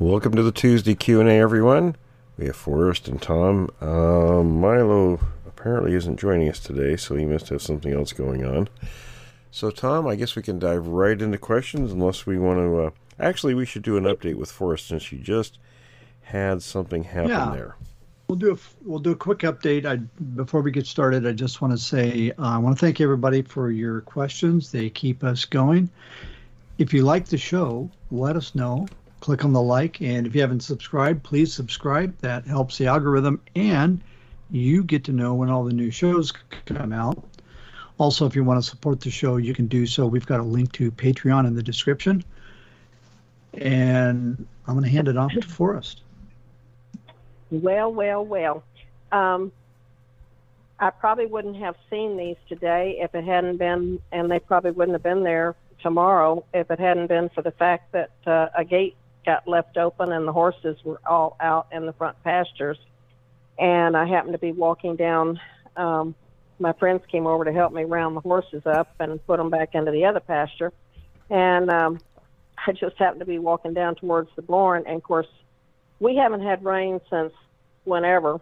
Welcome 0.00 0.34
to 0.36 0.42
the 0.42 0.50
Tuesday 0.50 0.94
Q&A, 0.94 1.38
everyone. 1.38 1.94
We 2.38 2.46
have 2.46 2.56
Forrest 2.56 3.06
and 3.06 3.20
Tom. 3.20 3.68
Um, 3.82 4.58
Milo 4.58 5.20
apparently 5.46 5.92
isn't 5.92 6.18
joining 6.18 6.48
us 6.48 6.58
today, 6.58 6.96
so 6.96 7.16
he 7.16 7.26
must 7.26 7.50
have 7.50 7.60
something 7.60 7.92
else 7.92 8.14
going 8.14 8.42
on. 8.42 8.70
So, 9.50 9.70
Tom, 9.70 10.06
I 10.06 10.16
guess 10.16 10.36
we 10.36 10.42
can 10.42 10.58
dive 10.58 10.86
right 10.86 11.20
into 11.20 11.36
questions 11.36 11.92
unless 11.92 12.24
we 12.24 12.38
want 12.38 12.60
to... 12.60 12.80
Uh, 12.80 12.90
actually, 13.18 13.52
we 13.52 13.66
should 13.66 13.82
do 13.82 13.98
an 13.98 14.04
update 14.04 14.36
with 14.36 14.50
Forrest 14.50 14.88
since 14.88 15.12
you 15.12 15.18
just 15.18 15.58
had 16.22 16.62
something 16.62 17.04
happen 17.04 17.28
Yeah. 17.28 17.50
there. 17.52 17.76
We'll 18.26 18.38
do 18.38 18.52
a 18.54 18.58
we'll 18.82 19.00
do 19.00 19.10
a 19.10 19.16
quick 19.16 19.40
update. 19.40 19.84
I 19.84 19.96
before 20.36 20.62
we 20.62 20.70
get 20.70 20.86
started, 20.86 21.26
I 21.26 21.32
just 21.32 21.60
want 21.60 21.72
to 21.72 21.78
say 21.78 22.30
uh, 22.38 22.42
I 22.42 22.56
want 22.56 22.78
to 22.78 22.80
thank 22.80 23.02
everybody 23.02 23.42
for 23.42 23.70
your 23.70 24.00
questions. 24.00 24.72
They 24.72 24.88
keep 24.88 25.24
us 25.24 25.44
going. 25.44 25.90
If 26.78 26.94
you 26.94 27.02
like 27.02 27.26
the 27.26 27.36
show, 27.36 27.90
let 28.12 28.36
us 28.36 28.54
know. 28.54 28.86
Click 29.20 29.44
on 29.44 29.52
the 29.52 29.62
like, 29.62 30.00
and 30.00 30.26
if 30.26 30.34
you 30.34 30.40
haven't 30.40 30.60
subscribed, 30.60 31.22
please 31.22 31.52
subscribe. 31.52 32.16
That 32.18 32.46
helps 32.46 32.78
the 32.78 32.86
algorithm, 32.86 33.40
and 33.54 34.00
you 34.50 34.82
get 34.82 35.04
to 35.04 35.12
know 35.12 35.34
when 35.34 35.50
all 35.50 35.64
the 35.64 35.72
new 35.72 35.90
shows 35.90 36.32
come 36.64 36.92
out. 36.92 37.22
Also, 37.98 38.24
if 38.24 38.34
you 38.34 38.42
want 38.42 38.62
to 38.62 38.68
support 38.68 39.00
the 39.00 39.10
show, 39.10 39.36
you 39.36 39.54
can 39.54 39.66
do 39.66 39.86
so. 39.86 40.06
We've 40.06 40.24
got 40.24 40.40
a 40.40 40.42
link 40.42 40.72
to 40.72 40.90
Patreon 40.90 41.46
in 41.46 41.54
the 41.54 41.62
description. 41.62 42.24
And 43.54 44.46
I'm 44.66 44.74
going 44.74 44.84
to 44.84 44.90
hand 44.90 45.08
it 45.08 45.18
off 45.18 45.32
to 45.32 45.42
Forrest. 45.42 46.00
Well, 47.50 47.92
well, 47.92 48.24
well. 48.24 48.62
Um, 49.12 49.52
I 50.78 50.88
probably 50.88 51.26
wouldn't 51.26 51.56
have 51.56 51.76
seen 51.90 52.16
these 52.16 52.36
today 52.48 52.96
if 53.00 53.14
it 53.14 53.24
hadn't 53.24 53.58
been, 53.58 54.00
and 54.12 54.30
they 54.30 54.38
probably 54.38 54.70
wouldn't 54.70 54.94
have 54.94 55.02
been 55.02 55.24
there 55.24 55.54
tomorrow 55.82 56.44
if 56.54 56.70
it 56.70 56.78
hadn't 56.78 57.08
been 57.08 57.28
for 57.28 57.42
the 57.42 57.50
fact 57.50 57.92
that 57.92 58.10
uh, 58.26 58.48
a 58.56 58.64
gate 58.64 58.96
got 59.24 59.46
left 59.46 59.76
open 59.76 60.12
and 60.12 60.26
the 60.26 60.32
horses 60.32 60.76
were 60.84 61.00
all 61.06 61.36
out 61.40 61.66
in 61.72 61.86
the 61.86 61.92
front 61.92 62.22
pastures. 62.24 62.78
And 63.58 63.96
I 63.96 64.06
happened 64.06 64.32
to 64.32 64.38
be 64.38 64.52
walking 64.52 64.96
down. 64.96 65.40
Um, 65.76 66.14
my 66.58 66.72
friends 66.74 67.02
came 67.10 67.26
over 67.26 67.44
to 67.44 67.52
help 67.52 67.72
me 67.72 67.84
round 67.84 68.16
the 68.16 68.20
horses 68.20 68.62
up 68.66 68.94
and 69.00 69.24
put 69.26 69.38
them 69.38 69.50
back 69.50 69.74
into 69.74 69.90
the 69.90 70.04
other 70.04 70.20
pasture. 70.20 70.72
And 71.28 71.70
um, 71.70 72.00
I 72.66 72.72
just 72.72 72.96
happened 72.98 73.20
to 73.20 73.26
be 73.26 73.38
walking 73.38 73.72
down 73.72 73.94
towards 73.94 74.30
the 74.36 74.42
barn, 74.42 74.84
and 74.86 74.96
of 74.96 75.02
course, 75.02 75.28
we 75.98 76.16
haven't 76.16 76.42
had 76.42 76.64
rain 76.64 77.00
since 77.10 77.32
whenever, 77.84 78.40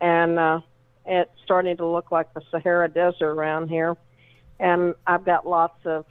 and 0.00 0.38
uh, 0.38 0.60
it's 1.06 1.30
starting 1.44 1.76
to 1.78 1.86
look 1.86 2.10
like 2.10 2.32
the 2.34 2.42
Sahara 2.50 2.88
Desert 2.88 3.30
around 3.30 3.68
here. 3.68 3.96
And 4.58 4.94
I've 5.06 5.24
got 5.24 5.46
lots 5.46 5.78
of 5.84 6.04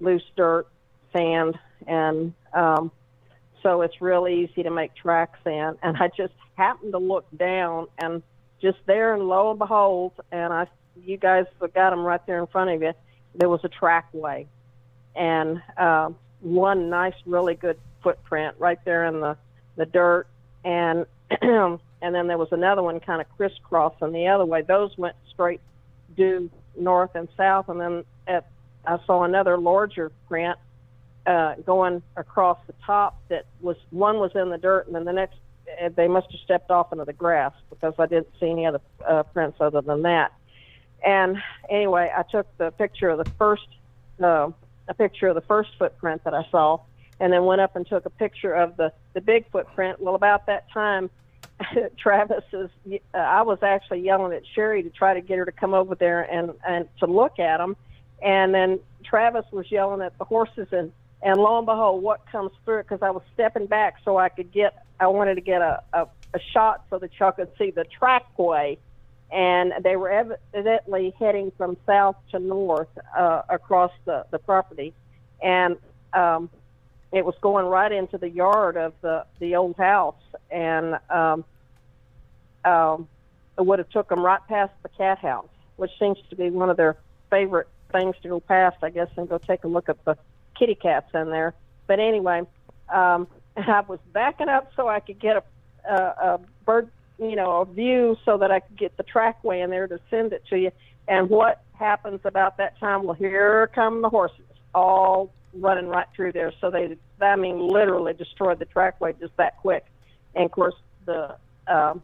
loose 0.00 0.24
dirt, 0.36 0.66
sand, 1.12 1.58
and 1.86 2.34
um, 2.52 2.90
so 3.68 3.82
it's 3.82 4.00
really 4.00 4.44
easy 4.44 4.62
to 4.62 4.70
make 4.70 4.94
tracks 4.94 5.38
in. 5.44 5.74
And 5.82 5.96
I 5.98 6.08
just 6.16 6.32
happened 6.56 6.92
to 6.92 6.98
look 6.98 7.26
down, 7.36 7.88
and 7.98 8.22
just 8.62 8.78
there, 8.86 9.12
and 9.12 9.28
lo 9.28 9.50
and 9.50 9.58
behold, 9.58 10.12
and 10.32 10.52
I, 10.52 10.66
you 11.04 11.18
guys 11.18 11.44
got 11.60 11.90
them 11.90 12.00
right 12.00 12.24
there 12.26 12.38
in 12.38 12.46
front 12.46 12.70
of 12.70 12.80
you. 12.80 12.94
There 13.34 13.48
was 13.48 13.60
a 13.64 13.68
trackway, 13.68 14.46
and 15.14 15.60
uh, 15.76 16.10
one 16.40 16.88
nice, 16.88 17.12
really 17.26 17.56
good 17.56 17.78
footprint 18.02 18.56
right 18.58 18.78
there 18.86 19.04
in 19.04 19.20
the 19.20 19.36
the 19.76 19.84
dirt, 19.84 20.26
and 20.64 21.04
and 21.42 21.78
then 22.00 22.26
there 22.26 22.38
was 22.38 22.48
another 22.52 22.82
one 22.82 23.00
kind 23.00 23.20
of 23.20 23.28
crisscrossing 23.36 24.12
the 24.12 24.28
other 24.28 24.46
way. 24.46 24.62
Those 24.62 24.96
went 24.96 25.14
straight 25.30 25.60
due 26.16 26.48
north 26.74 27.10
and 27.14 27.28
south, 27.36 27.68
and 27.68 27.78
then 27.78 28.04
at 28.26 28.46
I 28.86 28.98
saw 29.04 29.24
another 29.24 29.58
larger 29.58 30.10
print 30.26 30.58
uh, 31.28 31.54
going 31.66 32.02
across 32.16 32.58
the 32.66 32.74
top. 32.84 33.20
That 33.28 33.44
was 33.60 33.76
one 33.90 34.18
was 34.18 34.32
in 34.34 34.48
the 34.48 34.58
dirt, 34.58 34.86
and 34.86 34.96
then 34.96 35.04
the 35.04 35.12
next 35.12 35.36
uh, 35.80 35.90
they 35.94 36.08
must 36.08 36.32
have 36.32 36.40
stepped 36.40 36.70
off 36.70 36.90
into 36.90 37.04
the 37.04 37.12
grass 37.12 37.52
because 37.68 37.92
I 37.98 38.06
didn't 38.06 38.28
see 38.40 38.50
any 38.50 38.64
other 38.64 38.80
uh, 39.06 39.22
prints 39.24 39.58
other 39.60 39.82
than 39.82 40.02
that. 40.02 40.32
And 41.04 41.36
anyway, 41.68 42.10
I 42.16 42.22
took 42.22 42.46
the 42.56 42.70
picture 42.70 43.10
of 43.10 43.18
the 43.18 43.30
first 43.32 43.68
uh, 44.22 44.50
a 44.88 44.94
picture 44.94 45.28
of 45.28 45.34
the 45.34 45.42
first 45.42 45.70
footprint 45.78 46.24
that 46.24 46.32
I 46.32 46.46
saw, 46.50 46.80
and 47.20 47.30
then 47.30 47.44
went 47.44 47.60
up 47.60 47.76
and 47.76 47.86
took 47.86 48.06
a 48.06 48.10
picture 48.10 48.54
of 48.54 48.78
the 48.78 48.92
the 49.12 49.20
big 49.20 49.50
footprint. 49.50 50.00
Well, 50.00 50.14
about 50.14 50.46
that 50.46 50.70
time, 50.72 51.10
Travis 51.98 52.44
is. 52.54 52.70
Uh, 53.12 53.18
I 53.18 53.42
was 53.42 53.58
actually 53.62 54.00
yelling 54.00 54.32
at 54.32 54.44
Sherry 54.54 54.82
to 54.82 54.90
try 54.90 55.12
to 55.12 55.20
get 55.20 55.36
her 55.36 55.44
to 55.44 55.52
come 55.52 55.74
over 55.74 55.94
there 55.94 56.22
and 56.22 56.52
and 56.66 56.88
to 57.00 57.06
look 57.06 57.38
at 57.38 57.58
them, 57.58 57.76
and 58.22 58.54
then 58.54 58.80
Travis 59.04 59.44
was 59.52 59.70
yelling 59.70 60.00
at 60.00 60.16
the 60.16 60.24
horses 60.24 60.68
and. 60.72 60.90
And 61.22 61.40
lo 61.40 61.58
and 61.58 61.66
behold, 61.66 62.02
what 62.02 62.26
comes 62.30 62.52
through? 62.64 62.82
Because 62.82 63.02
I 63.02 63.10
was 63.10 63.22
stepping 63.34 63.66
back 63.66 63.96
so 64.04 64.16
I 64.18 64.28
could 64.28 64.52
get, 64.52 64.84
I 65.00 65.08
wanted 65.08 65.34
to 65.34 65.40
get 65.40 65.62
a, 65.62 65.82
a, 65.92 66.06
a 66.34 66.40
shot 66.52 66.84
so 66.90 66.98
that 66.98 67.10
y'all 67.18 67.32
could 67.32 67.50
see 67.58 67.70
the 67.70 67.84
trackway. 67.84 68.78
And 69.30 69.72
they 69.82 69.96
were 69.96 70.10
evidently 70.10 71.14
heading 71.18 71.52
from 71.58 71.76
south 71.84 72.16
to 72.30 72.38
north 72.38 72.88
uh, 73.16 73.42
across 73.50 73.92
the, 74.06 74.24
the 74.30 74.38
property, 74.38 74.94
and 75.42 75.76
um, 76.14 76.48
it 77.12 77.26
was 77.26 77.34
going 77.42 77.66
right 77.66 77.92
into 77.92 78.16
the 78.16 78.30
yard 78.30 78.78
of 78.78 78.94
the 79.02 79.26
the 79.38 79.56
old 79.56 79.76
house, 79.76 80.14
and 80.50 80.98
um, 81.10 81.44
um, 82.64 83.06
it 83.58 83.66
would 83.66 83.78
have 83.80 83.90
took 83.90 84.08
them 84.08 84.20
right 84.20 84.40
past 84.48 84.72
the 84.82 84.88
cat 84.88 85.18
house, 85.18 85.48
which 85.76 85.90
seems 85.98 86.16
to 86.30 86.36
be 86.36 86.48
one 86.48 86.70
of 86.70 86.78
their 86.78 86.96
favorite 87.28 87.68
things 87.92 88.16
to 88.22 88.28
go 88.28 88.40
past, 88.40 88.78
I 88.82 88.88
guess, 88.88 89.08
and 89.18 89.28
go 89.28 89.36
take 89.36 89.64
a 89.64 89.68
look 89.68 89.90
at 89.90 90.02
the 90.06 90.16
kitty 90.58 90.74
cats 90.74 91.10
in 91.14 91.30
there. 91.30 91.54
But 91.86 92.00
anyway, 92.00 92.42
um, 92.92 93.26
I 93.56 93.80
was 93.86 93.98
backing 94.12 94.48
up 94.48 94.70
so 94.76 94.88
I 94.88 95.00
could 95.00 95.18
get 95.18 95.36
a, 95.36 95.92
a, 95.92 95.94
a 96.34 96.40
bird 96.64 96.90
you 97.18 97.34
know, 97.34 97.62
a 97.62 97.64
view 97.64 98.16
so 98.24 98.38
that 98.38 98.50
I 98.50 98.60
could 98.60 98.78
get 98.78 98.96
the 98.96 99.02
trackway 99.02 99.60
in 99.60 99.70
there 99.70 99.86
to 99.88 99.98
send 100.08 100.32
it 100.32 100.44
to 100.50 100.58
you. 100.58 100.70
And 101.08 101.28
what 101.28 101.62
happens 101.72 102.20
about 102.24 102.58
that 102.58 102.78
time? 102.78 103.04
Well, 103.04 103.14
here 103.14 103.68
come 103.74 104.02
the 104.02 104.08
horses, 104.08 104.44
all 104.74 105.32
running 105.54 105.88
right 105.88 106.06
through 106.14 106.32
there. 106.32 106.52
So 106.60 106.70
they, 106.70 106.96
I 107.20 107.36
mean, 107.36 107.66
literally 107.66 108.12
destroyed 108.12 108.58
the 108.58 108.66
trackway 108.66 109.14
just 109.18 109.36
that 109.36 109.56
quick. 109.58 109.84
And 110.34 110.44
of 110.44 110.50
course, 110.52 110.74
the 111.06 111.36
um, 111.66 112.02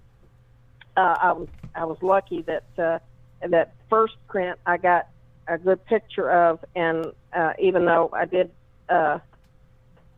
uh, 0.96 1.16
I 1.20 1.32
was 1.32 1.48
I 1.74 1.84
was 1.84 1.98
lucky 2.02 2.42
that 2.42 2.64
uh, 2.78 2.98
that 3.46 3.74
first 3.90 4.14
print 4.28 4.58
I 4.66 4.78
got 4.78 5.08
a 5.48 5.58
good 5.58 5.84
picture 5.86 6.30
of, 6.30 6.64
and 6.74 7.06
uh, 7.32 7.52
even 7.58 7.84
though 7.84 8.10
I 8.12 8.24
did 8.24 8.50
uh, 8.88 9.18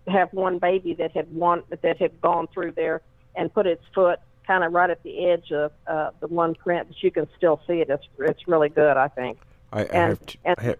have 0.06 0.32
one 0.32 0.58
baby 0.58 0.94
that 0.94 1.12
had 1.12 1.32
one 1.34 1.62
that 1.70 1.98
had 1.98 2.20
gone 2.20 2.46
through 2.52 2.72
there 2.72 3.02
and 3.34 3.52
put 3.52 3.66
its 3.66 3.82
foot 3.94 4.20
kind 4.46 4.62
of 4.62 4.72
right 4.72 4.90
at 4.90 5.02
the 5.02 5.26
edge 5.28 5.50
of 5.50 5.72
uh, 5.86 6.10
the 6.20 6.28
one 6.28 6.54
print, 6.54 6.88
but 6.88 7.02
you 7.02 7.10
can 7.10 7.26
still 7.36 7.60
see 7.66 7.80
it. 7.80 7.90
It's 7.90 8.06
it's 8.20 8.46
really 8.46 8.68
good, 8.68 8.96
I 8.96 9.08
think. 9.08 9.38
I, 9.72 9.80
I 9.80 9.82
And- 9.84 9.92
have. 10.10 10.26
T- 10.26 10.38
and- 10.44 10.56
I 10.58 10.62
have 10.62 10.78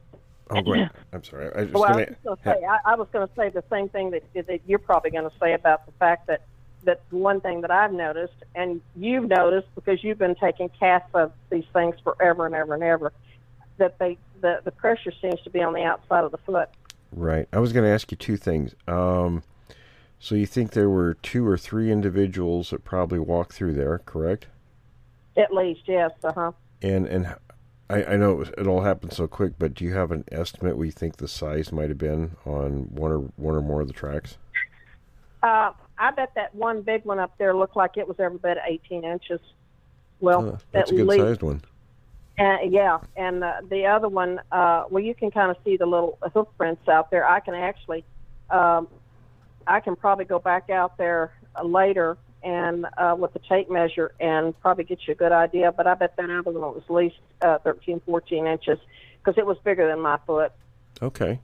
oh, 0.50 0.62
go 0.62 0.74
ahead. 0.74 0.90
I'm 1.12 1.24
sorry. 1.24 1.50
I 1.54 1.62
was 1.64 1.72
Well, 1.72 1.84
I 1.84 1.88
gonna, 1.92 2.06
was 2.06 2.16
going 2.24 2.36
to 2.36 2.60
say, 2.60 2.66
I, 2.66 2.78
I 2.92 2.94
was 2.94 3.08
going 3.12 3.26
to 3.26 3.34
say 3.34 3.48
the 3.48 3.64
same 3.68 3.88
thing 3.88 4.10
that, 4.12 4.22
that 4.46 4.60
you're 4.66 4.78
probably 4.78 5.10
going 5.10 5.28
to 5.28 5.36
say 5.40 5.54
about 5.54 5.86
the 5.86 5.92
fact 5.92 6.28
that 6.28 6.42
that 6.84 7.00
one 7.10 7.40
thing 7.40 7.62
that 7.62 7.72
I've 7.72 7.92
noticed, 7.92 8.44
and 8.54 8.80
you've 8.94 9.28
noticed 9.28 9.66
because 9.74 10.04
you've 10.04 10.18
been 10.18 10.36
taking 10.36 10.68
casts 10.68 11.10
of 11.14 11.32
these 11.50 11.64
things 11.72 11.96
forever 12.04 12.46
and 12.46 12.54
ever 12.54 12.74
and 12.74 12.82
ever, 12.84 13.12
that 13.78 13.98
they 13.98 14.18
the 14.40 14.60
the 14.64 14.70
pressure 14.70 15.12
seems 15.20 15.40
to 15.42 15.50
be 15.50 15.62
on 15.62 15.72
the 15.72 15.82
outside 15.82 16.24
of 16.24 16.30
the 16.32 16.38
foot. 16.38 16.68
Right. 17.12 17.48
I 17.52 17.58
was 17.60 17.72
going 17.72 17.84
to 17.84 17.90
ask 17.90 18.10
you 18.10 18.16
two 18.16 18.36
things. 18.36 18.74
Um, 18.88 19.42
so 20.18 20.34
you 20.34 20.46
think 20.46 20.72
there 20.72 20.90
were 20.90 21.14
two 21.14 21.46
or 21.46 21.56
three 21.56 21.90
individuals 21.90 22.70
that 22.70 22.84
probably 22.84 23.18
walked 23.18 23.52
through 23.52 23.74
there, 23.74 23.98
correct? 24.04 24.46
At 25.36 25.52
least, 25.52 25.82
yes, 25.86 26.10
uh 26.24 26.32
huh. 26.32 26.52
And 26.82 27.06
and 27.06 27.34
I, 27.88 28.04
I 28.04 28.16
know 28.16 28.32
it, 28.32 28.36
was, 28.36 28.48
it 28.58 28.66
all 28.66 28.80
happened 28.82 29.12
so 29.12 29.26
quick, 29.28 29.52
but 29.58 29.74
do 29.74 29.84
you 29.84 29.94
have 29.94 30.10
an 30.10 30.24
estimate? 30.32 30.76
We 30.76 30.90
think 30.90 31.16
the 31.16 31.28
size 31.28 31.70
might 31.72 31.88
have 31.88 31.98
been 31.98 32.36
on 32.44 32.88
one 32.94 33.12
or 33.12 33.18
one 33.36 33.54
or 33.54 33.62
more 33.62 33.80
of 33.82 33.86
the 33.86 33.92
tracks. 33.92 34.36
Uh, 35.42 35.70
I 35.98 36.10
bet 36.10 36.32
that 36.34 36.54
one 36.54 36.82
big 36.82 37.04
one 37.04 37.18
up 37.18 37.36
there 37.38 37.54
looked 37.54 37.76
like 37.76 37.96
it 37.96 38.08
was 38.08 38.18
every 38.18 38.38
bit 38.38 38.56
of 38.56 38.64
18 38.66 39.04
inches. 39.04 39.40
Well, 40.20 40.54
Uh, 40.54 40.58
that's 40.72 40.90
a 40.90 40.94
good 40.94 41.06
least. 41.06 41.22
sized 41.22 41.42
one. 41.42 41.62
Uh, 42.38 42.58
yeah, 42.68 42.98
and 43.16 43.42
uh, 43.42 43.62
the 43.70 43.86
other 43.86 44.08
one, 44.08 44.40
uh, 44.52 44.84
well, 44.90 45.02
you 45.02 45.14
can 45.14 45.30
kind 45.30 45.50
of 45.50 45.56
see 45.64 45.76
the 45.76 45.86
little 45.86 46.18
hoof 46.34 46.48
prints 46.58 46.86
out 46.86 47.10
there. 47.10 47.26
I 47.26 47.40
can 47.40 47.54
actually 47.54 48.04
um, 48.50 48.88
I 49.66 49.80
can 49.80 49.96
probably 49.96 50.24
go 50.24 50.38
back 50.38 50.70
out 50.70 50.96
there 50.96 51.32
uh, 51.56 51.64
later 51.64 52.16
and 52.42 52.86
uh, 52.96 53.16
with 53.18 53.32
the 53.32 53.40
tape 53.40 53.70
measure 53.70 54.12
and 54.20 54.58
probably 54.60 54.84
get 54.84 55.00
you 55.06 55.12
a 55.12 55.16
good 55.16 55.32
idea. 55.32 55.72
But 55.72 55.86
I 55.86 55.94
bet 55.94 56.16
that 56.16 56.30
other 56.30 56.52
one 56.52 56.74
was 56.74 56.82
at 56.88 56.94
least 56.94 57.16
uh, 57.42 57.58
13, 57.58 58.00
14 58.06 58.46
inches 58.46 58.78
because 59.18 59.36
it 59.38 59.46
was 59.46 59.58
bigger 59.64 59.88
than 59.88 60.00
my 60.00 60.18
foot. 60.26 60.52
Okay. 61.02 61.40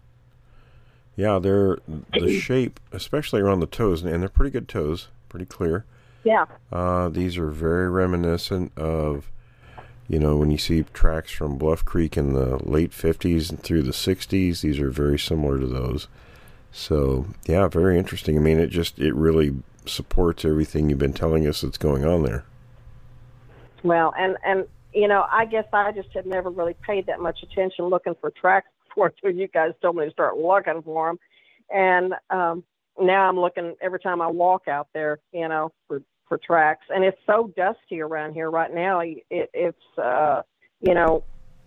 Yeah, 1.17 1.39
they're 1.39 1.79
the 2.13 2.41
shape, 2.41 2.81
especially 2.91 3.43
around 3.43 3.61
the 3.61 3.67
toes, 3.67 4.03
and 4.03 4.23
they're 4.23 4.31
pretty 4.31 4.51
good 4.51 4.69
toes, 4.69 5.09
pretty 5.29 5.45
clear. 5.45 5.85
Yeah. 6.25 6.47
Uh, 6.71 7.11
these 7.11 7.37
are 7.37 7.49
very 7.49 7.91
reminiscent 7.91 8.73
of, 8.79 9.31
you 10.13 10.19
know, 10.19 10.37
when 10.37 10.51
you 10.51 10.59
see 10.59 10.85
tracks 10.93 11.33
from 11.33 11.57
Bluff 11.57 11.87
Creek 11.87 12.19
in 12.19 12.35
the 12.35 12.63
late 12.69 12.91
50s 12.91 13.49
and 13.49 13.63
through 13.63 13.83
the 13.83 13.93
60s, 13.93 14.61
these 14.61 14.79
are 14.79 14.91
very 14.91 15.19
similar 15.19 15.59
to 15.59 15.67
those. 15.67 16.07
So, 16.71 17.29
yeah, 17.47 17.67
very 17.67 17.99
interesting. 17.99 18.37
I 18.37 18.41
mean, 18.41 18.59
it 18.59 18.67
just, 18.67 18.99
it 18.99 19.15
really 19.15 19.55
supports 19.87 20.45
everything 20.45 20.91
you've 20.91 20.99
been 20.99 21.15
telling 21.15 21.47
us 21.47 21.63
that's 21.63 21.79
going 21.79 22.05
on 22.05 22.25
there. 22.25 22.45
Well, 23.83 24.13
and, 24.19 24.37
and, 24.45 24.67
you 24.93 25.09
know, 25.09 25.25
I 25.33 25.47
guess 25.47 25.65
I 25.73 25.93
just 25.93 26.11
had 26.13 26.27
never 26.27 26.51
really 26.51 26.77
paid 26.87 27.07
that 27.07 27.19
much 27.19 27.43
attention 27.43 27.87
looking 27.87 28.15
for 28.21 28.31
tracks 28.31 28.69
before 28.89 29.15
until 29.17 29.41
you 29.41 29.49
guys 29.49 29.73
told 29.81 29.97
me 29.97 30.05
to 30.05 30.11
start 30.11 30.37
looking 30.37 30.83
for 30.83 31.09
them. 31.09 31.19
And, 31.75 32.15
um, 32.29 32.65
now 33.01 33.31
I'm 33.31 33.41
looking 33.41 33.77
every 33.81 33.99
time 33.99 34.21
I 34.21 34.27
walk 34.27 34.69
out 34.69 34.89
there, 34.93 35.21
you 35.33 35.49
know, 35.49 35.73
for 35.89 36.03
for 36.33 36.39
tracks, 36.39 36.87
and 36.89 37.05
it's 37.05 37.21
so 37.27 37.53
dusty 37.59 38.01
around 38.01 38.33
here 38.33 38.51
right 38.51 38.73
now. 38.73 39.01
It, 39.01 39.23
it's 39.29 39.99
uh, 39.99 40.41
you 40.81 40.95
know, 40.95 41.25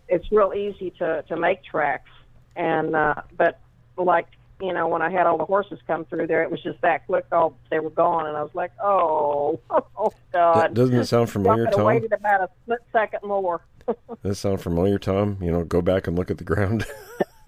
it's 0.09 0.25
real 0.31 0.53
easy 0.55 0.89
to 0.97 1.23
to 1.27 1.37
make 1.37 1.63
tracks, 1.63 2.09
and 2.55 2.95
uh, 2.95 3.13
but 3.37 3.59
like 3.95 4.25
you 4.59 4.73
know, 4.73 4.87
when 4.87 5.03
I 5.03 5.11
had 5.11 5.27
all 5.27 5.37
the 5.37 5.45
horses 5.45 5.77
come 5.85 6.05
through 6.05 6.25
there, 6.25 6.41
it 6.41 6.49
was 6.49 6.63
just 6.63 6.81
that 6.81 7.05
quick. 7.05 7.25
All 7.31 7.59
they 7.69 7.77
were 7.77 7.91
gone, 7.91 8.25
and 8.25 8.35
I 8.35 8.41
was 8.41 8.55
like, 8.55 8.71
oh, 8.83 9.59
oh 9.69 10.11
God. 10.33 10.73
Doesn't 10.73 10.95
it 10.95 11.05
sound 11.05 11.29
familiar, 11.29 11.67
Tom? 11.67 11.81
I 11.81 11.83
waited 11.83 12.11
about 12.11 12.41
a 12.41 12.49
split 12.63 12.79
second 12.91 13.19
more. 13.21 13.61
Does 13.85 13.95
that 14.23 14.35
sound 14.35 14.61
familiar, 14.61 14.97
Tom? 14.97 15.37
You 15.41 15.51
know, 15.51 15.63
go 15.63 15.83
back 15.83 16.07
and 16.07 16.17
look 16.17 16.31
at 16.31 16.39
the 16.39 16.43
ground. 16.43 16.87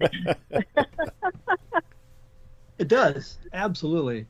it 2.78 2.86
does 2.86 3.38
absolutely, 3.52 4.28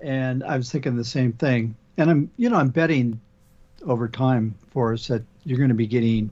and 0.00 0.42
I 0.42 0.56
was 0.56 0.72
thinking 0.72 0.96
the 0.96 1.04
same 1.04 1.34
thing 1.34 1.76
and 1.96 2.10
I'm 2.10 2.30
you 2.36 2.48
know 2.48 2.56
I'm 2.56 2.68
betting 2.68 3.20
over 3.86 4.08
time 4.08 4.54
Forrest 4.70 5.08
that 5.08 5.22
you're 5.44 5.58
going 5.58 5.68
to 5.68 5.74
be 5.74 5.86
getting 5.86 6.30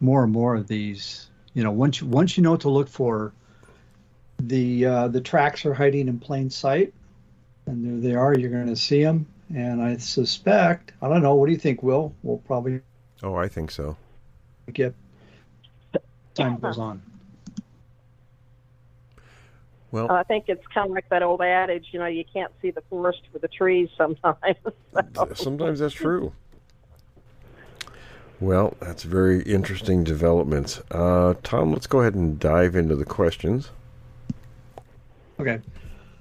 more 0.00 0.22
and 0.24 0.32
more 0.32 0.54
of 0.54 0.66
these. 0.66 1.28
You 1.54 1.64
know, 1.64 1.70
once 1.70 2.00
you, 2.00 2.06
once 2.06 2.36
you 2.36 2.42
know 2.42 2.52
what 2.52 2.60
to 2.60 2.70
look 2.70 2.88
for, 2.88 3.32
the 4.38 4.86
uh, 4.86 5.08
the 5.08 5.20
tracks 5.20 5.66
are 5.66 5.74
hiding 5.74 6.08
in 6.08 6.18
plain 6.18 6.50
sight, 6.50 6.94
and 7.66 8.02
there 8.02 8.10
they 8.10 8.16
are. 8.16 8.38
You're 8.38 8.50
going 8.50 8.66
to 8.66 8.76
see 8.76 9.02
them, 9.02 9.26
and 9.54 9.82
I 9.82 9.96
suspect 9.96 10.92
I 11.02 11.08
don't 11.08 11.22
know. 11.22 11.34
What 11.34 11.46
do 11.46 11.52
you 11.52 11.58
think, 11.58 11.82
Will? 11.82 12.14
We'll 12.22 12.38
probably. 12.38 12.80
Oh, 13.22 13.34
I 13.34 13.48
think 13.48 13.70
so. 13.70 13.96
Get 14.72 14.94
time 16.34 16.58
goes 16.58 16.78
on. 16.78 17.02
Well, 19.92 20.10
I 20.10 20.22
think 20.22 20.44
it's 20.48 20.66
kind 20.68 20.88
of 20.88 20.94
like 20.94 21.08
that 21.08 21.22
old 21.22 21.42
adage, 21.42 21.88
you 21.92 21.98
know, 21.98 22.06
you 22.06 22.24
can't 22.24 22.52
see 22.62 22.70
the 22.70 22.82
forest 22.82 23.22
for 23.32 23.38
the 23.40 23.48
trees 23.48 23.88
sometimes. 23.96 24.56
so. 25.14 25.28
Sometimes 25.34 25.80
that's 25.80 25.94
true. 25.94 26.32
Well, 28.40 28.74
that's 28.80 29.02
very 29.02 29.42
interesting 29.42 30.02
developments. 30.04 30.80
Uh, 30.90 31.34
Tom, 31.42 31.72
let's 31.72 31.86
go 31.86 32.00
ahead 32.00 32.14
and 32.14 32.38
dive 32.38 32.74
into 32.76 32.96
the 32.96 33.04
questions. 33.04 33.70
Okay. 35.38 35.60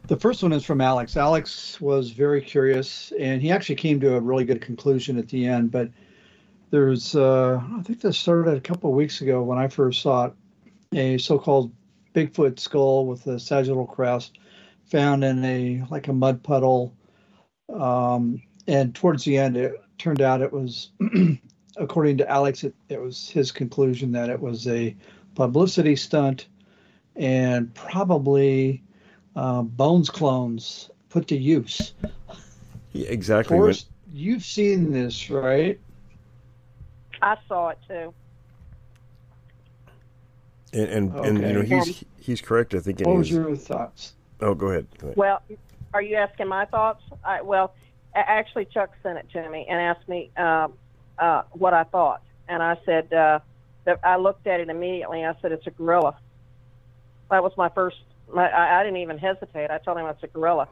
The 0.08 0.18
first 0.18 0.42
one 0.42 0.52
is 0.52 0.66
from 0.66 0.82
Alex. 0.82 1.16
Alex 1.16 1.80
was 1.80 2.10
very 2.10 2.42
curious, 2.42 3.14
and 3.20 3.42
he 3.42 3.52
actually 3.52 3.76
came 3.76 4.00
to 4.00 4.16
a 4.16 4.20
really 4.20 4.44
good 4.44 4.60
conclusion 4.60 5.18
at 5.18 5.30
the 5.30 5.46
end. 5.46 5.72
But 5.72 5.90
there's, 6.72 7.16
uh, 7.16 7.62
I 7.78 7.84
think 7.84 8.02
this 8.02 8.18
started 8.18 8.58
a 8.58 8.60
couple 8.60 8.90
of 8.90 8.96
weeks 8.96 9.22
ago 9.22 9.44
when 9.44 9.58
I 9.58 9.68
first 9.68 10.02
saw 10.02 10.26
it, 10.26 10.34
a 10.94 11.18
so-called 11.20 11.72
Bigfoot 12.20 12.60
skull 12.60 13.06
with 13.06 13.26
a 13.28 13.40
sagittal 13.40 13.86
crest 13.86 14.40
found 14.86 15.24
in 15.24 15.44
a 15.46 15.84
like 15.90 16.08
a 16.08 16.14
mud 16.14 16.44
puddle. 16.44 16.94
Um, 17.74 18.42
and 18.68 18.94
towards 18.94 19.24
the 19.24 19.38
end, 19.38 19.56
it 19.56 19.74
turned 19.98 20.22
out 20.22 20.42
it 20.42 20.52
was, 20.52 20.90
according 21.78 22.18
to 22.18 22.30
Alex, 22.30 22.64
it, 22.64 22.74
it 22.90 23.02
was 23.02 23.30
his 23.30 23.52
conclusion 23.52 24.12
that 24.12 24.30
it 24.30 24.40
was 24.40 24.68
a 24.68 24.96
publicity 25.36 25.96
stunt 25.96 26.48
and 27.16 27.74
probably 27.74 28.84
uh, 29.36 29.62
bones 29.62 30.10
clones 30.10 30.90
put 31.10 31.28
to 31.28 31.38
use. 31.38 31.94
Yeah, 32.92 33.08
exactly. 33.08 33.56
Forrest, 33.56 33.88
you've 34.12 34.44
seen 34.44 34.92
this, 34.92 35.30
right? 35.30 35.80
I 37.22 37.38
saw 37.48 37.70
it 37.70 37.78
too. 37.88 38.14
And 40.74 40.90
and, 40.90 41.16
okay. 41.16 41.30
and 41.30 41.42
you 41.42 41.54
know 41.54 41.62
he's 41.62 42.04
he's 42.18 42.42
correct. 42.42 42.74
I 42.74 42.80
think. 42.80 43.00
What 43.02 43.18
was 43.18 43.32
your 43.32 43.56
thoughts? 43.56 44.14
Oh, 44.42 44.54
go 44.54 44.68
ahead. 44.68 44.88
go 44.98 45.08
ahead. 45.08 45.18
Well, 45.18 45.42
are 45.94 46.02
you 46.02 46.16
asking 46.16 46.48
my 46.48 46.66
thoughts? 46.66 47.04
I, 47.24 47.42
well, 47.42 47.74
actually, 48.14 48.66
Chuck 48.66 48.92
sent 49.04 49.18
it 49.18 49.28
to 49.34 49.50
me 49.50 49.66
and 49.70 49.80
asked 49.80 50.08
me 50.08 50.32
um, 50.38 50.74
uh, 51.18 51.44
what 51.52 51.74
I 51.74 51.84
thought, 51.84 52.22
and 52.48 52.62
I 52.62 52.78
said 52.86 53.12
uh, 53.12 53.40
that 53.86 54.00
I 54.04 54.18
looked 54.18 54.48
at 54.48 54.60
it 54.60 54.70
immediately. 54.70 55.22
and 55.24 55.36
I 55.36 55.42
said 55.42 55.52
it's 55.52 55.68
a 55.68 55.72
gorilla. 55.72 56.18
That 57.32 57.44
was 57.44 57.54
my 57.58 57.70
first. 57.70 57.98
My, 58.34 58.48
I, 58.48 58.80
I 58.80 58.84
didn't 58.84 59.02
even 59.02 59.18
hesitate. 59.18 59.72
I 59.72 59.80
told 59.80 59.98
him 59.98 60.06
it's 60.06 60.24
a 60.24 60.28
gorilla. 60.28 60.68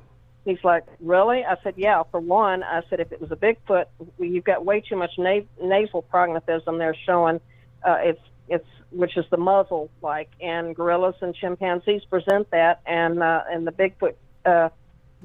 He's 0.46 0.64
like, 0.64 0.86
really? 1.02 1.44
I 1.44 1.58
said, 1.62 1.74
yeah. 1.76 2.04
For 2.10 2.22
one, 2.22 2.64
I 2.64 2.82
said 2.90 3.02
if 3.02 3.12
it 3.12 3.20
was 3.20 3.32
a 3.32 3.36
Bigfoot, 3.36 3.86
you've 4.18 4.46
got 4.46 4.64
way 4.64 4.80
too 4.80 4.96
much 4.96 5.12
na- 5.18 5.42
nasal 5.62 6.04
prognathism 6.04 6.78
there 6.78 6.96
showing. 7.06 7.42
Uh, 7.86 7.98
it's 8.00 8.22
it's 8.48 8.68
which 8.92 9.18
is 9.18 9.26
the 9.30 9.38
muzzle 9.38 9.90
like, 10.02 10.30
and 10.40 10.76
gorillas 10.76 11.16
and 11.22 11.36
chimpanzees 11.36 12.04
present 12.06 12.50
that, 12.52 12.82
and 12.86 13.22
uh, 13.22 13.44
and 13.50 13.68
the 13.68 13.72
Bigfoot 13.72 14.16
uh, 14.46 14.70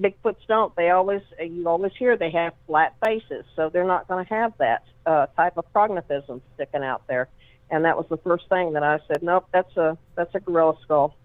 Bigfoots 0.00 0.46
don't. 0.48 0.74
They 0.76 0.90
always 0.90 1.22
you 1.40 1.68
always 1.68 1.92
hear 1.98 2.16
they 2.16 2.30
have 2.30 2.54
flat 2.66 2.94
faces, 3.04 3.44
so 3.54 3.68
they're 3.68 3.84
not 3.84 4.08
going 4.08 4.24
to 4.24 4.34
have 4.34 4.52
that 4.58 4.84
uh, 5.06 5.26
type 5.36 5.56
of 5.56 5.64
prognathism 5.72 6.40
sticking 6.54 6.82
out 6.82 7.06
there. 7.06 7.28
And 7.70 7.84
that 7.84 7.96
was 7.96 8.06
the 8.08 8.18
first 8.18 8.48
thing 8.48 8.74
that 8.74 8.82
I 8.82 9.00
said, 9.08 9.22
nope, 9.22 9.46
that's 9.52 9.76
a 9.76 9.96
that's 10.14 10.34
a 10.34 10.40
gorilla 10.40 10.76
skull. 10.82 11.16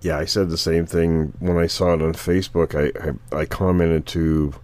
Yeah, 0.00 0.18
I 0.18 0.24
said 0.24 0.50
the 0.50 0.58
same 0.58 0.86
thing 0.86 1.32
when 1.38 1.58
I 1.58 1.66
saw 1.66 1.94
it 1.94 2.02
on 2.02 2.14
Facebook. 2.14 2.74
I 2.74 3.36
I, 3.36 3.40
I 3.40 3.44
commented 3.44 4.06
to 4.08 4.54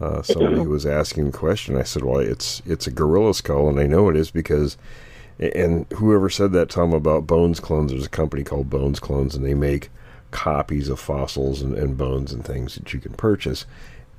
uh, 0.00 0.22
somebody 0.22 0.56
who 0.56 0.68
was 0.70 0.86
asking 0.86 1.26
the 1.26 1.38
question. 1.38 1.76
I 1.76 1.82
said, 1.82 2.04
"Well, 2.04 2.20
it's 2.20 2.62
it's 2.66 2.86
a 2.86 2.90
gorilla 2.90 3.34
skull, 3.34 3.68
and 3.68 3.78
I 3.80 3.86
know 3.86 4.08
it 4.08 4.16
is 4.16 4.30
because." 4.30 4.76
And 5.40 5.86
whoever 5.92 6.28
said 6.28 6.50
that, 6.52 6.68
Tom, 6.68 6.92
about 6.92 7.28
Bones 7.28 7.60
Clones, 7.60 7.92
there's 7.92 8.06
a 8.06 8.10
company 8.10 8.42
called 8.42 8.68
Bones 8.68 8.98
Clones, 8.98 9.36
and 9.36 9.46
they 9.46 9.54
make 9.54 9.88
copies 10.32 10.88
of 10.88 10.98
fossils 10.98 11.62
and, 11.62 11.74
and 11.74 11.96
bones 11.96 12.32
and 12.32 12.44
things 12.44 12.74
that 12.74 12.92
you 12.92 12.98
can 12.98 13.12
purchase. 13.12 13.64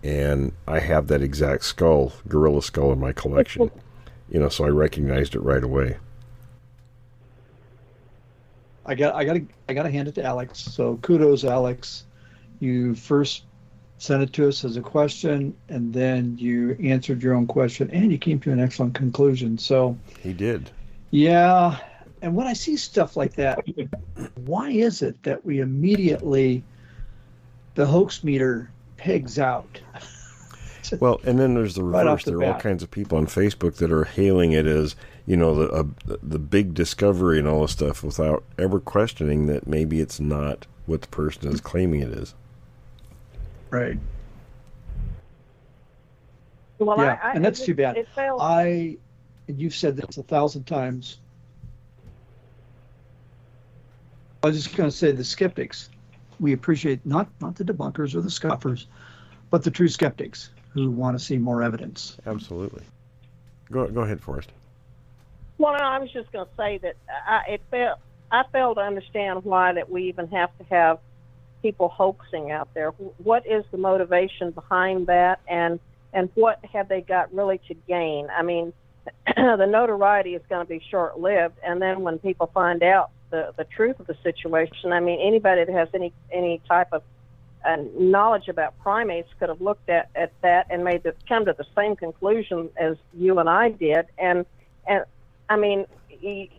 And 0.02 0.54
I 0.66 0.80
have 0.80 1.08
that 1.08 1.22
exact 1.22 1.66
skull, 1.66 2.14
gorilla 2.30 2.62
skull, 2.62 2.94
in 2.94 3.02
my 3.02 3.12
collection. 3.12 3.70
You 4.30 4.40
know, 4.40 4.48
so 4.48 4.64
I 4.64 4.70
recognized 4.70 5.36
it 5.36 5.42
right 5.42 5.64
away. 5.64 5.98
I 8.86 8.96
got, 8.96 9.14
I 9.14 9.26
got, 9.26 9.34
to, 9.34 9.46
I 9.68 9.74
got 9.74 9.84
to 9.84 9.92
hand 9.92 10.08
it 10.08 10.16
to 10.16 10.24
Alex. 10.24 10.60
So 10.60 10.98
kudos, 11.02 11.44
Alex. 11.44 12.06
You 12.60 12.96
first 12.96 13.44
sent 14.00 14.24
it 14.24 14.34
to 14.34 14.48
us 14.48 14.64
as 14.66 14.78
a 14.78 14.82
question, 14.82 15.54
and 15.68 15.94
then 15.94 16.38
you 16.40 16.76
answered 16.82 17.22
your 17.22 17.36
own 17.36 17.46
question, 17.46 17.90
and 17.92 18.12
you 18.12 18.18
came 18.18 18.40
to 18.40 18.52
an 18.52 18.60
excellent 18.60 18.96
conclusion. 18.96 19.58
So 19.58 19.96
he 20.22 20.34
did. 20.34 20.72
Yeah, 21.12 21.78
and 22.22 22.34
when 22.34 22.48
I 22.48 22.54
see 22.54 22.78
stuff 22.78 23.18
like 23.18 23.36
that, 23.36 23.60
why 24.46 24.72
is 24.72 25.02
it 25.02 25.22
that 25.24 25.46
we 25.46 25.60
immediately 25.60 26.64
the 27.76 27.86
hoax 27.86 28.24
meter 28.24 28.72
pegs 28.96 29.38
out? 29.38 29.82
well, 31.00 31.20
and 31.26 31.38
then 31.38 31.54
there's 31.54 31.76
the 31.76 31.84
reverse. 31.84 32.06
Right 32.06 32.26
the 32.26 32.32
there 32.32 32.40
are 32.40 32.54
all 32.54 32.60
kinds 32.60 32.82
of 32.82 32.90
people 32.90 33.18
on 33.18 33.28
Facebook 33.28 33.76
that 33.76 33.92
are 33.92 34.06
hailing 34.06 34.54
it 34.54 34.66
as 34.66 34.96
you 35.26 35.36
know 35.36 35.56
the 35.56 35.70
uh, 35.74 36.16
the 36.24 36.40
big 36.40 36.74
discovery 36.74 37.38
and 37.38 37.50
all 37.50 37.64
this 37.64 37.74
stuff 37.74 38.02
without 38.02 38.46
ever 38.58 38.80
questioning 38.80 39.48
that 39.48 39.68
maybe 39.68 40.00
it's 40.00 40.22
not 40.22 40.68
what 40.86 41.02
the 41.02 41.08
person 41.10 41.52
is 41.52 41.60
claiming 41.60 42.00
it 42.00 42.10
is. 42.10 42.34
Right. 43.70 44.00
Well, 46.80 46.98
yeah, 46.98 47.20
I, 47.22 47.30
I, 47.30 47.34
and 47.34 47.44
that's 47.44 47.60
it, 47.62 47.66
too 47.66 47.76
bad. 47.76 48.08
I, 48.18 48.98
and 49.48 49.60
you've 49.60 49.76
said 49.76 49.98
this 49.98 50.18
a 50.18 50.24
thousand 50.24 50.64
times. 50.64 51.18
I 54.42 54.48
was 54.48 54.64
just 54.64 54.76
going 54.76 54.90
to 54.90 54.96
say 54.96 55.12
the 55.12 55.24
skeptics. 55.24 55.90
We 56.40 56.54
appreciate 56.54 57.06
not 57.06 57.28
not 57.42 57.56
the 57.56 57.66
debunkers 57.66 58.16
or 58.16 58.22
the 58.22 58.32
scoffers, 58.32 58.88
but 59.50 59.64
the 59.64 59.72
true 59.72 59.90
skeptics 59.90 60.52
who 60.70 60.90
want 60.90 61.20
to 61.20 61.24
see 61.24 61.38
more 61.38 61.62
evidence. 61.62 62.16
Absolutely. 62.26 62.84
Go 63.70 63.88
go 63.88 64.02
ahead, 64.02 64.22
Forrest. 64.22 64.52
Well, 65.58 65.74
no, 65.74 65.80
I 65.80 66.00
was 66.00 66.10
just 66.14 66.32
going 66.32 66.46
to 66.46 66.52
say 66.56 66.78
that 66.78 66.96
I, 67.28 67.42
it 67.50 67.62
felt 67.70 68.00
I 68.32 68.44
fail 68.54 68.76
to 68.76 68.82
understand 68.82 69.44
why 69.44 69.74
that 69.74 69.90
we 69.92 70.04
even 70.04 70.30
have 70.30 70.58
to 70.60 70.64
have 70.74 71.00
people 71.62 71.90
hoaxing 71.90 72.52
out 72.52 72.74
there. 72.74 72.92
What 72.92 73.46
is 73.46 73.64
the 73.72 73.78
motivation 73.78 74.52
behind 74.52 75.08
that, 75.08 75.40
and 75.48 75.80
and 76.14 76.30
what 76.36 76.64
have 76.66 76.90
they 76.90 77.02
got 77.02 77.34
really 77.34 77.60
to 77.68 77.74
gain? 77.88 78.28
I 78.36 78.42
mean, 78.42 78.74
the 79.36 79.66
notoriety 79.66 80.36
is 80.36 80.42
going 80.50 80.66
to 80.66 80.70
be 80.70 80.82
short 80.90 81.20
lived, 81.20 81.56
and 81.64 81.82
then 81.82 82.02
when 82.02 82.20
people 82.20 82.48
find 82.54 82.84
out 82.84 83.12
the 83.30 83.54
the 83.58 83.66
truth 83.66 84.00
of 84.00 84.08
the 84.08 84.18
situation, 84.24 84.92
I 84.92 85.00
mean, 85.00 85.20
anybody 85.22 85.66
that 85.66 85.74
has 85.74 85.90
any 85.94 86.14
any 86.32 86.62
type 86.68 86.90
of 86.92 87.04
uh, 87.66 87.78
knowledge 87.98 88.48
about 88.48 88.78
primates 88.80 89.30
could 89.38 89.50
have 89.50 89.62
looked 89.62 89.90
at, 89.90 90.10
at 90.16 90.32
that 90.42 90.68
and 90.70 90.84
made 90.84 91.04
the, 91.04 91.14
come 91.28 91.46
to 91.46 91.54
the 91.58 91.66
same 91.76 91.96
conclusion 91.96 92.70
as 92.78 92.96
you 93.14 93.40
and 93.40 93.50
I 93.50 93.70
did, 93.70 94.06
and 94.18 94.46
and 94.88 95.04
I 95.50 95.58
mean, 95.58 95.86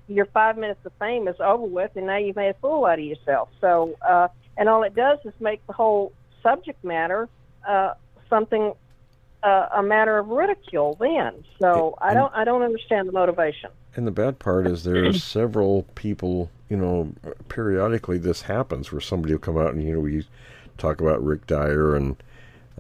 your 0.09 0.26
five 0.26 0.57
minutes 0.57 0.85
of 0.85 0.92
fame 0.99 1.28
is 1.28 1.37
over 1.40 1.64
with, 1.64 1.92
and 1.97 2.07
now 2.07 2.16
you've 2.16 2.37
made 2.37 2.50
a 2.50 2.54
fool 2.54 2.85
out 2.87 2.99
of 2.99 3.04
yourself. 3.04 3.49
So, 3.61 3.97
uh, 4.07 4.28
and 4.61 4.69
all 4.69 4.85
it 4.85 4.95
does 4.95 5.19
is 5.25 5.33
make 5.40 5.67
the 5.67 5.73
whole 5.73 6.12
subject 6.43 6.85
matter 6.85 7.29
uh, 7.69 7.95
something 8.29 8.73
uh, 9.43 9.67
a 9.76 9.83
matter 9.83 10.19
of 10.19 10.29
ridicule. 10.29 10.97
Then, 11.00 11.43
so 11.61 11.97
I 12.00 12.14
don't 12.14 12.33
I 12.35 12.45
don't 12.45 12.62
understand 12.62 13.09
the 13.09 13.12
motivation. 13.12 13.71
And 13.97 14.07
the 14.07 14.12
bad 14.12 14.38
part 14.38 14.67
is 14.69 14.85
there 14.85 15.09
are 15.09 15.12
several 15.35 15.85
people. 15.97 16.50
You 16.69 16.76
know, 16.76 17.12
periodically 17.49 18.19
this 18.19 18.43
happens 18.43 18.93
where 18.93 19.00
somebody 19.00 19.35
will 19.35 19.40
come 19.40 19.59
out 19.59 19.75
and 19.75 19.83
you 19.83 19.95
know 19.95 20.00
we 20.00 20.25
talk 20.79 21.00
about 21.00 21.25
Rick 21.25 21.49
Dyer 21.49 21.97
and 21.97 22.23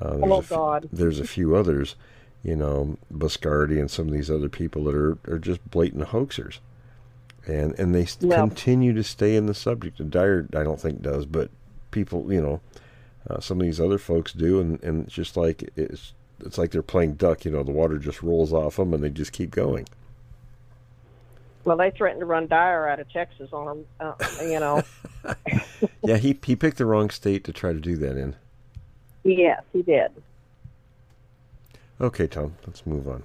uh, 0.00 0.16
there's, 0.18 0.30
oh, 0.30 0.38
a 0.38 0.42
God. 0.42 0.88
there's 0.92 1.18
a 1.18 1.24
few 1.24 1.56
others 1.56 1.96
you 2.42 2.56
know, 2.56 2.96
Biscardi 3.12 3.78
and 3.78 3.90
some 3.90 4.08
of 4.08 4.14
these 4.14 4.30
other 4.30 4.48
people 4.48 4.84
that 4.84 4.94
are, 4.94 5.18
are 5.28 5.38
just 5.38 5.68
blatant 5.70 6.08
hoaxers. 6.08 6.58
And 7.46 7.78
and 7.78 7.94
they 7.94 8.06
Yeah. 8.20 8.34
continue 8.36 8.92
to 8.94 9.02
stay 9.02 9.34
in 9.36 9.46
the 9.46 9.54
subject. 9.54 10.00
And 10.00 10.10
Dyer, 10.10 10.46
I 10.54 10.62
don't 10.62 10.80
think 10.80 11.02
does, 11.02 11.26
but 11.26 11.50
people, 11.90 12.32
you 12.32 12.40
know, 12.40 12.60
uh, 13.28 13.40
some 13.40 13.60
of 13.60 13.66
these 13.66 13.80
other 13.80 13.98
folks 13.98 14.32
do, 14.32 14.60
and, 14.60 14.82
and 14.82 15.04
it's 15.06 15.14
just 15.14 15.36
like 15.36 15.70
it's 15.76 16.12
it's 16.40 16.58
like 16.58 16.70
they're 16.70 16.82
playing 16.82 17.14
duck. 17.14 17.44
You 17.44 17.50
know, 17.50 17.62
the 17.62 17.72
water 17.72 17.98
just 17.98 18.22
rolls 18.22 18.52
off 18.52 18.76
them, 18.76 18.94
and 18.94 19.02
they 19.02 19.10
just 19.10 19.32
keep 19.32 19.50
going. 19.50 19.86
Well, 21.64 21.76
they 21.76 21.90
threatened 21.90 22.20
to 22.20 22.26
run 22.26 22.46
Dyer 22.46 22.88
out 22.88 23.00
of 23.00 23.12
Texas 23.12 23.50
on 23.52 23.66
them. 23.66 23.86
Uh, 24.00 24.14
you 24.42 24.58
know. 24.58 24.82
yeah, 26.02 26.16
he 26.16 26.38
he 26.44 26.56
picked 26.56 26.78
the 26.78 26.86
wrong 26.86 27.10
state 27.10 27.44
to 27.44 27.52
try 27.52 27.72
to 27.72 27.80
do 27.80 27.96
that 27.96 28.16
in. 28.16 28.34
yes, 29.24 29.62
he 29.72 29.82
did. 29.82 30.10
Okay, 32.00 32.26
Tom, 32.26 32.56
let's 32.66 32.86
move 32.86 33.06
on. 33.06 33.24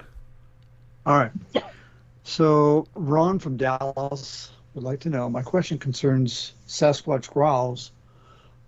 All 1.06 1.18
right. 1.18 1.32
So 2.24 2.88
Ron 2.96 3.40
from 3.40 3.56
Dallas 3.56 4.52
would 4.74 4.84
like 4.84 5.00
to 5.02 5.10
know. 5.10 5.30
My 5.30 5.44
question 5.44 5.78
concerns 5.78 6.54
Sasquatch 6.68 7.32
growls. 7.32 7.92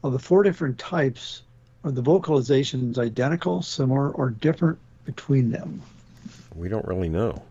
Of 0.04 0.14
the 0.14 0.20
four 0.20 0.44
different 0.44 0.78
types, 0.78 1.42
are 1.84 1.92
the 1.92 2.04
vocalizations 2.04 2.98
identical, 2.98 3.62
similar, 3.62 4.10
or 4.12 4.30
different 4.30 4.78
between 5.06 5.52
them? 5.52 5.82
We 6.56 6.70
don't 6.70 6.86
really 6.86 7.10
know. 7.10 7.44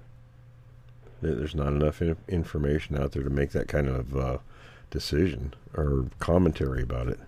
There's 1.22 1.54
not 1.54 1.68
enough 1.68 2.02
information 2.28 2.96
out 2.96 3.12
there 3.12 3.22
to 3.22 3.30
make 3.30 3.50
that 3.50 3.68
kind 3.68 3.88
of 3.88 4.16
uh, 4.16 4.38
decision 4.90 5.54
or 5.74 6.06
commentary 6.18 6.82
about 6.82 7.08
it. 7.08 7.18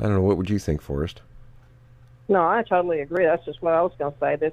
I 0.00 0.04
don't 0.04 0.14
know. 0.14 0.22
What 0.22 0.36
would 0.36 0.48
you 0.48 0.58
think, 0.58 0.80
Forrest? 0.80 1.20
No, 2.28 2.46
I 2.46 2.62
totally 2.62 3.00
agree. 3.00 3.24
That's 3.24 3.44
just 3.44 3.60
what 3.62 3.74
I 3.74 3.82
was 3.82 3.92
going 3.98 4.12
to 4.12 4.18
say. 4.18 4.36
This, 4.36 4.52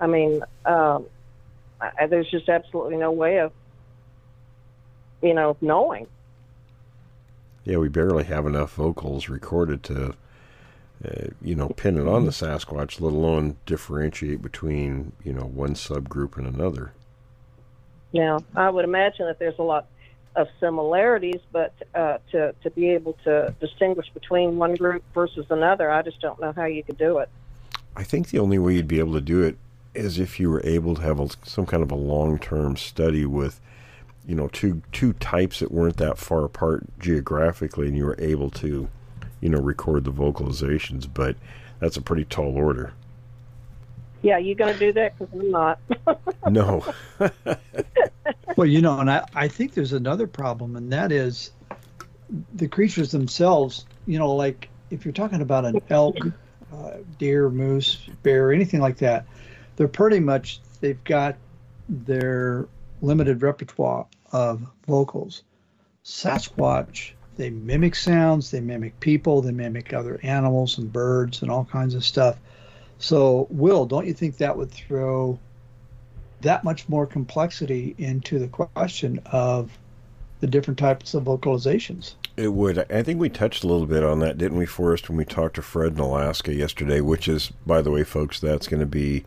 I 0.00 0.06
mean, 0.06 0.42
um, 0.64 1.06
I, 1.80 2.06
there's 2.06 2.30
just 2.30 2.48
absolutely 2.48 2.96
no 2.96 3.10
way 3.10 3.38
of, 3.38 3.52
you 5.22 5.34
know, 5.34 5.56
knowing. 5.60 6.06
Yeah, 7.64 7.78
we 7.78 7.88
barely 7.88 8.24
have 8.24 8.46
enough 8.46 8.74
vocals 8.74 9.28
recorded 9.28 9.82
to, 9.84 10.14
uh, 11.04 11.28
you 11.40 11.54
know, 11.54 11.70
pin 11.70 11.98
it 11.98 12.06
on 12.06 12.26
the 12.26 12.30
Sasquatch, 12.30 13.00
let 13.00 13.12
alone 13.12 13.56
differentiate 13.64 14.42
between, 14.42 15.12
you 15.24 15.32
know, 15.32 15.46
one 15.46 15.74
subgroup 15.74 16.36
and 16.36 16.46
another. 16.46 16.92
Now, 18.12 18.40
I 18.54 18.70
would 18.70 18.84
imagine 18.84 19.26
that 19.26 19.38
there's 19.38 19.58
a 19.58 19.62
lot 19.62 19.86
of 20.36 20.48
similarities, 20.60 21.40
but 21.52 21.72
uh, 21.94 22.18
to 22.32 22.54
to 22.62 22.70
be 22.70 22.90
able 22.90 23.14
to 23.24 23.54
distinguish 23.60 24.10
between 24.12 24.56
one 24.56 24.74
group 24.74 25.02
versus 25.14 25.46
another, 25.50 25.90
I 25.90 26.02
just 26.02 26.20
don't 26.20 26.40
know 26.40 26.52
how 26.52 26.64
you 26.64 26.82
could 26.82 26.98
do 26.98 27.18
it. 27.18 27.28
I 27.96 28.02
think 28.02 28.30
the 28.30 28.40
only 28.40 28.58
way 28.58 28.74
you'd 28.74 28.88
be 28.88 28.98
able 28.98 29.14
to 29.14 29.20
do 29.20 29.42
it 29.42 29.56
is 29.94 30.18
if 30.18 30.40
you 30.40 30.50
were 30.50 30.60
able 30.64 30.96
to 30.96 31.02
have 31.02 31.20
a, 31.20 31.28
some 31.44 31.66
kind 31.66 31.82
of 31.82 31.92
a 31.92 31.96
long-term 31.96 32.76
study 32.76 33.24
with, 33.24 33.60
you 34.26 34.34
know, 34.34 34.48
two 34.48 34.82
two 34.92 35.12
types 35.14 35.60
that 35.60 35.70
weren't 35.70 35.98
that 35.98 36.18
far 36.18 36.44
apart 36.44 36.84
geographically, 36.98 37.88
and 37.88 37.96
you 37.96 38.04
were 38.04 38.16
able 38.18 38.50
to, 38.50 38.88
you 39.40 39.48
know, 39.48 39.60
record 39.60 40.04
the 40.04 40.12
vocalizations. 40.12 41.06
But 41.12 41.36
that's 41.78 41.96
a 41.96 42.02
pretty 42.02 42.24
tall 42.24 42.56
order. 42.56 42.92
Yeah, 44.22 44.38
you 44.38 44.54
going 44.54 44.72
to 44.72 44.78
do 44.78 44.92
that? 44.94 45.18
Because 45.18 45.34
I'm 45.34 45.50
not. 45.50 45.78
No. 46.50 46.84
Well, 48.56 48.66
you 48.68 48.82
know, 48.82 49.00
and 49.00 49.10
I, 49.10 49.26
I 49.34 49.48
think 49.48 49.74
there's 49.74 49.92
another 49.92 50.26
problem, 50.26 50.76
and 50.76 50.92
that 50.92 51.10
is 51.10 51.50
the 52.54 52.68
creatures 52.68 53.10
themselves. 53.10 53.84
You 54.06 54.18
know, 54.18 54.34
like 54.34 54.68
if 54.90 55.04
you're 55.04 55.12
talking 55.12 55.40
about 55.40 55.64
an 55.64 55.80
elk, 55.90 56.16
uh, 56.72 56.92
deer, 57.18 57.50
moose, 57.50 57.96
bear, 58.22 58.52
anything 58.52 58.80
like 58.80 58.98
that, 58.98 59.26
they're 59.76 59.88
pretty 59.88 60.20
much 60.20 60.60
they've 60.80 61.02
got 61.04 61.36
their 61.88 62.66
limited 63.02 63.42
repertoire 63.42 64.06
of 64.32 64.66
vocals. 64.86 65.42
Sasquatch, 66.04 67.12
they 67.36 67.50
mimic 67.50 67.94
sounds, 67.94 68.50
they 68.50 68.60
mimic 68.60 68.98
people, 69.00 69.40
they 69.40 69.52
mimic 69.52 69.92
other 69.92 70.20
animals 70.22 70.78
and 70.78 70.92
birds 70.92 71.42
and 71.42 71.50
all 71.50 71.64
kinds 71.64 71.94
of 71.94 72.04
stuff. 72.04 72.38
So, 72.98 73.46
Will, 73.50 73.86
don't 73.86 74.06
you 74.06 74.14
think 74.14 74.36
that 74.36 74.56
would 74.56 74.70
throw 74.70 75.38
that 76.42 76.62
much 76.62 76.88
more 76.88 77.06
complexity 77.06 77.94
into 77.98 78.38
the 78.38 78.48
question 78.48 79.20
of 79.26 79.76
the 80.40 80.46
different 80.46 80.78
types 80.78 81.14
of 81.14 81.24
vocalizations? 81.24 82.14
It 82.36 82.52
would. 82.52 82.78
I 82.90 83.02
think 83.02 83.20
we 83.20 83.28
touched 83.28 83.64
a 83.64 83.68
little 83.68 83.86
bit 83.86 84.02
on 84.02 84.18
that, 84.20 84.38
didn't 84.38 84.58
we, 84.58 84.66
Forrest, 84.66 85.08
when 85.08 85.16
we 85.16 85.24
talked 85.24 85.56
to 85.56 85.62
Fred 85.62 85.92
in 85.92 86.00
Alaska 86.00 86.52
yesterday, 86.52 87.00
which 87.00 87.28
is, 87.28 87.52
by 87.64 87.80
the 87.80 87.90
way, 87.90 88.04
folks, 88.04 88.40
that's 88.40 88.66
going 88.66 88.80
to 88.80 88.86
be 88.86 89.24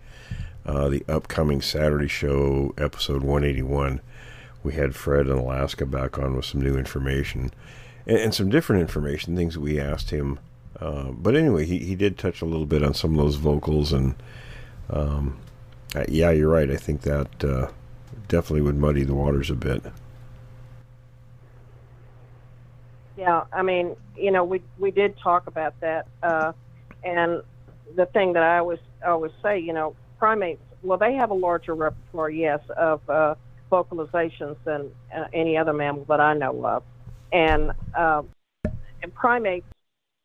uh, 0.67 0.89
the 0.89 1.03
upcoming 1.07 1.62
Saturday 1.62 2.09
show, 2.09 2.74
episode 2.77 3.24
181. 3.24 4.01
We 4.63 4.74
had 4.74 4.95
Fred 4.95 5.27
in 5.27 5.38
Alaska 5.38 5.86
back 5.86 6.19
on 6.19 6.36
with 6.36 6.45
some 6.45 6.62
new 6.62 6.77
information 6.77 7.51
and, 8.05 8.17
and 8.17 8.33
some 8.33 8.50
different 8.50 8.81
information, 8.81 9.36
things 9.36 9.53
that 9.53 9.62
we 9.62 9.79
asked 9.79 10.12
him. 10.12 10.39
Uh, 10.79 11.12
but 11.12 11.36
anyway, 11.36 11.65
he, 11.65 11.79
he 11.79 11.95
did 11.95 12.17
touch 12.17 12.41
a 12.41 12.45
little 12.45 12.65
bit 12.65 12.83
on 12.83 12.93
some 12.93 13.17
of 13.17 13.25
those 13.25 13.36
vocals, 13.36 13.93
and 13.93 14.13
um, 14.89 15.38
uh, 15.95 16.05
yeah, 16.09 16.31
you're 16.31 16.50
right. 16.50 16.69
I 16.69 16.75
think 16.75 17.01
that 17.01 17.43
uh, 17.43 17.69
definitely 18.27 18.62
would 18.62 18.77
muddy 18.77 19.03
the 19.03 19.15
waters 19.15 19.50
a 19.50 19.55
bit. 19.55 19.81
Yeah, 23.17 23.45
I 23.51 23.63
mean, 23.63 23.95
you 24.15 24.29
know, 24.29 24.43
we 24.43 24.62
we 24.77 24.91
did 24.91 25.17
talk 25.17 25.47
about 25.47 25.79
that, 25.79 26.07
uh, 26.21 26.51
and 27.03 27.41
the 27.95 28.05
thing 28.05 28.33
that 28.33 28.43
I 28.43 28.59
always 28.59 28.79
always 29.03 29.31
say, 29.41 29.57
you 29.57 29.74
know, 29.74 29.95
primates. 30.17 30.62
Well, 30.83 30.97
they 30.97 31.13
have 31.15 31.31
a 31.31 31.36
larger 31.36 31.75
repertoire, 31.75 32.29
yes, 32.29 32.59
of 32.75 33.01
uh, 33.09 33.36
vocalizations 33.71 34.57
than 34.63 34.91
uh, 35.15 35.25
any 35.33 35.57
other 35.57 35.74
mammal 35.74 36.05
that 36.05 36.19
I 36.19 36.33
know 36.33 36.65
of, 36.65 36.83
and, 37.31 37.71
uh, 37.95 38.24
and 39.01 39.13
primates. 39.13 39.65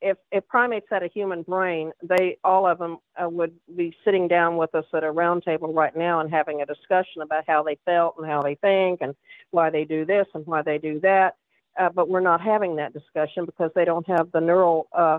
If 0.05 0.19
if 0.33 0.49
primates 0.49 0.89
had 0.91 1.05
a 1.05 1.07
human 1.07 1.43
brain, 1.43 1.93
they 2.03 2.37
all 2.43 2.67
of 2.67 2.79
them 2.79 2.99
uh, 3.17 3.29
would 3.29 3.55
be 3.77 3.97
sitting 4.05 4.27
down 4.27 4.57
with 4.57 4.75
us 4.75 4.85
at 4.93 5.05
a 5.05 5.11
round 5.13 5.45
table 5.45 5.73
right 5.73 5.97
now 5.97 6.19
and 6.19 6.29
having 6.29 6.61
a 6.61 6.67
discussion 6.67 7.23
about 7.23 7.45
how 7.47 7.63
they 7.63 7.79
felt 7.85 8.17
and 8.19 8.27
how 8.27 8.43
they 8.43 8.57
think 8.57 9.01
and 9.01 9.15
why 9.53 9.71
they 9.71 9.85
do 9.85 10.05
this 10.05 10.27
and 10.35 10.45
why 10.45 10.61
they 10.61 10.77
do 10.77 10.99
that 10.99 11.37
uh, 11.79 11.89
but 11.89 12.09
we're 12.09 12.21
not 12.21 12.41
having 12.41 12.77
that 12.77 12.93
discussion 12.93 13.45
because 13.45 13.71
they 13.75 13.85
don't 13.85 14.07
have 14.07 14.31
the 14.33 14.41
neural 14.41 14.89
uh, 14.93 15.19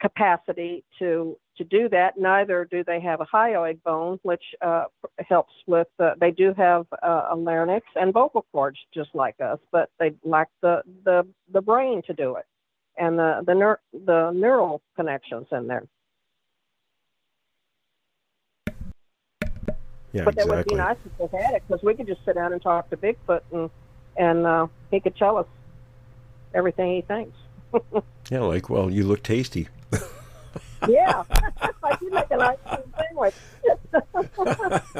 capacity 0.00 0.84
to 0.98 1.36
to 1.56 1.64
do 1.64 1.88
that. 1.90 2.18
Neither 2.18 2.66
do 2.70 2.82
they 2.84 3.00
have 3.00 3.20
a 3.20 3.26
hyoid 3.26 3.82
bone, 3.82 4.18
which 4.22 4.42
uh, 4.62 4.84
helps 5.28 5.52
with. 5.66 5.88
Uh, 5.98 6.12
they 6.20 6.30
do 6.30 6.54
have 6.56 6.86
uh, 7.02 7.28
a 7.30 7.36
larynx 7.36 7.86
and 7.94 8.12
vocal 8.12 8.46
cords, 8.52 8.78
just 8.94 9.10
like 9.14 9.36
us, 9.40 9.58
but 9.70 9.90
they 9.98 10.12
lack 10.24 10.48
the 10.60 10.82
the 11.04 11.26
the 11.52 11.60
brain 11.60 12.02
to 12.06 12.14
do 12.14 12.36
it, 12.36 12.46
and 12.96 13.18
the 13.18 13.42
the 13.46 13.52
neur- 13.52 14.04
the 14.06 14.30
neural 14.32 14.80
connections 14.96 15.46
in 15.52 15.66
there. 15.66 15.84
Yeah, 20.12 20.24
but 20.24 20.36
that 20.36 20.46
would 20.46 20.66
be 20.66 20.74
nice 20.74 20.98
if 21.18 21.30
they 21.30 21.38
had 21.38 21.54
it 21.54 21.62
because 21.66 21.82
we 21.82 21.94
could 21.94 22.06
just 22.06 22.22
sit 22.24 22.34
down 22.34 22.52
and 22.52 22.60
talk 22.60 22.90
to 22.90 22.96
Bigfoot 22.96 23.40
and 23.50 23.70
and 24.16 24.46
uh, 24.46 24.66
he 24.90 25.00
could 25.00 25.16
tell 25.16 25.38
us 25.38 25.46
everything 26.54 26.96
he 26.96 27.02
thinks. 27.02 27.36
Yeah, 28.30 28.40
like, 28.40 28.70
well, 28.70 28.88
you 28.88 29.04
look 29.04 29.22
tasty. 29.22 29.68
yeah, 30.88 31.22
I 31.82 31.96
do 32.00 32.10
make 32.10 32.30
a 32.30 32.36
nice 32.36 32.58
sandwich. 32.98 33.34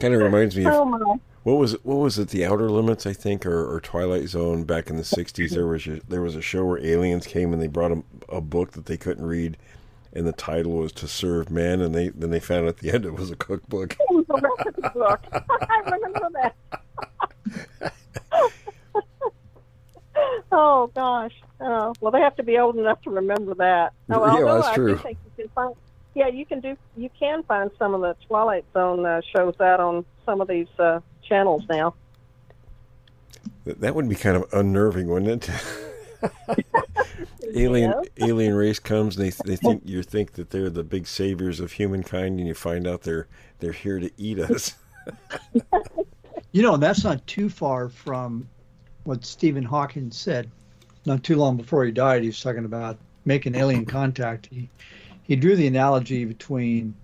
Kind 0.00 0.14
of 0.14 0.20
reminds 0.20 0.56
me 0.56 0.64
of 0.66 0.72
Oh 0.74 0.84
my. 0.84 0.98
what 1.44 1.54
was 1.54 1.74
it, 1.74 1.84
what 1.86 1.96
was 1.96 2.18
it? 2.18 2.28
The 2.28 2.44
Outer 2.44 2.68
Limits, 2.68 3.06
I 3.06 3.12
think, 3.12 3.46
or, 3.46 3.72
or 3.74 3.80
Twilight 3.80 4.28
Zone 4.28 4.64
back 4.64 4.90
in 4.90 4.96
the 4.96 5.02
'60s. 5.02 5.50
There 5.50 5.66
was 5.66 5.86
a, 5.86 6.00
there 6.08 6.20
was 6.20 6.34
a 6.36 6.42
show 6.42 6.64
where 6.64 6.84
aliens 6.84 7.26
came 7.26 7.52
and 7.52 7.62
they 7.62 7.68
brought 7.68 7.92
a, 7.92 8.02
a 8.28 8.40
book 8.40 8.72
that 8.72 8.86
they 8.86 8.96
couldn't 8.96 9.24
read, 9.24 9.56
and 10.12 10.26
the 10.26 10.32
title 10.32 10.72
was 10.72 10.92
"To 10.94 11.06
Serve 11.08 11.50
Man," 11.50 11.80
and 11.80 11.94
they 11.94 12.08
then 12.08 12.30
they 12.30 12.40
found 12.40 12.66
at 12.66 12.78
the 12.78 12.90
end 12.92 13.04
it 13.06 13.14
was 13.14 13.30
a 13.30 13.36
cookbook. 13.36 13.92
It 13.92 14.10
was 14.10 14.24
a 14.30 14.40
recipe 14.40 14.82
book. 14.98 15.20
I 15.32 15.80
remember 15.90 16.28
that. 16.42 17.92
Oh 20.54 20.90
gosh. 20.94 21.32
Oh 21.60 21.92
well, 22.00 22.10
they 22.12 22.20
have 22.20 22.36
to 22.36 22.42
be 22.42 22.58
old 22.58 22.76
enough 22.76 23.02
to 23.02 23.10
remember 23.10 23.54
that. 23.56 23.92
Oh, 24.10 24.24
Yeah, 24.24 24.44
although 24.44 24.54
that's 24.56 24.68
I 24.68 24.74
do 24.76 24.82
true. 24.82 24.96
think 24.98 25.18
you 25.24 25.44
can 25.44 25.52
find. 25.54 25.74
Yeah, 26.14 26.28
you 26.28 26.46
can 26.46 26.60
do. 26.60 26.76
You 26.96 27.10
can 27.18 27.42
find 27.42 27.70
some 27.78 27.94
of 27.94 28.00
the 28.00 28.16
Twilight 28.26 28.64
Zone 28.72 29.04
uh, 29.04 29.20
shows 29.34 29.54
out 29.60 29.80
on 29.80 30.04
some 30.24 30.40
of 30.40 30.48
these 30.48 30.68
uh, 30.78 31.00
channels 31.28 31.62
now. 31.68 31.94
That, 33.64 33.80
that 33.80 33.94
would 33.94 34.08
be 34.08 34.14
kind 34.14 34.36
of 34.36 34.52
unnerving, 34.52 35.08
wouldn't 35.08 35.48
it? 35.48 35.50
alien 37.54 37.92
alien 38.18 38.54
race 38.54 38.78
comes 38.78 39.16
and 39.16 39.26
they 39.26 39.30
they 39.44 39.56
think 39.56 39.82
you 39.84 40.02
think 40.02 40.32
that 40.32 40.50
they're 40.50 40.70
the 40.70 40.82
big 40.84 41.06
saviors 41.06 41.60
of 41.60 41.72
humankind, 41.72 42.38
and 42.38 42.48
you 42.48 42.54
find 42.54 42.86
out 42.86 43.02
they're 43.02 43.26
they're 43.58 43.72
here 43.72 43.98
to 43.98 44.10
eat 44.16 44.38
us. 44.38 44.74
You 46.52 46.62
know, 46.62 46.76
that's 46.76 47.02
not 47.02 47.26
too 47.26 47.50
far 47.50 47.88
from 47.88 48.48
what 49.04 49.24
Stephen 49.24 49.62
Hawking 49.62 50.10
said. 50.10 50.50
Not 51.06 51.22
too 51.22 51.36
long 51.36 51.56
before 51.56 51.84
he 51.84 51.92
died, 51.92 52.22
he 52.22 52.28
was 52.28 52.40
talking 52.40 52.64
about 52.64 52.98
making 53.24 53.54
alien 53.54 53.84
contact. 53.84 54.46
He 54.50 54.68
he 55.22 55.36
drew 55.36 55.56
the 55.56 55.66
analogy 55.66 56.24
between 56.24 56.94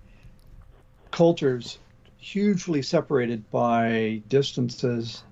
cultures 1.11 1.79
hugely 2.17 2.81
separated 2.81 3.49
by 3.51 4.21
distances 4.27 5.23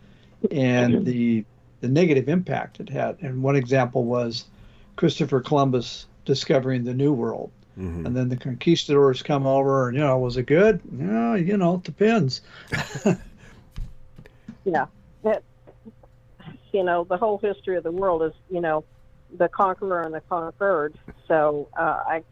and 0.52 1.06
the 1.06 1.46
the 1.82 1.88
negative 1.88 2.30
impact 2.30 2.80
it 2.80 2.90
had. 2.90 3.18
And 3.22 3.42
one 3.42 3.56
example 3.56 4.04
was 4.04 4.46
Christopher 4.96 5.40
Columbus 5.42 6.08
discovering 6.26 6.84
the 6.84 6.94
New 6.94 7.14
World. 7.14 7.52
Mhm. 7.80 8.06
And 8.06 8.16
then 8.16 8.28
the 8.30 8.36
conquistadors 8.36 9.24
come 9.24 9.48
over, 9.48 9.88
and 9.88 9.98
you 9.98 10.04
know, 10.04 10.18
was 10.20 10.36
it 10.36 10.46
good? 10.46 10.82
Yeah, 10.98 11.36
you 11.36 11.58
know, 11.58 11.76
it 11.76 11.84
depends. 11.84 12.42
Yeah. 14.66 14.88
That, 16.72 16.78
you 16.78 16.84
know, 16.84 17.04
the 17.04 17.18
whole 17.18 17.38
history 17.38 17.78
of 17.78 17.84
the 17.84 17.92
world 17.92 18.24
is, 18.24 18.34
you 18.50 18.62
know, 18.62 18.84
the 19.38 19.48
conqueror 19.48 20.02
and 20.02 20.14
the 20.14 20.22
conquered. 20.22 20.96
So 21.28 21.68
uh, 21.78 21.82
I, 22.08 22.24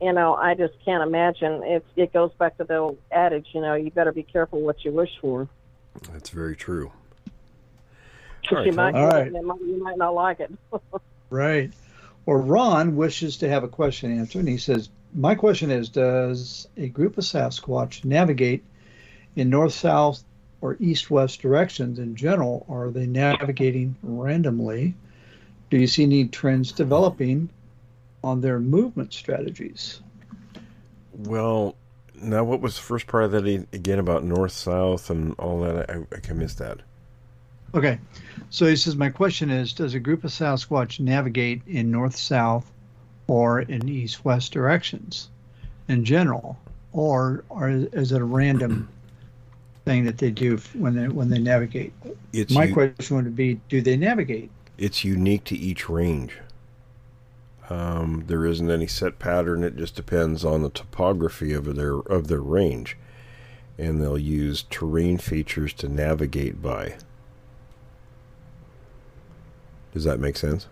you 0.00 0.12
know, 0.12 0.34
I 0.34 0.54
just 0.54 0.74
can't 0.84 1.02
imagine. 1.02 1.62
It 1.64 1.84
it 1.96 2.12
goes 2.12 2.32
back 2.38 2.56
to 2.58 2.64
the 2.64 2.76
old 2.76 2.98
adage, 3.12 3.48
you 3.52 3.60
know, 3.60 3.74
you 3.74 3.90
better 3.90 4.12
be 4.12 4.22
careful 4.22 4.60
what 4.60 4.84
you 4.84 4.92
wish 4.92 5.10
for. 5.20 5.48
That's 6.12 6.30
very 6.30 6.56
true. 6.56 6.90
All 8.50 8.66
you 8.66 8.72
might, 8.72 8.92
Tom. 8.92 9.04
All 9.04 9.10
get 9.10 9.16
it 9.16 9.18
right. 9.18 9.26
and 9.28 9.36
it 9.36 9.44
might- 9.44 9.60
you 9.60 9.82
might 9.82 9.96
not 9.98 10.14
like 10.14 10.40
it. 10.40 10.52
Right. 11.30 11.72
Or 12.26 12.40
Ron 12.40 12.96
wishes 12.96 13.38
to 13.38 13.48
have 13.48 13.64
a 13.64 13.68
question 13.68 14.16
answered, 14.18 14.40
and 14.40 14.48
he 14.48 14.58
says, 14.58 14.88
My 15.12 15.34
question 15.34 15.70
is 15.70 15.88
Does 15.88 16.68
a 16.76 16.88
group 16.88 17.18
of 17.18 17.24
Sasquatch 17.24 18.04
navigate 18.04 18.62
in 19.34 19.50
north 19.50 19.72
south 19.72 20.22
or 20.64 20.78
east 20.80 21.10
west 21.10 21.42
directions 21.42 21.98
in 21.98 22.16
general? 22.16 22.64
Or 22.68 22.86
are 22.86 22.90
they 22.90 23.06
navigating 23.06 23.94
randomly? 24.02 24.94
Do 25.68 25.76
you 25.76 25.86
see 25.86 26.04
any 26.04 26.26
trends 26.26 26.72
developing 26.72 27.50
on 28.22 28.40
their 28.40 28.58
movement 28.58 29.12
strategies? 29.12 30.00
Well, 31.12 31.76
now 32.14 32.44
what 32.44 32.62
was 32.62 32.76
the 32.76 32.80
first 32.80 33.06
part 33.06 33.24
of 33.24 33.32
that 33.32 33.46
again 33.74 33.98
about 33.98 34.24
north 34.24 34.52
south 34.52 35.10
and 35.10 35.34
all 35.38 35.60
that? 35.60 35.90
I, 35.90 35.98
I 36.16 36.20
can 36.20 36.38
miss 36.38 36.54
that. 36.54 36.78
Okay. 37.74 37.98
So 38.48 38.64
he 38.66 38.76
says, 38.76 38.96
My 38.96 39.10
question 39.10 39.50
is 39.50 39.74
Does 39.74 39.92
a 39.92 40.00
group 40.00 40.24
of 40.24 40.30
Sasquatch 40.30 40.98
navigate 40.98 41.60
in 41.66 41.90
north 41.90 42.16
south 42.16 42.70
or 43.26 43.60
in 43.60 43.86
east 43.86 44.24
west 44.24 44.52
directions 44.52 45.28
in 45.88 46.06
general? 46.06 46.58
Or, 46.94 47.44
or 47.50 47.68
is 47.68 48.12
it 48.12 48.20
a 48.22 48.24
random 48.24 48.88
thing 49.84 50.04
that 50.04 50.18
they 50.18 50.30
do 50.30 50.56
when 50.74 50.94
they, 50.94 51.08
when 51.08 51.28
they 51.28 51.38
navigate? 51.38 51.92
It's 52.32 52.52
My 52.52 52.64
u- 52.64 52.72
question 52.74 53.16
would 53.16 53.36
be 53.36 53.60
Do 53.68 53.80
they 53.80 53.96
navigate? 53.96 54.50
it's 54.78 55.04
unique 55.04 55.44
to 55.44 55.56
each 55.56 55.88
range. 55.88 56.38
Um, 57.70 58.24
there 58.26 58.44
isn't 58.44 58.70
any 58.70 58.86
set 58.86 59.18
pattern. 59.18 59.62
It 59.64 59.76
just 59.76 59.94
depends 59.94 60.44
on 60.44 60.62
the 60.62 60.68
topography 60.70 61.52
of 61.52 61.74
their 61.76 61.94
of 62.00 62.28
their 62.28 62.40
range, 62.40 62.96
and 63.78 64.02
they'll 64.02 64.18
use 64.18 64.64
terrain 64.68 65.16
features 65.18 65.72
to 65.74 65.88
navigate 65.88 66.60
by. 66.60 66.96
Does 69.92 70.04
that 70.04 70.18
make 70.18 70.36
sense? 70.36 70.66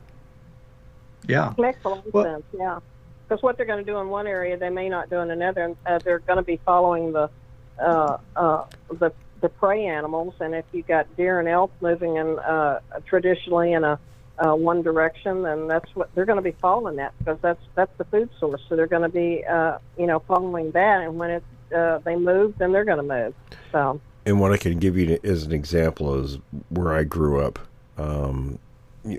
Yeah. 1.28 1.54
Makes 1.56 1.78
a 1.84 1.88
lot 1.88 2.06
of 2.06 2.12
Well- 2.12 2.24
sense, 2.24 2.44
yeah. 2.58 2.80
Because 3.28 3.42
what 3.42 3.56
they're 3.56 3.64
going 3.66 3.82
to 3.82 3.90
do 3.90 3.96
in 3.98 4.08
one 4.08 4.26
area, 4.26 4.56
they 4.58 4.68
may 4.68 4.88
not 4.88 5.08
do 5.08 5.20
in 5.20 5.30
another. 5.30 5.62
and 5.62 5.76
Uh, 5.86 5.98
they're 6.00 6.18
going 6.18 6.36
to 6.38 6.42
be 6.42 6.58
following 6.66 7.12
the 7.12 7.30
uh, 7.78 8.18
uh, 8.36 8.64
the 8.90 9.12
the 9.40 9.48
prey 9.48 9.86
animals, 9.86 10.34
and 10.40 10.54
if 10.54 10.64
you 10.72 10.82
got 10.82 11.16
deer 11.16 11.40
and 11.40 11.48
elk 11.48 11.72
moving 11.80 12.16
in 12.16 12.38
uh, 12.38 12.78
traditionally 13.06 13.72
in 13.72 13.84
a 13.84 13.98
uh, 14.38 14.54
one 14.54 14.82
direction, 14.82 15.42
then 15.42 15.68
that's 15.68 15.94
what 15.94 16.12
they're 16.14 16.24
going 16.24 16.36
to 16.36 16.42
be 16.42 16.56
following 16.60 16.96
that 16.96 17.12
because 17.18 17.38
that's 17.42 17.62
that's 17.74 17.96
the 17.98 18.04
food 18.04 18.30
source. 18.38 18.62
So 18.68 18.76
they're 18.76 18.86
going 18.86 19.02
to 19.02 19.08
be 19.08 19.44
uh, 19.44 19.78
you 19.98 20.06
know 20.06 20.20
following 20.20 20.70
that, 20.72 21.02
and 21.02 21.18
when 21.18 21.30
it 21.30 21.44
uh, 21.74 21.98
they 21.98 22.16
move, 22.16 22.56
then 22.58 22.72
they're 22.72 22.84
going 22.84 22.98
to 22.98 23.02
move. 23.02 23.34
So 23.70 24.00
And 24.24 24.40
what 24.40 24.52
I 24.52 24.56
can 24.56 24.78
give 24.78 24.96
you 24.96 25.18
as 25.24 25.44
an 25.44 25.52
example 25.52 26.14
is 26.22 26.38
where 26.68 26.92
I 26.92 27.04
grew 27.04 27.44
up, 27.44 27.58
um, 27.98 28.58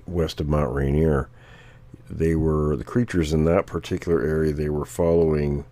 west 0.06 0.40
of 0.40 0.48
Mount 0.48 0.74
Rainier. 0.74 1.30
They 2.10 2.36
were 2.36 2.76
the 2.76 2.84
creatures 2.84 3.34
in 3.34 3.46
that 3.46 3.66
particular 3.66 4.22
area. 4.22 4.54
They 4.54 4.70
were 4.70 4.86
following 4.86 5.66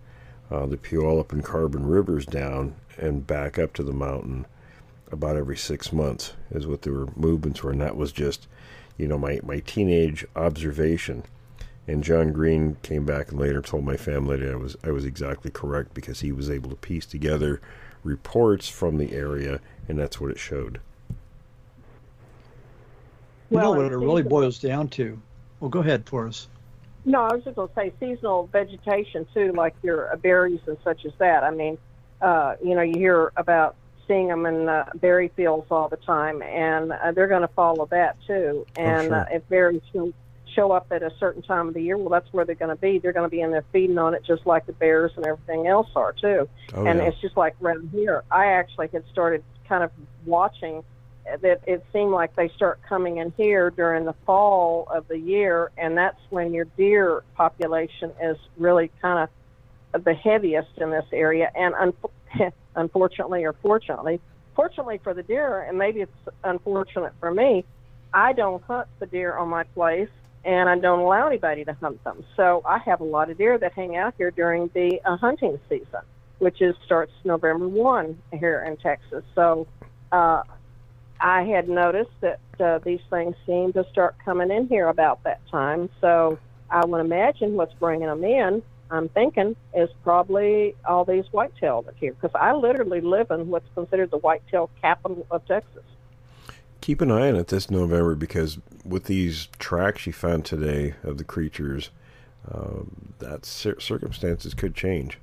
uh, 0.52 0.66
the 0.66 0.76
Puyallup 0.76 1.32
and 1.32 1.42
Carbon 1.42 1.86
rivers 1.86 2.26
down 2.26 2.74
and 2.98 3.26
back 3.26 3.58
up 3.58 3.72
to 3.74 3.82
the 3.82 3.92
mountain 3.92 4.44
about 5.10 5.36
every 5.36 5.56
six 5.56 5.92
months, 5.92 6.34
is 6.50 6.66
what 6.66 6.82
their 6.82 7.06
movements 7.16 7.62
were, 7.62 7.70
and 7.72 7.80
that 7.80 7.96
was 7.96 8.12
just, 8.12 8.46
you 8.98 9.08
know, 9.08 9.18
my 9.18 9.40
my 9.42 9.60
teenage 9.60 10.26
observation. 10.36 11.24
And 11.88 12.04
John 12.04 12.32
Green 12.32 12.76
came 12.82 13.04
back 13.04 13.30
and 13.30 13.40
later 13.40 13.60
told 13.62 13.84
my 13.84 13.96
family 13.96 14.36
that 14.38 14.52
I 14.52 14.56
was 14.56 14.76
I 14.84 14.90
was 14.90 15.04
exactly 15.06 15.50
correct 15.50 15.94
because 15.94 16.20
he 16.20 16.32
was 16.32 16.50
able 16.50 16.70
to 16.70 16.76
piece 16.76 17.06
together 17.06 17.60
reports 18.04 18.68
from 18.68 18.98
the 18.98 19.12
area, 19.12 19.60
and 19.88 19.98
that's 19.98 20.20
what 20.20 20.30
it 20.30 20.38
showed. 20.38 20.80
You 23.50 23.58
know 23.58 23.70
Well, 23.70 23.74
what 23.74 23.86
it 23.92 23.96
really 23.96 24.22
boils 24.22 24.58
down 24.58 24.88
to? 24.90 25.22
Well, 25.60 25.70
go 25.70 25.80
ahead 25.80 26.06
Forrest. 26.06 26.51
No, 27.04 27.22
I 27.22 27.34
was 27.34 27.44
just 27.44 27.56
going 27.56 27.68
to 27.68 27.74
say 27.74 27.92
seasonal 27.98 28.48
vegetation 28.52 29.26
too, 29.34 29.52
like 29.52 29.74
your 29.82 30.12
uh, 30.12 30.16
berries 30.16 30.60
and 30.66 30.76
such 30.84 31.04
as 31.04 31.12
that. 31.18 31.42
I 31.42 31.50
mean, 31.50 31.78
uh, 32.20 32.54
you 32.64 32.74
know, 32.74 32.82
you 32.82 32.94
hear 32.96 33.32
about 33.36 33.74
seeing 34.06 34.28
them 34.28 34.46
in 34.46 34.68
uh, 34.68 34.84
berry 34.94 35.28
fields 35.34 35.66
all 35.70 35.88
the 35.88 35.96
time, 35.96 36.42
and 36.42 36.92
uh, 36.92 37.12
they're 37.12 37.28
going 37.28 37.42
to 37.42 37.48
follow 37.48 37.86
that 37.86 38.16
too. 38.26 38.66
And 38.76 39.08
sure. 39.08 39.16
uh, 39.16 39.24
if 39.32 39.48
berries 39.48 39.82
show, 39.92 40.12
show 40.54 40.70
up 40.70 40.86
at 40.92 41.02
a 41.02 41.12
certain 41.18 41.42
time 41.42 41.68
of 41.68 41.74
the 41.74 41.82
year, 41.82 41.96
well, 41.96 42.08
that's 42.08 42.32
where 42.32 42.44
they're 42.44 42.54
going 42.54 42.74
to 42.74 42.80
be. 42.80 42.98
They're 42.98 43.12
going 43.12 43.28
to 43.28 43.34
be 43.34 43.40
in 43.40 43.50
there 43.50 43.64
feeding 43.72 43.98
on 43.98 44.14
it, 44.14 44.22
just 44.24 44.46
like 44.46 44.66
the 44.66 44.72
bears 44.72 45.12
and 45.16 45.26
everything 45.26 45.66
else 45.66 45.88
are 45.96 46.12
too. 46.12 46.48
Oh, 46.74 46.86
and 46.86 47.00
yeah. 47.00 47.06
it's 47.06 47.20
just 47.20 47.36
like 47.36 47.56
around 47.60 47.90
here. 47.90 48.22
I 48.30 48.46
actually 48.46 48.88
had 48.92 49.04
started 49.10 49.42
kind 49.68 49.82
of 49.82 49.90
watching 50.24 50.84
that 51.24 51.60
it 51.66 51.84
seemed 51.92 52.10
like 52.10 52.34
they 52.36 52.48
start 52.48 52.80
coming 52.88 53.18
in 53.18 53.32
here 53.36 53.70
during 53.70 54.04
the 54.04 54.14
fall 54.26 54.88
of 54.90 55.06
the 55.08 55.18
year, 55.18 55.70
and 55.78 55.96
that's 55.96 56.18
when 56.30 56.52
your 56.52 56.64
deer 56.76 57.22
population 57.36 58.12
is 58.22 58.36
really 58.56 58.90
kind 59.00 59.28
of 59.94 60.04
the 60.04 60.14
heaviest 60.14 60.78
in 60.78 60.90
this 60.90 61.04
area. 61.12 61.50
And 61.54 61.74
un- 61.74 62.52
unfortunately, 62.76 63.44
or 63.44 63.52
fortunately, 63.52 64.20
fortunately 64.56 64.98
for 65.02 65.14
the 65.14 65.22
deer, 65.22 65.60
and 65.62 65.78
maybe 65.78 66.00
it's 66.00 66.12
unfortunate 66.42 67.12
for 67.20 67.32
me, 67.32 67.64
I 68.12 68.32
don't 68.32 68.62
hunt 68.64 68.88
the 68.98 69.06
deer 69.06 69.36
on 69.36 69.48
my 69.48 69.62
place, 69.62 70.10
and 70.44 70.68
I 70.68 70.78
don't 70.78 71.00
allow 71.00 71.28
anybody 71.28 71.64
to 71.64 71.72
hunt 71.74 72.02
them. 72.04 72.24
So 72.36 72.62
I 72.66 72.78
have 72.78 73.00
a 73.00 73.04
lot 73.04 73.30
of 73.30 73.38
deer 73.38 73.58
that 73.58 73.72
hang 73.72 73.96
out 73.96 74.14
here 74.18 74.32
during 74.32 74.70
the 74.74 75.00
uh, 75.04 75.16
hunting 75.16 75.58
season, 75.68 76.00
which 76.40 76.60
is 76.60 76.74
starts 76.84 77.12
November 77.24 77.68
one 77.68 78.20
here 78.32 78.64
in 78.66 78.76
Texas. 78.76 79.24
So. 79.36 79.68
Uh, 80.10 80.42
I 81.22 81.44
had 81.44 81.68
noticed 81.68 82.10
that 82.20 82.40
uh, 82.58 82.78
these 82.78 83.00
things 83.08 83.36
seem 83.46 83.72
to 83.74 83.86
start 83.92 84.16
coming 84.24 84.50
in 84.50 84.66
here 84.66 84.88
about 84.88 85.22
that 85.22 85.40
time. 85.48 85.88
So 86.00 86.38
I 86.68 86.84
would 86.84 87.00
imagine 87.00 87.54
what's 87.54 87.74
bringing 87.74 88.08
them 88.08 88.24
in, 88.24 88.60
I'm 88.90 89.08
thinking, 89.08 89.54
is 89.72 89.88
probably 90.02 90.74
all 90.84 91.04
these 91.04 91.24
whitetail 91.30 91.82
that 91.82 91.94
here. 92.00 92.12
Because 92.12 92.34
I 92.34 92.52
literally 92.54 93.00
live 93.00 93.30
in 93.30 93.48
what's 93.48 93.68
considered 93.74 94.10
the 94.10 94.18
whitetail 94.18 94.68
capital 94.80 95.24
of 95.30 95.46
Texas. 95.46 95.84
Keep 96.80 97.00
an 97.00 97.12
eye 97.12 97.28
on 97.28 97.36
it 97.36 97.46
this 97.46 97.70
November 97.70 98.16
because 98.16 98.58
with 98.84 99.04
these 99.04 99.46
tracks 99.60 100.06
you 100.08 100.12
found 100.12 100.44
today 100.44 100.94
of 101.04 101.18
the 101.18 101.24
creatures, 101.24 101.90
um, 102.52 103.14
that 103.20 103.46
cir- 103.46 103.78
circumstances 103.78 104.54
could 104.54 104.74
change. 104.74 105.18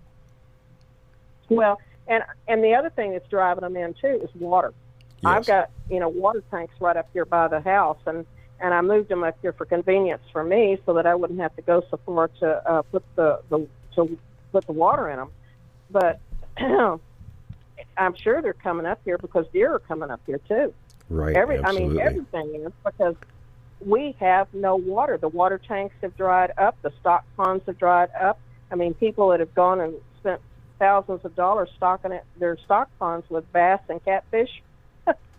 Well, 1.50 1.82
And 2.08 2.24
and 2.48 2.64
the 2.64 2.74
other 2.74 2.90
thing 2.90 3.12
that's 3.12 3.28
driving 3.28 3.62
them 3.62 3.76
in 3.76 3.94
too 3.94 4.22
is 4.24 4.30
water. 4.40 4.74
I've 5.26 5.46
got 5.46 5.70
you 5.90 6.00
know 6.00 6.10
water 6.10 6.44
tanks 6.52 6.74
right 6.80 6.96
up 6.96 7.10
here 7.14 7.26
by 7.26 7.48
the 7.48 7.62
house, 7.62 8.00
and 8.06 8.26
and 8.60 8.74
I 8.74 8.82
moved 8.82 9.10
them 9.10 9.24
up 9.24 9.38
here 9.42 9.54
for 9.54 9.66
convenience 9.66 10.24
for 10.32 10.44
me, 10.44 10.78
so 10.86 10.94
that 10.94 11.06
I 11.06 11.16
wouldn't 11.16 11.40
have 11.40 11.56
to 11.56 11.62
go 11.62 11.84
so 11.90 12.00
far 12.06 12.28
to 12.40 12.70
uh, 12.70 12.82
put 12.84 13.04
the, 13.16 13.42
the 13.50 13.68
to 13.96 14.18
put 14.52 14.66
the 14.66 14.74
water 14.74 15.10
in 15.10 15.18
them. 15.18 15.30
But 15.90 16.20
I'm 16.58 18.16
sure 18.16 18.42
they're 18.42 18.54
coming 18.54 18.86
up 18.86 19.00
here 19.06 19.18
because 19.18 19.46
deer 19.54 19.74
are 19.74 19.80
coming 19.80 20.10
up 20.10 20.22
here 20.26 20.40
too. 20.48 20.74
Right. 21.10 21.36
Every 21.36 21.58
absolutely. 21.58 21.86
I 21.86 21.90
mean 21.90 22.00
everything 22.00 22.56
is 22.66 22.74
because 22.84 23.16
we 23.86 24.16
have 24.20 24.54
no 24.54 24.76
water. 24.76 25.18
The 25.18 25.30
water 25.30 25.58
tanks 25.58 25.96
have 26.02 26.16
dried 26.18 26.52
up. 26.58 26.78
The 26.82 26.92
stock 27.00 27.26
ponds 27.38 27.66
have 27.66 27.78
dried 27.78 28.10
up. 28.20 28.40
I 28.72 28.76
mean, 28.76 28.94
people 28.94 29.30
that 29.30 29.40
have 29.40 29.56
gone 29.56 29.80
and 29.80 29.96
spent 30.20 30.42
thousands 30.78 31.26
of 31.26 31.36
dollars 31.36 31.70
stocking 31.76 32.12
it, 32.12 32.24
their 32.38 32.58
stock 32.58 32.90
ponds 33.00 33.30
with 33.30 33.52
bass 33.52 33.80
and 33.90 34.04
catfish, 34.04 34.62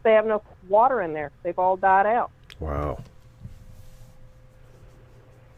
they 0.03 0.13
have 0.13 0.27
no 0.27 0.43
water 0.69 1.03
in 1.03 1.13
there. 1.13 1.31
They've 1.43 1.59
all 1.59 1.77
died 1.77 2.07
out. 2.07 2.31
Wow. 2.59 3.03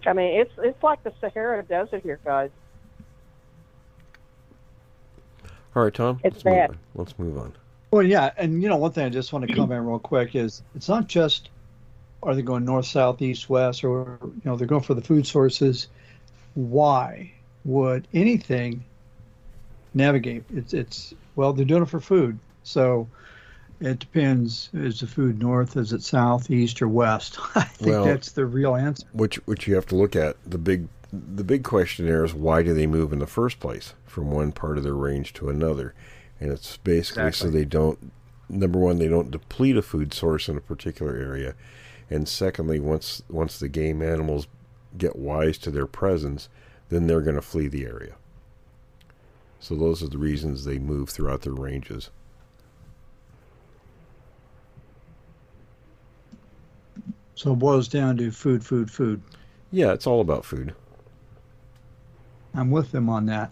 I 0.07 0.13
mean, 0.13 0.41
it's 0.41 0.53
it's 0.59 0.83
like 0.83 1.03
the 1.05 1.13
Sahara 1.21 1.63
Desert 1.63 2.03
here, 2.03 2.19
guys. 2.25 2.51
All 5.75 5.85
right, 5.85 5.95
Tom. 5.95 6.21
It's 6.25 6.37
let's 6.37 6.45
move 6.45 6.55
bad. 6.55 6.71
on. 6.71 6.79
Let's 6.95 7.19
move 7.19 7.39
on. 7.39 7.53
Well, 7.91 8.03
yeah, 8.03 8.31
and 8.37 8.63
you 8.63 8.69
know, 8.69 8.77
one 8.77 8.93
thing 8.93 9.05
I 9.05 9.11
just 9.11 9.33
want 9.33 9.47
to 9.47 9.55
comment 9.55 9.85
real 9.85 9.99
quick 9.99 10.35
is 10.35 10.63
it's 10.75 10.89
not 10.89 11.09
just 11.09 11.51
are 12.23 12.35
they 12.35 12.43
going 12.43 12.65
north, 12.65 12.87
south, 12.87 13.21
east, 13.21 13.49
west, 13.51 13.85
or 13.85 14.19
you 14.23 14.41
know 14.45 14.57
they're 14.57 14.67
going 14.67 14.83
for 14.83 14.95
the 14.95 15.03
food 15.03 15.27
sources. 15.27 15.89
Why 16.55 17.33
would 17.65 18.09
anything 18.13 18.85
navigate? 19.95 20.45
It's 20.55 20.75
it's 20.75 21.15
well 21.37 21.53
they're 21.53 21.65
doing 21.65 21.83
it 21.83 21.89
for 21.89 22.01
food, 22.01 22.39
so 22.63 23.09
it 23.83 23.99
depends. 23.99 24.71
Is 24.73 25.01
the 25.01 25.07
food 25.07 25.41
north? 25.41 25.77
Is 25.77 25.93
it 25.93 26.03
south, 26.03 26.51
east, 26.51 26.81
or 26.81 26.89
west? 26.89 27.39
I 27.55 27.63
think 27.65 27.91
Well- 27.91 28.05
that's 28.05 28.33
the 28.33 28.47
real 28.47 28.75
answer. 28.77 29.07
Which 29.13 29.37
which 29.47 29.67
you 29.67 29.75
have 29.75 29.87
to 29.87 29.97
look 29.97 30.17
at 30.17 30.37
the 30.47 30.59
big 30.59 30.89
the 31.13 31.45
big 31.45 31.63
question 31.63 32.07
there 32.07 32.25
is 32.25 32.33
why 32.33 32.63
do 32.63 32.73
they 32.73 32.87
move 32.87 33.13
in 33.13 33.19
the 33.19 33.27
first 33.27 33.61
place 33.61 33.93
from 34.07 34.31
one 34.31 34.51
part 34.53 34.79
of 34.79 34.85
their 34.85 34.95
range 34.95 35.33
to 35.35 35.51
another, 35.51 35.95
and 36.41 36.51
it's 36.51 36.79
basically 36.79 37.33
so 37.33 37.51
they 37.51 37.65
don't 37.67 38.11
number 38.49 38.79
one 38.79 38.99
they 38.99 39.09
don't 39.09 39.31
deplete 39.31 39.77
a 39.77 39.83
food 39.83 40.15
source 40.15 40.49
in 40.49 40.57
a 40.57 40.61
particular 40.61 41.15
area, 41.17 41.55
and 42.09 42.29
secondly 42.29 42.81
once 42.81 43.23
once 43.29 43.59
the 43.59 43.69
game 43.69 44.01
animals 44.03 44.47
get 44.97 45.17
wise 45.17 45.59
to 45.59 45.71
their 45.71 45.87
presence, 45.87 46.49
then 46.89 47.07
they're 47.07 47.21
going 47.21 47.37
to 47.37 47.43
flee 47.43 47.69
the 47.69 47.85
area. 47.85 48.15
So 49.61 49.75
those 49.75 50.03
are 50.03 50.09
the 50.09 50.19
reasons 50.19 50.65
they 50.65 50.79
move 50.79 51.09
throughout 51.11 51.43
their 51.43 51.53
ranges. 51.53 52.11
So 57.35 57.53
it 57.53 57.57
boils 57.57 57.89
down 57.89 58.17
to 58.19 58.31
food, 58.31 58.65
food, 58.65 58.91
food. 58.91 59.23
Yeah, 59.71 59.93
it's 59.93 60.07
all 60.07 60.21
about 60.21 60.45
food. 60.45 60.75
I'm 62.55 62.71
with 62.71 62.93
them 62.93 63.09
on 63.09 63.27
that. 63.27 63.51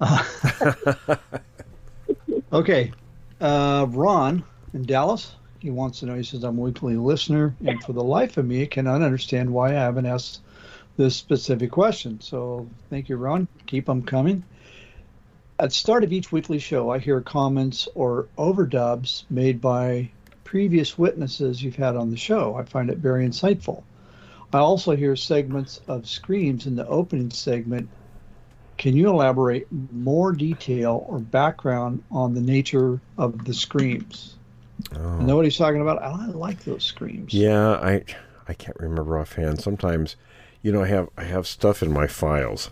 Uh, 0.00 0.24
okay. 2.52 2.92
Uh, 3.40 3.86
Ron 3.90 4.42
in 4.72 4.84
Dallas, 4.84 5.36
he 5.60 5.70
wants 5.70 6.00
to 6.00 6.06
know, 6.06 6.14
he 6.14 6.22
says, 6.22 6.44
I'm 6.44 6.58
a 6.58 6.60
weekly 6.60 6.96
listener, 6.96 7.54
and 7.66 7.82
for 7.82 7.92
the 7.92 8.02
life 8.02 8.36
of 8.36 8.46
me, 8.46 8.62
I 8.62 8.66
cannot 8.66 9.02
understand 9.02 9.50
why 9.52 9.70
I 9.70 9.80
haven't 9.80 10.06
asked 10.06 10.40
this 10.96 11.16
specific 11.16 11.70
question. 11.70 12.20
So 12.20 12.68
thank 12.90 13.08
you, 13.08 13.16
Ron. 13.16 13.48
Keep 13.66 13.86
them 13.86 14.02
coming. 14.02 14.44
At 15.58 15.70
the 15.70 15.74
start 15.74 16.04
of 16.04 16.12
each 16.12 16.32
weekly 16.32 16.58
show, 16.58 16.90
I 16.90 16.98
hear 16.98 17.20
comments 17.20 17.88
or 17.94 18.26
overdubs 18.36 19.24
made 19.30 19.60
by 19.60 20.10
previous 20.54 20.96
witnesses 20.96 21.60
you've 21.60 21.74
had 21.74 21.96
on 21.96 22.12
the 22.12 22.16
show. 22.16 22.54
I 22.54 22.62
find 22.62 22.88
it 22.88 22.98
very 22.98 23.26
insightful. 23.26 23.82
I 24.52 24.58
also 24.58 24.94
hear 24.94 25.16
segments 25.16 25.80
of 25.88 26.08
screams 26.08 26.68
in 26.68 26.76
the 26.76 26.86
opening 26.86 27.30
segment 27.30 27.88
can 28.78 28.94
you 28.94 29.08
elaborate 29.08 29.66
more 29.92 30.30
detail 30.30 31.06
or 31.08 31.18
background 31.18 32.04
on 32.12 32.34
the 32.34 32.40
nature 32.40 33.00
of 33.18 33.44
the 33.44 33.52
screams? 33.52 34.36
Oh. 34.94 35.18
I 35.18 35.22
know 35.24 35.34
what 35.34 35.44
he's 35.44 35.56
talking 35.56 35.80
about. 35.80 36.00
I 36.00 36.26
like 36.26 36.62
those 36.62 36.84
screams. 36.84 37.34
Yeah, 37.34 37.72
I 37.72 38.04
I 38.46 38.54
can't 38.54 38.76
remember 38.78 39.18
offhand. 39.18 39.60
Sometimes, 39.60 40.14
you 40.62 40.70
know, 40.70 40.84
I 40.84 40.86
have 40.86 41.08
I 41.16 41.24
have 41.24 41.48
stuff 41.48 41.82
in 41.82 41.92
my 41.92 42.06
files, 42.06 42.70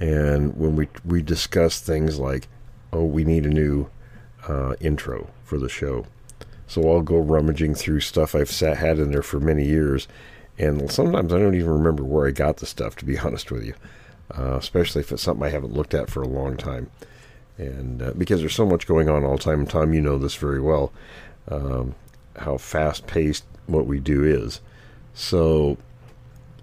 and 0.00 0.56
when 0.56 0.74
we 0.74 0.88
we 1.04 1.20
discuss 1.20 1.80
things 1.80 2.18
like, 2.18 2.48
oh, 2.94 3.04
we 3.04 3.24
need 3.24 3.44
a 3.44 3.50
new 3.50 3.90
uh, 4.48 4.74
intro 4.80 5.28
for 5.44 5.58
the 5.58 5.68
show, 5.68 6.06
so 6.74 6.90
I'll 6.90 7.02
go 7.02 7.18
rummaging 7.18 7.76
through 7.76 8.00
stuff 8.00 8.34
I've 8.34 8.50
sat 8.50 8.78
had 8.78 8.98
in 8.98 9.12
there 9.12 9.22
for 9.22 9.38
many 9.38 9.64
years, 9.64 10.08
and 10.58 10.90
sometimes 10.90 11.32
I 11.32 11.38
don't 11.38 11.54
even 11.54 11.70
remember 11.70 12.02
where 12.02 12.26
I 12.26 12.32
got 12.32 12.56
the 12.56 12.66
stuff. 12.66 12.96
To 12.96 13.04
be 13.04 13.16
honest 13.20 13.52
with 13.52 13.64
you, 13.64 13.74
uh, 14.36 14.56
especially 14.56 15.00
if 15.00 15.12
it's 15.12 15.22
something 15.22 15.46
I 15.46 15.50
haven't 15.50 15.72
looked 15.72 15.94
at 15.94 16.10
for 16.10 16.22
a 16.22 16.28
long 16.28 16.56
time, 16.56 16.90
and 17.58 18.02
uh, 18.02 18.12
because 18.18 18.40
there's 18.40 18.54
so 18.56 18.66
much 18.66 18.88
going 18.88 19.08
on 19.08 19.24
all 19.24 19.36
the 19.36 19.42
time. 19.42 19.66
Tom, 19.66 19.94
you 19.94 20.00
know 20.00 20.18
this 20.18 20.34
very 20.34 20.60
well 20.60 20.92
um, 21.48 21.94
how 22.36 22.58
fast 22.58 23.06
paced 23.06 23.44
what 23.66 23.86
we 23.86 24.00
do 24.00 24.24
is. 24.24 24.60
So, 25.14 25.78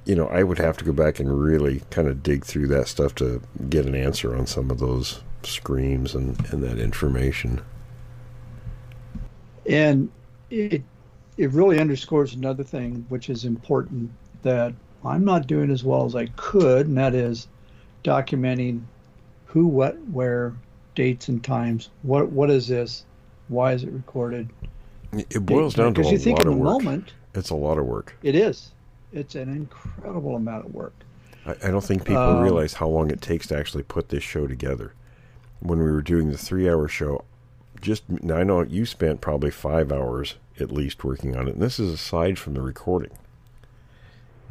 you 0.06 0.16
know, 0.16 0.28
I 0.28 0.44
would 0.44 0.58
have 0.58 0.78
to 0.78 0.86
go 0.86 0.92
back 0.92 1.20
and 1.20 1.42
really 1.42 1.84
kind 1.90 2.08
of 2.08 2.22
dig 2.22 2.46
through 2.46 2.68
that 2.68 2.88
stuff 2.88 3.16
to 3.16 3.42
get 3.70 3.86
an 3.86 3.96
answer 3.96 4.36
on 4.36 4.46
some 4.46 4.70
of 4.70 4.80
those 4.80 5.22
screams 5.44 6.14
and, 6.14 6.38
and 6.52 6.62
that 6.64 6.80
information. 6.80 7.62
And 9.72 10.10
it 10.50 10.84
it 11.38 11.52
really 11.52 11.80
underscores 11.80 12.34
another 12.34 12.64
thing 12.64 13.06
which 13.10 13.30
is 13.30 13.46
important 13.46 14.12
that 14.44 14.74
I'm 15.04 15.24
not 15.26 15.48
doing 15.48 15.72
as 15.72 15.84
well 15.84 16.06
as 16.06 16.16
I 16.16 16.28
could, 16.36 16.88
and 16.88 16.98
that 16.98 17.16
is 17.16 17.48
documenting 18.04 18.82
who, 19.46 19.66
what, 19.68 19.98
where, 20.08 20.54
dates 20.96 21.28
and 21.30 21.44
times. 21.44 21.90
What 22.04 22.32
what 22.32 22.50
is 22.50 22.68
this? 22.68 23.06
Why 23.48 23.74
is 23.74 23.84
it 23.84 23.92
recorded? 23.92 24.50
It 25.14 25.46
boils 25.46 25.74
down 25.74 25.94
to 25.96 26.02
a 26.02 26.04
because 26.04 26.12
you 26.12 26.18
think 26.20 26.38
lot 26.40 26.48
in 26.48 26.54
of 26.54 26.58
the 26.58 26.64
work. 26.64 26.84
moment 26.84 27.14
It's 27.34 27.50
a 27.50 27.56
lot 27.56 27.78
of 27.78 27.86
work. 27.86 28.16
it 28.24 28.36
is. 28.36 28.72
It's 29.14 29.36
an 29.36 29.50
incredible 29.50 30.36
amount 30.38 30.66
of 30.66 30.74
work. 30.74 30.94
I, 31.46 31.52
I 31.64 31.72
don't 31.72 31.84
think 31.84 32.06
people 32.06 32.22
Um, 32.22 32.42
realize 32.44 32.74
how 32.74 32.88
long 32.88 33.10
it 33.10 33.22
takes 33.22 33.48
to 33.48 33.58
actually 33.58 33.84
put 33.84 34.10
this 34.10 34.24
show 34.24 34.48
together. 34.48 34.94
When 35.60 35.80
we 35.80 35.92
were 35.92 36.02
doing 36.02 36.32
the 36.32 36.38
three 36.38 36.70
hour 36.70 36.88
show, 36.88 37.24
just 37.82 38.08
now 38.10 38.38
I 38.38 38.44
know 38.44 38.62
you 38.64 38.86
spent 38.86 39.22
probably 39.22 39.52
five 39.52 39.92
hours 39.92 40.36
at 40.60 40.72
least 40.72 41.04
working 41.04 41.36
on 41.36 41.48
it, 41.48 41.54
and 41.56 41.62
this 41.62 41.80
is 41.80 41.92
aside 41.92 42.38
from 42.38 42.54
the 42.54 42.62
recording. 42.62 43.12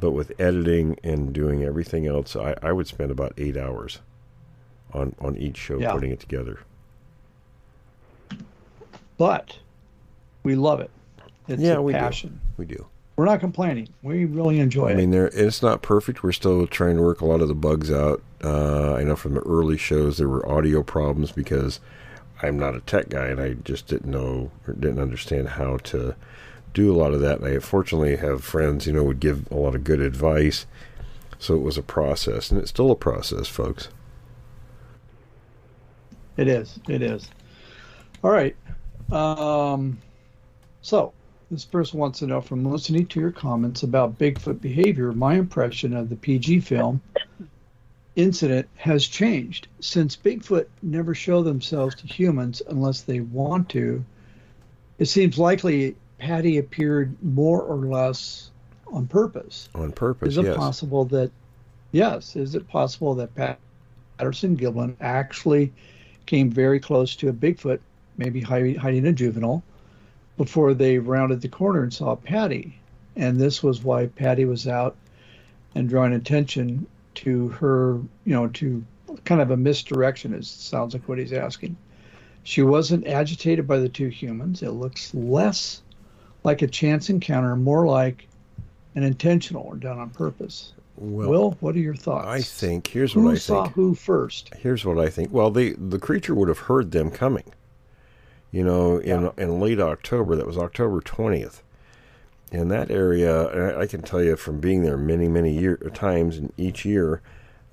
But 0.01 0.13
with 0.13 0.33
editing 0.41 0.99
and 1.05 1.33
doing 1.33 1.63
everything 1.63 2.07
else, 2.07 2.35
I, 2.35 2.55
I 2.63 2.73
would 2.73 2.87
spend 2.87 3.11
about 3.11 3.35
eight 3.37 3.57
hours 3.57 4.01
on, 4.93 5.15
on 5.21 5.37
each 5.37 5.57
show 5.59 5.79
Yeah. 5.79 5.93
putting 5.93 6.11
it 6.11 6.21
together. 6.21 6.61
But 9.19 9.59
we 10.43 10.55
love 10.55 10.81
it. 10.81 10.91
It's 11.49 11.61
Yeah, 11.63 11.75
a 11.77 11.83
we 11.83 11.93
do. 11.93 11.99
passion. 11.99 12.41
We 12.57 12.65
do. 12.65 12.87
We're 13.17 13.27
not 13.27 13.41
complaining. 13.41 13.89
We 14.03 14.25
really 14.25 14.59
enjoy 14.61 14.87
I 14.89 14.91
it. 14.93 14.95
I 14.95 14.97
mean, 14.97 15.11
there 15.11 15.27
it's 15.35 15.63
not 15.63 15.83
perfect. 15.83 16.23
We're 16.23 16.33
still 16.33 16.67
trying 16.67 16.97
to 16.97 17.03
work 17.03 17.21
a 17.21 17.27
lot 17.27 17.43
of 17.43 17.49
the 17.49 17.55
bugs 17.55 17.91
out. 17.91 18.23
Uh, 18.43 18.95
I 18.95 19.05
know 19.05 19.17
from 19.17 19.35
the 19.35 19.41
early 19.41 19.77
shows 19.77 20.17
there 20.17 20.29
were 20.29 20.49
audio 20.51 20.83
problems 20.83 21.31
because 21.31 21.81
I'm 22.43 22.59
not 22.59 22.77
a 22.77 22.81
tech 22.81 23.09
guy 23.09 23.27
and 23.29 23.41
I 23.41 23.55
just 23.55 23.87
didn't 23.87 24.11
know 24.11 24.51
or 24.67 24.75
didn't 24.75 24.99
understand 24.99 25.51
how 25.51 25.79
to 25.79 26.15
do 26.73 26.95
a 26.95 26.97
lot 26.97 27.13
of 27.13 27.21
that. 27.21 27.41
And 27.41 27.47
I 27.47 27.59
fortunately 27.59 28.17
have 28.17 28.45
friends, 28.45 28.87
you 28.87 28.93
know, 28.93 29.05
would 29.05 29.21
give 29.21 29.51
a 29.51 29.57
lot 29.57 29.75
of 29.75 29.85
good 29.85 30.01
advice. 30.01 30.67
So 31.39 31.55
it 31.55 31.63
was 31.63 31.79
a 31.79 31.83
process, 31.83 32.51
and 32.51 32.61
it's 32.61 32.69
still 32.69 32.91
a 32.91 32.97
process, 32.97 33.49
folks. 33.49 33.89
It 36.37 36.49
is. 36.49 36.79
It 36.87 37.01
is. 37.01 37.29
All 38.23 38.31
right. 38.31 38.55
Um, 39.11 39.99
so 40.83 41.13
this 41.51 41.65
person 41.65 41.99
wants 41.99 42.19
to 42.21 42.27
know 42.27 42.41
from 42.41 42.65
listening 42.65 43.07
to 43.07 43.21
your 43.21 43.31
comments 43.31 43.83
about 43.83 44.19
Bigfoot 44.19 44.61
behavior, 44.61 45.13
my 45.13 45.35
impression 45.35 45.97
of 45.97 46.11
the 46.11 46.17
PG 46.17 46.61
film 46.61 47.01
incident 48.17 48.69
has 48.77 49.07
changed. 49.07 49.69
Since 49.81 50.17
Bigfoot 50.17 50.67
never 50.83 51.15
show 51.15 51.43
themselves 51.43 51.95
to 51.97 52.07
humans 52.07 52.63
unless 52.69 53.03
they 53.03 53.21
want 53.21 53.69
to, 53.71 54.05
it 54.99 55.07
seems 55.07 55.39
likely 55.39 55.97
Patty 56.19 56.59
appeared 56.59 57.17
more 57.23 57.63
or 57.63 57.77
less 57.77 58.51
on 58.89 59.07
purpose. 59.07 59.69
On 59.75 59.93
purpose, 59.93 60.31
Is 60.31 60.39
it 60.39 60.45
yes. 60.45 60.57
possible 60.57 61.05
that, 61.07 61.31
yes, 61.93 62.37
is 62.37 62.55
it 62.55 62.69
possible 62.69 63.15
that 63.15 63.35
Pat 63.35 63.59
Patterson 64.19 64.57
Gimlin 64.57 64.97
actually 65.01 65.73
came 66.27 66.51
very 66.51 66.79
close 66.79 67.17
to 67.17 67.29
a 67.29 67.33
Bigfoot, 67.33 67.81
maybe 68.19 68.41
hiding, 68.41 68.75
hiding 68.75 69.07
a 69.07 69.13
juvenile, 69.13 69.63
before 70.37 70.75
they 70.75 70.99
rounded 70.99 71.41
the 71.41 71.49
corner 71.49 71.83
and 71.83 71.95
saw 71.95 72.17
Patty? 72.17 72.79
And 73.17 73.41
this 73.41 73.63
was 73.63 73.83
why 73.83 74.07
Patty 74.07 74.45
was 74.45 74.69
out 74.69 74.97
and 75.75 75.89
drawing 75.89 76.13
attention 76.13 76.87
to 77.21 77.49
her, 77.49 78.01
you 78.25 78.35
know, 78.35 78.49
to 78.49 78.85
kind 79.25 79.41
of 79.41 79.51
a 79.51 79.57
misdirection, 79.57 80.33
it 80.33 80.45
sounds 80.45 80.95
like 80.95 81.09
what 81.09 81.19
he's 81.19 81.33
asking. 81.33 81.77
She 82.45 82.63
wasn't 82.63 83.07
agitated 83.07 83.67
by 83.67 83.79
the 83.79 83.89
two 83.89 84.09
humans. 84.09 84.63
It 84.63 84.71
looks 84.71 85.13
less 85.15 85.83
like 86.45 86.63
a 86.63 86.67
chance 86.67 87.11
encounter, 87.11 87.55
more 87.57 87.87
like 87.87 88.27
an 88.95 89.03
intentional 89.03 89.65
or 89.65 89.77
done 89.77 89.99
on 89.99 90.11
purpose. 90.11 90.73
Well, 90.97 91.31
Will, 91.31 91.51
what 91.61 91.77
are 91.77 91.81
your 91.81 91.95
thoughts? 91.95 92.27
I 92.27 92.41
think 92.41 92.87
here's 92.87 93.13
who 93.13 93.25
what 93.25 93.35
I 93.35 93.39
saw 93.39 93.65
think. 93.65 93.75
who 93.75 93.95
first? 93.95 94.55
Here's 94.55 94.85
what 94.85 94.99
I 94.99 95.11
think. 95.11 95.33
Well, 95.33 95.51
they 95.51 95.73
the 95.73 95.99
creature 95.99 96.35
would 96.35 96.49
have 96.49 96.59
heard 96.59 96.91
them 96.91 97.11
coming. 97.11 97.45
You 98.51 98.65
know, 98.65 98.99
in 98.99 99.31
in 99.37 99.61
late 99.61 99.81
October. 99.81 100.37
That 100.37 100.47
was 100.47 100.59
October 100.59 101.01
twentieth. 101.01 101.63
In 102.51 102.69
that 102.69 102.91
area, 102.91 103.79
I 103.79 103.87
can 103.87 104.03
tell 104.03 104.23
you 104.23 104.37
from 104.37 104.59
being 104.59 104.83
there 104.83 104.97
many, 104.97 105.29
many 105.29 105.53
year 105.53 105.77
times, 105.95 106.41
each 106.57 106.85
year, 106.85 107.23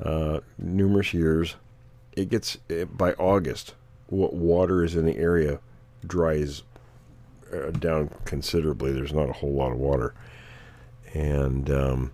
uh, 0.03 0.41
numerous 0.59 1.13
years, 1.13 1.55
it 2.15 2.29
gets 2.29 2.57
by 2.91 3.13
August. 3.13 3.73
What 4.07 4.33
water 4.33 4.83
is 4.83 4.95
in 4.95 5.05
the 5.05 5.17
area 5.17 5.59
dries 6.05 6.63
uh, 7.51 7.71
down 7.71 8.11
considerably. 8.25 8.91
There's 8.91 9.13
not 9.13 9.29
a 9.29 9.33
whole 9.33 9.53
lot 9.53 9.71
of 9.71 9.77
water, 9.79 10.13
and 11.13 11.69
um, 11.71 12.11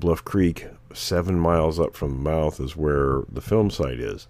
Bluff 0.00 0.24
Creek, 0.24 0.66
seven 0.92 1.38
miles 1.38 1.78
up 1.78 1.94
from 1.94 2.10
the 2.10 2.30
mouth, 2.30 2.60
is 2.60 2.76
where 2.76 3.22
the 3.30 3.40
film 3.40 3.70
site 3.70 4.00
is. 4.00 4.26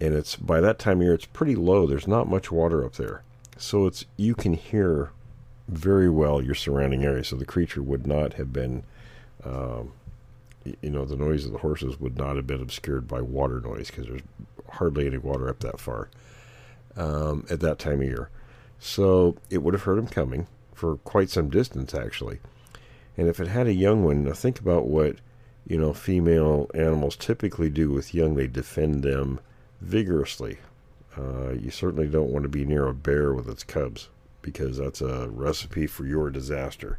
And 0.00 0.14
it's 0.14 0.34
by 0.34 0.60
that 0.60 0.78
time 0.80 0.98
of 0.98 1.04
year, 1.04 1.14
it's 1.14 1.26
pretty 1.26 1.54
low. 1.54 1.86
There's 1.86 2.08
not 2.08 2.28
much 2.28 2.50
water 2.50 2.84
up 2.84 2.94
there, 2.94 3.22
so 3.56 3.86
it's 3.86 4.04
you 4.16 4.34
can 4.34 4.54
hear 4.54 5.10
very 5.68 6.10
well 6.10 6.42
your 6.42 6.54
surrounding 6.54 7.04
area. 7.04 7.24
So 7.24 7.36
the 7.36 7.44
creature 7.44 7.82
would 7.82 8.06
not 8.06 8.34
have 8.34 8.52
been, 8.52 8.84
um, 9.44 9.92
you 10.64 10.90
know, 10.90 11.04
the 11.04 11.16
noise 11.16 11.44
of 11.44 11.52
the 11.52 11.58
horses 11.58 11.98
would 12.00 12.16
not 12.16 12.36
have 12.36 12.46
been 12.46 12.62
obscured 12.62 13.08
by 13.08 13.20
water 13.20 13.60
noise 13.60 13.88
because 13.88 14.06
there's 14.06 14.22
hardly 14.70 15.06
any 15.06 15.18
water 15.18 15.48
up 15.48 15.60
that 15.60 15.80
far 15.80 16.08
um, 16.96 17.46
at 17.50 17.60
that 17.60 17.78
time 17.78 18.00
of 18.00 18.08
year. 18.08 18.28
So 18.78 19.36
it 19.50 19.58
would 19.62 19.74
have 19.74 19.84
heard 19.84 19.98
him 19.98 20.08
coming 20.08 20.46
for 20.74 20.96
quite 20.98 21.30
some 21.30 21.50
distance, 21.50 21.94
actually. 21.94 22.40
And 23.16 23.28
if 23.28 23.40
it 23.40 23.48
had 23.48 23.66
a 23.66 23.74
young 23.74 24.04
one, 24.04 24.24
now 24.24 24.32
think 24.32 24.58
about 24.58 24.86
what 24.86 25.16
you 25.66 25.78
know 25.78 25.92
female 25.92 26.68
animals 26.74 27.14
typically 27.16 27.70
do 27.70 27.90
with 27.90 28.14
young. 28.14 28.34
They 28.34 28.46
defend 28.46 29.02
them 29.02 29.38
vigorously. 29.80 30.58
Uh, 31.16 31.50
you 31.50 31.70
certainly 31.70 32.08
don't 32.08 32.30
want 32.30 32.42
to 32.44 32.48
be 32.48 32.64
near 32.64 32.86
a 32.86 32.94
bear 32.94 33.34
with 33.34 33.48
its 33.48 33.62
cubs 33.62 34.08
because 34.42 34.78
that's 34.78 35.00
a 35.00 35.28
recipe 35.28 35.86
for 35.86 36.04
your 36.04 36.30
disaster. 36.30 36.98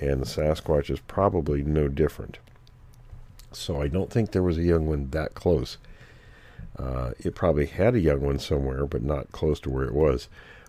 And 0.00 0.20
the 0.20 0.26
Sasquatch 0.26 0.90
is 0.90 1.00
probably 1.00 1.62
no 1.62 1.88
different. 1.88 2.38
So 3.52 3.80
I 3.80 3.88
don't 3.88 4.10
think 4.10 4.30
there 4.30 4.42
was 4.42 4.58
a 4.58 4.62
young 4.62 4.86
one 4.86 5.10
that 5.10 5.34
close. 5.34 5.78
Uh, 6.78 7.12
it 7.18 7.34
probably 7.34 7.66
had 7.66 7.94
a 7.94 8.00
young 8.00 8.20
one 8.20 8.38
somewhere, 8.38 8.86
but 8.86 9.02
not 9.02 9.32
close 9.32 9.58
to 9.60 9.70
where 9.70 9.84
it 9.84 9.94
was. 9.94 10.28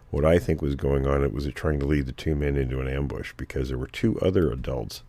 What 0.10 0.26
I 0.26 0.40
think 0.40 0.62
was 0.62 0.76
going 0.76 1.06
on, 1.06 1.24
it 1.24 1.34
was 1.34 1.46
it 1.46 1.54
trying 1.54 1.80
to 1.82 1.86
lead 1.86 2.08
the 2.08 2.12
two 2.12 2.34
men 2.36 2.56
into 2.56 2.80
an 2.80 2.88
ambush 2.88 3.34
because 3.38 3.70
there 3.70 3.78
were 3.78 3.88
two 3.88 4.20
other 4.20 4.52
adults 4.52 5.04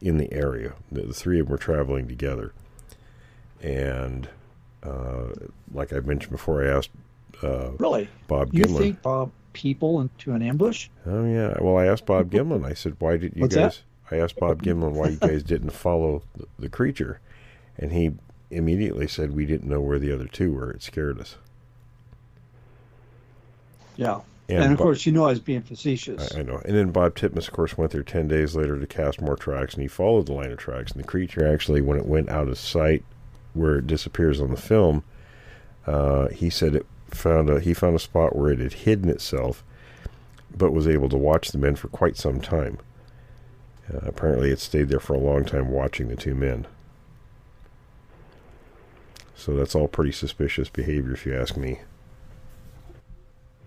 in 0.00 0.18
the 0.18 0.32
area. 0.32 0.74
The, 0.92 1.12
three 1.12 1.40
of 1.40 1.46
them 1.46 1.52
were 1.52 1.58
traveling 1.58 2.06
together. 2.06 2.52
And 3.60 4.28
uh, 4.82 5.30
like 5.72 5.92
I 5.92 6.00
mentioned 6.00 6.30
before, 6.30 6.64
I 6.64 6.76
asked 6.76 6.90
uh, 7.42 7.70
Really? 7.78 8.08
Bob 8.28 8.50
You 8.52 8.64
think 8.64 9.02
Bob 9.02 9.32
people 9.54 10.00
into 10.02 10.32
an 10.32 10.42
ambush? 10.42 10.88
Oh 11.06 11.24
yeah. 11.24 11.56
Well, 11.60 11.78
I 11.78 11.86
asked 11.86 12.04
Bob 12.04 12.30
Gimlin. 12.30 12.66
I 12.66 12.74
said, 12.74 12.96
"Why 12.98 13.16
did 13.16 13.34
you 13.34 13.42
What's 13.42 13.54
guys?" 13.56 13.82
I 14.10 14.16
asked 14.16 14.36
Bob 14.36 14.62
Gimlin 14.62 14.92
why 14.92 15.08
you 15.08 15.16
guys 15.16 15.42
didn't 15.42 15.70
follow 15.70 16.22
the, 16.36 16.46
the 16.58 16.68
creature, 16.68 17.20
and 17.78 17.90
he 17.92 18.12
immediately 18.50 19.08
said, 19.08 19.34
"We 19.34 19.46
didn't 19.46 19.68
know 19.70 19.80
where 19.80 19.98
the 19.98 20.12
other 20.12 20.26
two 20.26 20.52
were. 20.52 20.70
It 20.70 20.82
scared 20.82 21.18
us." 21.18 21.36
Yeah. 23.96 24.20
And 24.48 24.62
And, 24.62 24.72
of 24.72 24.78
Bo- 24.78 24.84
course, 24.84 25.06
you 25.06 25.12
know 25.12 25.24
I 25.24 25.30
was 25.30 25.40
being 25.40 25.62
facetious. 25.62 26.34
I, 26.34 26.40
I 26.40 26.42
know. 26.42 26.60
And 26.66 26.76
then 26.76 26.90
Bob 26.90 27.14
Titmus, 27.14 27.48
of 27.48 27.54
course, 27.54 27.78
went 27.78 27.92
there 27.92 28.02
ten 28.02 28.28
days 28.28 28.54
later 28.54 28.78
to 28.78 28.86
cast 28.86 29.22
more 29.22 29.36
tracks, 29.36 29.72
and 29.74 29.82
he 29.82 29.88
followed 29.88 30.26
the 30.26 30.32
line 30.34 30.50
of 30.52 30.58
tracks. 30.58 30.92
And 30.92 31.02
the 31.02 31.06
creature 31.06 31.50
actually, 31.50 31.80
when 31.80 31.98
it 31.98 32.04
went 32.06 32.28
out 32.28 32.48
of 32.48 32.58
sight, 32.58 33.04
where 33.54 33.76
it 33.76 33.86
disappears 33.86 34.40
on 34.40 34.50
the 34.50 34.56
film, 34.58 35.02
uh, 35.86 36.28
he 36.28 36.50
said 36.50 36.74
it 36.74 36.86
found 37.16 37.48
a 37.50 37.60
he 37.60 37.74
found 37.74 37.96
a 37.96 38.00
spot 38.00 38.36
where 38.36 38.50
it 38.50 38.58
had 38.58 38.72
hidden 38.72 39.08
itself, 39.08 39.64
but 40.56 40.72
was 40.72 40.86
able 40.86 41.08
to 41.08 41.16
watch 41.16 41.48
the 41.50 41.58
men 41.58 41.76
for 41.76 41.88
quite 41.88 42.16
some 42.16 42.40
time. 42.40 42.78
Uh, 43.92 43.98
apparently, 44.02 44.50
it 44.50 44.58
stayed 44.60 44.88
there 44.88 45.00
for 45.00 45.14
a 45.14 45.18
long 45.18 45.44
time 45.44 45.68
watching 45.70 46.08
the 46.08 46.16
two 46.16 46.34
men. 46.34 46.66
So 49.34 49.54
that's 49.54 49.74
all 49.74 49.88
pretty 49.88 50.12
suspicious 50.12 50.68
behavior, 50.68 51.12
if 51.12 51.26
you 51.26 51.34
ask 51.34 51.56
me. 51.56 51.80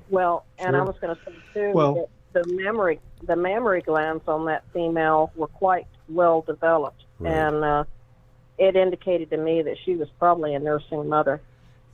Well, 0.10 0.46
and 0.58 0.76
I 0.76 0.82
was 0.84 0.96
going 1.00 1.16
to 1.16 1.22
say 1.26 1.36
too 1.54 1.72
Well- 1.74 2.10
that 2.34 2.44
the 2.46 2.54
mammary 2.54 3.00
the 3.24 3.36
mammary 3.36 3.82
glands 3.82 4.24
on 4.28 4.46
that 4.46 4.64
female 4.74 5.32
were 5.36 5.48
quite 5.48 5.88
well 6.08 6.42
developed, 6.42 7.04
Right. 7.20 7.34
and 7.34 7.64
uh, 7.64 7.84
it 8.60 8.76
indicated 8.76 9.32
to 9.32 9.38
me 9.38 9.64
that 9.64 9.76
she 9.84 9.96
was 9.96 10.08
probably 10.20 10.54
a 10.54 10.60
nursing 10.60 11.10
mother. 11.10 11.42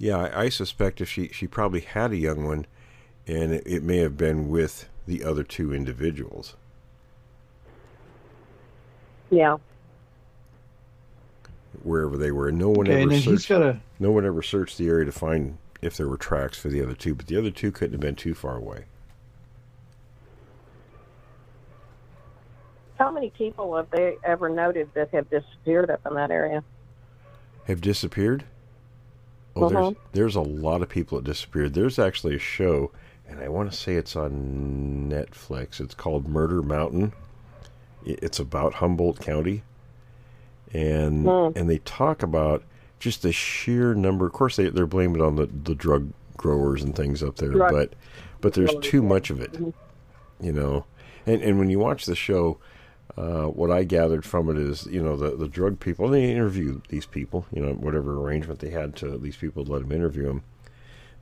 Yeah, 0.04 0.18
I, 0.18 0.42
I 0.42 0.50
suspect 0.50 1.00
if 1.00 1.08
she 1.08 1.30
she 1.30 1.48
probably 1.48 1.80
had 1.80 2.12
a 2.12 2.18
young 2.18 2.44
one, 2.44 2.66
and 3.26 3.54
it, 3.54 3.64
it 3.66 3.84
may 3.84 4.00
have 4.00 4.18
been 4.18 4.50
with 4.50 4.90
the 5.08 5.24
other 5.24 5.44
two 5.44 5.74
individuals. 5.74 6.58
Yeah. 9.30 9.60
wherever 11.84 12.18
they 12.18 12.32
were. 12.32 12.52
No 12.52 12.68
one 12.68 12.86
okay, 12.90 13.04
ever 13.04 13.12
then 13.12 13.22
searched. 13.22 13.48
got 13.48 13.62
a 13.62 13.80
No 13.98 14.12
one 14.12 14.26
ever 14.26 14.42
searched 14.42 14.78
the 14.78 14.90
area 14.90 15.06
to 15.06 15.12
find 15.14 15.58
if 15.82 15.96
there 15.96 16.10
were 16.10 16.18
tracks 16.18 16.58
for 16.58 16.68
the 16.68 16.82
other 16.82 16.96
two, 16.96 17.16
but 17.16 17.28
the 17.28 17.38
other 17.38 17.50
two 17.50 17.72
couldn't 17.72 17.94
have 17.94 18.02
been 18.02 18.18
too 18.18 18.34
far 18.34 18.58
away. 18.58 18.84
How 23.00 23.10
many 23.10 23.30
people 23.30 23.74
have 23.78 23.90
they 23.90 24.18
ever 24.26 24.50
noted 24.50 24.90
that 24.96 25.12
have 25.12 25.30
disappeared 25.30 25.90
up 25.90 26.02
in 26.06 26.14
that 26.16 26.30
area? 26.30 26.62
Have 27.68 27.80
disappeared? 27.80 28.44
Oh, 29.56 29.66
Uh-huh. 29.66 29.82
there's 29.82 29.96
there's 30.14 30.36
a 30.36 30.42
lot 30.42 30.82
of 30.82 30.90
people 30.90 31.18
that 31.20 31.26
disappeared. 31.26 31.74
There's 31.74 32.00
actually 32.00 32.36
a 32.36 32.40
show, 32.40 32.92
and 33.28 33.40
I 33.40 33.50
want 33.50 33.72
to 33.72 33.78
say 33.78 33.96
it's 33.96 34.16
on 34.16 35.10
Netflix. 35.12 35.80
It's 35.80 35.94
called 35.94 36.28
Murder 36.28 36.62
Mountain. 36.62 37.14
It's 38.06 38.40
about 38.40 38.76
Humboldt 38.76 39.20
County, 39.20 39.64
and 40.74 41.26
Hmm. 41.26 41.58
and 41.58 41.70
they 41.70 41.78
talk 41.80 42.24
about 42.24 42.64
just 43.00 43.22
the 43.22 43.32
sheer 43.32 43.94
number. 43.94 44.26
Of 44.26 44.34
course, 44.34 44.56
they 44.56 44.70
they're 44.70 44.88
blaming 44.88 45.22
it 45.22 45.24
on 45.26 45.36
the 45.36 45.46
the 45.48 45.76
drug 45.76 46.10
growers 46.38 46.82
and 46.84 46.96
things 46.96 47.22
up 47.24 47.36
there, 47.38 47.50
Drug 47.52 47.72
but 47.72 47.94
but 48.42 48.54
there's 48.54 48.74
too 48.82 49.02
much 49.02 49.30
of 49.30 49.40
it, 49.40 49.54
you 50.42 50.52
know. 50.52 50.86
And 51.26 51.42
and 51.42 51.60
when 51.60 51.70
you 51.70 51.80
watch 51.80 52.06
the 52.06 52.16
show, 52.16 52.58
uh, 53.18 53.46
what 53.46 53.70
I 53.70 53.84
gathered 53.84 54.26
from 54.26 54.50
it 54.50 54.58
is, 54.58 54.88
you 54.88 55.02
know, 55.02 55.16
the 55.16 55.36
the 55.36 55.48
drug 55.48 55.80
people. 55.80 56.08
They 56.08 56.32
interview 56.32 56.82
these 56.90 57.06
people, 57.06 57.46
you 57.52 57.64
know, 57.64 57.74
whatever 57.74 58.20
arrangement 58.20 58.60
they 58.60 58.72
had 58.72 58.96
to 58.98 59.18
these 59.18 59.38
people 59.38 59.66
to 59.66 59.72
let 59.72 59.82
them 59.82 59.92
interview 59.92 60.42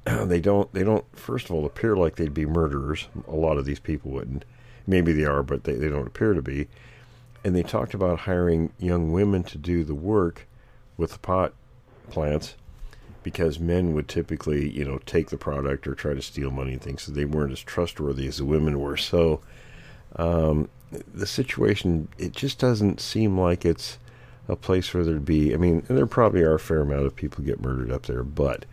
them. 0.05 0.27
they 0.29 0.39
don't 0.39 0.71
they 0.73 0.83
don't 0.83 1.05
first 1.17 1.49
of 1.49 1.55
all 1.55 1.65
appear 1.65 1.95
like 1.95 2.15
they'd 2.15 2.33
be 2.33 2.45
murderers. 2.45 3.07
A 3.27 3.35
lot 3.35 3.57
of 3.57 3.65
these 3.65 3.79
people 3.79 4.11
wouldn't. 4.11 4.45
Maybe 4.87 5.11
they 5.11 5.25
are, 5.25 5.43
but 5.43 5.63
they, 5.65 5.73
they 5.73 5.89
don't 5.89 6.07
appear 6.07 6.33
to 6.33 6.41
be. 6.41 6.67
And 7.43 7.55
they 7.55 7.63
talked 7.63 7.93
about 7.93 8.19
hiring 8.19 8.71
young 8.79 9.11
women 9.11 9.43
to 9.45 9.57
do 9.57 9.83
the 9.83 9.95
work 9.95 10.47
with 10.97 11.13
the 11.13 11.19
pot 11.19 11.53
plants 12.09 12.55
because 13.23 13.59
men 13.59 13.93
would 13.93 14.07
typically, 14.07 14.69
you 14.69 14.83
know, 14.83 14.99
take 15.05 15.29
the 15.29 15.37
product 15.37 15.87
or 15.87 15.93
try 15.93 16.13
to 16.13 16.21
steal 16.21 16.51
money 16.51 16.73
and 16.73 16.81
things. 16.81 17.03
So 17.03 17.11
they 17.11 17.25
weren't 17.25 17.51
as 17.51 17.61
trustworthy 17.61 18.27
as 18.27 18.37
the 18.37 18.45
women 18.45 18.79
were. 18.79 18.97
So 18.97 19.41
um, 20.15 20.69
the 20.91 21.27
situation, 21.27 22.08
it 22.17 22.34
just 22.34 22.60
doesn't 22.60 22.99
seem 22.99 23.39
like 23.39 23.65
it's 23.65 23.97
a 24.47 24.56
place 24.56 24.93
where 24.93 25.04
there 25.04 25.15
to 25.15 25.19
be. 25.19 25.54
I 25.54 25.58
mean, 25.58 25.84
there 25.88 26.06
probably 26.06 26.41
are 26.41 26.56
a 26.56 26.60
fair 26.60 26.82
amount 26.82 27.06
of 27.06 27.15
people 27.15 27.43
get 27.43 27.62
murdered 27.62 27.91
up 27.91 28.06
there, 28.08 28.23
but 28.23 28.65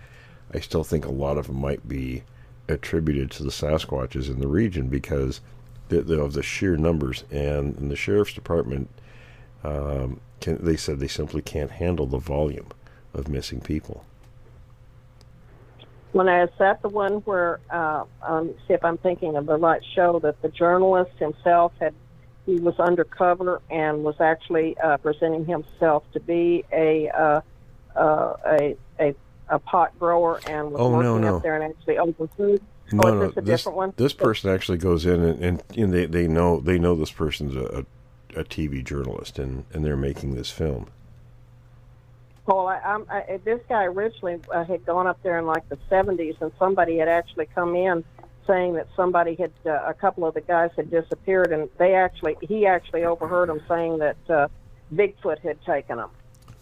I 0.52 0.61
still 0.61 0.85
think 0.85 1.04
a 1.04 1.12
lot 1.12 1.38
of 1.38 1.46
them 1.46 1.61
might 1.61 1.88
be 1.88 2.24
attributed 2.68 3.31
to 3.31 3.42
the 3.42 3.50
Sasquatches 3.50 4.28
in 4.28 4.40
the 4.40 4.48
region 4.48 4.88
because 4.88 5.40
the, 5.88 6.02
the, 6.02 6.20
of 6.20 6.33
the 6.33 6.42
sheer 6.42 6.76
numbers. 6.76 7.24
And, 7.31 7.76
and 7.76 7.90
the 7.90 7.96
sheriff's 7.96 8.35
department, 8.35 8.88
um, 9.64 10.20
can, 10.40 10.64
they 10.64 10.76
said 10.76 11.00
they 11.00 11.09
simply 11.09 11.42
can't 11.42 11.70
handle 11.70 12.07
the 12.07 12.18
volume 12.18 12.68
of 13.14 13.28
missing 13.28 13.61
people. 13.61 14.04
When 16.12 16.28
I 16.28 16.44
is 16.44 16.50
that 16.59 16.81
the 16.81 16.88
one 16.88 17.16
where 17.20 17.61
uh, 17.70 18.04
um, 18.22 18.54
see 18.66 18.74
if 18.74 18.85
I'm 18.85 18.96
thinking 18.98 19.37
of 19.37 19.46
the 19.46 19.57
right 19.57 19.83
show 19.94 20.18
that 20.20 20.40
the 20.40 20.48
journalist 20.48 21.12
himself 21.18 21.72
had 21.78 21.94
he 22.48 22.58
was 22.58 22.78
undercover 22.80 23.61
and 23.70 24.02
was 24.02 24.18
actually 24.20 24.74
uh, 24.78 24.96
presenting 24.96 25.44
himself 25.44 26.02
to 26.12 26.20
be 26.20 26.64
a 26.72 27.11
uh, 27.11 27.40
uh, 27.94 28.37
a, 28.46 28.76
a 28.98 29.14
a 29.50 29.58
pot 29.58 29.98
grower 29.98 30.40
and 30.46 30.72
was 30.72 30.80
Oh, 30.80 30.98
no, 30.98 31.12
working 31.14 31.20
no. 31.22 31.37
up 31.37 31.42
there 31.42 31.61
and 31.61 31.64
actually 31.74 31.98
opened 31.98 32.30
food. 32.37 32.62
No, 32.90 33.02
oh, 33.04 33.14
no, 33.14 33.28
this 33.28 33.66
a 33.66 33.70
this, 33.70 33.94
this 33.96 34.12
person 34.14 34.50
actually 34.50 34.78
goes 34.78 35.04
in 35.04 35.22
and, 35.22 35.44
and, 35.44 35.62
and 35.76 35.92
they, 35.92 36.06
they 36.06 36.26
know 36.26 36.61
they 36.61 36.78
know 36.78 36.94
this 36.94 37.11
person's 37.11 37.54
a, 37.54 37.84
a, 38.34 38.40
a 38.40 38.44
TV 38.44 38.82
journalist 38.82 39.38
and, 39.38 39.64
and 39.72 39.84
they're 39.84 39.96
making 39.96 40.34
this 40.34 40.50
film. 40.50 40.88
Well, 42.46 42.66
I, 42.66 42.98
I, 43.11 43.40
this 43.44 43.61
guy 43.68 43.84
originally 43.84 44.40
uh, 44.50 44.64
had 44.64 44.87
gone 44.87 45.06
up 45.06 45.22
there 45.22 45.38
in 45.38 45.44
like 45.44 45.68
the 45.68 45.76
70s, 45.90 46.40
and 46.40 46.50
somebody 46.58 46.96
had 46.96 47.08
actually 47.08 47.44
come 47.54 47.76
in 47.76 48.02
saying 48.48 48.72
that 48.74 48.88
somebody 48.96 49.37
had, 49.37 49.52
uh, 49.64 49.82
a 49.87 49.94
couple 49.94 50.26
of 50.26 50.34
the 50.34 50.40
guys 50.40 50.70
had 50.74 50.90
disappeared, 50.90 51.52
and 51.52 51.68
they 51.78 51.94
actually, 51.94 52.37
he 52.40 52.66
actually 52.66 53.04
overheard 53.04 53.48
them 53.48 53.61
saying 53.68 53.98
that 53.98 54.16
uh, 54.28 54.48
Bigfoot 54.92 55.38
had 55.40 55.62
taken 55.64 55.98
them. 55.98 56.11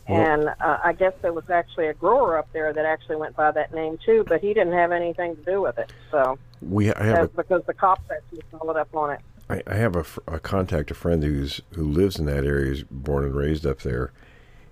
And 0.08 0.48
uh, 0.48 0.78
I 0.84 0.92
guess 0.92 1.14
there 1.20 1.32
was 1.32 1.50
actually 1.50 1.88
a 1.88 1.94
grower 1.94 2.38
up 2.38 2.48
there 2.52 2.72
that 2.72 2.84
actually 2.84 3.16
went 3.16 3.34
by 3.34 3.50
that 3.50 3.74
name 3.74 3.98
too, 4.06 4.24
but 4.28 4.40
he 4.40 4.54
didn't 4.54 4.74
have 4.74 4.92
anything 4.92 5.34
to 5.34 5.42
do 5.42 5.60
with 5.60 5.78
it. 5.78 5.92
So 6.12 6.38
We 6.62 6.92
I 6.92 7.06
have 7.06 7.24
a, 7.24 7.28
because 7.28 7.62
the 7.66 7.74
cops 7.74 8.08
actually 8.08 8.42
followed 8.52 8.76
up 8.76 8.94
on 8.94 9.10
it. 9.10 9.20
I, 9.50 9.62
I 9.66 9.74
have 9.74 9.96
a, 9.96 10.04
a 10.28 10.38
contact, 10.38 10.92
a 10.92 10.94
friend 10.94 11.24
who's 11.24 11.60
who 11.72 11.84
lives 11.84 12.20
in 12.20 12.26
that 12.26 12.44
area, 12.44 12.72
is 12.72 12.84
born 12.84 13.24
and 13.24 13.34
raised 13.34 13.66
up 13.66 13.80
there, 13.80 14.12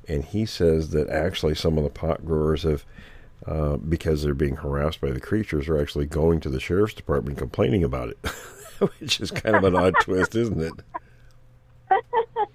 and 0.06 0.24
he 0.24 0.46
says 0.46 0.90
that 0.90 1.08
actually 1.10 1.56
some 1.56 1.78
of 1.78 1.84
the 1.84 1.90
pot 1.90 2.24
growers 2.24 2.62
have, 2.62 2.84
uh, 3.46 3.76
because 3.76 4.22
they're 4.22 4.34
being 4.34 4.56
harassed 4.56 5.00
by 5.00 5.10
the 5.10 5.20
creatures, 5.20 5.68
are 5.68 5.80
actually 5.80 6.06
going 6.06 6.40
to 6.40 6.48
the 6.48 6.60
sheriff's 6.60 6.94
department 6.94 7.38
complaining 7.38 7.84
about 7.84 8.08
it, 8.08 8.18
which 8.98 9.20
is 9.20 9.30
kind 9.30 9.56
of 9.56 9.64
an 9.64 9.76
odd 9.76 9.94
twist, 10.00 10.34
isn't 10.34 10.60
it? 10.60 10.72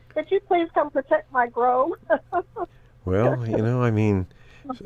Could 0.09 0.31
you 0.31 0.39
please 0.41 0.67
come 0.73 0.89
protect 0.89 1.31
my 1.31 1.47
grove? 1.47 1.91
Well, 3.05 3.47
you 3.47 3.57
know, 3.57 3.81
I 3.81 3.89
mean, 3.89 4.27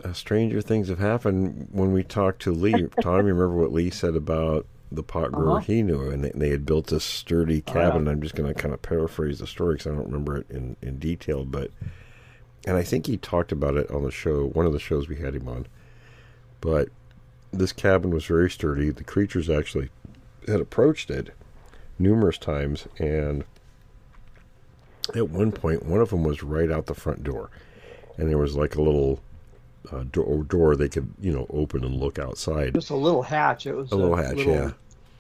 uh, 0.04 0.14
stranger 0.14 0.62
things 0.62 0.88
have 0.88 1.00
happened. 1.00 1.68
When 1.72 1.92
we 1.92 2.04
talked 2.04 2.42
to 2.44 2.54
Lee, 2.54 2.88
Tom, 3.02 3.28
you 3.28 3.34
remember 3.34 3.56
what 3.56 3.74
Lee 3.74 3.90
said 3.90 4.16
about 4.16 4.66
the 4.92 5.04
pot 5.04 5.32
grower 5.32 5.60
he 5.60 5.82
knew, 5.82 6.10
and 6.10 6.24
they, 6.24 6.32
they 6.34 6.50
had 6.50 6.66
built 6.66 6.88
this 6.88 7.04
sturdy 7.04 7.62
cabin. 7.62 8.08
I'm 8.08 8.22
just 8.22 8.36
going 8.36 8.54
to 8.54 8.60
kind 8.60 8.74
of 8.74 8.82
paraphrase 8.82 9.40
the 9.40 9.48
story 9.48 9.76
because 9.76 9.88
I 9.88 9.96
don't 9.96 10.06
remember 10.06 10.38
it 10.38 10.50
in, 10.50 10.78
in 10.82 11.00
detail, 11.00 11.44
but 11.44 11.72
and 12.66 12.78
I 12.78 12.84
think 12.84 13.08
he 13.08 13.18
talked 13.18 13.52
about 13.52 13.76
it 13.76 13.90
on 13.92 14.04
the 14.04 14.12
show, 14.12 14.46
one 14.46 14.66
of 14.66 14.74
the 14.74 14.80
shows 14.80 15.10
we 15.10 15.18
had 15.18 15.36
him 15.36 15.50
on. 15.50 15.66
But 16.64 16.88
this 17.52 17.74
cabin 17.74 18.12
was 18.12 18.24
very 18.24 18.50
sturdy. 18.50 18.90
The 18.90 19.04
creatures 19.04 19.50
actually 19.50 19.90
had 20.48 20.62
approached 20.62 21.12
it 21.12 21.32
numerous 22.00 22.38
times, 22.38 22.88
and 22.98 23.44
at 25.14 25.30
one 25.30 25.52
point, 25.52 25.86
one 25.86 26.00
of 26.00 26.10
them 26.10 26.24
was 26.24 26.42
right 26.42 26.72
out 26.72 26.86
the 26.86 26.94
front 26.94 27.22
door, 27.24 27.50
and 28.18 28.30
there 28.30 28.38
was 28.38 28.56
like 28.56 28.76
a 28.76 28.82
little 28.82 29.20
uh, 29.92 30.06
door, 30.10 30.44
door 30.44 30.76
they 30.78 30.88
could, 30.88 31.14
you 31.20 31.34
know, 31.34 31.46
open 31.50 31.84
and 31.84 31.96
look 31.96 32.18
outside. 32.18 32.74
Just 32.76 32.90
a 32.90 32.96
little 32.96 33.24
hatch. 33.24 33.68
It 33.68 33.76
was 33.76 33.92
A 33.92 33.96
little 33.96 34.16
hatch, 34.16 34.38
yeah. 34.38 34.72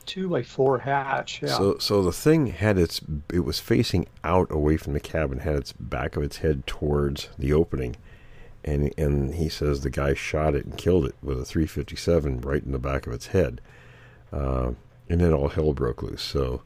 Two 0.05 0.29
by 0.29 0.43
four 0.43 0.79
hatch. 0.79 1.41
Yeah. 1.41 1.49
So, 1.49 1.77
so 1.77 2.03
the 2.03 2.13
thing 2.13 2.47
had 2.47 2.77
its, 2.77 3.01
it 3.33 3.41
was 3.41 3.59
facing 3.59 4.07
out 4.23 4.49
away 4.49 4.77
from 4.77 4.93
the 4.93 4.99
cabin, 5.01 5.39
had 5.39 5.55
its 5.55 5.73
back 5.73 6.15
of 6.15 6.23
its 6.23 6.37
head 6.37 6.65
towards 6.65 7.27
the 7.37 7.51
opening, 7.51 7.97
and 8.63 8.93
and 8.97 9.35
he 9.35 9.49
says 9.49 9.81
the 9.81 9.89
guy 9.89 10.13
shot 10.13 10.55
it 10.55 10.65
and 10.65 10.77
killed 10.77 11.05
it 11.05 11.15
with 11.21 11.39
a 11.39 11.45
357 11.45 12.41
right 12.41 12.63
in 12.63 12.71
the 12.71 12.79
back 12.79 13.07
of 13.07 13.13
its 13.13 13.27
head, 13.27 13.61
uh, 14.31 14.71
and 15.09 15.21
then 15.21 15.33
all 15.33 15.49
hell 15.49 15.73
broke 15.73 16.01
loose. 16.03 16.21
So, 16.21 16.61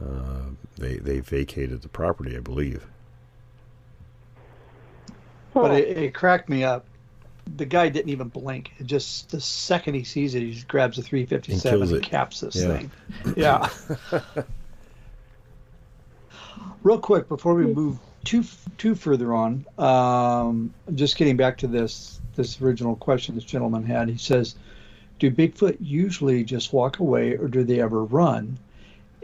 uh, 0.00 0.50
they 0.76 0.96
they 0.96 1.20
vacated 1.20 1.82
the 1.82 1.88
property, 1.88 2.36
I 2.36 2.40
believe. 2.40 2.86
but 5.54 5.72
it, 5.72 5.96
it 5.96 6.14
cracked 6.14 6.48
me 6.48 6.64
up. 6.64 6.84
The 7.56 7.64
guy 7.64 7.88
didn't 7.88 8.10
even 8.10 8.28
blink. 8.28 8.72
It 8.78 8.86
just 8.86 9.30
the 9.30 9.40
second 9.40 9.94
he 9.94 10.04
sees 10.04 10.34
it, 10.34 10.42
he 10.42 10.52
just 10.52 10.68
grabs 10.68 10.96
the 10.96 11.02
357 11.02 11.82
And 11.82 11.92
and, 11.92 12.02
caps 12.02 12.40
this 12.40 12.56
Yeah. 12.56 12.66
thing. 12.66 12.90
Yeah. 13.36 13.68
Real 16.82 16.98
quick 16.98 17.28
before 17.28 17.54
we 17.54 17.66
move 17.66 17.98
too 18.26 18.44
too 18.76 18.94
further 18.94 19.32
on, 19.32 19.64
um, 19.78 20.74
just 20.94 21.16
getting 21.16 21.36
back 21.36 21.56
to 21.58 21.66
this 21.66 22.20
this 22.34 22.60
original 22.60 22.96
question 22.96 23.34
this 23.34 23.44
gentleman 23.44 23.84
had. 23.84 24.08
He 24.10 24.18
says, 24.18 24.56
"Do 25.18 25.30
Bigfoot 25.30 25.78
usually 25.80 26.44
just 26.44 26.72
walk 26.72 26.98
away, 26.98 27.36
or 27.36 27.48
do 27.48 27.64
they 27.64 27.80
ever 27.80 28.04
run?" 28.04 28.58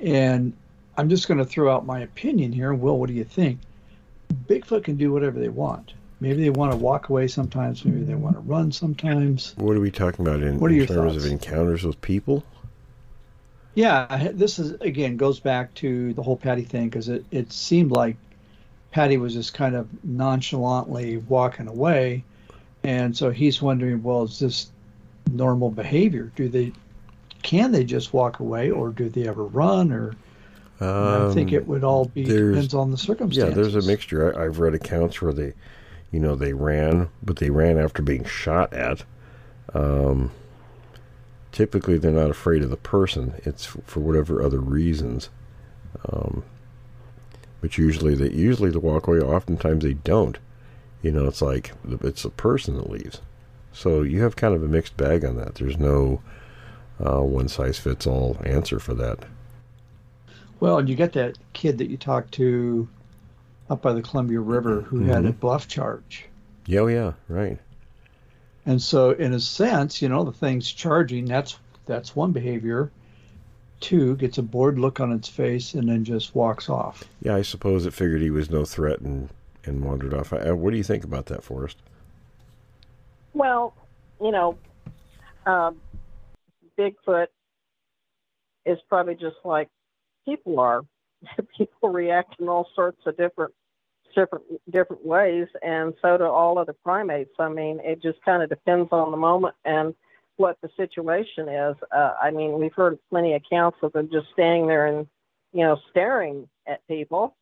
And 0.02 0.54
I'm 0.96 1.08
just 1.08 1.28
going 1.28 1.38
to 1.38 1.44
throw 1.44 1.74
out 1.74 1.84
my 1.84 2.00
opinion 2.00 2.52
here. 2.52 2.72
Will, 2.72 2.98
what 2.98 3.08
do 3.08 3.14
you 3.14 3.24
think? 3.24 3.60
Bigfoot 4.48 4.84
can 4.84 4.96
do 4.96 5.12
whatever 5.12 5.38
they 5.38 5.48
want. 5.50 5.92
Maybe 6.20 6.42
they 6.42 6.50
want 6.50 6.70
to 6.72 6.78
walk 6.78 7.08
away 7.08 7.26
sometimes. 7.28 7.84
Maybe 7.84 8.04
they 8.04 8.14
want 8.14 8.36
to 8.36 8.40
run 8.40 8.70
sometimes. 8.72 9.54
What 9.56 9.76
are 9.76 9.80
we 9.80 9.90
talking 9.90 10.26
about 10.26 10.40
in, 10.40 10.60
What 10.60 10.70
are 10.70 10.74
in 10.74 10.78
your 10.78 10.86
terms 10.86 11.14
thoughts? 11.14 11.26
of 11.26 11.30
encounters 11.32 11.84
with 11.84 12.00
people? 12.00 12.44
Yeah, 13.74 14.30
this 14.32 14.58
is 14.58 14.72
again 14.80 15.16
goes 15.16 15.40
back 15.40 15.74
to 15.74 16.12
the 16.14 16.22
whole 16.22 16.36
Patty 16.36 16.62
thing 16.62 16.84
because 16.88 17.08
it, 17.08 17.24
it 17.30 17.52
seemed 17.52 17.90
like 17.90 18.16
Patty 18.92 19.16
was 19.16 19.35
just 19.35 19.55
kind 19.55 19.74
of 19.74 19.88
nonchalantly 20.05 21.16
walking 21.28 21.66
away, 21.66 22.22
and 22.85 23.16
so 23.16 23.31
he's 23.31 23.61
wondering, 23.61 24.02
well, 24.02 24.22
is 24.24 24.38
this 24.38 24.70
normal 25.31 25.70
behavior? 25.70 26.31
Do 26.37 26.48
they 26.48 26.72
can 27.42 27.72
they 27.72 27.85
just 27.85 28.12
walk 28.12 28.38
away, 28.40 28.70
or 28.70 28.90
do 28.90 29.09
they 29.09 29.26
ever 29.26 29.44
run? 29.44 29.92
Or 29.92 30.14
I 30.81 31.33
think 31.33 31.50
Um, 31.50 31.55
it 31.55 31.66
would 31.66 31.85
all 31.85 32.05
be 32.07 32.24
depends 32.24 32.74
on 32.74 32.90
the 32.90 32.98
circumstances. 32.98 33.57
Yeah, 33.57 33.62
there's 33.62 33.74
a 33.74 33.88
mixture. 33.88 34.38
I, 34.38 34.44
I've 34.44 34.59
read 34.59 34.74
accounts 34.74 35.20
where 35.22 35.33
they, 35.33 35.55
you 36.11 36.20
know, 36.20 36.37
they 36.37 36.52
ran, 36.52 37.09
but 37.22 37.37
they 37.37 37.50
ran 37.50 37.78
after 37.78 38.02
being 38.02 38.24
shot 38.24 38.72
at. 38.72 39.05
Um, 39.74 40.31
typically, 41.50 41.98
they're 41.98 42.11
not 42.11 42.31
afraid 42.31 42.62
of 42.62 42.70
the 42.70 42.76
person. 42.76 43.35
It's 43.44 43.64
for 43.64 44.00
whatever 44.00 44.42
other 44.42 44.61
reasons. 44.61 45.31
Um, 46.12 46.42
but 47.62 47.79
usually, 47.79 48.14
they 48.14 48.29
usually 48.31 48.70
the 48.70 48.79
walk 48.81 49.07
away. 49.07 49.20
Oftentimes, 49.20 49.83
they 49.83 49.94
don't. 49.94 50.38
You 51.01 51.11
know, 51.12 51.25
it's 51.27 51.40
like 51.40 51.72
it's 52.03 52.22
the 52.25 52.31
person 52.31 52.77
that 52.77 52.90
leaves. 52.90 53.22
So 53.72 54.03
you 54.03 54.20
have 54.22 54.37
kind 54.37 54.55
of 54.55 54.62
a 54.62 54.68
mixed 54.68 54.96
bag 54.98 55.25
on 55.25 55.37
that. 55.37 55.55
There's 55.55 55.79
no 55.79 56.20
uh, 57.01 57.22
one 57.22 57.48
size 57.48 57.79
fits 57.79 58.07
all 58.07 58.37
answer 58.44 58.79
for 58.79 58.92
that. 58.94 59.25
Well, 60.61 60.79
and 60.79 60.88
you 60.88 60.94
get 60.94 61.14
that 61.14 61.38
kid 61.55 61.79
that 61.79 61.88
you 61.90 61.96
talked 61.96 62.33
to 62.35 62.87
up 63.70 63.83
by 63.83 63.92
the 63.94 64.03
Columbia 64.03 64.40
River 64.40 64.83
who 64.83 65.01
had 65.05 65.18
Mm-hmm. 65.20 65.27
a 65.29 65.33
bluff 65.33 65.66
charge. 65.66 66.27
Yeah, 66.66 66.81
oh, 66.81 66.87
yeah, 66.87 67.12
right. 67.29 67.59
And 68.66 68.81
so, 68.81 69.11
in 69.11 69.33
a 69.33 69.40
sense, 69.40 70.01
you 70.01 70.09
know, 70.09 70.22
the 70.22 70.33
thing's 70.33 70.70
charging. 70.70 71.25
That's 71.25 71.59
that's 71.87 72.14
one 72.14 72.31
behavior. 72.31 72.92
Two 73.83 74.14
gets 74.16 74.38
a 74.38 74.42
bored 74.42 74.79
look 74.79 75.01
on 75.01 75.11
its 75.11 75.29
face 75.29 75.75
and 75.75 75.88
then 75.88 76.05
just 76.05 76.37
walks 76.37 76.68
off. 76.68 77.03
Yeah, 77.21 77.35
I 77.35 77.42
suppose 77.42 77.85
it 77.85 77.92
figured 77.92 78.23
he 78.23 78.31
was 78.31 78.49
no 78.49 78.64
threat 78.64 79.01
and, 79.01 79.29
and 79.64 79.85
wandered 79.85 80.14
off. 80.14 80.33
Uh, 80.33 80.55
what 80.55 80.71
do 80.71 80.77
you 80.77 80.85
think 80.85 81.03
about 81.03 81.27
that, 81.27 81.42
Forrest? 81.42 81.77
Well, 83.35 83.75
you 84.21 84.31
know, 84.31 84.57
um, 85.47 85.81
Bigfoot 86.79 87.27
is 88.64 88.79
probably 88.88 89.16
just 89.16 89.37
like 89.45 89.68
people 90.25 90.61
are. 90.61 90.83
people 91.59 91.88
react 91.88 92.40
in 92.40 92.49
all 92.49 92.68
sorts 92.77 93.01
of 93.05 93.16
different, 93.16 93.53
different, 94.14 94.45
different 94.71 95.05
ways, 95.05 95.49
and 95.61 95.95
so 96.01 96.16
do 96.18 96.25
all 96.25 96.57
other 96.57 96.75
primates. 96.85 97.35
I 97.40 97.49
mean, 97.49 97.81
it 97.83 98.01
just 98.01 98.23
kind 98.25 98.45
of 98.45 98.49
depends 98.49 98.90
on 98.92 99.11
the 99.11 99.16
moment 99.16 99.57
and 99.64 99.92
what 100.42 100.59
the 100.61 100.68
situation 100.76 101.48
is. 101.48 101.76
Uh, 101.92 102.14
I 102.20 102.33
mean, 102.33 102.59
we've 102.59 102.74
heard 102.74 102.98
plenty 103.11 103.33
of 103.35 103.42
accounts 103.46 103.78
of 103.81 103.92
them 103.92 104.09
just 104.11 104.26
standing 104.33 104.66
there 104.66 104.87
and, 104.87 105.07
you 105.52 105.61
know, 105.61 105.78
staring 105.90 106.48
at 106.66 106.85
people. 106.88 107.37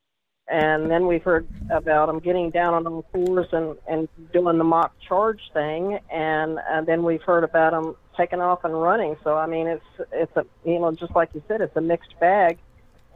And 0.48 0.90
then 0.90 1.06
we've 1.06 1.22
heard 1.22 1.48
about 1.70 2.06
them 2.08 2.18
getting 2.18 2.50
down 2.50 2.74
on 2.74 2.86
all 2.86 3.06
fours 3.10 3.46
and, 3.52 3.76
and 3.88 4.06
doing 4.34 4.58
the 4.58 4.64
mock 4.64 4.92
charge 5.08 5.40
thing. 5.54 5.98
And, 6.12 6.58
and 6.68 6.86
then 6.86 7.02
we've 7.02 7.22
heard 7.22 7.42
about 7.42 7.70
them 7.70 7.96
taking 8.18 8.42
off 8.42 8.64
and 8.64 8.74
running. 8.74 9.16
So, 9.24 9.34
I 9.34 9.46
mean, 9.46 9.66
it's, 9.66 9.90
it's 10.12 10.36
a, 10.36 10.44
you 10.66 10.78
know, 10.78 10.92
just 10.92 11.14
like 11.14 11.30
you 11.32 11.42
said, 11.48 11.62
it's 11.62 11.76
a 11.76 11.80
mixed 11.80 12.20
bag. 12.20 12.58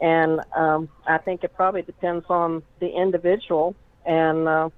And 0.01 0.41
um, 0.57 0.89
I 1.07 1.19
think 1.19 1.45
it 1.45 1.53
probably 1.55 1.83
depends 1.83 2.25
on 2.31 2.63
the 2.81 2.89
individual 2.89 3.77
and 4.07 4.49
uh, 4.49 4.71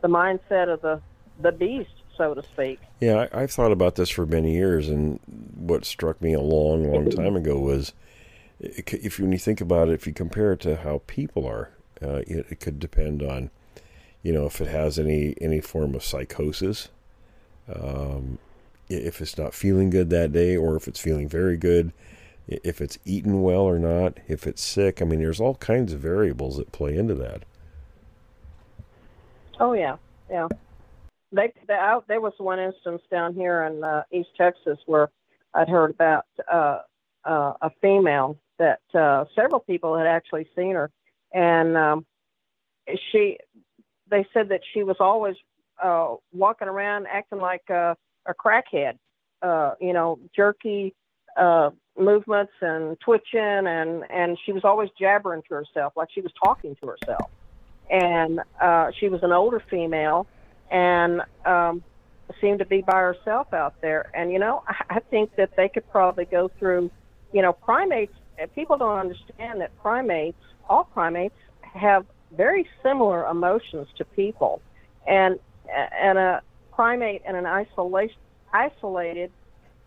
the 0.00 0.08
mindset 0.08 0.72
of 0.72 0.80
the, 0.80 1.00
the 1.40 1.50
beast, 1.50 1.90
so 2.16 2.34
to 2.34 2.42
speak. 2.42 2.80
Yeah, 3.00 3.26
I, 3.32 3.42
I've 3.42 3.50
thought 3.50 3.72
about 3.72 3.96
this 3.96 4.10
for 4.10 4.26
many 4.26 4.54
years, 4.54 4.88
and 4.88 5.20
what 5.54 5.84
struck 5.84 6.20
me 6.20 6.32
a 6.32 6.40
long, 6.40 6.90
long 6.90 7.10
time 7.10 7.36
ago 7.36 7.58
was 7.58 7.92
if 8.60 9.18
you, 9.18 9.24
when 9.24 9.32
you 9.32 9.38
think 9.38 9.60
about 9.60 9.88
it, 9.88 9.94
if 9.94 10.06
you 10.06 10.12
compare 10.12 10.52
it 10.52 10.60
to 10.60 10.76
how 10.76 11.02
people 11.06 11.46
are, 11.46 11.70
uh, 12.02 12.22
it, 12.26 12.46
it 12.50 12.60
could 12.60 12.78
depend 12.78 13.22
on, 13.22 13.50
you 14.22 14.32
know, 14.32 14.46
if 14.46 14.60
it 14.60 14.68
has 14.68 14.98
any 14.98 15.34
any 15.40 15.60
form 15.60 15.94
of 15.94 16.04
psychosis, 16.04 16.88
um, 17.74 18.38
if 18.88 19.20
it's 19.20 19.38
not 19.38 19.54
feeling 19.54 19.90
good 19.90 20.10
that 20.10 20.32
day, 20.32 20.56
or 20.56 20.76
if 20.76 20.88
it's 20.88 21.00
feeling 21.00 21.28
very 21.28 21.56
good, 21.56 21.92
if 22.46 22.80
it's 22.80 22.98
eaten 23.04 23.42
well 23.42 23.62
or 23.62 23.78
not, 23.78 24.18
if 24.28 24.46
it's 24.46 24.62
sick. 24.62 25.00
I 25.00 25.04
mean, 25.04 25.20
there's 25.20 25.40
all 25.40 25.56
kinds 25.56 25.92
of 25.92 26.00
variables 26.00 26.56
that 26.56 26.72
play 26.72 26.96
into 26.96 27.14
that. 27.14 27.44
Oh 29.60 29.72
yeah, 29.72 29.96
yeah. 30.28 30.48
They, 31.34 31.52
they 31.66 31.74
out 31.74 32.06
there 32.06 32.20
was 32.20 32.32
one 32.38 32.60
instance 32.60 33.02
down 33.10 33.34
here 33.34 33.64
in 33.64 33.82
uh, 33.82 34.04
East 34.12 34.30
Texas 34.36 34.78
where 34.86 35.10
I'd 35.52 35.68
heard 35.68 35.90
about 35.90 36.26
uh, 36.50 36.80
uh, 37.24 37.54
a 37.60 37.70
female 37.80 38.36
that 38.58 38.80
uh, 38.94 39.24
several 39.34 39.60
people 39.60 39.96
had 39.96 40.06
actually 40.06 40.46
seen 40.56 40.74
her, 40.74 40.90
and 41.32 41.76
um, 41.76 42.06
she 43.10 43.38
they 44.10 44.26
said 44.32 44.48
that 44.50 44.60
she 44.72 44.84
was 44.84 44.96
always 45.00 45.34
uh, 45.82 46.14
walking 46.32 46.68
around 46.68 47.06
acting 47.10 47.40
like 47.40 47.68
a, 47.68 47.96
a 48.26 48.34
crackhead, 48.34 48.96
uh, 49.42 49.72
you 49.80 49.92
know, 49.92 50.18
jerky 50.36 50.94
uh, 51.36 51.70
movements 51.98 52.52
and 52.60 52.98
twitching, 53.00 53.40
and 53.40 54.04
and 54.10 54.38
she 54.44 54.52
was 54.52 54.62
always 54.64 54.90
jabbering 54.98 55.42
to 55.48 55.54
herself, 55.54 55.94
like 55.96 56.08
she 56.12 56.20
was 56.20 56.32
talking 56.42 56.76
to 56.80 56.86
herself. 56.86 57.30
And 57.90 58.40
uh, 58.60 58.92
she 58.98 59.08
was 59.08 59.22
an 59.22 59.32
older 59.32 59.62
female, 59.68 60.26
and 60.74 61.22
um, 61.46 61.84
seemed 62.40 62.58
to 62.58 62.66
be 62.66 62.82
by 62.82 62.98
herself 62.98 63.54
out 63.54 63.80
there. 63.80 64.10
And 64.12 64.32
you 64.32 64.40
know, 64.40 64.64
I, 64.68 64.96
I 64.96 65.00
think 65.00 65.36
that 65.36 65.56
they 65.56 65.68
could 65.68 65.88
probably 65.90 66.24
go 66.26 66.50
through, 66.58 66.90
you 67.32 67.40
know, 67.40 67.52
primates. 67.52 68.12
People 68.56 68.76
don't 68.76 68.98
understand 68.98 69.60
that 69.60 69.70
primates, 69.80 70.42
all 70.68 70.84
primates, 70.92 71.36
have 71.62 72.04
very 72.36 72.68
similar 72.82 73.24
emotions 73.26 73.86
to 73.96 74.04
people, 74.04 74.60
and 75.06 75.38
and 75.72 76.18
a 76.18 76.42
primate 76.72 77.22
in 77.26 77.36
an 77.36 77.46
isolation 77.46 78.16
isolated 78.52 79.30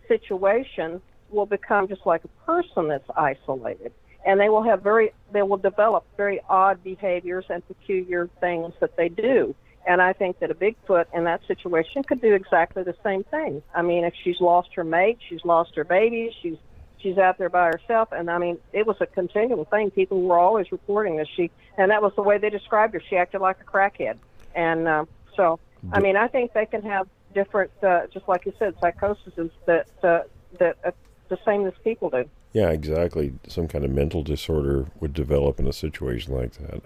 situation 0.07 1.01
will 1.29 1.45
become 1.45 1.89
just 1.89 2.05
like 2.05 2.23
a 2.23 2.45
person 2.45 2.87
that's 2.87 3.09
isolated 3.17 3.91
and 4.25 4.39
they 4.39 4.47
will 4.47 4.63
have 4.63 4.81
very 4.81 5.11
they 5.33 5.41
will 5.41 5.57
develop 5.57 6.05
very 6.15 6.39
odd 6.49 6.81
behaviors 6.83 7.45
and 7.49 7.65
peculiar 7.67 8.29
things 8.39 8.73
that 8.79 8.95
they 8.95 9.09
do 9.09 9.53
and 9.87 10.01
i 10.01 10.13
think 10.13 10.39
that 10.39 10.51
a 10.51 10.55
bigfoot 10.55 11.05
in 11.13 11.23
that 11.23 11.41
situation 11.47 12.03
could 12.03 12.21
do 12.21 12.33
exactly 12.33 12.83
the 12.83 12.95
same 13.03 13.23
thing. 13.25 13.61
I 13.73 13.81
mean 13.81 14.03
if 14.03 14.13
she's 14.23 14.39
lost 14.39 14.69
her 14.75 14.83
mate 14.83 15.19
she's 15.27 15.43
lost 15.45 15.75
her 15.75 15.83
baby 15.83 16.35
she's 16.41 16.57
she's 16.99 17.17
out 17.17 17.37
there 17.37 17.49
by 17.49 17.67
herself. 17.67 18.09
And 18.11 18.29
i 18.29 18.37
mean 18.37 18.57
it 18.73 18.85
was 18.85 18.97
a 18.99 19.05
continual 19.05 19.65
thing. 19.65 19.91
People 19.91 20.21
were 20.21 20.39
always 20.39 20.71
reporting 20.71 21.17
that 21.17 21.27
she 21.35 21.49
and 21.77 21.91
that 21.91 22.01
was 22.01 22.13
the 22.15 22.23
way 22.23 22.37
they 22.37 22.49
described 22.49 22.93
her. 22.93 23.01
She 23.09 23.17
acted 23.17 23.41
like 23.41 23.57
a 23.61 23.63
crackhead. 23.63 24.17
And 24.55 24.87
uh, 24.87 25.05
so 25.35 25.59
i 25.93 25.99
mean 25.99 26.17
i 26.17 26.27
think 26.27 26.53
they 26.53 26.65
can 26.65 26.81
have 26.81 27.07
different 27.33 27.71
uh, 27.83 28.07
just 28.13 28.27
like 28.27 28.45
you 28.45 28.53
said 28.59 28.73
psychoses 28.81 29.51
that 29.65 29.87
uh, 30.03 30.21
that 30.59 30.77
uh, 30.83 30.91
the 31.29 31.37
same 31.45 31.65
as 31.65 31.73
people 31.83 32.09
do. 32.09 32.25
Yeah, 32.53 32.69
exactly. 32.69 33.33
Some 33.47 33.67
kind 33.67 33.85
of 33.85 33.91
mental 33.91 34.23
disorder 34.23 34.87
would 34.99 35.13
develop 35.13 35.59
in 35.59 35.67
a 35.67 35.73
situation 35.73 36.33
like 36.33 36.53
that. 36.53 36.81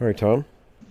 All 0.00 0.06
right, 0.06 0.16
Tom. 0.16 0.44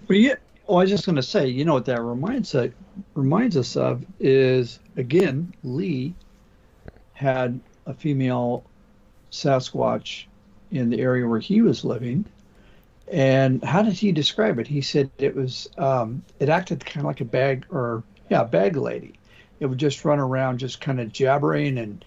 Well, 0.07 0.17
yeah. 0.17 0.35
Oh, 0.67 0.77
I 0.77 0.81
was 0.81 0.89
just 0.89 1.05
going 1.05 1.15
to 1.15 1.23
say, 1.23 1.47
you 1.47 1.63
know 1.63 1.75
what 1.75 1.85
that 1.85 2.01
reminds 2.01 2.55
us 2.55 2.71
reminds 3.13 3.55
us 3.55 3.75
of 3.75 4.03
is 4.19 4.79
again 4.97 5.53
Lee 5.63 6.15
had 7.13 7.59
a 7.85 7.93
female 7.93 8.63
Sasquatch 9.31 10.25
in 10.71 10.89
the 10.89 10.99
area 10.99 11.27
where 11.27 11.39
he 11.39 11.61
was 11.61 11.85
living, 11.85 12.25
and 13.11 13.63
how 13.63 13.83
did 13.83 13.93
he 13.93 14.11
describe 14.11 14.57
it? 14.57 14.65
He 14.65 14.81
said 14.81 15.11
it 15.19 15.35
was 15.35 15.69
um, 15.77 16.23
it 16.39 16.49
acted 16.49 16.83
kind 16.83 17.01
of 17.03 17.05
like 17.05 17.21
a 17.21 17.25
bag 17.25 17.65
or 17.69 18.03
yeah, 18.29 18.43
bag 18.43 18.75
lady. 18.75 19.19
It 19.59 19.67
would 19.67 19.77
just 19.77 20.03
run 20.03 20.19
around, 20.19 20.57
just 20.57 20.81
kind 20.81 20.99
of 20.99 21.11
jabbering 21.11 21.77
and 21.77 22.03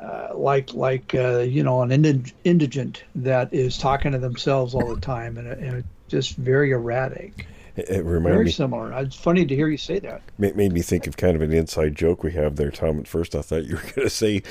uh, 0.00 0.28
like 0.34 0.72
like 0.74 1.12
uh, 1.14 1.38
you 1.38 1.64
know 1.64 1.82
an 1.82 1.90
indig- 1.90 2.34
indigent 2.44 3.02
that 3.16 3.52
is 3.52 3.78
talking 3.78 4.12
to 4.12 4.18
themselves 4.18 4.74
all 4.74 4.94
the 4.94 5.00
time 5.00 5.38
and, 5.38 5.48
and 5.48 5.84
just 6.08 6.36
very 6.36 6.70
erratic. 6.72 7.46
It, 7.76 7.88
it 7.90 8.04
reminded 8.04 8.32
Very 8.34 8.44
me, 8.46 8.50
similar. 8.52 8.92
It's 9.00 9.16
funny 9.16 9.44
to 9.44 9.54
hear 9.54 9.68
you 9.68 9.76
say 9.76 9.98
that. 9.98 10.22
ma- 10.38 10.48
made 10.54 10.72
me 10.72 10.80
think 10.82 11.06
of 11.06 11.16
kind 11.16 11.36
of 11.36 11.42
an 11.42 11.52
inside 11.52 11.94
joke 11.94 12.22
we 12.22 12.32
have 12.32 12.56
there, 12.56 12.70
Tom. 12.70 12.98
At 12.98 13.06
first, 13.08 13.34
I 13.34 13.42
thought 13.42 13.64
you 13.66 13.76
were 13.76 13.82
going 13.94 14.06
to 14.06 14.10
say 14.10 14.42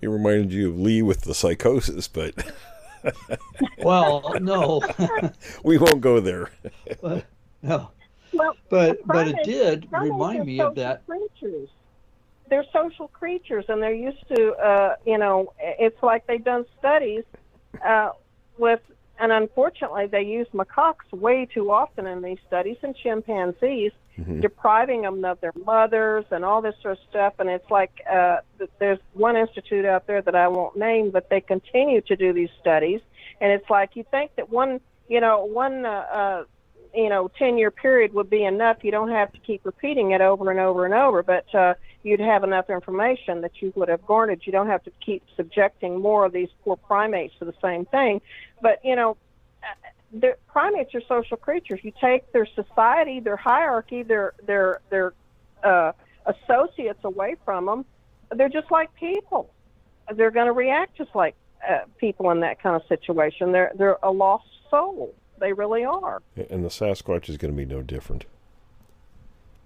it 0.00 0.08
reminded 0.08 0.52
you 0.52 0.70
of 0.70 0.80
Lee 0.80 1.00
with 1.02 1.20
the 1.22 1.34
psychosis, 1.34 2.08
but 2.08 2.34
Well, 3.78 4.34
no, 4.40 4.80
we 5.64 5.78
won't 5.78 6.00
go 6.00 6.20
there. 6.20 6.50
no, 7.62 7.90
well 8.32 8.56
but 8.68 8.98
but 9.06 9.28
it 9.28 9.36
did 9.44 9.88
remind 9.92 10.46
me 10.46 10.60
of 10.60 10.74
that. 10.76 11.06
Creatures. 11.06 11.68
They're 12.48 12.64
social 12.72 13.08
creatures, 13.08 13.64
and 13.68 13.82
they're 13.82 13.94
used 13.94 14.26
to, 14.34 14.52
uh, 14.54 14.96
you 15.06 15.16
know, 15.18 15.52
it's 15.58 16.02
like 16.02 16.26
they've 16.26 16.44
done 16.44 16.66
studies 16.78 17.24
uh, 17.84 18.10
with, 18.58 18.80
and 19.22 19.30
unfortunately, 19.30 20.08
they 20.08 20.22
use 20.22 20.48
macaques 20.52 21.10
way 21.12 21.46
too 21.46 21.70
often 21.70 22.08
in 22.08 22.22
these 22.22 22.38
studies, 22.48 22.76
and 22.82 22.96
chimpanzees, 22.96 23.92
depriving 24.40 25.02
them 25.02 25.24
of 25.24 25.40
their 25.40 25.52
mothers 25.64 26.24
and 26.32 26.44
all 26.44 26.60
this 26.60 26.74
sort 26.82 26.98
of 26.98 27.04
stuff. 27.08 27.34
And 27.38 27.48
it's 27.48 27.70
like 27.70 27.92
uh, 28.10 28.38
th- 28.58 28.70
there's 28.80 28.98
one 29.12 29.36
institute 29.36 29.84
out 29.84 30.08
there 30.08 30.22
that 30.22 30.34
I 30.34 30.48
won't 30.48 30.76
name, 30.76 31.12
but 31.12 31.30
they 31.30 31.40
continue 31.40 32.00
to 32.00 32.16
do 32.16 32.32
these 32.32 32.50
studies, 32.60 33.00
and 33.40 33.52
it's 33.52 33.70
like 33.70 33.94
you 33.94 34.04
think 34.10 34.32
that 34.36 34.50
one, 34.50 34.80
you 35.08 35.20
know, 35.20 35.44
one. 35.44 35.86
Uh, 35.86 36.06
uh, 36.12 36.44
you 36.94 37.08
know, 37.08 37.30
10 37.38 37.56
year 37.56 37.70
period 37.70 38.12
would 38.12 38.28
be 38.28 38.44
enough. 38.44 38.76
You 38.82 38.90
don't 38.90 39.08
have 39.08 39.32
to 39.32 39.38
keep 39.38 39.64
repeating 39.64 40.10
it 40.10 40.20
over 40.20 40.50
and 40.50 40.60
over 40.60 40.84
and 40.84 40.92
over, 40.92 41.22
but 41.22 41.46
uh, 41.54 41.72
you'd 42.02 42.20
have 42.20 42.44
enough 42.44 42.70
information 42.70 43.40
that 43.42 43.60
you 43.60 43.72
would 43.76 43.88
have 43.88 44.04
garnered. 44.06 44.42
You 44.44 44.52
don't 44.52 44.68
have 44.68 44.82
to 44.84 44.92
keep 45.04 45.22
subjecting 45.36 46.00
more 46.00 46.24
of 46.24 46.32
these 46.32 46.48
poor 46.64 46.76
primates 46.76 47.34
to 47.38 47.44
the 47.44 47.54
same 47.62 47.84
thing. 47.86 48.20
But, 48.60 48.84
you 48.84 48.96
know, 48.96 49.16
the 50.12 50.36
primates 50.48 50.94
are 50.94 51.02
social 51.08 51.36
creatures. 51.36 51.80
You 51.82 51.92
take 52.00 52.30
their 52.32 52.46
society, 52.46 53.20
their 53.20 53.36
hierarchy, 53.36 54.02
their, 54.02 54.34
their, 54.44 54.80
their 54.90 55.14
uh, 55.62 55.92
associates 56.26 57.00
away 57.04 57.36
from 57.44 57.66
them, 57.66 57.84
they're 58.36 58.48
just 58.48 58.70
like 58.70 58.94
people. 58.94 59.50
They're 60.14 60.30
going 60.30 60.46
to 60.46 60.52
react 60.52 60.96
just 60.96 61.14
like 61.14 61.34
uh, 61.68 61.80
people 61.98 62.30
in 62.30 62.40
that 62.40 62.62
kind 62.62 62.76
of 62.76 62.82
situation. 62.88 63.52
They're, 63.52 63.72
they're 63.76 63.98
a 64.02 64.10
lost 64.10 64.46
soul. 64.70 65.14
They 65.38 65.52
really 65.52 65.84
are. 65.84 66.22
And 66.50 66.64
the 66.64 66.68
Sasquatch 66.68 67.28
is 67.28 67.36
going 67.36 67.52
to 67.52 67.56
be 67.56 67.64
no 67.64 67.82
different. 67.82 68.26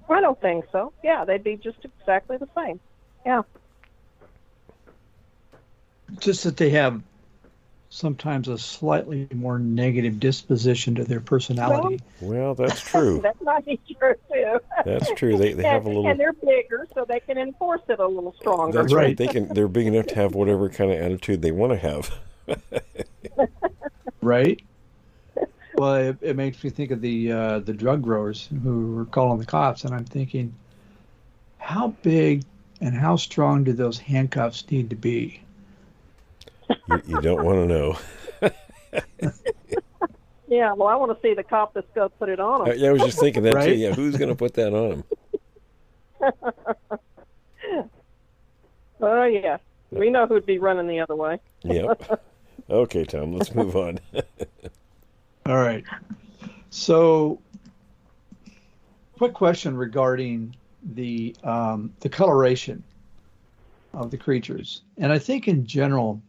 I 0.09 0.20
don't 0.20 0.40
think 0.40 0.66
so. 0.72 0.92
Yeah, 1.02 1.24
they'd 1.24 1.44
be 1.44 1.57
just 1.57 1.78
exactly 1.84 2.36
the 2.36 2.48
same. 2.57 2.80
Yeah. 3.24 3.42
Just 6.18 6.44
that 6.44 6.57
they 6.57 6.70
have 6.70 7.02
sometimes 7.88 8.48
a 8.48 8.59
slightly 8.59 9.26
more 9.34 9.59
negative 9.59 10.20
disposition 10.20 10.94
to 10.96 11.04
their 11.04 11.20
personality. 11.20 12.00
Well, 12.20 12.54
that's 12.54 12.80
true. 12.90 13.20
that 13.22 13.40
might 13.42 13.64
be 13.64 13.80
true 13.98 14.14
too. 14.32 14.61
That's 14.84 15.11
true. 15.12 15.36
They 15.36 15.52
they 15.54 15.64
have 15.64 15.84
a 15.84 15.88
little. 15.88 16.07
and 16.07 16.18
they're 16.18 16.32
bigger, 16.32 16.86
so 16.94 17.04
they 17.09 17.20
can 17.20 17.38
enforce 17.38 17.82
it 17.88 17.98
a 17.98 18.07
little 18.07 18.34
stronger. 18.38 18.80
That's 18.80 18.92
right. 18.92 19.07
Right. 19.07 19.16
They 19.16 19.26
can. 19.26 19.48
They're 19.48 19.68
big 19.68 19.86
enough 19.86 20.07
to 20.07 20.14
have 20.16 20.34
whatever 20.34 20.68
kind 20.68 20.92
of 20.92 21.00
attitude 21.00 21.42
they 21.42 21.52
want 21.52 21.72
to 21.72 21.78
have. 21.78 22.14
right? 24.20 24.62
Well, 25.77 25.95
it, 25.95 26.16
it 26.20 26.37
makes 26.37 26.62
me 26.64 26.70
think 26.70 26.91
of 26.91 27.01
the 27.01 27.33
uh, 27.33 27.59
the 27.61 27.72
drug 27.72 28.03
growers 28.03 28.49
who 28.62 28.95
were 28.95 29.05
calling 29.05 29.39
the 29.39 29.47
cops, 29.47 29.85
and 29.85 29.95
I'm 29.95 30.05
thinking, 30.05 30.55
how 31.59 31.89
big 32.03 32.45
and 32.81 32.95
how 32.95 33.16
strong 33.16 33.64
do 33.64 33.72
those 33.72 33.99
handcuffs 33.99 34.70
need 34.70 34.91
to 34.91 34.97
be? 34.97 35.41
You, 36.89 37.03
you 37.07 37.20
don't 37.20 37.45
want 37.45 37.59
to 37.59 37.66
know. 37.66 37.99
Yeah. 40.49 40.72
Well, 40.74 40.89
I 40.89 40.95
want 40.95 41.11
to 41.11 41.29
see 41.29 41.35
the 41.35 41.43
cop 41.43 41.74
that's 41.74 41.91
going 41.93 42.09
to 42.09 42.16
put 42.16 42.29
it 42.29 42.39
on 42.39 42.64
them. 42.64 42.79
yeah, 42.79 42.91
I 42.91 42.93
was 42.93 43.03
just 43.03 43.18
thinking 43.18 43.43
that 43.43 43.64
too. 43.64 43.74
Yeah, 43.74 43.93
who's 43.93 44.16
going 44.16 44.29
to 44.29 44.37
put 44.37 44.55
that 44.55 44.72
on 44.72 45.05
them? 46.20 46.33
Oh 48.99 49.24
yeah. 49.24 49.59
We 49.91 50.09
know 50.09 50.27
who'd 50.27 50.47
be 50.47 50.59
running 50.59 50.87
the 50.87 51.01
other 51.01 51.16
way. 51.16 51.39
Yep. 51.62 52.22
Okay, 52.70 53.05
Tom. 53.05 53.33
Let's 53.33 53.55
move 53.55 53.77
on. 53.77 54.01
All 55.47 55.57
right. 55.57 55.84
So, 56.70 57.40
quick 59.16 59.32
question 59.32 59.76
regarding 59.76 60.57
the 60.82 61.36
um, 61.44 61.92
the 62.01 62.09
coloration 62.09 62.82
of 63.94 64.11
the 64.11 64.16
creatures, 64.18 64.82
and 64.99 65.12
I 65.12 65.18
think 65.18 65.49
in 65.49 65.66
general, 65.66 66.20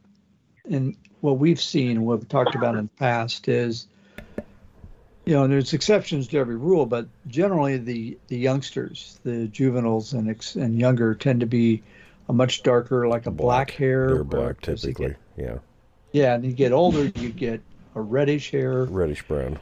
in 0.69 0.95
what 1.21 1.39
we've 1.39 1.59
seen, 1.61 2.03
what 2.03 2.19
we've 2.19 2.29
talked 2.29 2.55
about 2.55 2.75
in 2.75 2.83
the 2.85 2.99
past 2.99 3.47
is, 3.47 3.87
you 5.25 5.33
know, 5.33 5.47
there's 5.47 5.73
exceptions 5.73 6.27
to 6.29 6.37
every 6.37 6.55
rule, 6.55 6.85
but 6.85 7.07
generally 7.27 7.77
the 7.77 8.17
the 8.27 8.37
youngsters, 8.37 9.19
the 9.23 9.47
juveniles 9.47 10.13
and 10.13 10.29
ex, 10.29 10.55
and 10.55 10.79
younger, 10.79 11.15
tend 11.15 11.39
to 11.39 11.45
be 11.47 11.81
a 12.29 12.33
much 12.33 12.61
darker, 12.61 13.07
like 13.07 13.25
a 13.25 13.31
black, 13.31 13.71
hair. 13.71 14.07
They're 14.13 14.23
black 14.23 14.61
typically. 14.61 15.07
get- 15.07 15.17
Yeah, 15.37 15.57
yeah, 16.11 16.35
and 16.35 16.45
you 16.45 16.51
get 16.53 16.71
older, 16.71 17.05
you 17.15 17.29
get 17.29 17.61
a 17.97 18.01
reddish 18.01 18.51
hair, 18.51 18.85
reddish 18.85 19.23
brown. 19.23 19.59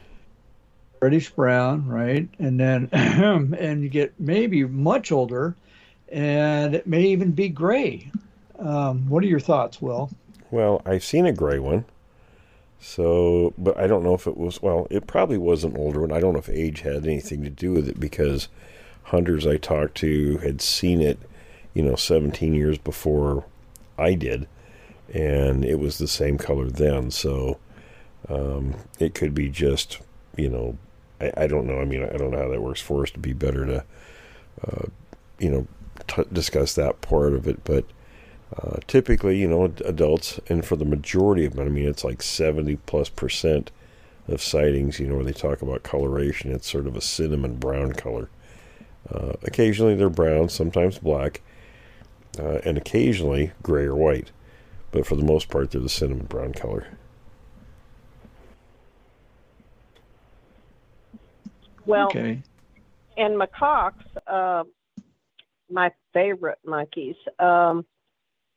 reddish 1.01 1.29
brown, 1.31 1.87
right? 1.87 2.27
And 2.37 2.59
then 2.59 2.89
and 2.91 3.81
you 3.81 3.89
get 3.89 4.13
maybe 4.19 4.63
much 4.65 5.11
older, 5.11 5.55
and 6.09 6.75
it 6.75 6.85
may 6.85 7.03
even 7.03 7.31
be 7.31 7.49
gray. 7.49 8.11
Um, 8.59 9.09
what 9.09 9.23
are 9.23 9.27
your 9.27 9.39
thoughts, 9.39 9.81
Will? 9.81 10.09
Well, 10.51 10.81
I've 10.85 11.03
seen 11.03 11.25
a 11.25 11.33
gray 11.33 11.59
one. 11.59 11.85
So, 12.79 13.53
but 13.57 13.77
I 13.77 13.87
don't 13.87 14.03
know 14.03 14.13
if 14.13 14.27
it 14.27 14.37
was. 14.37 14.61
Well, 14.61 14.85
it 14.89 15.07
probably 15.07 15.37
was 15.37 15.63
an 15.63 15.75
older 15.77 16.01
one. 16.01 16.11
I 16.11 16.19
don't 16.19 16.33
know 16.33 16.39
if 16.39 16.49
age 16.49 16.81
had 16.81 17.05
anything 17.05 17.41
to 17.43 17.49
do 17.49 17.71
with 17.71 17.87
it 17.87 17.99
because 17.99 18.47
hunters 19.03 19.47
I 19.47 19.57
talked 19.57 19.95
to 19.99 20.37
had 20.39 20.61
seen 20.61 21.01
it, 21.01 21.17
you 21.73 21.81
know, 21.81 21.95
17 21.95 22.53
years 22.53 22.77
before 22.77 23.45
I 23.97 24.13
did, 24.13 24.47
and 25.13 25.63
it 25.63 25.79
was 25.79 25.97
the 25.97 26.07
same 26.07 26.37
color 26.37 26.69
then. 26.69 27.11
So, 27.11 27.57
um, 28.29 28.75
it 28.99 29.13
could 29.13 29.33
be 29.33 29.49
just, 29.49 29.99
you 30.35 30.49
know, 30.49 30.77
I, 31.19 31.31
I 31.37 31.47
don't 31.47 31.67
know. 31.67 31.79
I 31.79 31.85
mean, 31.85 32.03
I 32.03 32.17
don't 32.17 32.31
know 32.31 32.41
how 32.41 32.49
that 32.49 32.61
works 32.61 32.81
for 32.81 33.03
us 33.03 33.11
to 33.11 33.19
be 33.19 33.33
better 33.33 33.65
to, 33.65 33.83
uh, 34.67 34.85
you 35.39 35.49
know, 35.49 35.67
t- 36.07 36.23
discuss 36.31 36.73
that 36.75 37.01
part 37.01 37.33
of 37.33 37.47
it. 37.47 37.63
But 37.63 37.85
uh, 38.57 38.77
typically, 38.87 39.37
you 39.37 39.47
know, 39.47 39.65
adults, 39.85 40.39
and 40.47 40.65
for 40.65 40.75
the 40.75 40.85
majority 40.85 41.45
of 41.45 41.55
them, 41.55 41.65
I 41.65 41.69
mean, 41.69 41.87
it's 41.87 42.03
like 42.03 42.21
70 42.21 42.77
plus 42.85 43.09
percent 43.09 43.71
of 44.27 44.41
sightings, 44.41 44.99
you 44.99 45.07
know, 45.07 45.15
where 45.15 45.25
they 45.25 45.33
talk 45.33 45.61
about 45.61 45.83
coloration, 45.83 46.51
it's 46.51 46.69
sort 46.69 46.87
of 46.87 46.95
a 46.95 47.01
cinnamon 47.01 47.55
brown 47.55 47.93
color. 47.93 48.29
Uh, 49.11 49.33
occasionally 49.43 49.95
they're 49.95 50.09
brown, 50.09 50.49
sometimes 50.49 50.97
black, 50.97 51.41
uh, 52.39 52.59
and 52.65 52.77
occasionally 52.77 53.51
gray 53.61 53.83
or 53.83 53.95
white. 53.95 54.31
But 54.91 55.05
for 55.05 55.15
the 55.15 55.23
most 55.23 55.49
part, 55.49 55.71
they're 55.71 55.81
the 55.81 55.89
cinnamon 55.89 56.25
brown 56.25 56.53
color. 56.53 56.87
Well, 61.85 62.07
Okay. 62.09 62.41
and 63.17 63.39
macaques, 63.39 64.05
uh, 64.27 64.63
my 65.69 65.91
favorite 66.13 66.59
monkeys, 66.65 67.15
um, 67.39 67.85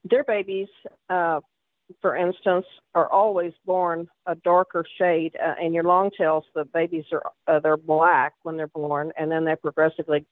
their 0.05 0.25
babies, 0.25 0.69
uh, 1.09 1.41
for 2.01 2.17
instance, 2.17 2.67
are 2.95 3.11
always 3.11 3.53
born 3.65 4.09
a 4.27 4.35
darker 4.35 4.85
shade. 4.99 5.37
Uh, 5.37 5.55
in 5.61 5.73
your 5.73 5.85
long 5.85 6.11
tails, 6.11 6.45
the 6.55 6.65
babies 6.65 7.05
are 7.13 7.33
uh, 7.47 7.61
they're 7.61 7.77
black 7.77 8.35
when 8.43 8.57
they're 8.57 8.67
born, 8.67 9.13
and 9.17 9.31
then 9.31 9.45
they 9.45 9.57
progressively 9.57 10.27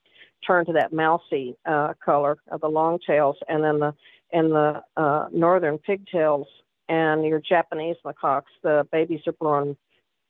turn 0.45 0.65
to 0.65 0.73
that 0.73 0.93
mousy 0.93 1.55
uh, 1.65 1.93
color 2.03 2.37
of 2.51 2.61
the 2.61 2.67
long 2.67 2.99
tails, 2.99 3.37
and 3.47 3.63
then 3.63 3.79
the 3.79 3.93
in 4.31 4.49
the 4.49 4.83
uh, 4.97 5.27
northern 5.31 5.77
pigtails 5.77 6.47
and 6.89 7.25
your 7.25 7.39
Japanese 7.39 7.95
macaques, 8.05 8.43
the 8.61 8.87
babies 8.91 9.21
are 9.27 9.33
born 9.33 9.75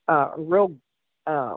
uh, 0.07 0.31
real 0.37 0.75
uh, 1.25 1.55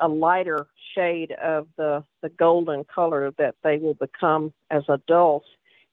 a 0.00 0.08
lighter 0.08 0.66
shade 0.94 1.32
of 1.32 1.66
the 1.76 2.04
the 2.22 2.28
golden 2.30 2.84
color 2.84 3.32
that 3.38 3.54
they 3.62 3.78
will 3.78 3.94
become 3.94 4.52
as 4.70 4.82
adults. 4.88 5.46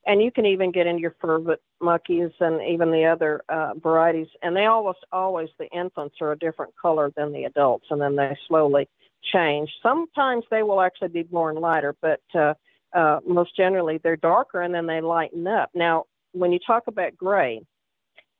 And 0.08 0.22
you 0.22 0.32
can 0.32 0.47
even 0.47 0.72
get 0.72 0.88
into 0.88 1.02
your 1.02 1.16
vervet 1.22 1.60
monkeys 1.80 2.32
and 2.39 2.60
even 2.68 2.91
the 2.91 3.06
other 3.06 3.43
uh, 3.49 3.74
varieties, 3.76 4.28
and 4.41 4.56
they 4.56 4.66
almost 4.66 5.06
always 5.12 5.49
the 5.60 5.70
infants 5.70 6.16
are 6.22 6.32
a 6.32 6.39
different 6.39 6.74
color 6.82 7.12
than 7.16 7.32
the 7.32 7.43
adults, 7.43 7.86
and 7.91 8.02
then 8.02 8.16
they 8.16 8.36
slowly 8.47 8.89
change. 9.32 9.70
Sometimes 9.84 10.43
they 10.49 10.64
will 10.64 10.82
actually 10.82 11.10
be 11.10 11.24
born 11.24 11.56
lighter, 11.56 11.95
but 12.02 12.22
uh, 12.34 12.56
uh, 12.93 13.20
most 13.28 13.56
generally 13.56 13.99
they're 13.99 14.16
darker, 14.16 14.62
and 14.62 14.74
then 14.74 14.88
they 14.88 15.02
lighten 15.02 15.45
up. 15.45 15.70
Now, 15.76 16.06
when 16.32 16.52
you 16.52 16.60
talk 16.66 16.88
about 16.88 17.16
gray, 17.16 17.62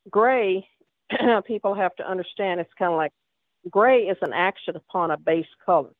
gray, 0.10 0.68
people 1.46 1.76
have 1.76 1.96
to 1.96 2.10
understand 2.10 2.60
it's 2.60 2.74
kind 2.78 2.92
of 2.92 2.98
like 2.98 3.14
gray 3.70 4.04
is 4.04 4.18
an 4.22 4.34
action 4.34 4.76
upon 4.76 5.12
a 5.12 5.18
base 5.18 5.46
color. 5.66 5.92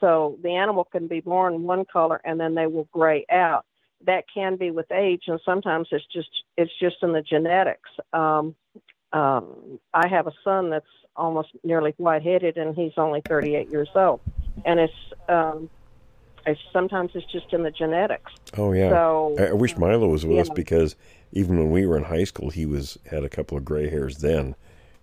So 0.00 0.38
the 0.42 0.50
animal 0.50 0.84
can 0.84 1.06
be 1.06 1.20
born 1.20 1.62
one 1.64 1.84
color 1.84 2.20
and 2.24 2.40
then 2.40 2.54
they 2.54 2.66
will 2.66 2.88
gray 2.92 3.26
out. 3.30 3.66
That 4.06 4.24
can 4.32 4.56
be 4.56 4.70
with 4.70 4.90
age, 4.90 5.24
and 5.26 5.38
sometimes 5.44 5.88
it's 5.92 6.06
just 6.10 6.30
it's 6.56 6.72
just 6.80 6.96
in 7.02 7.12
the 7.12 7.20
genetics. 7.20 7.90
Um, 8.14 8.54
um, 9.12 9.78
I 9.92 10.08
have 10.08 10.26
a 10.26 10.32
son 10.42 10.70
that's 10.70 10.86
almost 11.16 11.50
nearly 11.64 11.92
white-headed, 11.98 12.56
and 12.56 12.74
he's 12.74 12.92
only 12.96 13.20
38 13.28 13.70
years 13.70 13.90
old, 13.94 14.20
and 14.64 14.80
it's 14.80 14.94
um, 15.28 15.68
it's 16.46 16.60
sometimes 16.72 17.10
it's 17.14 17.30
just 17.30 17.52
in 17.52 17.62
the 17.62 17.70
genetics. 17.70 18.32
Oh 18.56 18.72
yeah. 18.72 18.90
So 18.90 19.36
I, 19.38 19.46
I 19.48 19.52
wish 19.52 19.76
Milo 19.76 20.08
was 20.08 20.24
with 20.24 20.38
us 20.38 20.50
because 20.50 20.96
even 21.32 21.58
when 21.58 21.70
we 21.70 21.86
were 21.86 21.96
in 21.96 22.04
high 22.04 22.24
school, 22.24 22.50
he 22.50 22.66
was 22.66 22.98
had 23.10 23.24
a 23.24 23.28
couple 23.28 23.58
of 23.58 23.64
gray 23.64 23.90
hairs 23.90 24.18
then, 24.18 24.54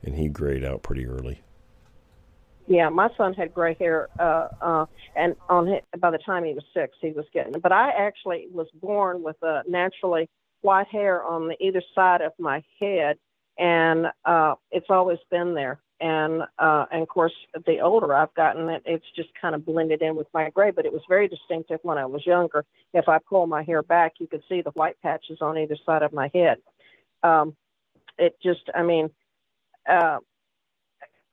and 0.02 0.16
he 0.16 0.28
grayed 0.28 0.64
out 0.64 0.82
pretty 0.82 1.06
early. 1.06 1.42
Yeah, 2.68 2.90
my 2.90 3.10
son 3.16 3.34
had 3.34 3.54
gray 3.54 3.76
hair, 3.80 4.10
uh, 4.20 4.50
uh, 4.62 4.86
and 5.16 5.36
on 5.48 5.68
hi 5.68 5.82
by 5.98 6.12
the 6.12 6.18
time 6.18 6.44
he 6.44 6.54
was 6.54 6.66
six, 6.74 6.98
he 7.00 7.12
was 7.12 7.26
getting. 7.34 7.60
But 7.62 7.72
I 7.72 7.92
actually 7.92 8.48
was 8.52 8.68
born 8.82 9.24
with 9.24 9.38
a 9.42 9.64
naturally 9.68 10.30
white 10.62 10.88
hair 10.88 11.24
on 11.24 11.48
the 11.48 11.56
either 11.66 11.82
side 11.96 12.22
of 12.22 12.34
my 12.38 12.62
head, 12.80 13.18
and 13.58 14.08
uh, 14.26 14.56
it's 14.70 14.90
always 14.90 15.20
been 15.32 15.54
there. 15.54 15.80
And 16.02 16.44
uh, 16.60 16.86
and 16.92 17.02
of 17.02 17.08
course, 17.08 17.32
the 17.66 17.80
older 17.80 18.14
I've 18.14 18.34
gotten, 18.34 18.68
it 18.68 18.84
it's 18.86 19.06
just 19.16 19.30
kind 19.42 19.56
of 19.56 19.66
blended 19.66 20.02
in 20.02 20.18
with 20.18 20.28
my 20.34 20.50
gray. 20.50 20.72
But 20.72 20.86
it 20.86 20.92
was 20.92 21.02
very 21.08 21.30
distinctive 21.30 21.80
when 21.84 21.98
I 21.98 22.06
was 22.06 22.26
younger. 22.26 22.66
If 22.94 23.08
I 23.08 23.20
pull 23.20 23.48
my 23.48 23.64
hair 23.64 23.82
back, 23.82 24.16
you 24.20 24.28
could 24.28 24.44
see 24.50 24.62
the 24.62 24.72
white 24.72 24.98
patches 25.02 25.38
on 25.40 25.58
either 25.58 25.78
side 25.86 26.04
of 26.04 26.12
my 26.12 26.30
head. 26.34 26.58
Um, 27.24 27.56
it 28.18 28.36
just, 28.44 28.70
I 28.76 28.84
mean. 28.84 29.10
Uh, 29.90 30.20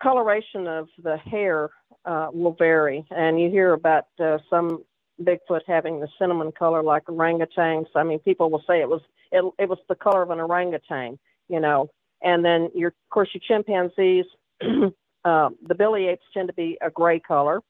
coloration 0.03 0.67
of 0.67 0.89
the 1.03 1.17
hair 1.17 1.71
uh, 2.05 2.29
will 2.33 2.55
vary, 2.59 3.05
and 3.11 3.41
you 3.41 3.51
hear 3.51 3.73
about 3.73 4.07
uh, 4.21 4.39
some 4.51 4.85
Bigfoot 5.23 5.61
having 5.67 6.01
the 6.01 6.09
cinnamon 6.19 6.53
color 6.53 6.83
like 6.83 7.05
orangutans. 7.05 7.87
I 7.95 8.03
mean, 8.03 8.19
people 8.19 8.51
will 8.51 8.63
say 8.67 8.81
it 8.81 8.89
was 8.89 9.01
it, 9.31 9.45
it 9.59 9.69
was 9.69 9.79
the 9.89 9.95
color 9.95 10.23
of 10.23 10.31
an 10.31 10.41
orangutan, 10.41 11.19
you 11.49 11.61
know. 11.61 11.91
And 12.23 12.45
then 12.45 12.71
your, 12.75 12.89
of 12.89 13.11
course, 13.11 13.29
your 13.35 13.43
chimpanzees, 13.47 14.25
uh, 14.63 15.51
the 15.67 15.75
Bili 15.75 16.09
apes 16.09 16.25
tend 16.33 16.49
to 16.49 16.55
be 16.55 16.79
a 16.81 16.91
gray 16.91 17.21
color, 17.21 17.61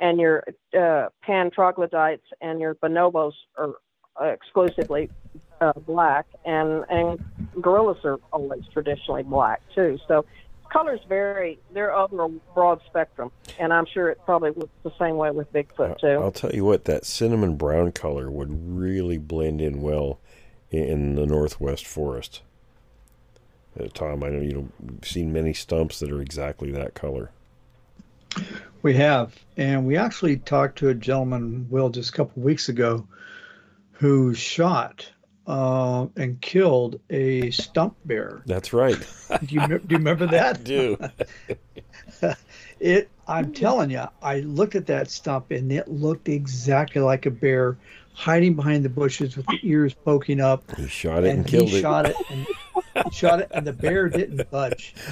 and 0.00 0.18
your 0.18 0.44
uh, 0.78 1.08
pan 1.22 1.50
troglodytes 1.50 2.26
and 2.40 2.60
your 2.60 2.74
bonobos 2.76 3.32
are 3.56 3.74
uh, 4.20 4.26
exclusively 4.26 5.10
uh, 5.60 5.72
black, 5.86 6.26
and 6.44 6.84
and 6.90 7.24
gorillas 7.60 7.98
are 8.04 8.18
always 8.32 8.62
traditionally 8.72 9.22
black 9.22 9.62
too. 9.74 9.98
So 10.08 10.24
colors 10.70 11.00
vary. 11.08 11.58
They're 11.72 11.94
over 11.94 12.24
a 12.24 12.28
broad 12.54 12.80
spectrum, 12.86 13.30
and 13.58 13.72
I'm 13.72 13.86
sure 13.86 14.08
it 14.08 14.18
probably 14.24 14.52
was 14.52 14.68
the 14.82 14.92
same 14.98 15.16
way 15.16 15.30
with 15.30 15.52
Bigfoot 15.52 15.98
too. 15.98 16.06
I'll 16.06 16.32
tell 16.32 16.52
you 16.52 16.64
what, 16.64 16.84
that 16.86 17.04
cinnamon 17.04 17.56
brown 17.56 17.92
color 17.92 18.30
would 18.30 18.48
really 18.50 19.18
blend 19.18 19.60
in 19.60 19.82
well 19.82 20.18
in 20.70 21.16
the 21.16 21.26
northwest 21.26 21.86
forest. 21.86 22.42
Uh, 23.78 23.86
Tom, 23.92 24.24
I 24.24 24.30
know 24.30 24.40
you 24.40 24.52
know 24.52 24.68
you've 24.82 25.08
seen 25.08 25.32
many 25.32 25.52
stumps 25.52 26.00
that 26.00 26.10
are 26.10 26.20
exactly 26.20 26.70
that 26.72 26.94
color. 26.94 27.30
We 28.82 28.94
have, 28.94 29.34
and 29.56 29.86
we 29.86 29.96
actually 29.96 30.38
talked 30.38 30.78
to 30.78 30.88
a 30.88 30.94
gentleman, 30.94 31.66
Will, 31.68 31.90
just 31.90 32.10
a 32.10 32.12
couple 32.12 32.40
of 32.40 32.44
weeks 32.44 32.68
ago, 32.68 33.06
who 33.92 34.34
shot 34.34 35.10
uh, 35.46 36.06
and 36.16 36.40
killed 36.40 37.00
a 37.10 37.50
stump 37.50 37.96
bear. 38.04 38.42
That's 38.46 38.72
right. 38.72 38.96
do, 39.46 39.54
you, 39.54 39.60
do 39.66 39.74
you 39.74 39.96
remember 39.98 40.26
that? 40.26 40.64
do. 40.64 40.96
it. 42.80 43.08
I'm 43.28 43.52
telling 43.52 43.90
you, 43.90 44.04
I 44.22 44.40
looked 44.40 44.74
at 44.74 44.86
that 44.86 45.08
stump 45.10 45.52
and 45.52 45.70
it 45.70 45.86
looked 45.88 46.28
exactly 46.28 47.00
like 47.00 47.26
a 47.26 47.30
bear 47.30 47.76
hiding 48.12 48.54
behind 48.54 48.84
the 48.84 48.88
bushes 48.88 49.36
with 49.36 49.46
the 49.46 49.58
ears 49.62 49.94
poking 49.94 50.40
up. 50.40 50.64
He 50.76 50.88
shot 50.88 51.24
it 51.24 51.30
and, 51.30 51.38
and 51.40 51.46
killed 51.46 51.68
he 51.68 51.78
it. 51.78 51.80
shot 51.82 52.06
it 52.06 52.16
and 52.28 52.46
shot 53.12 53.40
it, 53.40 53.48
and 53.52 53.64
the 53.66 53.72
bear 53.72 54.08
didn't 54.08 54.50
budge. 54.50 54.94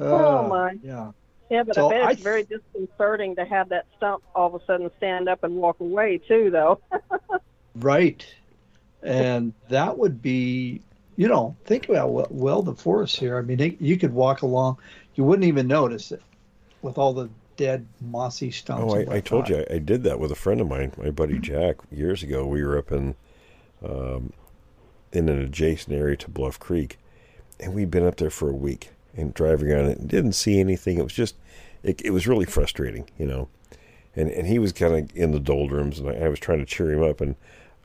Oh, 0.00 0.44
Uh, 0.44 0.48
my. 0.48 0.78
Yeah. 0.80 1.10
Yeah, 1.50 1.62
but 1.62 1.74
So 1.74 1.88
I 1.88 1.90
bet 1.90 2.02
I 2.02 2.10
it's 2.12 2.22
very 2.22 2.44
disconcerting 2.44 3.36
to 3.36 3.44
have 3.44 3.70
that 3.70 3.86
stump 3.96 4.22
all 4.34 4.54
of 4.54 4.60
a 4.60 4.64
sudden 4.66 4.90
stand 4.98 5.28
up 5.28 5.44
and 5.44 5.56
walk 5.56 5.80
away 5.80 6.18
too, 6.18 6.50
though. 6.50 6.80
Right. 7.74 8.26
And 9.02 9.52
that 9.68 9.98
would 9.98 10.20
be, 10.20 10.80
you 11.16 11.28
know, 11.28 11.56
think 11.64 11.88
about 11.88 12.10
well, 12.10 12.26
well 12.30 12.62
the 12.62 12.74
forest 12.74 13.16
here. 13.16 13.38
I 13.38 13.42
mean, 13.42 13.60
it, 13.60 13.80
you 13.80 13.96
could 13.96 14.12
walk 14.12 14.42
along, 14.42 14.78
you 15.14 15.24
wouldn't 15.24 15.46
even 15.46 15.68
notice 15.68 16.12
it 16.12 16.22
with 16.82 16.98
all 16.98 17.12
the 17.12 17.28
dead 17.56 17.86
mossy 18.00 18.50
stumps. 18.50 18.92
Oh, 18.92 18.96
I, 18.96 19.16
I 19.16 19.20
told 19.20 19.48
you 19.48 19.58
I, 19.70 19.74
I 19.74 19.78
did 19.78 20.02
that 20.04 20.18
with 20.18 20.32
a 20.32 20.36
friend 20.36 20.60
of 20.60 20.68
mine, 20.68 20.92
my 20.96 21.10
buddy 21.10 21.38
Jack, 21.38 21.76
years 21.90 22.22
ago. 22.22 22.46
We 22.46 22.64
were 22.64 22.76
up 22.76 22.90
in 22.90 23.14
um, 23.84 24.32
in 25.12 25.28
an 25.28 25.40
adjacent 25.40 25.94
area 25.96 26.16
to 26.16 26.30
Bluff 26.30 26.58
Creek, 26.58 26.98
and 27.60 27.74
we'd 27.74 27.90
been 27.90 28.06
up 28.06 28.16
there 28.16 28.30
for 28.30 28.50
a 28.50 28.54
week 28.54 28.90
and 29.18 29.34
driving 29.34 29.70
around 29.70 29.90
it 29.90 29.98
and 29.98 30.08
didn't 30.08 30.32
see 30.32 30.58
anything. 30.60 30.98
It 30.98 31.04
was 31.04 31.12
just, 31.12 31.34
it, 31.82 32.00
it 32.02 32.10
was 32.10 32.26
really 32.26 32.46
frustrating, 32.46 33.10
you 33.18 33.26
know. 33.26 33.48
And 34.16 34.30
and 34.30 34.46
he 34.46 34.58
was 34.58 34.72
kind 34.72 34.94
of 34.94 35.16
in 35.16 35.32
the 35.32 35.40
doldrums, 35.40 35.98
and 35.98 36.08
I, 36.08 36.24
I 36.24 36.28
was 36.28 36.40
trying 36.40 36.58
to 36.60 36.66
cheer 36.66 36.92
him 36.92 37.02
up. 37.02 37.20
And 37.20 37.36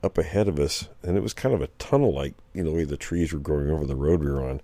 up 0.03 0.17
ahead 0.17 0.47
of 0.47 0.59
us, 0.59 0.89
and 1.01 1.15
it 1.17 1.23
was 1.23 1.34
kind 1.34 1.55
of 1.55 1.61
a 1.61 1.67
tunnel 1.79 2.13
like, 2.13 2.34
you 2.53 2.61
know, 2.61 2.71
the 2.71 2.75
way 2.75 2.84
the 2.84 2.97
trees 2.97 3.31
were 3.31 3.39
growing 3.39 3.71
over 3.71 3.86
the 3.86 3.95
road 3.95 4.19
we 4.19 4.29
were 4.29 4.43
on. 4.43 4.59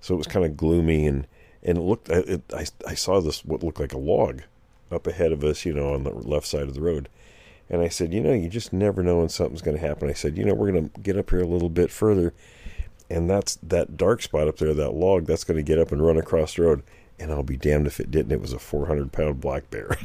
So 0.00 0.14
it 0.14 0.18
was 0.18 0.26
kind 0.26 0.44
of 0.44 0.56
gloomy, 0.56 1.06
and 1.06 1.26
and 1.62 1.78
it 1.78 1.80
looked. 1.80 2.08
It, 2.10 2.42
I 2.52 2.66
I 2.86 2.94
saw 2.94 3.20
this 3.20 3.44
what 3.44 3.62
looked 3.62 3.80
like 3.80 3.94
a 3.94 3.98
log 3.98 4.42
up 4.90 5.06
ahead 5.06 5.32
of 5.32 5.42
us, 5.42 5.64
you 5.64 5.72
know, 5.72 5.94
on 5.94 6.04
the 6.04 6.10
left 6.10 6.46
side 6.46 6.62
of 6.62 6.74
the 6.74 6.80
road. 6.80 7.08
And 7.70 7.82
I 7.82 7.88
said, 7.88 8.14
you 8.14 8.20
know, 8.22 8.32
you 8.32 8.48
just 8.48 8.72
never 8.72 9.02
know 9.02 9.18
when 9.18 9.28
something's 9.28 9.60
going 9.60 9.76
to 9.76 9.86
happen. 9.86 10.08
I 10.08 10.14
said, 10.14 10.38
you 10.38 10.44
know, 10.44 10.54
we're 10.54 10.72
going 10.72 10.88
to 10.88 11.00
get 11.00 11.18
up 11.18 11.28
here 11.28 11.42
a 11.42 11.46
little 11.46 11.68
bit 11.68 11.90
further, 11.90 12.32
and 13.10 13.28
that's 13.28 13.56
that 13.56 13.96
dark 13.96 14.22
spot 14.22 14.48
up 14.48 14.58
there, 14.58 14.74
that 14.74 14.94
log, 14.94 15.26
that's 15.26 15.44
going 15.44 15.56
to 15.56 15.62
get 15.62 15.78
up 15.78 15.92
and 15.92 16.04
run 16.04 16.16
across 16.16 16.54
the 16.54 16.62
road. 16.62 16.82
And 17.18 17.32
I'll 17.32 17.42
be 17.42 17.56
damned 17.56 17.86
if 17.86 17.98
it 18.00 18.10
didn't. 18.10 18.32
It 18.32 18.40
was 18.40 18.52
a 18.52 18.58
400 18.58 19.10
pound 19.12 19.40
black 19.40 19.70
bear. 19.70 19.96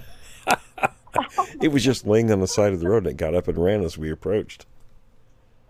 it 1.62 1.68
was 1.68 1.84
just 1.84 2.08
laying 2.08 2.32
on 2.32 2.40
the 2.40 2.48
side 2.48 2.74
of 2.74 2.80
the 2.80 2.90
road, 2.90 3.04
and 3.06 3.12
it 3.12 3.18
got 3.18 3.36
up 3.36 3.48
and 3.48 3.58
ran 3.58 3.84
as 3.84 3.98
we 3.98 4.10
approached. 4.10 4.66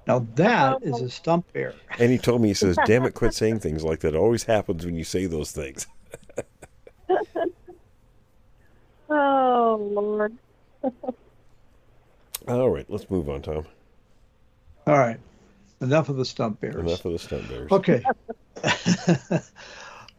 Now 0.07 0.25
that 0.35 0.79
oh, 0.83 0.87
is 0.87 1.01
a 1.01 1.09
stump 1.09 1.51
bear. 1.53 1.73
And 1.99 2.11
he 2.11 2.17
told 2.17 2.41
me, 2.41 2.49
he 2.49 2.53
says, 2.53 2.77
damn 2.85 3.05
it, 3.05 3.13
quit 3.13 3.33
saying 3.33 3.59
things 3.61 3.83
like 3.83 3.99
that. 4.01 4.15
It 4.15 4.17
always 4.17 4.43
happens 4.43 4.85
when 4.85 4.95
you 4.95 5.03
say 5.03 5.25
those 5.25 5.51
things. 5.51 5.87
Oh 9.09 9.77
Lord. 9.91 10.33
All 12.47 12.69
right, 12.69 12.85
let's 12.89 13.09
move 13.11 13.29
on, 13.29 13.41
Tom. 13.43 13.65
All 14.87 14.97
right. 14.97 15.19
Enough 15.83 16.07
of 16.07 16.15
the 16.15 16.23
stump 16.23 16.61
bears. 16.61 16.75
Enough 16.75 17.03
of 17.03 17.11
the 17.11 17.19
stump 17.19 17.49
bears. 17.49 17.69
Okay. 17.69 18.01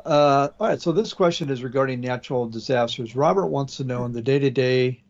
uh, 0.05 0.49
all 0.61 0.69
right. 0.69 0.81
So 0.81 0.93
this 0.93 1.15
question 1.15 1.49
is 1.49 1.65
regarding 1.65 2.03
natural 2.03 2.47
disasters. 2.47 3.17
Robert 3.17 3.47
wants 3.47 3.79
to 3.79 3.85
know 3.85 4.05
in 4.05 4.13
the 4.13 4.21
day-to-day 4.21 5.03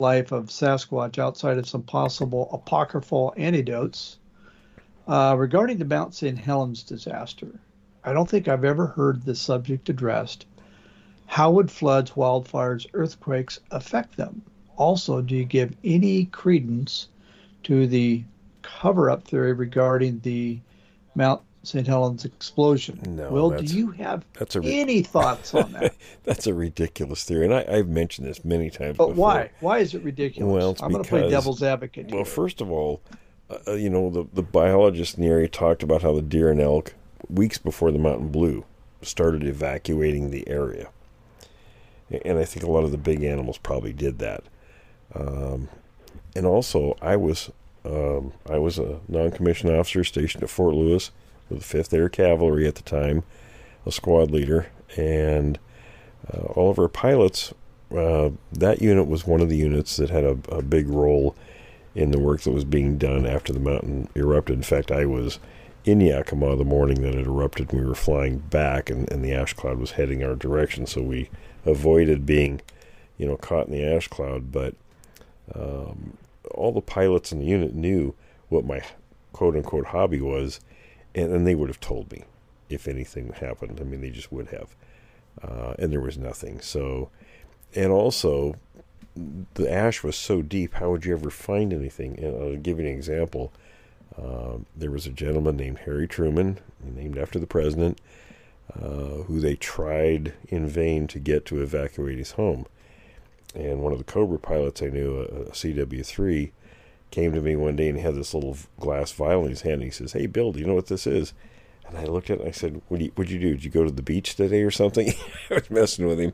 life 0.00 0.32
of 0.32 0.46
Sasquatch, 0.46 1.20
outside 1.20 1.56
of 1.56 1.68
some 1.68 1.84
possible 1.84 2.50
apocryphal 2.52 3.32
anecdotes, 3.36 4.18
uh, 5.06 5.36
regarding 5.38 5.78
the 5.78 5.84
Mount 5.84 6.14
St. 6.14 6.36
Helens 6.36 6.82
disaster. 6.82 7.60
I 8.02 8.12
don't 8.12 8.28
think 8.28 8.48
I've 8.48 8.64
ever 8.64 8.88
heard 8.88 9.22
this 9.22 9.40
subject 9.40 9.88
addressed. 9.88 10.46
How 11.26 11.52
would 11.52 11.70
floods, 11.70 12.10
wildfires, 12.10 12.88
earthquakes 12.92 13.60
affect 13.70 14.16
them? 14.16 14.42
Also, 14.76 15.22
do 15.22 15.36
you 15.36 15.44
give 15.44 15.76
any 15.84 16.24
credence 16.24 17.06
to 17.62 17.86
the 17.86 18.24
cover 18.62 19.10
up 19.10 19.26
theory 19.26 19.52
regarding 19.52 20.20
the 20.20 20.58
Mount 21.14 21.42
St. 21.62 21.86
Helens 21.86 22.24
explosion? 22.24 23.00
No, 23.06 23.30
Will, 23.30 23.50
do 23.50 23.64
you 23.64 23.90
have 23.92 24.24
that's 24.34 24.56
a 24.56 24.60
any 24.64 25.02
thoughts 25.02 25.54
on 25.54 25.72
that? 25.72 25.94
That's 26.24 26.46
a 26.46 26.54
ridiculous 26.54 27.24
theory, 27.24 27.44
and 27.44 27.54
I, 27.54 27.64
I've 27.68 27.88
mentioned 27.88 28.26
this 28.26 28.44
many 28.44 28.70
times. 28.70 28.96
but 28.96 29.08
before. 29.08 29.22
why? 29.22 29.50
Why 29.60 29.78
is 29.78 29.94
it 29.94 30.02
ridiculous? 30.02 30.52
Well, 30.52 30.76
I'm 30.80 30.92
going 30.92 31.04
to 31.04 31.08
play 31.08 31.28
devil's 31.28 31.62
advocate. 31.62 32.06
Well, 32.06 32.18
here. 32.18 32.24
first 32.24 32.60
of 32.60 32.70
all, 32.70 33.00
uh, 33.66 33.72
you 33.72 33.90
know 33.90 34.10
the 34.10 34.26
the 34.32 34.42
biologists 34.42 35.16
in 35.16 35.22
the 35.22 35.28
area 35.28 35.48
talked 35.48 35.82
about 35.82 36.02
how 36.02 36.14
the 36.14 36.22
deer 36.22 36.50
and 36.50 36.60
elk, 36.60 36.94
weeks 37.28 37.58
before 37.58 37.92
the 37.92 37.98
mountain 37.98 38.28
blew, 38.28 38.64
started 39.02 39.44
evacuating 39.44 40.30
the 40.30 40.48
area, 40.48 40.88
and 42.24 42.38
I 42.38 42.44
think 42.44 42.64
a 42.64 42.70
lot 42.70 42.84
of 42.84 42.90
the 42.90 42.98
big 42.98 43.22
animals 43.22 43.58
probably 43.58 43.92
did 43.92 44.18
that. 44.18 44.44
Um, 45.14 45.68
and 46.34 46.46
also, 46.46 46.96
I 47.02 47.16
was 47.16 47.50
um, 47.84 48.32
I 48.48 48.58
was 48.58 48.78
a 48.78 49.00
non-commissioned 49.08 49.72
officer 49.72 50.04
stationed 50.04 50.42
at 50.42 50.50
Fort 50.50 50.74
Lewis 50.74 51.10
with 51.48 51.60
the 51.60 51.64
Fifth 51.64 51.92
Air 51.92 52.08
Cavalry 52.08 52.66
at 52.66 52.76
the 52.76 52.82
time, 52.82 53.24
a 53.84 53.92
squad 53.92 54.30
leader, 54.30 54.68
and 54.96 55.58
uh, 56.32 56.42
all 56.42 56.70
of 56.70 56.78
our 56.78 56.88
pilots. 56.88 57.52
Uh, 57.94 58.30
that 58.50 58.80
unit 58.80 59.06
was 59.06 59.26
one 59.26 59.40
of 59.40 59.50
the 59.50 59.56
units 59.56 59.96
that 59.96 60.08
had 60.10 60.24
a, 60.24 60.38
a 60.48 60.62
big 60.62 60.88
role 60.88 61.36
in 61.94 62.10
the 62.10 62.18
work 62.18 62.40
that 62.42 62.52
was 62.52 62.64
being 62.64 62.96
done 62.96 63.26
after 63.26 63.52
the 63.52 63.60
mountain 63.60 64.08
erupted. 64.14 64.56
In 64.56 64.62
fact, 64.62 64.90
I 64.90 65.04
was 65.04 65.38
in 65.84 66.00
Yakima 66.00 66.56
the 66.56 66.64
morning 66.64 67.02
that 67.02 67.14
it 67.14 67.26
erupted. 67.26 67.70
and 67.70 67.80
We 67.80 67.86
were 67.86 67.94
flying 67.94 68.38
back, 68.38 68.88
and, 68.88 69.10
and 69.10 69.24
the 69.24 69.32
ash 69.32 69.52
cloud 69.52 69.78
was 69.78 69.92
heading 69.92 70.22
our 70.22 70.34
direction, 70.34 70.86
so 70.86 71.02
we 71.02 71.28
avoided 71.66 72.24
being, 72.24 72.60
you 73.18 73.26
know, 73.26 73.36
caught 73.36 73.66
in 73.66 73.72
the 73.72 73.84
ash 73.84 74.08
cloud. 74.08 74.52
But 74.52 74.74
um, 75.54 76.16
all 76.50 76.72
the 76.72 76.80
pilots 76.80 77.32
in 77.32 77.38
the 77.38 77.46
unit 77.46 77.74
knew 77.74 78.14
what 78.48 78.64
my 78.64 78.82
quote 79.32 79.56
unquote 79.56 79.86
hobby 79.86 80.20
was, 80.20 80.60
and, 81.14 81.32
and 81.32 81.46
they 81.46 81.54
would 81.54 81.68
have 81.68 81.80
told 81.80 82.10
me 82.12 82.24
if 82.68 82.88
anything 82.88 83.32
happened. 83.32 83.78
I 83.80 83.84
mean, 83.84 84.00
they 84.00 84.10
just 84.10 84.32
would 84.32 84.48
have. 84.48 84.74
Uh, 85.42 85.74
and 85.78 85.92
there 85.92 86.00
was 86.00 86.18
nothing. 86.18 86.60
So, 86.60 87.10
and 87.74 87.90
also, 87.90 88.56
the 89.54 89.70
ash 89.70 90.02
was 90.02 90.16
so 90.16 90.42
deep, 90.42 90.74
how 90.74 90.90
would 90.90 91.04
you 91.04 91.14
ever 91.14 91.30
find 91.30 91.72
anything? 91.72 92.18
And 92.18 92.36
I'll 92.36 92.56
give 92.56 92.78
you 92.78 92.86
an 92.86 92.92
example. 92.92 93.52
Um, 94.16 94.66
there 94.76 94.90
was 94.90 95.06
a 95.06 95.10
gentleman 95.10 95.56
named 95.56 95.78
Harry 95.80 96.06
Truman, 96.06 96.58
named 96.82 97.16
after 97.16 97.38
the 97.38 97.46
president, 97.46 98.00
uh, 98.74 99.24
who 99.24 99.40
they 99.40 99.56
tried 99.56 100.34
in 100.48 100.66
vain 100.66 101.06
to 101.08 101.18
get 101.18 101.44
to 101.46 101.62
evacuate 101.62 102.18
his 102.18 102.32
home. 102.32 102.66
And 103.54 103.80
one 103.80 103.92
of 103.92 103.98
the 103.98 104.04
Cobra 104.04 104.38
pilots 104.38 104.82
I 104.82 104.86
knew, 104.86 105.18
a, 105.18 105.22
a 105.22 105.50
CW3, 105.50 106.52
came 107.10 107.32
to 107.32 107.42
me 107.42 107.56
one 107.56 107.76
day 107.76 107.88
and 107.88 107.98
he 107.98 108.02
had 108.02 108.14
this 108.14 108.32
little 108.32 108.56
glass 108.80 109.12
vial 109.12 109.44
in 109.44 109.50
his 109.50 109.62
hand. 109.62 109.74
And 109.74 109.84
he 109.84 109.90
says, 109.90 110.12
"Hey, 110.12 110.26
Bill, 110.26 110.52
do 110.52 110.60
you 110.60 110.66
know 110.66 110.74
what 110.74 110.86
this 110.86 111.06
is?" 111.06 111.34
And 111.88 112.08
I 112.08 112.10
looked 112.10 112.30
at 112.30 112.38
it 112.38 112.40
and 112.40 112.48
I 112.48 112.52
said, 112.52 112.80
what 112.88 112.98
do 112.98 113.04
you, 113.04 113.12
what'd 113.14 113.30
you 113.30 113.38
do? 113.38 113.50
Did 113.50 113.64
you 113.64 113.70
go 113.70 113.84
to 113.84 113.90
the 113.90 114.02
beach 114.02 114.34
today 114.34 114.62
or 114.62 114.70
something? 114.70 115.12
I 115.50 115.54
was 115.54 115.70
messing 115.70 116.06
with 116.06 116.18
him. 116.18 116.32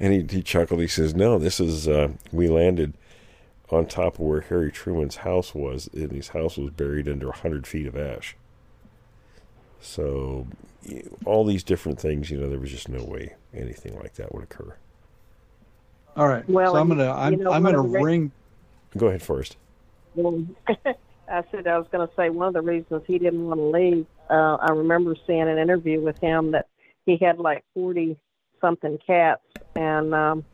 And 0.00 0.12
he, 0.30 0.36
he 0.36 0.42
chuckled. 0.42 0.80
He 0.80 0.88
says, 0.88 1.14
no, 1.14 1.38
this 1.38 1.60
is, 1.60 1.86
uh, 1.86 2.12
we 2.32 2.48
landed 2.48 2.94
on 3.70 3.86
top 3.86 4.14
of 4.14 4.20
where 4.20 4.40
Harry 4.42 4.70
Truman's 4.70 5.16
house 5.16 5.54
was, 5.54 5.88
and 5.92 6.12
his 6.12 6.28
house 6.28 6.56
was 6.56 6.70
buried 6.70 7.08
under 7.08 7.26
100 7.26 7.66
feet 7.66 7.86
of 7.86 7.96
ash. 7.96 8.36
So, 9.80 10.46
all 11.26 11.44
these 11.44 11.62
different 11.62 12.00
things, 12.00 12.30
you 12.30 12.38
know, 12.38 12.48
there 12.48 12.58
was 12.58 12.70
just 12.70 12.88
no 12.88 13.04
way 13.04 13.34
anything 13.52 13.98
like 13.98 14.14
that 14.14 14.34
would 14.34 14.44
occur. 14.44 14.76
All 16.16 16.28
right. 16.28 16.48
Well, 16.48 16.74
so 16.74 16.78
I'm 16.78 16.88
gonna 16.88 17.10
I'm, 17.10 17.32
you 17.32 17.38
know, 17.44 17.52
I'm 17.52 17.62
gonna 17.62 17.78
of 17.80 17.90
the 17.90 17.98
re- 17.98 18.02
ring. 18.02 18.32
Go 18.96 19.08
ahead 19.08 19.22
first. 19.22 19.56
Well, 20.14 20.44
I 21.28 21.42
said 21.50 21.66
I 21.66 21.78
was 21.78 21.88
going 21.90 22.06
to 22.06 22.14
say 22.14 22.30
one 22.30 22.48
of 22.48 22.54
the 22.54 22.62
reasons 22.62 23.02
he 23.06 23.18
didn't 23.18 23.46
want 23.46 23.58
to 23.58 23.64
leave. 23.64 24.06
Uh, 24.30 24.56
I 24.56 24.70
remember 24.70 25.16
seeing 25.26 25.48
an 25.48 25.58
interview 25.58 26.00
with 26.00 26.18
him 26.18 26.52
that 26.52 26.68
he 27.06 27.16
had 27.16 27.38
like 27.38 27.64
forty 27.74 28.16
something 28.60 28.98
cats 29.06 29.42
and 29.76 30.14
um, 30.14 30.44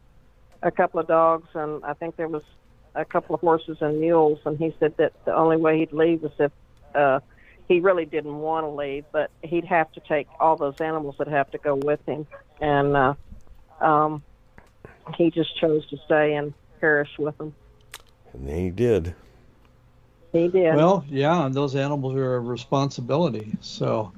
a 0.62 0.70
couple 0.70 1.00
of 1.00 1.06
dogs, 1.06 1.48
and 1.54 1.84
I 1.84 1.94
think 1.94 2.16
there 2.16 2.28
was 2.28 2.42
a 2.94 3.04
couple 3.04 3.34
of 3.34 3.40
horses 3.40 3.78
and 3.80 4.00
mules. 4.00 4.40
And 4.44 4.58
he 4.58 4.74
said 4.80 4.96
that 4.96 5.12
the 5.24 5.34
only 5.34 5.56
way 5.56 5.78
he'd 5.78 5.92
leave 5.92 6.22
was 6.22 6.32
if 6.38 6.52
uh, 6.94 7.20
he 7.68 7.80
really 7.80 8.04
didn't 8.04 8.36
want 8.36 8.64
to 8.64 8.70
leave, 8.70 9.04
but 9.12 9.30
he'd 9.42 9.64
have 9.66 9.92
to 9.92 10.00
take 10.00 10.26
all 10.40 10.56
those 10.56 10.80
animals 10.80 11.16
that 11.18 11.28
have 11.28 11.50
to 11.52 11.58
go 11.58 11.76
with 11.76 12.00
him, 12.06 12.26
and 12.60 12.96
uh, 12.96 13.14
um, 13.80 14.22
he 15.16 15.30
just 15.30 15.58
chose 15.58 15.86
to 15.90 15.96
stay 16.06 16.34
and 16.34 16.54
perish 16.80 17.10
with 17.18 17.36
them. 17.38 17.54
And 18.32 18.48
he 18.48 18.70
did. 18.70 19.14
He 20.32 20.48
did. 20.48 20.74
Well, 20.74 21.04
yeah, 21.08 21.44
and 21.44 21.54
those 21.54 21.74
animals 21.74 22.14
are 22.14 22.36
a 22.36 22.40
responsibility. 22.40 23.56
So, 23.60 24.12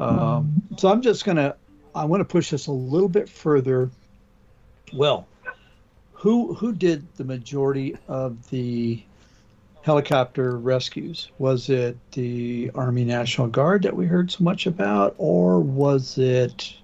um, 0.00 0.62
so 0.76 0.88
I'm 0.88 1.02
just 1.02 1.24
gonna 1.24 1.54
I 1.94 2.04
want 2.04 2.20
to 2.20 2.24
push 2.24 2.50
this 2.50 2.66
a 2.66 2.72
little 2.72 3.08
bit 3.08 3.28
further. 3.28 3.90
Well, 4.92 5.26
who 6.12 6.54
who 6.54 6.72
did 6.72 7.06
the 7.16 7.24
majority 7.24 7.96
of 8.08 8.48
the 8.50 9.02
helicopter 9.82 10.56
rescues? 10.56 11.30
Was 11.38 11.68
it 11.68 11.96
the 12.12 12.70
Army 12.74 13.04
National 13.04 13.46
Guard 13.46 13.82
that 13.82 13.96
we 13.96 14.06
heard 14.06 14.30
so 14.30 14.44
much 14.44 14.66
about, 14.66 15.14
or 15.18 15.60
was 15.60 16.18
it? 16.18 16.74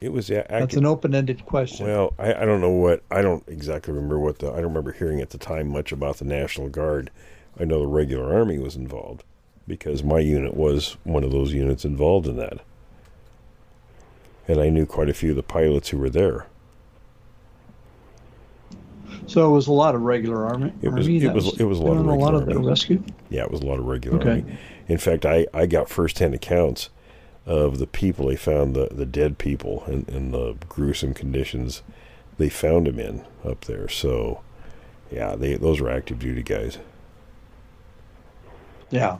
It 0.00 0.12
was 0.12 0.26
That's 0.28 0.74
an 0.76 0.84
open-ended 0.84 1.46
question. 1.46 1.86
Well, 1.86 2.12
I, 2.18 2.34
I 2.34 2.44
don't 2.44 2.60
know 2.60 2.70
what 2.70 3.02
I 3.10 3.22
don't 3.22 3.42
exactly 3.48 3.94
remember 3.94 4.18
what 4.18 4.38
the 4.40 4.48
I 4.50 4.56
don't 4.56 4.64
remember 4.64 4.92
hearing 4.92 5.20
at 5.20 5.30
the 5.30 5.38
time 5.38 5.68
much 5.68 5.90
about 5.90 6.18
the 6.18 6.24
National 6.26 6.68
Guard. 6.68 7.10
I 7.58 7.64
know 7.64 7.80
the 7.80 7.86
regular 7.86 8.34
army 8.34 8.58
was 8.58 8.76
involved 8.76 9.24
because 9.66 10.04
my 10.04 10.18
unit 10.18 10.54
was 10.54 10.96
one 11.04 11.24
of 11.24 11.30
those 11.32 11.52
units 11.54 11.84
involved 11.84 12.26
in 12.26 12.36
that. 12.36 12.58
And 14.46 14.60
I 14.60 14.68
knew 14.68 14.84
quite 14.86 15.08
a 15.08 15.14
few 15.14 15.30
of 15.30 15.36
the 15.36 15.42
pilots 15.42 15.88
who 15.88 15.98
were 15.98 16.10
there. 16.10 16.46
so 19.26 19.48
it 19.48 19.52
was 19.52 19.66
a 19.66 19.72
lot 19.72 19.94
of 19.94 20.02
regular 20.02 20.44
Army. 20.46 20.72
It 20.82 20.90
was- 20.90 21.06
Army 21.06 21.16
it 21.16 21.20
that 21.24 21.34
was- 21.34 21.58
it 21.58 21.64
was 21.64 21.78
a 21.78 21.82
lot 21.82 21.96
of 21.96 22.04
doing 22.04 22.08
a 22.10 22.18
lot 22.22 22.32
regular 22.34 22.42
of 22.42 22.46
the 22.48 22.54
Army. 22.56 22.66
rescue. 22.68 23.02
Yeah, 23.30 23.42
it 23.44 23.50
was 23.50 23.60
a 23.62 23.66
lot 23.66 23.78
of 23.78 23.86
regular 23.86 24.18
Okay. 24.18 24.30
army. 24.30 24.44
In 24.88 24.98
fact, 24.98 25.24
I, 25.26 25.46
I 25.54 25.66
got 25.66 25.88
firsthand 25.88 26.34
accounts 26.34 26.90
of 27.46 27.78
the 27.78 27.86
people 27.86 28.26
they 28.26 28.36
found 28.36 28.74
the, 28.74 28.88
the 28.90 29.06
dead 29.06 29.38
people 29.38 29.84
and, 29.86 30.08
and 30.08 30.34
the 30.34 30.56
gruesome 30.68 31.14
conditions 31.14 31.82
they 32.38 32.48
found 32.48 32.86
him 32.88 32.98
in 32.98 33.24
up 33.44 33.64
there. 33.66 33.88
So, 33.88 34.42
yeah, 35.10 35.36
they 35.36 35.54
those 35.54 35.80
were 35.80 35.88
active 35.90 36.18
duty 36.18 36.42
guys. 36.42 36.78
Yeah. 38.90 39.18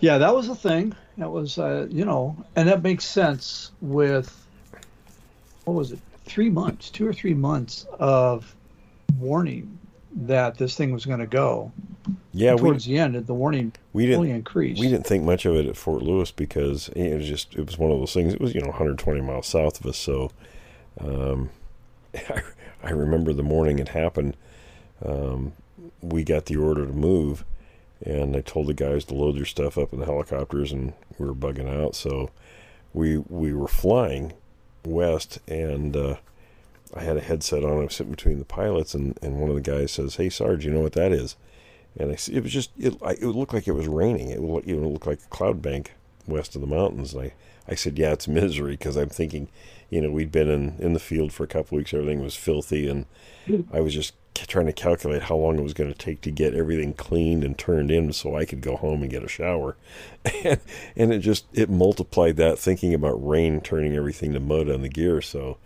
Yeah, 0.00 0.18
that 0.18 0.34
was 0.34 0.48
a 0.48 0.54
thing. 0.54 0.94
That 1.18 1.30
was, 1.30 1.58
uh, 1.58 1.86
you 1.90 2.04
know, 2.04 2.36
and 2.56 2.68
that 2.68 2.82
makes 2.82 3.04
sense 3.04 3.70
with, 3.80 4.46
what 5.64 5.74
was 5.74 5.92
it, 5.92 6.00
three 6.24 6.50
months, 6.50 6.90
two 6.90 7.06
or 7.06 7.12
three 7.12 7.34
months 7.34 7.86
of 7.98 8.54
warning 9.18 9.78
that 10.14 10.58
this 10.58 10.76
thing 10.76 10.92
was 10.92 11.04
going 11.06 11.20
to 11.20 11.26
go. 11.26 11.72
Yeah, 12.32 12.54
we 12.54 12.60
Towards 12.60 12.84
the 12.84 12.98
end, 12.98 13.14
the 13.14 13.34
warning 13.34 13.72
we 13.92 14.06
didn't 14.06 14.18
only 14.18 14.30
increased. 14.30 14.80
we 14.80 14.88
didn't 14.88 15.06
think 15.06 15.24
much 15.24 15.44
of 15.46 15.54
it 15.56 15.66
at 15.66 15.76
Fort 15.76 16.02
Lewis 16.02 16.30
because 16.30 16.88
it 16.90 17.16
was 17.16 17.26
just 17.26 17.54
it 17.54 17.66
was 17.66 17.78
one 17.78 17.90
of 17.90 17.98
those 17.98 18.12
things. 18.12 18.34
It 18.34 18.40
was 18.40 18.54
you 18.54 18.60
know 18.60 18.68
120 18.68 19.20
miles 19.20 19.46
south 19.46 19.80
of 19.80 19.86
us, 19.86 19.96
so 19.96 20.30
um, 21.00 21.50
I, 22.14 22.42
I 22.82 22.90
remember 22.90 23.32
the 23.32 23.42
morning 23.42 23.78
it 23.78 23.88
happened. 23.88 24.36
Um, 25.04 25.52
we 26.00 26.22
got 26.22 26.46
the 26.46 26.56
order 26.56 26.86
to 26.86 26.92
move, 26.92 27.44
and 28.04 28.36
I 28.36 28.40
told 28.40 28.66
the 28.66 28.74
guys 28.74 29.04
to 29.06 29.14
load 29.14 29.36
their 29.36 29.44
stuff 29.44 29.78
up 29.78 29.92
in 29.92 30.00
the 30.00 30.06
helicopters, 30.06 30.70
and 30.72 30.92
we 31.18 31.26
were 31.26 31.34
bugging 31.34 31.68
out. 31.68 31.94
So 31.94 32.30
we 32.92 33.18
we 33.18 33.52
were 33.54 33.68
flying 33.68 34.34
west, 34.84 35.38
and 35.48 35.96
uh, 35.96 36.16
I 36.94 37.02
had 37.02 37.16
a 37.16 37.20
headset 37.20 37.64
on. 37.64 37.80
I 37.80 37.84
was 37.84 37.94
sitting 37.94 38.12
between 38.12 38.38
the 38.38 38.44
pilots, 38.44 38.94
and, 38.94 39.18
and 39.22 39.40
one 39.40 39.50
of 39.50 39.56
the 39.56 39.60
guys 39.60 39.92
says, 39.92 40.16
"Hey, 40.16 40.28
Sarge, 40.28 40.64
you 40.64 40.72
know 40.72 40.80
what 40.80 40.92
that 40.92 41.12
is?" 41.12 41.36
And 41.96 42.10
I, 42.10 42.16
it 42.30 42.42
was 42.42 42.52
just 42.52 42.70
it, 42.78 42.96
I, 43.02 43.12
it 43.12 43.22
looked 43.22 43.54
like 43.54 43.68
it 43.68 43.72
was 43.72 43.88
raining. 43.88 44.30
It 44.30 44.42
would, 44.42 44.66
it 44.66 44.74
would 44.74 44.92
look 44.92 45.06
like 45.06 45.20
a 45.20 45.28
cloud 45.28 45.62
bank 45.62 45.92
west 46.26 46.54
of 46.54 46.60
the 46.60 46.66
mountains. 46.66 47.14
And 47.14 47.24
I, 47.24 47.32
I 47.68 47.74
said, 47.74 47.98
yeah, 47.98 48.12
it's 48.12 48.28
misery 48.28 48.72
because 48.72 48.96
I'm 48.96 49.08
thinking, 49.08 49.48
you 49.90 50.00
know, 50.00 50.10
we'd 50.10 50.32
been 50.32 50.48
in, 50.48 50.76
in 50.78 50.92
the 50.92 51.00
field 51.00 51.32
for 51.32 51.44
a 51.44 51.48
couple 51.48 51.76
weeks. 51.76 51.94
Everything 51.94 52.22
was 52.22 52.36
filthy. 52.36 52.88
And 52.88 53.06
I 53.72 53.80
was 53.80 53.94
just 53.94 54.14
trying 54.34 54.66
to 54.66 54.72
calculate 54.72 55.22
how 55.22 55.36
long 55.36 55.58
it 55.58 55.62
was 55.62 55.74
going 55.74 55.92
to 55.92 55.98
take 55.98 56.20
to 56.22 56.30
get 56.30 56.54
everything 56.54 56.92
cleaned 56.92 57.44
and 57.44 57.56
turned 57.56 57.90
in 57.90 58.12
so 58.12 58.36
I 58.36 58.44
could 58.44 58.60
go 58.60 58.76
home 58.76 59.02
and 59.02 59.10
get 59.10 59.24
a 59.24 59.28
shower. 59.28 59.76
and, 60.44 60.60
and 60.96 61.12
it 61.12 61.20
just, 61.20 61.46
it 61.52 61.70
multiplied 61.70 62.36
that 62.36 62.58
thinking 62.58 62.92
about 62.92 63.26
rain 63.26 63.60
turning 63.60 63.94
everything 63.94 64.32
to 64.32 64.40
mud 64.40 64.68
on 64.68 64.82
the 64.82 64.88
gear. 64.88 65.22
So, 65.22 65.58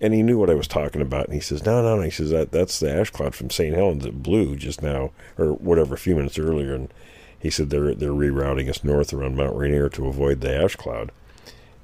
and 0.00 0.14
he 0.14 0.22
knew 0.22 0.38
what 0.38 0.50
I 0.50 0.54
was 0.54 0.68
talking 0.68 1.02
about. 1.02 1.26
And 1.26 1.34
he 1.34 1.40
says, 1.40 1.64
"No, 1.64 1.82
no, 1.82 1.96
no." 1.96 2.02
He 2.02 2.10
says 2.10 2.30
that 2.30 2.52
that's 2.52 2.80
the 2.80 2.92
ash 2.92 3.10
cloud 3.10 3.34
from 3.34 3.50
St. 3.50 3.74
Helens 3.74 4.04
that 4.04 4.22
blew 4.22 4.56
just 4.56 4.82
now, 4.82 5.10
or 5.38 5.52
whatever, 5.54 5.94
a 5.94 5.98
few 5.98 6.16
minutes 6.16 6.38
earlier. 6.38 6.74
And 6.74 6.92
he 7.38 7.50
said 7.50 7.70
they're 7.70 7.94
they're 7.94 8.10
rerouting 8.10 8.68
us 8.68 8.84
north 8.84 9.12
around 9.12 9.36
Mount 9.36 9.56
Rainier 9.56 9.88
to 9.90 10.06
avoid 10.06 10.40
the 10.40 10.54
ash 10.54 10.76
cloud. 10.76 11.12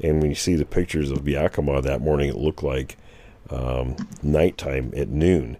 And 0.03 0.21
when 0.21 0.31
you 0.31 0.37
see 0.37 0.57
the 0.57 0.67
pictures 0.67 1.11
of 1.11 1.27
Yakima 1.27 1.81
that 1.83 2.01
morning, 2.03 2.29
it 2.29 2.37
looked 2.37 2.62
like 2.62 2.97
um, 3.51 3.97
nighttime 4.23 4.93
at 4.97 5.09
noon. 5.09 5.57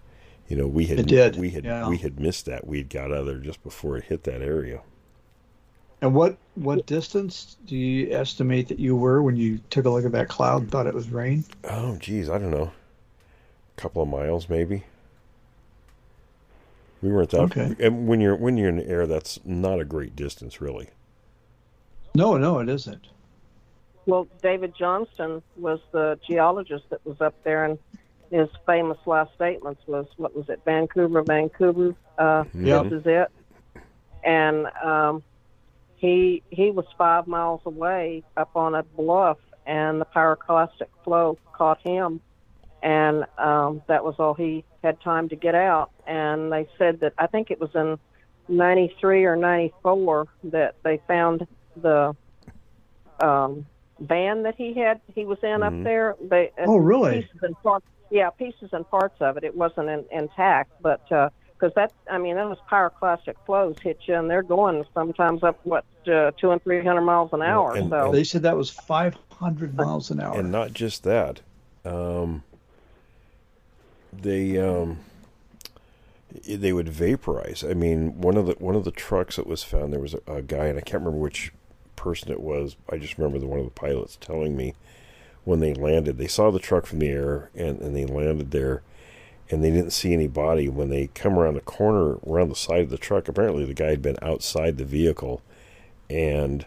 You 0.49 0.57
know, 0.57 0.67
we 0.67 0.87
had 0.87 1.01
It 1.01 1.07
did, 1.07 1.37
we 1.37 1.51
had 1.51 1.65
yeah. 1.65 1.89
we 1.89 1.99
had 1.99 2.21
missed 2.21 2.47
that. 2.47 2.67
We 2.67 2.79
had 2.79 2.89
got 2.89 3.11
out 3.11 3.19
of 3.19 3.27
there 3.27 3.39
just 3.39 3.63
before 3.63 3.97
it 3.97 4.05
hit 4.05 4.25
that 4.25 4.43
area. 4.43 4.81
And 6.03 6.15
what 6.15 6.37
what 6.55 6.87
distance 6.87 7.57
do 7.67 7.77
you 7.77 8.13
estimate 8.13 8.69
that 8.69 8.79
you 8.79 8.97
were 8.97 9.23
when 9.23 9.37
you 9.37 9.59
took 9.71 9.87
a 9.87 9.91
look 9.91 10.05
at 10.05 10.13
that 10.13 10.29
cloud 10.29 10.63
and 10.63 10.71
thought 10.71 10.87
it 10.87 10.95
was 10.95 11.09
rain? 11.09 11.45
Oh, 11.65 11.97
geez, 11.97 12.29
I 12.29 12.39
don't 12.39 12.51
know, 12.51 12.71
a 13.77 13.81
couple 13.81 14.03
of 14.03 14.09
miles 14.09 14.49
maybe. 14.49 14.85
We 17.03 17.11
weren't 17.11 17.31
that. 17.31 17.41
Okay. 17.43 17.75
And 17.79 18.07
when 18.09 18.21
you're 18.21 18.37
when 18.37 18.57
you're 18.57 18.69
in 18.69 18.77
the 18.77 18.89
air, 18.89 19.07
that's 19.07 19.39
not 19.45 19.81
a 19.81 19.85
great 19.85 20.17
distance, 20.17 20.61
really. 20.61 20.89
No, 22.15 22.37
no, 22.37 22.59
it 22.59 22.69
isn't. 22.69 23.07
Well, 24.07 24.29
David 24.41 24.75
Johnston 24.79 25.43
was 25.57 25.81
the 25.93 26.19
geologist 26.27 26.89
that 26.91 27.05
was 27.05 27.21
up 27.21 27.35
there, 27.43 27.65
and 27.65 27.79
his 28.31 28.49
famous 28.65 28.99
last 29.07 29.35
statements 29.35 29.83
was, 29.87 30.07
"What 30.17 30.35
was 30.35 30.49
it? 30.49 30.61
Vancouver, 30.65 31.23
Vancouver. 31.23 31.95
Uh, 32.19 32.45
Yeah. 32.55 32.83
This 32.83 32.93
is 33.01 33.07
it." 33.07 33.31
And 34.25 34.67
um, 34.83 35.23
he 35.97 36.43
he 36.51 36.71
was 36.71 36.85
five 36.97 37.27
miles 37.27 37.61
away 37.65 38.23
up 38.37 38.51
on 38.55 38.75
a 38.75 38.83
bluff, 38.83 39.39
and 39.67 40.01
the 40.01 40.05
pyroclastic 40.05 40.89
flow 41.05 41.39
caught 41.53 41.81
him, 41.83 42.21
and 42.83 43.25
um, 43.39 43.83
that 43.89 44.05
was 44.05 44.15
all 44.19 44.35
he 44.35 44.65
had 44.83 45.01
time 45.01 45.29
to 45.31 45.37
get 45.37 45.55
out. 45.55 45.91
And 46.07 46.53
they 46.53 46.69
said 46.79 47.01
that 47.01 47.15
I 47.19 47.27
think 47.27 47.51
it 47.51 47.61
was 47.61 47.71
in 47.75 47.99
'93 48.49 49.25
or 49.25 49.37
'94 49.37 50.27
that 50.45 50.77
they 50.85 51.01
found 51.09 51.47
the 51.77 52.15
um, 53.21 53.67
van 53.99 54.43
that 54.43 54.55
he 54.57 54.75
had 54.75 55.01
he 55.15 55.25
was 55.25 55.39
in 55.43 55.63
up 55.63 55.73
there. 55.83 56.15
They, 56.21 56.53
uh, 56.59 56.65
Oh, 56.67 56.77
really? 56.77 57.23
Pieces 57.23 57.43
and 57.43 57.63
parts, 57.63 57.87
yeah, 58.11 58.31
pieces 58.31 58.71
and 58.73 58.89
parts 58.89 59.17
of 59.21 59.37
it. 59.37 59.45
It 59.45 59.57
wasn't 59.57 59.89
in, 59.89 60.05
intact, 60.13 60.71
but 60.83 61.11
because 61.59 61.73
that 61.75 61.93
I 62.11 62.19
mean 62.19 62.37
those 62.37 62.59
pyroclastic 62.71 63.35
flows 63.47 63.77
hit 63.83 63.99
you, 64.07 64.15
and 64.15 64.29
they're 64.31 64.43
going 64.43 64.85
sometimes 64.95 65.43
up 65.43 65.59
what 65.65 65.85
uh, 66.07 66.31
two 66.37 66.51
and 66.53 66.63
three 66.63 66.85
hundred 66.85 67.03
miles 67.03 67.33
an 67.33 67.43
hour. 67.43 67.75
and- 67.75 67.91
so 67.91 68.13
They 68.13 68.25
said 68.25 68.43
that 68.43 68.57
was 68.57 68.71
500 68.71 69.75
miles 69.77 70.11
an 70.11 70.21
hour. 70.21 70.39
And 70.39 70.53
not 70.53 70.73
just 70.73 71.03
that, 71.05 71.41
um, 71.85 72.43
they 74.13 74.59
um, 74.59 74.99
they 76.47 76.73
would 76.73 76.89
vaporize. 76.89 77.65
I 77.69 77.75
mean, 77.75 78.21
one 78.21 78.37
of 78.37 78.47
the 78.47 78.55
one 78.59 78.75
of 78.77 78.85
the 78.85 78.91
trucks 78.91 79.37
that 79.37 79.47
was 79.47 79.63
found, 79.63 79.93
there 79.93 80.01
was 80.01 80.15
a, 80.15 80.21
a 80.33 80.43
guy, 80.43 80.67
and 80.67 80.79
I 80.79 80.83
can't 80.83 81.03
remember 81.03 81.19
which 81.23 81.53
person 81.97 82.31
it 82.31 82.41
was. 82.41 82.77
I 82.91 82.99
just 82.99 83.17
remember 83.19 83.39
the 83.39 83.47
one 83.47 83.59
of 83.59 83.65
the 83.65 83.71
pilots 83.71 84.17
telling 84.21 84.57
me 84.57 84.75
when 85.45 85.61
they 85.61 85.73
landed, 85.75 86.19
they 86.19 86.27
saw 86.27 86.51
the 86.51 86.59
truck 86.59 86.87
from 86.87 86.99
the 86.99 87.09
air, 87.09 87.51
and, 87.55 87.81
and 87.81 87.95
they 87.95 88.05
landed 88.05 88.51
there, 88.51 88.83
and 89.51 89.63
they 89.63 89.71
didn't 89.71 89.93
see 89.93 90.13
any 90.13 90.27
body. 90.27 90.69
When 90.69 90.91
they 90.91 91.09
come 91.09 91.39
around 91.39 91.55
the 91.55 91.61
corner, 91.61 92.19
around 92.27 92.49
the 92.49 92.57
side 92.57 92.81
of 92.81 92.91
the 92.91 92.99
truck, 92.99 93.29
apparently 93.29 93.65
the 93.65 93.75
guy 93.75 93.91
had 93.91 94.03
been 94.03 94.19
outside 94.23 94.77
the 94.77 94.85
vehicle, 94.85 95.43
and 96.11 96.67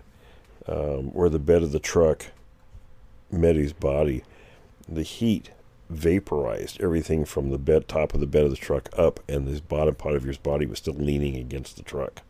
um, 0.68 1.12
where 1.12 1.30
the 1.30 1.40
bed 1.40 1.64
of 1.64 1.72
the 1.72 1.80
truck 1.80 2.28
met 3.32 3.56
his 3.56 3.74
body, 3.74 4.24
the 4.88 5.04
heat 5.04 5.52
vaporized 5.90 6.80
everything 6.82 7.26
from 7.26 7.50
the 7.50 7.58
bed 7.58 7.88
top 7.88 8.14
of 8.14 8.20
the 8.20 8.28
bed 8.28 8.44
of 8.44 8.52
the 8.52 8.56
truck 8.56 8.90
up, 8.98 9.20
and 9.28 9.48
this 9.48 9.60
bottom 9.60 9.96
part 9.96 10.16
of 10.16 10.24
his 10.24 10.38
body 10.38 10.66
was 10.66 10.78
still 10.78 10.94
leaning 10.94 11.36
against 11.36 11.76
the 11.78 11.84
truck. 11.84 12.22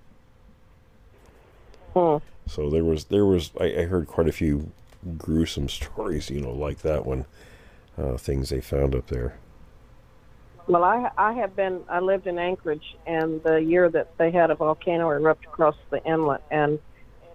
hmm. 1.93 2.17
So 2.47 2.69
there 2.69 2.83
was 2.83 3.05
there 3.05 3.25
was 3.25 3.51
I, 3.59 3.65
I 3.65 3.83
heard 3.83 4.07
quite 4.07 4.27
a 4.27 4.31
few 4.31 4.71
gruesome 5.17 5.69
stories, 5.69 6.29
you 6.29 6.41
know, 6.41 6.53
like 6.53 6.79
that 6.79 7.05
one, 7.05 7.25
uh, 7.97 8.17
things 8.17 8.49
they 8.49 8.61
found 8.61 8.95
up 8.95 9.07
there. 9.07 9.35
Well, 10.69 10.83
I 10.83 11.09
I 11.17 11.33
have 11.33 11.55
been 11.55 11.81
I 11.89 11.99
lived 11.99 12.27
in 12.27 12.37
Anchorage, 12.37 12.95
and 13.07 13.41
the 13.41 13.57
year 13.57 13.89
that 13.89 14.15
they 14.19 14.29
had 14.29 14.51
a 14.51 14.55
volcano 14.55 15.09
erupt 15.09 15.45
across 15.45 15.75
the 15.89 16.01
inlet, 16.05 16.43
and 16.51 16.77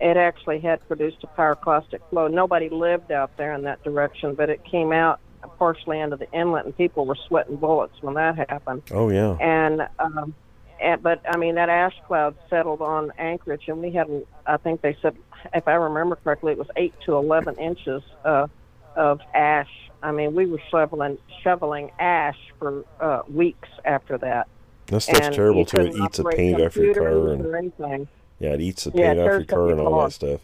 it 0.00 0.16
actually 0.16 0.60
had 0.60 0.86
produced 0.86 1.16
a 1.24 1.26
pyroclastic 1.26 1.98
flow. 2.10 2.28
Nobody 2.28 2.68
lived 2.68 3.10
out 3.10 3.36
there 3.36 3.52
in 3.52 3.62
that 3.62 3.82
direction, 3.82 4.34
but 4.36 4.50
it 4.50 4.64
came 4.64 4.92
out 4.92 5.18
partially 5.58 5.98
into 5.98 6.16
the 6.16 6.30
inlet, 6.30 6.64
and 6.64 6.76
people 6.76 7.06
were 7.06 7.16
sweating 7.26 7.56
bullets 7.56 8.00
when 8.02 8.14
that 8.14 8.36
happened. 8.48 8.82
Oh 8.92 9.10
yeah, 9.10 9.36
And 9.40 9.88
um, 9.98 10.32
and 10.80 11.02
but 11.02 11.20
I 11.28 11.36
mean 11.36 11.56
that 11.56 11.68
ash 11.68 11.96
cloud 12.06 12.36
settled 12.48 12.82
on 12.82 13.12
Anchorage, 13.18 13.64
and 13.66 13.80
we 13.80 13.90
had 13.90 14.08
I 14.46 14.58
think 14.58 14.80
they 14.80 14.96
said 15.02 15.16
if 15.52 15.66
I 15.66 15.74
remember 15.74 16.14
correctly, 16.14 16.52
it 16.52 16.58
was 16.58 16.68
eight 16.76 16.94
to 17.06 17.16
eleven 17.16 17.56
inches 17.56 18.04
uh, 18.24 18.46
of 18.94 19.20
ash. 19.34 19.90
I 20.04 20.12
mean, 20.12 20.34
we 20.34 20.44
were 20.44 20.60
shoveling 20.70 21.16
shoveling 21.42 21.90
ash 21.98 22.36
for 22.58 22.84
uh, 23.00 23.22
weeks 23.28 23.70
after 23.86 24.18
that. 24.18 24.46
that 24.86 25.00
stuff's 25.00 25.20
and 25.20 25.34
terrible 25.34 25.64
too. 25.64 25.80
It 25.80 25.96
eats 25.96 26.18
the 26.18 26.24
paint 26.24 26.60
off 26.60 26.76
your 26.76 26.94
car, 26.94 27.28
and 27.32 27.54
anything. 27.54 28.08
yeah, 28.38 28.50
it 28.50 28.60
eats 28.60 28.84
the 28.84 28.90
paint 28.92 29.18
it 29.18 29.22
off 29.22 29.26
your 29.26 29.44
car 29.44 29.70
and 29.70 29.80
all 29.80 30.02
that 30.02 30.12
stuff. 30.12 30.42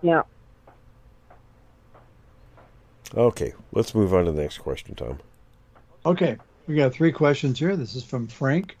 Yeah. 0.00 0.22
Okay, 3.16 3.52
let's 3.72 3.94
move 3.94 4.14
on 4.14 4.26
to 4.26 4.32
the 4.32 4.40
next 4.40 4.58
question, 4.58 4.94
Tom. 4.94 5.18
Okay, 6.04 6.36
we 6.68 6.76
got 6.76 6.92
three 6.92 7.10
questions 7.10 7.58
here. 7.58 7.74
This 7.74 7.96
is 7.96 8.04
from 8.04 8.28
Frank, 8.28 8.76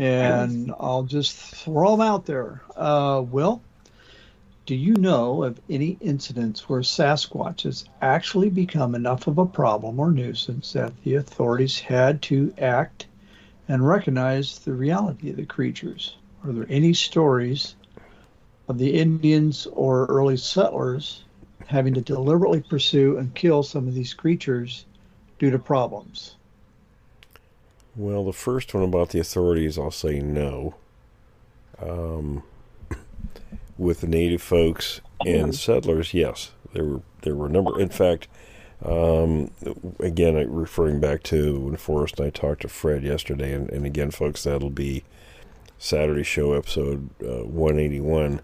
and 0.00 0.72
I'll 0.80 1.04
just 1.04 1.36
throw 1.36 1.92
them 1.92 2.00
out 2.00 2.26
there. 2.26 2.60
Uh, 2.74 3.22
Will, 3.24 3.62
do 4.66 4.74
you 4.74 4.94
know 4.94 5.42
of 5.42 5.60
any 5.68 5.96
incidents 6.00 6.68
where 6.68 6.80
Sasquatch 6.80 7.62
has 7.62 7.84
actually 8.02 8.50
become 8.50 8.94
enough 8.94 9.26
of 9.26 9.38
a 9.38 9.46
problem 9.46 9.98
or 9.98 10.10
nuisance 10.10 10.72
that 10.74 10.92
the 11.02 11.14
authorities 11.14 11.80
had 11.80 12.22
to 12.22 12.54
act 12.58 13.06
and 13.68 13.86
recognize 13.86 14.58
the 14.60 14.72
reality 14.72 15.30
of 15.30 15.36
the 15.36 15.46
creatures? 15.46 16.16
Are 16.44 16.52
there 16.52 16.66
any 16.68 16.92
stories 16.92 17.74
of 18.68 18.78
the 18.78 18.94
Indians 18.94 19.66
or 19.72 20.06
early 20.06 20.36
settlers 20.36 21.24
having 21.66 21.94
to 21.94 22.00
deliberately 22.00 22.62
pursue 22.62 23.16
and 23.18 23.34
kill 23.34 23.62
some 23.62 23.88
of 23.88 23.94
these 23.94 24.14
creatures 24.14 24.84
due 25.38 25.50
to 25.50 25.58
problems? 25.58 26.36
Well, 27.96 28.24
the 28.24 28.32
first 28.32 28.72
one 28.72 28.84
about 28.84 29.10
the 29.10 29.20
authorities, 29.20 29.78
I'll 29.78 29.90
say 29.90 30.20
no. 30.20 30.74
Um, 31.80 32.42
with 33.80 34.02
the 34.02 34.06
native 34.06 34.42
folks 34.42 35.00
and 35.26 35.54
settlers, 35.54 36.12
yes, 36.12 36.52
there 36.74 36.84
were 36.84 37.00
there 37.22 37.34
were 37.34 37.46
a 37.46 37.50
number. 37.50 37.80
In 37.80 37.88
fact, 37.88 38.28
um, 38.84 39.50
again, 39.98 40.36
I- 40.36 40.42
referring 40.42 41.00
back 41.00 41.22
to 41.24 41.58
when 41.60 41.76
Forrest 41.76 42.18
and 42.20 42.26
I 42.26 42.30
talked 42.30 42.60
to 42.62 42.68
Fred 42.68 43.02
yesterday, 43.02 43.54
and, 43.54 43.70
and 43.70 43.86
again, 43.86 44.10
folks, 44.10 44.44
that'll 44.44 44.68
be 44.70 45.02
Saturday 45.78 46.22
show 46.22 46.52
episode 46.52 47.08
uh, 47.22 47.44
181, 47.46 48.40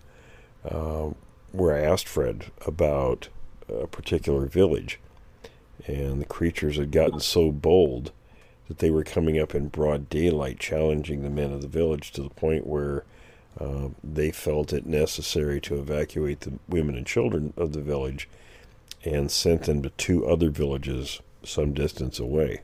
uh, 0.64 1.10
where 1.52 1.76
I 1.76 1.80
asked 1.80 2.08
Fred 2.08 2.46
about 2.66 3.28
a 3.68 3.86
particular 3.86 4.46
village, 4.46 4.98
and 5.86 6.18
the 6.20 6.26
creatures 6.26 6.78
had 6.78 6.90
gotten 6.90 7.20
so 7.20 7.52
bold 7.52 8.10
that 8.68 8.78
they 8.78 8.90
were 8.90 9.04
coming 9.04 9.38
up 9.38 9.54
in 9.54 9.68
broad 9.68 10.08
daylight, 10.08 10.58
challenging 10.58 11.22
the 11.22 11.30
men 11.30 11.52
of 11.52 11.60
the 11.60 11.68
village 11.68 12.10
to 12.12 12.22
the 12.22 12.30
point 12.30 12.66
where 12.66 13.04
uh, 13.60 13.88
they 14.04 14.30
felt 14.30 14.72
it 14.72 14.86
necessary 14.86 15.60
to 15.62 15.78
evacuate 15.78 16.40
the 16.40 16.52
women 16.68 16.94
and 16.94 17.06
children 17.06 17.52
of 17.56 17.72
the 17.72 17.80
village 17.80 18.28
and 19.04 19.30
sent 19.30 19.64
them 19.64 19.82
to 19.82 19.90
two 19.90 20.26
other 20.26 20.50
villages 20.50 21.20
some 21.42 21.72
distance 21.72 22.18
away. 22.18 22.60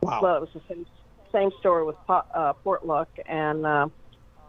Wow. 0.00 0.20
Well, 0.22 0.36
it 0.36 0.40
was 0.40 0.50
the 0.54 0.62
same 0.68 0.86
same 1.32 1.50
story 1.58 1.84
with 1.84 1.96
Po- 2.06 2.24
uh, 2.32 2.52
Portlock 2.64 3.08
and 3.26 3.66
uh, 3.66 3.88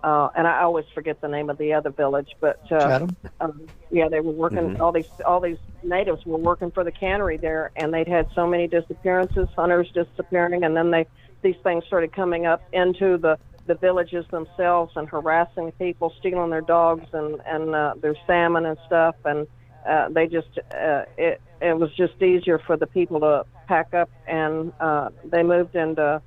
uh, 0.04 0.30
and 0.36 0.48
I 0.48 0.62
always 0.62 0.86
forget 0.94 1.20
the 1.22 1.28
name 1.28 1.50
of 1.50 1.58
the 1.58 1.74
other 1.74 1.90
village, 1.90 2.30
but 2.40 2.62
uh, 2.72 2.88
Chatham? 2.88 3.18
um, 3.42 3.68
yeah, 3.92 4.08
they 4.08 4.20
were 4.20 4.32
working. 4.32 4.80
All 4.80 4.92
these 4.92 5.10
all 5.26 5.40
these 5.40 5.58
natives 5.84 6.26
were 6.26 6.38
working 6.38 6.72
for 6.72 6.84
the 6.84 6.92
cannery 6.92 7.38
there, 7.38 7.72
and 7.76 7.94
they'd 7.94 8.08
had 8.08 8.28
so 8.36 8.48
many 8.48 8.68
disappearances, 8.68 9.50
hunters 9.56 9.92
disappearing, 9.92 10.64
and 10.64 10.78
then 10.78 10.92
they 10.92 11.08
these 11.42 11.56
things 11.64 11.84
started 11.86 12.12
coming 12.14 12.46
up 12.46 12.62
into 12.74 13.18
the 13.18 13.38
the 13.68 13.76
villages 13.76 14.26
themselves 14.32 14.94
and 14.96 15.10
harassing 15.10 15.74
people, 15.74 16.14
stealing 16.20 16.50
their 16.50 16.62
dogs 16.62 17.08
and 17.14 17.42
and 17.46 17.76
uh, 17.76 17.94
their 18.02 18.16
salmon 18.26 18.66
and 18.66 18.78
stuff, 18.86 19.16
and 19.26 19.48
uh, 19.88 20.10
they 20.10 20.28
just 20.28 20.48
uh, 20.74 21.04
it 21.18 21.42
it 21.62 21.78
was 21.78 21.94
just 21.96 22.22
easier 22.22 22.60
for 22.60 22.78
the 22.78 22.88
people 22.88 23.20
to 23.20 23.46
pack 23.68 23.94
up, 23.94 24.10
and 24.28 24.72
uh, 24.80 25.10
they 25.26 25.44
moved 25.44 25.76
into 25.76 26.22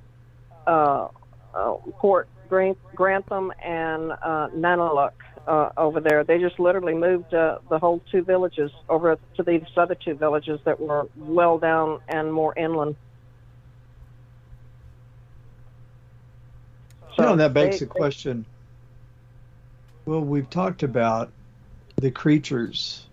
uh, 0.67 1.07
uh, 1.53 1.73
Port 1.99 2.27
Grant- 2.47 2.77
Grantham 2.95 3.51
and 3.63 4.11
uh, 4.11 4.49
Nanwalek 4.55 5.11
uh, 5.47 5.69
over 5.77 5.99
there. 5.99 6.23
They 6.23 6.37
just 6.37 6.59
literally 6.59 6.93
moved 6.93 7.33
uh, 7.33 7.59
the 7.69 7.79
whole 7.79 8.01
two 8.11 8.23
villages 8.23 8.71
over 8.89 9.17
to 9.37 9.43
these 9.43 9.63
other 9.77 9.95
two 9.95 10.13
villages 10.13 10.59
that 10.65 10.79
were 10.79 11.07
well 11.17 11.57
down 11.57 11.99
and 12.07 12.31
more 12.31 12.53
inland. 12.57 12.95
You 17.17 17.25
know, 17.25 17.35
that 17.35 17.53
begs 17.53 17.79
they- 17.79 17.85
the 17.85 17.91
question. 17.91 18.45
Well, 20.05 20.21
we've 20.21 20.49
talked 20.49 20.83
about 20.83 21.31
the 21.97 22.11
creatures. 22.11 23.05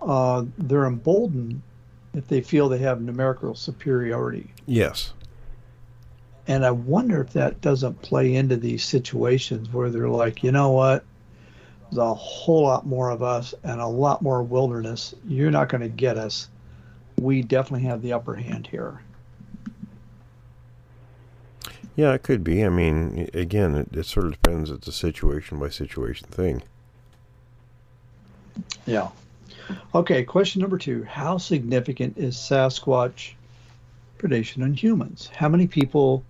Uh, 0.00 0.44
they're 0.58 0.86
emboldened 0.86 1.62
if 2.14 2.28
they 2.28 2.40
feel 2.40 2.68
they 2.68 2.78
have 2.78 3.00
numerical 3.00 3.54
superiority. 3.54 4.50
Yes. 4.66 5.12
And 6.46 6.64
I 6.64 6.70
wonder 6.72 7.20
if 7.20 7.34
that 7.34 7.60
doesn't 7.60 8.02
play 8.02 8.34
into 8.34 8.56
these 8.56 8.82
situations 8.84 9.72
where 9.72 9.90
they're 9.90 10.08
like, 10.08 10.42
you 10.42 10.50
know 10.50 10.70
what? 10.70 11.04
There's 11.90 11.98
a 11.98 12.14
whole 12.14 12.62
lot 12.62 12.86
more 12.86 13.10
of 13.10 13.22
us 13.22 13.54
and 13.62 13.80
a 13.80 13.86
lot 13.86 14.22
more 14.22 14.42
wilderness. 14.42 15.14
You're 15.26 15.50
not 15.50 15.68
going 15.68 15.82
to 15.82 15.88
get 15.88 16.16
us. 16.18 16.48
We 17.20 17.42
definitely 17.42 17.86
have 17.86 18.02
the 18.02 18.14
upper 18.14 18.34
hand 18.34 18.66
here. 18.66 19.00
Yeah, 21.94 22.14
it 22.14 22.22
could 22.22 22.42
be. 22.42 22.64
I 22.64 22.70
mean, 22.70 23.28
again, 23.34 23.74
it, 23.74 23.88
it 23.92 24.06
sort 24.06 24.26
of 24.26 24.32
depends. 24.32 24.70
It's 24.70 24.88
a 24.88 24.92
situation 24.92 25.58
by 25.58 25.68
situation 25.68 26.28
thing. 26.28 26.62
Yeah. 28.86 29.08
Okay, 29.94 30.24
question 30.24 30.60
number 30.60 30.78
two. 30.78 31.04
How 31.04 31.38
significant 31.38 32.16
is 32.18 32.36
Sasquatch 32.36 33.32
predation 34.18 34.62
on 34.62 34.74
humans? 34.74 35.30
How 35.34 35.48
many 35.48 35.66
people 35.66 36.24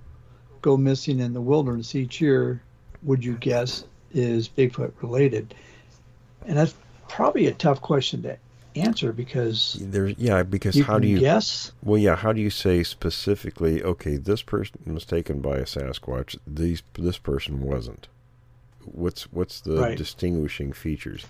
go 0.61 0.77
missing 0.77 1.21
in 1.21 1.33
the 1.33 1.41
wilderness 1.41 1.95
each 1.95 2.21
year, 2.21 2.61
would 3.03 3.25
you 3.25 3.35
guess, 3.35 3.85
is 4.13 4.49
Bigfoot 4.49 4.93
related? 5.01 5.55
And 6.47 6.57
that's 6.57 6.75
probably 7.09 7.47
a 7.47 7.53
tough 7.53 7.81
question 7.81 8.23
to 8.23 8.37
answer 8.77 9.12
because 9.12 9.77
There's 9.81 10.14
yeah, 10.18 10.43
because 10.43 10.79
how 10.81 10.99
do 10.99 11.07
you 11.07 11.18
guess? 11.20 11.73
Well, 11.83 11.99
yeah. 11.99 12.16
How 12.16 12.33
do 12.33 12.41
you 12.41 12.51
say 12.51 12.83
specifically? 12.83 13.83
Okay, 13.83 14.16
this 14.16 14.43
person 14.43 14.81
was 14.87 15.05
taken 15.05 15.41
by 15.41 15.57
a 15.57 15.64
Sasquatch. 15.64 16.37
These 16.47 16.83
this 16.95 17.18
person 17.18 17.61
wasn't. 17.61 18.09
What's 18.85 19.25
what's 19.33 19.61
the 19.61 19.77
Right. 19.81 19.99
distinguishing 19.99 20.73
features? 20.73 21.27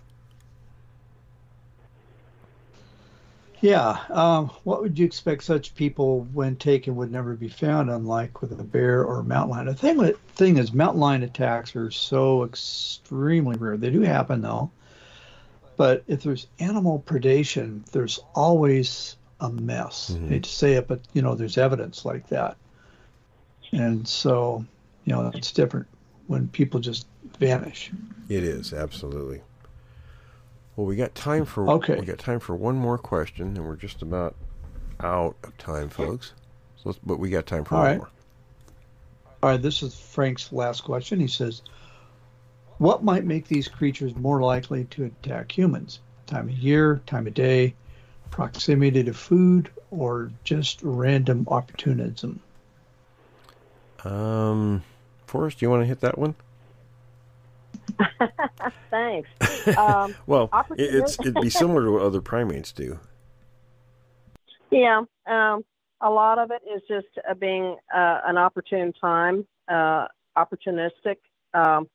Yeah. 3.61 3.99
Um, 4.11 4.51
what 4.64 4.82
would 4.82 4.99
you 4.99 5.07
expect 5.07 5.45
such 5.45 5.74
people, 5.76 6.26
when 6.32 6.57
taken, 6.57 6.97
would 6.97 7.12
never 7.12 7.34
be 7.34 7.49
found, 7.49 7.90
unlike 7.90 8.43
with 8.43 8.59
a 8.59 8.64
bear 8.64 9.05
or 9.05 9.20
a 9.20 9.24
mountain 9.24 9.51
lion? 9.53 9.66
The 9.66 9.74
thing, 9.74 9.99
with, 9.99 10.18
thing 10.34 10.57
is, 10.57 10.72
mountain 10.72 11.01
lion 11.01 11.22
attacks 11.22 11.76
are 11.76 11.90
so 11.93 12.43
extremely 12.45 13.57
rare. 13.57 13.76
They 13.76 13.90
do 13.90 14.01
happen, 14.01 14.40
though. 14.43 14.72
But 15.83 16.05
if 16.07 16.22
there's 16.22 16.47
animal 16.61 17.03
predation, 17.05 17.85
there's 17.91 18.20
always 18.37 19.16
a 19.41 19.51
mess. 19.51 20.12
Mhm. 20.16 20.28
hate 20.28 20.45
to 20.45 20.49
say 20.49 20.74
it, 20.74 20.87
but, 20.87 21.01
you 21.12 21.22
know, 21.22 21.35
there's 21.35 21.59
evidence 21.59 22.05
like 22.05 22.28
that. 22.28 22.57
And 23.72 24.07
so, 24.07 24.64
you 25.05 25.12
know, 25.12 25.33
it's 25.35 25.51
different 25.51 25.89
when 26.28 26.47
people 26.47 26.78
just 26.78 27.09
vanish. 27.41 27.91
It 28.28 28.45
is 28.45 28.72
absolutely. 28.72 29.43
Well, 30.76 30.87
we 30.87 30.95
got 30.95 31.16
time 31.16 31.45
for 31.45 31.68
Okay. 31.68 31.99
We 31.99 32.07
got 32.07 32.18
time 32.18 32.39
for 32.39 32.55
one 32.55 32.76
more 32.76 32.97
question, 32.97 33.49
and 33.57 33.66
we're 33.66 33.74
just 33.74 34.03
about 34.03 34.37
out 35.01 35.35
of 35.43 35.59
time, 35.59 35.89
folks. 35.89 36.33
So, 36.76 36.95
but 37.05 37.18
we 37.18 37.28
got 37.28 37.45
time 37.45 37.64
for 37.64 37.74
All 37.74 37.80
one 37.80 37.91
right. 37.91 37.99
more. 37.99 38.11
All 39.43 39.51
right, 39.51 39.61
this 39.61 39.83
is 39.83 39.99
Frank's 39.99 40.53
last 40.53 40.85
question. 40.85 41.18
He 41.18 41.26
says, 41.26 41.62
What 42.83 43.05
might 43.05 43.24
make 43.24 43.47
these 43.47 43.68
creatures 43.68 44.16
more 44.16 44.43
likely 44.43 44.87
to 44.87 45.05
attack 45.05 45.57
humans? 45.57 46.01
Time 46.26 46.49
of 46.49 46.59
year, 46.59 47.01
time 47.07 47.28
of 47.28 47.35
day, 47.35 47.76
proximity 48.33 49.05
to 49.05 49.14
food, 49.14 49.70
or 49.93 50.33
just 50.43 50.80
random 50.83 51.47
opportunism? 51.49 52.41
Um, 54.03 54.83
Forrest, 55.28 55.61
do 55.61 55.64
you 55.64 55.70
want 55.70 55.83
to 55.83 55.87
hit 55.87 56.01
that 56.01 56.18
one? 56.18 56.35
Thanks. 58.91 59.28
Um, 59.78 60.16
Well, 60.26 60.51
it, 60.53 60.53
Opportunity. 60.53 60.99
it's 60.99 61.20
it'd 61.20 61.35
be 61.37 61.51
similar 61.51 61.85
to 61.85 61.93
what 61.93 62.03
other 62.09 62.20
primates 62.20 62.72
do. 62.72 62.99
Yeah, 64.72 65.05
um, 65.28 65.64
a 66.01 66.11
lot 66.11 66.41
of 66.41 66.51
it 66.51 66.62
is 66.68 66.83
just 66.89 67.07
uh, 67.30 67.35
being 67.35 67.76
uh, 67.95 68.22
an 68.26 68.39
opportune 68.39 68.93
time, 69.01 69.47
uh, 69.68 70.09
opportunistic, 70.37 71.18
um, 71.55 71.87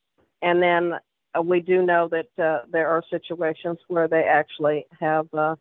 and 0.42 0.62
then 0.62 0.94
uh, 1.38 1.42
we 1.42 1.60
do 1.62 1.84
know 1.84 2.10
that 2.10 2.44
uh, 2.44 2.66
there 2.72 2.90
are 2.90 3.04
situations 3.10 3.78
where 3.88 4.08
they 4.08 4.24
actually 4.24 4.86
have 5.00 5.28
uh, 5.34 5.56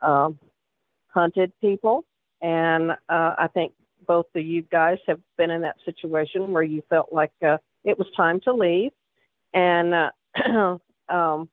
um, 0.00 0.38
hunted 1.08 1.52
people, 1.60 2.04
and 2.40 2.92
uh, 2.92 3.34
I 3.38 3.48
think 3.52 3.72
both 4.06 4.26
of 4.34 4.44
you 4.44 4.62
guys 4.62 4.98
have 5.06 5.20
been 5.36 5.50
in 5.50 5.62
that 5.62 5.76
situation 5.84 6.52
where 6.52 6.62
you 6.62 6.82
felt 6.88 7.12
like 7.12 7.32
uh, 7.46 7.58
it 7.84 7.98
was 7.98 8.06
time 8.16 8.40
to 8.44 8.52
leave, 8.52 8.92
and 9.54 9.94
uh, 9.94 10.10
um, 11.08 11.48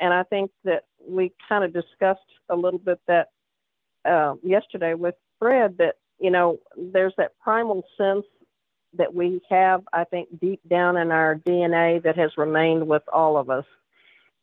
and 0.00 0.14
I 0.14 0.22
think 0.24 0.50
that 0.64 0.84
we 1.06 1.32
kind 1.48 1.64
of 1.64 1.72
discussed 1.72 2.20
a 2.48 2.56
little 2.56 2.78
bit 2.78 3.00
that 3.06 3.28
yesterday 4.42 4.94
with 4.94 5.14
Fred 5.38 5.76
that 5.78 5.96
you 6.18 6.30
know 6.30 6.58
there's 6.76 7.14
that 7.16 7.32
primal 7.42 7.82
sense 7.96 8.24
that 8.96 9.14
we 9.14 9.40
have 9.50 9.82
I 9.92 10.04
think 10.04 10.40
deep 10.40 10.60
down 10.68 10.96
in 10.96 11.10
our 11.12 11.36
DNA 11.36 12.02
that 12.02 12.16
has 12.18 12.32
remained 12.36 12.86
with 12.86 13.02
all 13.12 13.36
of 13.36 13.50
us 13.50 13.64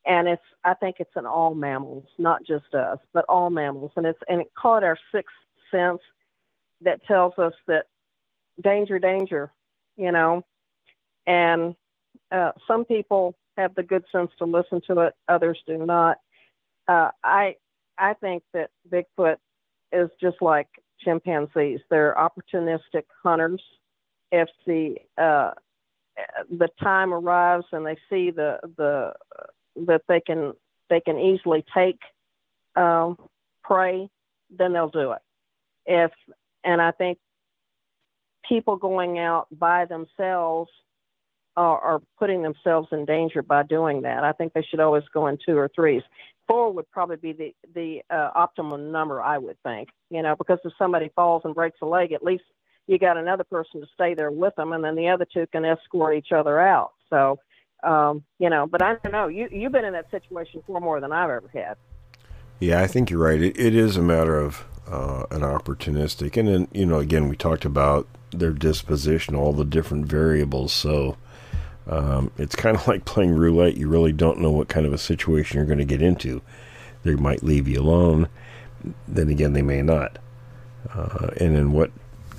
and 0.05 0.27
it's 0.27 0.43
I 0.63 0.73
think 0.75 0.97
it's 0.99 1.15
in 1.15 1.25
all 1.25 1.53
mammals 1.55 2.05
not 2.17 2.43
just 2.45 2.73
us 2.73 2.99
but 3.13 3.25
all 3.29 3.49
mammals 3.49 3.91
and 3.95 4.05
it's 4.05 4.19
and 4.29 4.41
it 4.41 4.51
call 4.55 4.77
it 4.77 4.83
our 4.83 4.97
sixth 5.13 5.35
sense 5.71 5.99
that 6.81 7.05
tells 7.05 7.33
us 7.37 7.53
that 7.67 7.85
danger 8.63 8.99
danger 8.99 9.51
you 9.97 10.11
know 10.11 10.43
and 11.25 11.75
uh, 12.31 12.51
some 12.67 12.85
people 12.85 13.35
have 13.57 13.75
the 13.75 13.83
good 13.83 14.03
sense 14.11 14.31
to 14.37 14.45
listen 14.45 14.81
to 14.87 14.99
it 15.01 15.13
others 15.27 15.59
do 15.67 15.85
not 15.85 16.17
uh, 16.87 17.11
I 17.23 17.55
I 17.97 18.13
think 18.13 18.43
that 18.53 18.69
Bigfoot 18.89 19.37
is 19.91 20.09
just 20.21 20.37
like 20.41 20.67
chimpanzees. 21.01 21.79
They're 21.89 22.15
opportunistic 22.15 23.03
hunters. 23.23 23.61
If 24.32 24.49
the 24.65 24.95
uh, 25.17 25.51
the 26.49 26.69
time 26.82 27.13
arrives 27.13 27.65
and 27.71 27.86
they 27.86 27.97
see 28.09 28.32
the 28.32 28.59
the 28.78 29.13
that 29.88 30.01
they 30.07 30.19
can 30.19 30.53
they 30.89 30.99
can 30.99 31.17
easily 31.17 31.63
take 31.73 31.99
um, 32.75 33.17
prey, 33.63 34.09
then 34.49 34.73
they'll 34.73 34.89
do 34.89 35.11
it. 35.11 35.21
If 35.86 36.11
and 36.63 36.82
I 36.82 36.91
think 36.91 37.17
people 38.47 38.78
going 38.78 39.19
out 39.19 39.47
by 39.51 39.86
themselves 39.86 40.71
are, 41.55 41.80
are 41.80 42.01
putting 42.19 42.43
themselves 42.43 42.88
in 42.91 43.05
danger 43.05 43.41
by 43.41 43.63
doing 43.63 44.01
that. 44.03 44.23
I 44.23 44.32
think 44.32 44.53
they 44.53 44.61
should 44.69 44.80
always 44.80 45.03
go 45.13 45.28
in 45.28 45.38
two 45.45 45.57
or 45.57 45.69
threes 45.73 46.03
four 46.47 46.71
would 46.71 46.89
probably 46.91 47.17
be 47.17 47.34
the 47.34 47.55
the 47.75 48.01
uh, 48.09 48.32
optimum 48.34 48.91
number, 48.91 49.21
I 49.21 49.38
would 49.38 49.61
think. 49.63 49.89
You 50.09 50.21
know, 50.21 50.36
because 50.36 50.59
if 50.63 50.73
somebody 50.78 51.11
falls 51.15 51.43
and 51.45 51.53
breaks 51.53 51.78
a 51.82 51.86
leg, 51.86 52.13
at 52.13 52.23
least 52.23 52.43
you 52.88 52.97
got 52.97 53.17
another 53.17 53.43
person 53.43 53.81
to 53.81 53.88
stay 53.93 54.13
there 54.13 54.31
with 54.31 54.55
them, 54.55 54.71
and 54.71 54.83
then 54.83 54.95
the 54.95 55.09
other 55.09 55.25
two 55.31 55.45
can 55.47 55.65
escort 55.65 56.17
each 56.17 56.31
other 56.31 56.59
out. 56.59 56.93
So, 57.09 57.39
um, 57.83 58.23
you 58.39 58.49
know, 58.49 58.65
but 58.65 58.81
I 58.81 58.95
don't 58.95 59.11
know. 59.11 59.27
You 59.27 59.47
you've 59.51 59.71
been 59.71 59.85
in 59.85 59.93
that 59.93 60.09
situation 60.09 60.63
far 60.65 60.79
more 60.79 60.99
than 60.99 61.11
I've 61.11 61.29
ever 61.29 61.49
had. 61.53 61.75
Yeah, 62.59 62.81
I 62.81 62.88
think 62.88 63.09
you're 63.09 63.23
right. 63.23 63.41
It, 63.41 63.59
it 63.59 63.75
is 63.75 63.97
a 63.97 64.01
matter 64.01 64.39
of 64.39 64.65
uh, 64.88 65.25
an 65.29 65.41
opportunistic, 65.41 66.38
and 66.38 66.47
then 66.47 66.67
you 66.71 66.85
know, 66.85 66.99
again, 66.99 67.27
we 67.27 67.35
talked 67.35 67.65
about 67.65 68.07
their 68.31 68.51
disposition, 68.51 69.35
all 69.35 69.53
the 69.53 69.65
different 69.65 70.05
variables. 70.05 70.71
So 70.71 71.17
um, 71.88 72.31
it's 72.38 72.55
kind 72.63 72.77
of 72.77 72.88
like 72.88 73.05
playing 73.05 73.35
roulette. 73.35 73.77
You 73.77 73.89
really 73.89 74.13
don't 74.13 74.39
know 74.39 74.51
what 74.51 74.69
kind 74.69 74.85
of 74.85 74.93
a 74.93 74.97
situation 74.97 75.57
you're 75.57 75.65
going 75.65 75.77
to 75.77 75.85
get 75.85 76.01
into. 76.01 76.41
They 77.03 77.15
might 77.15 77.43
leave 77.43 77.67
you 77.67 77.81
alone. 77.81 78.29
Then 79.07 79.29
again, 79.29 79.53
they 79.53 79.61
may 79.61 79.81
not. 79.81 80.19
Uh, 80.93 81.29
and 81.38 81.55
then 81.55 81.71
what? 81.73 81.91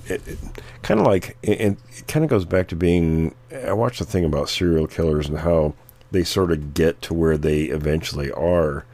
It, 0.08 0.26
it, 0.26 0.38
kind 0.82 1.00
of 1.00 1.06
like, 1.06 1.36
and 1.42 1.76
it 1.96 2.08
kind 2.08 2.24
of 2.24 2.30
goes 2.30 2.44
back 2.44 2.68
to 2.68 2.76
being. 2.76 3.34
I 3.52 3.72
watched 3.72 3.98
the 3.98 4.04
thing 4.04 4.24
about 4.24 4.48
serial 4.48 4.86
killers 4.86 5.28
and 5.28 5.38
how 5.38 5.74
they 6.10 6.24
sort 6.24 6.50
of 6.50 6.72
get 6.74 7.02
to 7.02 7.14
where 7.14 7.36
they 7.36 7.64
eventually 7.64 8.30
are 8.32 8.84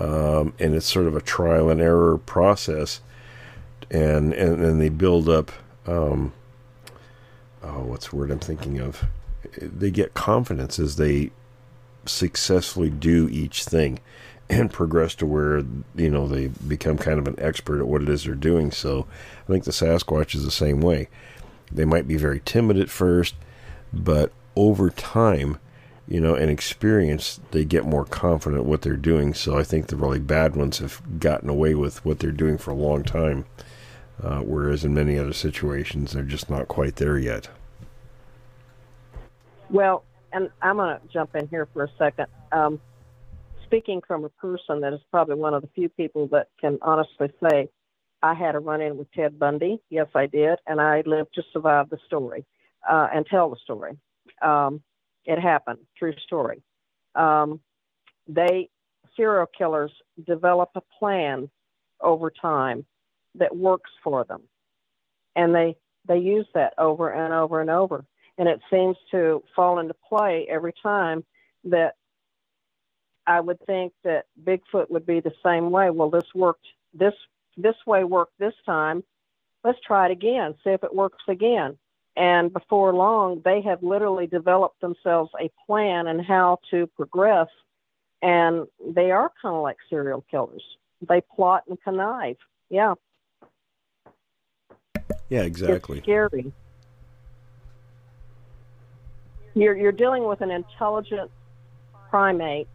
um, 0.00 0.52
and 0.58 0.74
it's 0.74 0.86
sort 0.86 1.06
of 1.06 1.16
a 1.16 1.20
trial 1.20 1.70
and 1.70 1.80
error 1.80 2.18
process, 2.18 3.00
and 3.90 4.32
and, 4.32 4.64
and 4.64 4.80
they 4.80 4.88
build 4.88 5.28
up. 5.28 5.50
Um, 5.86 6.32
oh, 7.62 7.84
what's 7.84 8.08
the 8.08 8.16
word 8.16 8.30
I'm 8.30 8.38
thinking 8.38 8.78
of? 8.78 9.04
they 9.60 9.90
get 9.90 10.14
confidence 10.14 10.78
as 10.78 10.96
they 10.96 11.30
successfully 12.04 12.90
do 12.90 13.28
each 13.30 13.64
thing 13.64 13.98
and 14.50 14.72
progress 14.72 15.14
to 15.16 15.26
where 15.26 15.58
you 15.94 16.10
know 16.10 16.26
they 16.26 16.48
become 16.48 16.96
kind 16.96 17.18
of 17.18 17.28
an 17.28 17.36
expert 17.38 17.80
at 17.80 17.86
what 17.86 18.02
it 18.02 18.08
is 18.08 18.24
they're 18.24 18.34
doing. 18.34 18.70
So 18.70 19.06
I 19.44 19.52
think 19.52 19.64
the 19.64 19.70
Sasquatch 19.70 20.34
is 20.34 20.44
the 20.44 20.50
same 20.50 20.80
way. 20.80 21.08
They 21.70 21.84
might 21.84 22.08
be 22.08 22.16
very 22.16 22.40
timid 22.44 22.78
at 22.78 22.88
first, 22.88 23.34
but 23.92 24.32
over 24.56 24.90
time, 24.90 25.58
you 26.06 26.20
know, 26.20 26.34
and 26.34 26.50
experience, 26.50 27.40
they 27.50 27.64
get 27.64 27.84
more 27.84 28.06
confident 28.06 28.64
what 28.64 28.82
they're 28.82 28.96
doing. 28.96 29.34
So 29.34 29.58
I 29.58 29.62
think 29.62 29.88
the 29.88 29.96
really 29.96 30.18
bad 30.18 30.56
ones 30.56 30.78
have 30.78 31.20
gotten 31.20 31.50
away 31.50 31.74
with 31.74 32.02
what 32.04 32.18
they're 32.18 32.32
doing 32.32 32.56
for 32.56 32.70
a 32.70 32.74
long 32.74 33.04
time, 33.04 33.44
uh, 34.22 34.40
whereas 34.40 34.84
in 34.84 34.94
many 34.94 35.18
other 35.18 35.34
situations, 35.34 36.12
they're 36.12 36.22
just 36.22 36.48
not 36.48 36.68
quite 36.68 36.96
there 36.96 37.18
yet. 37.18 37.50
Well, 39.68 40.02
and 40.32 40.48
I'm 40.62 40.76
going 40.76 40.98
to 40.98 41.08
jump 41.12 41.36
in 41.36 41.46
here 41.48 41.68
for 41.74 41.84
a 41.84 41.90
second. 41.98 42.26
Um, 42.52 42.80
speaking 43.68 44.00
from 44.06 44.24
a 44.24 44.28
person 44.30 44.80
that 44.80 44.92
is 44.92 45.00
probably 45.10 45.36
one 45.36 45.54
of 45.54 45.62
the 45.62 45.68
few 45.74 45.88
people 45.88 46.26
that 46.28 46.48
can 46.60 46.78
honestly 46.82 47.30
say, 47.42 47.68
I 48.22 48.34
had 48.34 48.54
a 48.54 48.58
run 48.58 48.80
in 48.80 48.96
with 48.96 49.12
Ted 49.12 49.38
Bundy. 49.38 49.80
Yes, 49.90 50.08
I 50.14 50.26
did. 50.26 50.58
And 50.66 50.80
I 50.80 51.02
lived 51.06 51.34
to 51.34 51.42
survive 51.52 51.88
the 51.90 51.98
story 52.06 52.44
uh, 52.88 53.08
and 53.14 53.24
tell 53.26 53.50
the 53.50 53.56
story. 53.62 53.96
Um, 54.42 54.82
it 55.24 55.38
happened. 55.38 55.78
True 55.96 56.14
story. 56.24 56.62
Um, 57.14 57.60
they, 58.26 58.70
serial 59.16 59.46
killers, 59.56 59.92
develop 60.26 60.70
a 60.74 60.82
plan 60.98 61.48
over 62.00 62.30
time 62.30 62.84
that 63.36 63.54
works 63.54 63.90
for 64.02 64.24
them. 64.24 64.42
And 65.36 65.54
they, 65.54 65.76
they 66.06 66.18
use 66.18 66.46
that 66.54 66.72
over 66.78 67.10
and 67.10 67.32
over 67.32 67.60
and 67.60 67.70
over 67.70 68.04
and 68.38 68.48
it 68.48 68.60
seems 68.70 68.96
to 69.10 69.42
fall 69.54 69.80
into 69.80 69.94
play 70.08 70.46
every 70.48 70.72
time 70.80 71.24
that 71.64 71.94
I 73.28 73.40
would 73.40 73.64
think 73.66 73.92
that 74.04 74.26
Bigfoot 74.42 74.90
would 74.90 75.06
be 75.06 75.20
the 75.20 75.34
same 75.44 75.70
way. 75.70 75.90
Well, 75.90 76.10
this 76.10 76.34
worked 76.34 76.66
this 76.94 77.14
this 77.56 77.76
way 77.86 78.04
worked 78.04 78.38
this 78.38 78.54
time. 78.64 79.04
Let's 79.64 79.78
try 79.86 80.06
it 80.06 80.12
again, 80.12 80.54
see 80.64 80.70
if 80.70 80.82
it 80.82 80.94
works 80.94 81.22
again. 81.28 81.76
And 82.16 82.52
before 82.52 82.92
long, 82.94 83.42
they 83.44 83.60
have 83.62 83.82
literally 83.82 84.26
developed 84.26 84.80
themselves 84.80 85.30
a 85.40 85.50
plan 85.66 86.06
and 86.08 86.24
how 86.24 86.58
to 86.70 86.86
progress. 86.88 87.48
And 88.22 88.66
they 88.84 89.10
are 89.12 89.30
kind 89.40 89.54
of 89.54 89.62
like 89.62 89.76
serial 89.88 90.24
killers. 90.28 90.64
They 91.08 91.20
plot 91.20 91.64
and 91.68 91.80
connive. 91.80 92.38
Yeah. 92.70 92.94
Yeah, 95.28 95.42
exactly. 95.42 95.98
It's 95.98 96.06
scary 96.06 96.52
you're 99.58 99.76
you're 99.76 99.92
dealing 99.92 100.24
with 100.24 100.40
an 100.40 100.50
intelligent 100.50 101.30
primate, 102.10 102.68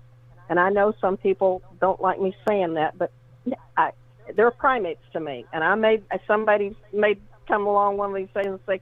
and 0.53 0.59
I 0.59 0.69
know 0.69 0.93
some 1.01 1.17
people 1.17 1.63
don't 1.81 1.99
like 1.99 2.21
me 2.21 2.35
saying 2.47 2.75
that, 2.75 2.95
but 2.95 3.11
I, 3.75 3.89
they're 4.35 4.51
primates 4.51 5.01
to 5.13 5.19
me. 5.19 5.47
And 5.51 5.63
I 5.63 5.73
may 5.73 5.99
somebody 6.27 6.75
may 6.93 7.15
come 7.47 7.65
along 7.65 7.97
one 7.97 8.11
of 8.11 8.15
these 8.15 8.27
days 8.35 8.45
and 8.45 8.59
say, 8.67 8.79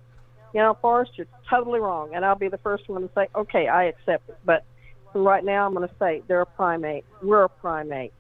you 0.54 0.60
know, 0.60 0.78
Forrest, 0.82 1.12
you're 1.16 1.28
totally 1.50 1.80
wrong, 1.80 2.14
and 2.14 2.26
I'll 2.26 2.36
be 2.36 2.50
the 2.50 2.58
first 2.58 2.90
one 2.90 3.04
to 3.04 3.10
say, 3.16 3.30
okay, 3.34 3.70
I 3.70 3.86
accept 3.86 4.28
it. 4.28 4.38
But 4.44 4.66
right 5.14 5.46
now, 5.46 5.66
I'm 5.66 5.74
going 5.74 5.88
to 5.88 5.96
say 5.98 6.22
they're 6.28 6.42
a 6.42 6.46
primate. 6.46 7.06
We're 7.24 7.46
a 7.46 7.50
primate. 7.50 8.12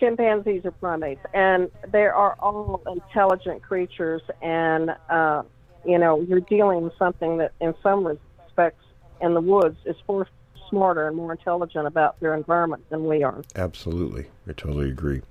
Chimpanzees 0.00 0.64
are 0.64 0.70
primates, 0.70 1.20
and 1.34 1.70
they 1.92 2.06
are 2.06 2.36
all 2.40 2.80
intelligent 2.86 3.60
creatures. 3.60 4.22
And 4.40 4.96
uh, 5.10 5.42
you 5.84 5.98
know, 5.98 6.22
you're 6.22 6.40
dealing 6.40 6.84
with 6.84 6.94
something 6.98 7.36
that, 7.36 7.52
in 7.60 7.74
some 7.82 8.06
respects, 8.06 8.82
in 9.20 9.34
the 9.34 9.42
woods 9.42 9.76
is 9.84 9.96
far 10.06 10.26
smarter 10.68 11.08
and 11.08 11.16
more 11.16 11.32
intelligent 11.32 11.86
about 11.86 12.18
their 12.20 12.34
environment 12.34 12.84
than 12.90 13.04
we 13.04 13.22
are. 13.22 13.42
Absolutely. 13.56 14.26
I 14.48 14.52
totally 14.52 14.88
agree. 14.88 15.22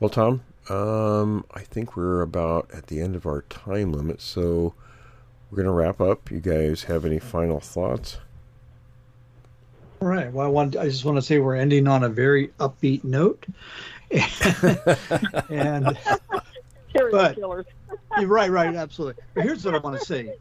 Well, 0.00 0.10
Tom, 0.10 0.42
um, 0.68 1.44
I 1.52 1.60
think 1.60 1.96
we're 1.96 2.22
about 2.22 2.70
at 2.72 2.86
the 2.88 3.00
end 3.00 3.16
of 3.16 3.26
our 3.26 3.42
time 3.42 3.92
limit, 3.92 4.20
so 4.20 4.74
we're 5.50 5.56
going 5.56 5.66
to 5.66 5.72
wrap 5.72 6.00
up. 6.00 6.30
You 6.30 6.40
guys 6.40 6.84
have 6.84 7.04
any 7.04 7.18
final 7.18 7.60
thoughts? 7.60 8.18
All 10.00 10.08
right. 10.08 10.32
Well, 10.32 10.46
I 10.46 10.50
want 10.50 10.76
I 10.76 10.84
just 10.86 11.04
want 11.04 11.16
to 11.16 11.22
say 11.22 11.38
we're 11.38 11.56
ending 11.56 11.86
on 11.86 12.02
a 12.02 12.08
very 12.08 12.48
upbeat 12.60 13.04
note, 13.04 13.46
and 15.48 15.96
but, 17.10 17.38
right, 18.26 18.50
right, 18.50 18.74
absolutely. 18.74 19.22
But 19.34 19.44
here's 19.44 19.64
what 19.64 19.74
I 19.74 19.78
want 19.78 19.98
to 19.98 20.04
say: 20.04 20.34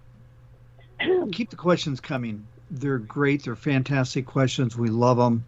keep 1.32 1.50
the 1.50 1.56
questions 1.56 2.00
coming. 2.02 2.46
They're 2.74 2.98
great. 2.98 3.44
They're 3.44 3.56
fantastic 3.56 4.26
questions. 4.26 4.76
We 4.76 4.90
love 4.90 5.18
them. 5.18 5.46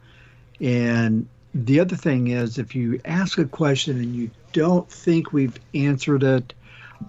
And 0.62 1.28
the 1.56 1.80
other 1.80 1.96
thing 1.96 2.28
is, 2.28 2.60
if 2.60 2.76
you 2.76 3.02
ask 3.04 3.40
a 3.40 3.46
question 3.46 3.98
and 3.98 4.16
you 4.16 4.30
don't 4.54 4.90
think 4.90 5.34
we've 5.34 5.60
answered 5.74 6.24
it, 6.24 6.54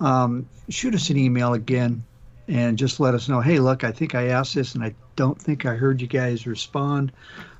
um, 0.00 0.48
shoot 0.70 0.94
us 0.94 1.10
an 1.10 1.18
email 1.18 1.52
again 1.52 2.02
and 2.48 2.78
just 2.78 2.98
let 2.98 3.14
us 3.14 3.28
know. 3.28 3.40
Hey, 3.40 3.58
look, 3.58 3.84
I 3.84 3.92
think 3.92 4.14
I 4.14 4.28
asked 4.28 4.54
this 4.54 4.74
and 4.74 4.82
I 4.82 4.94
don't 5.16 5.40
think 5.40 5.66
I 5.66 5.74
heard 5.74 6.00
you 6.00 6.06
guys 6.06 6.46
respond. 6.46 7.12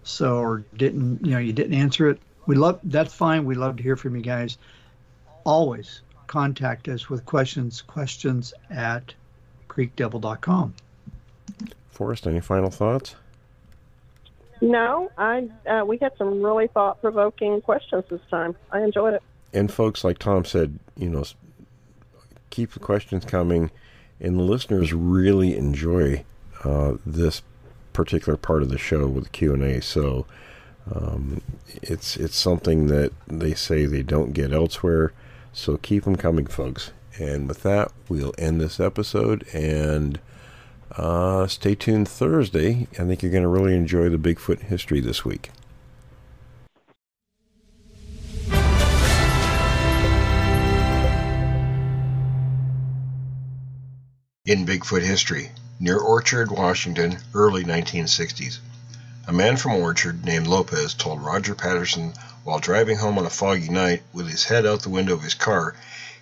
So, 0.03 0.39
or 0.39 0.65
didn't, 0.77 1.25
you 1.27 1.33
know, 1.33 1.39
you 1.39 1.53
didn't 1.53 1.75
answer 1.75 2.09
it. 2.09 2.21
We 2.47 2.55
love 2.55 2.81
that's 2.85 3.13
fine. 3.13 3.45
We 3.45 3.55
love 3.55 3.77
to 3.77 3.83
hear 3.83 3.97
from 3.97 4.17
you 4.17 4.23
guys. 4.23 4.57
Always 5.45 6.01
contact 6.27 6.89
us 6.89 7.11
with 7.11 7.27
questions. 7.27 7.83
Questions 7.83 8.55
at 8.71 9.13
creekdevil.com. 9.69 10.75
Forrest, 11.97 12.27
any 12.27 12.41
final 12.41 12.71
thoughts? 12.71 13.17
No, 14.61 15.11
I 15.17 15.49
uh, 15.67 15.85
we 15.87 15.97
had 15.97 16.13
some 16.19 16.43
really 16.43 16.67
thought 16.69 17.01
provoking 17.01 17.63
questions 17.63 18.05
this 18.11 18.21
time. 18.31 18.55
I 18.71 18.83
enjoyed 18.83 19.15
it. 19.15 19.23
And 19.55 19.73
folks, 19.73 20.05
like 20.05 20.19
Tom 20.19 20.45
said, 20.45 20.79
you 20.97 21.09
know, 21.09 21.25
keep 22.51 22.73
the 22.73 22.81
questions 22.81 23.25
coming, 23.25 23.71
and 24.21 24.39
the 24.39 24.43
listeners 24.43 24.93
really 24.93 25.57
enjoy 25.57 26.25
uh, 26.65 26.97
this 27.07 27.43
particular 27.95 28.37
part 28.37 28.63
of 28.63 28.69
the 28.69 28.79
show 28.79 29.07
with 29.07 29.33
Q 29.33 29.55
and 29.55 29.63
A. 29.63 29.81
So 29.81 30.27
um, 30.95 31.41
it's 31.83 32.19
it's 32.19 32.37
something 32.37 32.89
that 32.89 33.13
they 33.27 33.55
say 33.55 33.87
they 33.87 34.03
don't 34.03 34.33
get 34.35 34.53
elsewhere. 34.53 35.13
So 35.55 35.79
keep 35.79 36.05
them 36.05 36.17
coming, 36.17 36.47
folks. 36.47 36.93
And 37.19 37.49
with 37.49 37.63
that, 37.63 37.91
we'll 38.11 38.35
end 38.37 38.61
this 38.61 38.79
episode 38.79 39.47
and 39.55 40.21
uh, 40.93 41.47
stay 41.47 41.74
tuned 41.74 42.09
Thursday. 42.09 42.87
I 42.93 43.05
think 43.05 43.22
you're 43.22 43.32
going 43.32 43.43
to 43.43 43.49
really 43.49 43.74
enjoy 43.74 44.09
the 44.09 44.18
Bigfoot 44.18 44.62
history 44.62 45.01
this 45.01 45.24
week. 45.24 45.51
In 54.45 54.64
Bigfoot 54.64 55.03
history, 55.03 55.51
near 55.80 55.99
Orchard, 55.99 56.51
Washington, 56.51 57.18
early 57.34 57.64
1960s. 57.64 58.61
A 59.26 59.32
man 59.32 59.57
from 59.57 59.72
Orchard 59.72 60.24
named 60.24 60.47
Lopez 60.47 60.95
told 60.95 61.20
Roger 61.20 61.55
Patterson 61.55 62.14
while 62.45 62.61
driving 62.61 62.97
home 62.97 63.18
on 63.18 63.26
a 63.26 63.30
foggy 63.30 63.68
night 63.68 64.03
with 64.12 64.28
his 64.28 64.45
head 64.45 64.64
out 64.64 64.82
the 64.82 64.89
window 64.89 65.14
of 65.14 65.22
his 65.22 65.34
car 65.34 65.74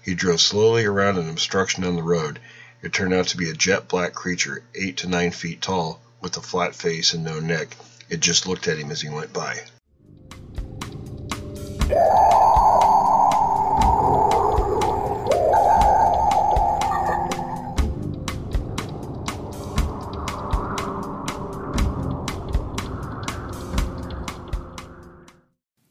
he 0.04 0.14
drove 0.14 0.38
slowly 0.38 0.84
around 0.84 1.16
an 1.16 1.30
obstruction 1.30 1.82
on 1.82 1.96
the 1.96 2.02
road. 2.02 2.38
It 2.84 2.92
turned 2.92 3.14
out 3.14 3.28
to 3.28 3.38
be 3.38 3.48
a 3.48 3.54
jet 3.54 3.88
black 3.88 4.12
creature, 4.12 4.62
eight 4.74 4.98
to 4.98 5.08
nine 5.08 5.30
feet 5.30 5.62
tall, 5.62 6.02
with 6.20 6.36
a 6.36 6.42
flat 6.42 6.74
face 6.74 7.14
and 7.14 7.24
no 7.24 7.40
neck. 7.40 7.74
It 8.10 8.20
just 8.20 8.46
looked 8.46 8.68
at 8.68 8.76
him 8.76 8.90
as 8.90 9.00
he 9.00 9.08
went 9.08 9.32
by. 9.32 9.58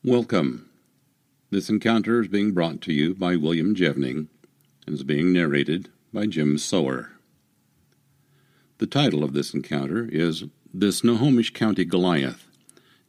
Welcome. 0.04 0.70
This 1.50 1.70
encounter 1.70 2.22
is 2.22 2.28
being 2.28 2.52
brought 2.52 2.82
to 2.82 2.94
you 2.94 3.16
by 3.16 3.36
William 3.36 3.74
Jevning 3.74 4.28
and 4.86 4.94
is 4.94 5.02
being 5.02 5.34
narrated 5.34 5.90
by 6.14 6.28
Jim 6.28 6.60
Sower. 6.60 7.10
The 8.78 8.86
title 8.86 9.24
of 9.24 9.34
this 9.34 9.54
encounter 9.54 10.08
is 10.12 10.44
The 10.72 10.92
Snohomish 10.92 11.52
County 11.54 11.86
Goliath, 11.86 12.48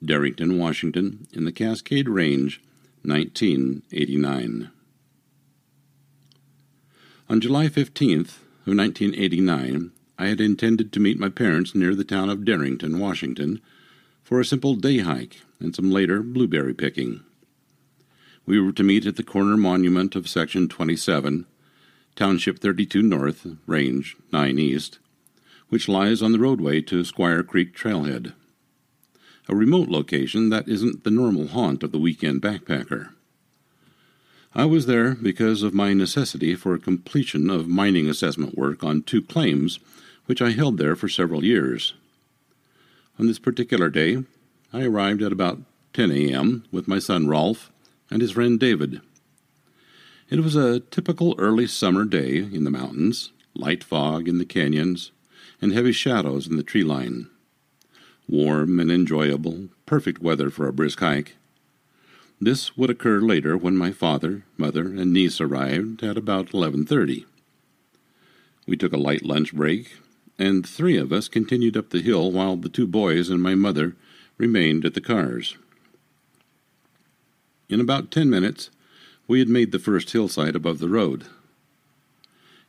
Darrington, 0.03 0.59
Washington, 0.59 1.27
in 1.33 1.45
the 1.45 1.53
Cascade 1.53 2.09
Range, 2.09 2.63
1989. 3.03 4.71
On 7.29 7.41
July 7.41 7.67
15th 7.67 8.39
of 8.67 8.75
1989, 8.75 9.91
I 10.19 10.27
had 10.27 10.41
intended 10.41 10.91
to 10.93 11.01
meet 11.01 11.19
my 11.19 11.29
parents 11.29 11.75
near 11.75 11.95
the 11.95 12.05
town 12.05 12.31
of 12.31 12.47
Darrington, 12.47 12.99
Washington, 12.99 13.61
for 14.23 14.41
a 14.41 14.45
simple 14.47 14.77
day 14.77 14.99
hike 15.01 15.43
and 15.61 15.77
some 15.77 15.91
later 15.91 16.23
blueberry 16.23 16.73
picking. 16.73 17.21
We 18.47 18.59
were 18.59 18.73
to 18.73 18.83
meet 18.83 19.05
at 19.05 19.17
the 19.17 19.23
corner 19.23 19.59
monument 19.59 20.17
of 20.17 20.29
Section 20.29 20.69
27, 20.69 21.47
Township 22.17 22.61
32 22.61 23.03
North, 23.03 23.47
Range 23.67 24.17
9 24.33 24.59
East, 24.59 24.99
which 25.69 25.89
lies 25.89 26.23
on 26.23 26.31
the 26.31 26.39
roadway 26.39 26.81
to 26.81 27.03
Squire 27.03 27.43
Creek 27.43 27.77
Trailhead, 27.77 28.35
a 29.49 29.57
remote 29.57 29.89
location 29.89 30.49
that 30.51 30.69
isn't 30.69 31.03
the 31.03 31.11
normal 31.11 31.49
haunt 31.49 31.83
of 31.83 31.91
the 31.91 31.99
weekend 31.99 32.41
backpacker. 32.41 33.11
I 34.55 34.65
was 34.65 34.87
there 34.87 35.17
because 35.17 35.65
of 35.65 35.75
my 35.75 35.93
necessity 35.93 36.55
for 36.55 36.79
completion 36.79 37.51
of 37.51 37.67
mining 37.67 38.09
assessment 38.09 38.57
work 38.57 38.85
on 38.85 39.03
two 39.03 39.21
claims 39.21 39.81
which 40.27 40.41
I 40.41 40.51
held 40.51 40.79
there 40.79 40.95
for 40.95 41.09
several 41.09 41.45
years. 41.45 41.95
On 43.19 43.27
this 43.27 43.41
particular 43.41 43.89
day, 43.89 44.23
I 44.73 44.85
arrived 44.85 45.23
at 45.23 45.33
about 45.33 45.61
10 45.93 46.11
a.m. 46.13 46.65
with 46.71 46.89
my 46.89 47.01
son 47.01 47.27
Rolf 47.27 47.73
and 48.11 48.23
his 48.23 48.31
friend 48.33 48.59
David. 48.59 49.01
It 50.35 50.43
was 50.43 50.57
a 50.57 50.81
typical 50.81 51.37
early 51.39 51.69
summer 51.69 52.05
day 52.05 52.39
in 52.39 52.65
the 52.65 52.71
mountains, 52.73 53.31
light 53.55 53.85
fog 53.85 54.27
in 54.27 54.39
the 54.39 54.45
canyons, 54.45 55.13
and 55.63 55.73
heavy 55.73 55.93
shadows 55.93 56.49
in 56.49 56.57
the 56.57 56.65
tree 56.65 56.83
line. 56.83 57.29
Warm 58.29 58.81
and 58.81 58.91
enjoyable, 58.91 59.69
perfect 59.87 60.21
weather 60.21 60.51
for 60.51 60.67
a 60.67 60.73
brisk 60.73 60.99
hike. 60.99 61.37
This 62.41 62.77
would 62.77 62.91
occur 62.91 63.21
later 63.21 63.57
when 63.57 63.77
my 63.77 63.93
father, 63.93 64.45
mother, 64.57 64.89
and 64.89 65.13
niece 65.13 65.41
arrived 65.41 66.03
at 66.03 66.19
about 66.19 66.53
11:30. 66.53 67.27
We 68.67 68.77
took 68.77 68.93
a 68.93 68.97
light 68.97 69.25
lunch 69.25 69.55
break, 69.55 69.99
and 70.37 70.67
three 70.67 70.97
of 70.97 71.13
us 71.13 71.29
continued 71.29 71.77
up 71.77 71.91
the 71.91 72.03
hill 72.03 72.33
while 72.33 72.57
the 72.57 72.69
two 72.69 72.89
boys 72.89 73.31
and 73.31 73.41
my 73.41 73.55
mother 73.55 73.95
remained 74.37 74.85
at 74.85 74.95
the 74.95 75.01
cars. 75.01 75.57
In 77.69 77.81
about 77.81 78.11
ten 78.11 78.29
minutes, 78.29 78.71
we 79.27 79.39
had 79.39 79.49
made 79.49 79.73
the 79.73 79.79
first 79.79 80.11
hillside 80.13 80.55
above 80.55 80.79
the 80.79 80.89
road. 80.89 81.25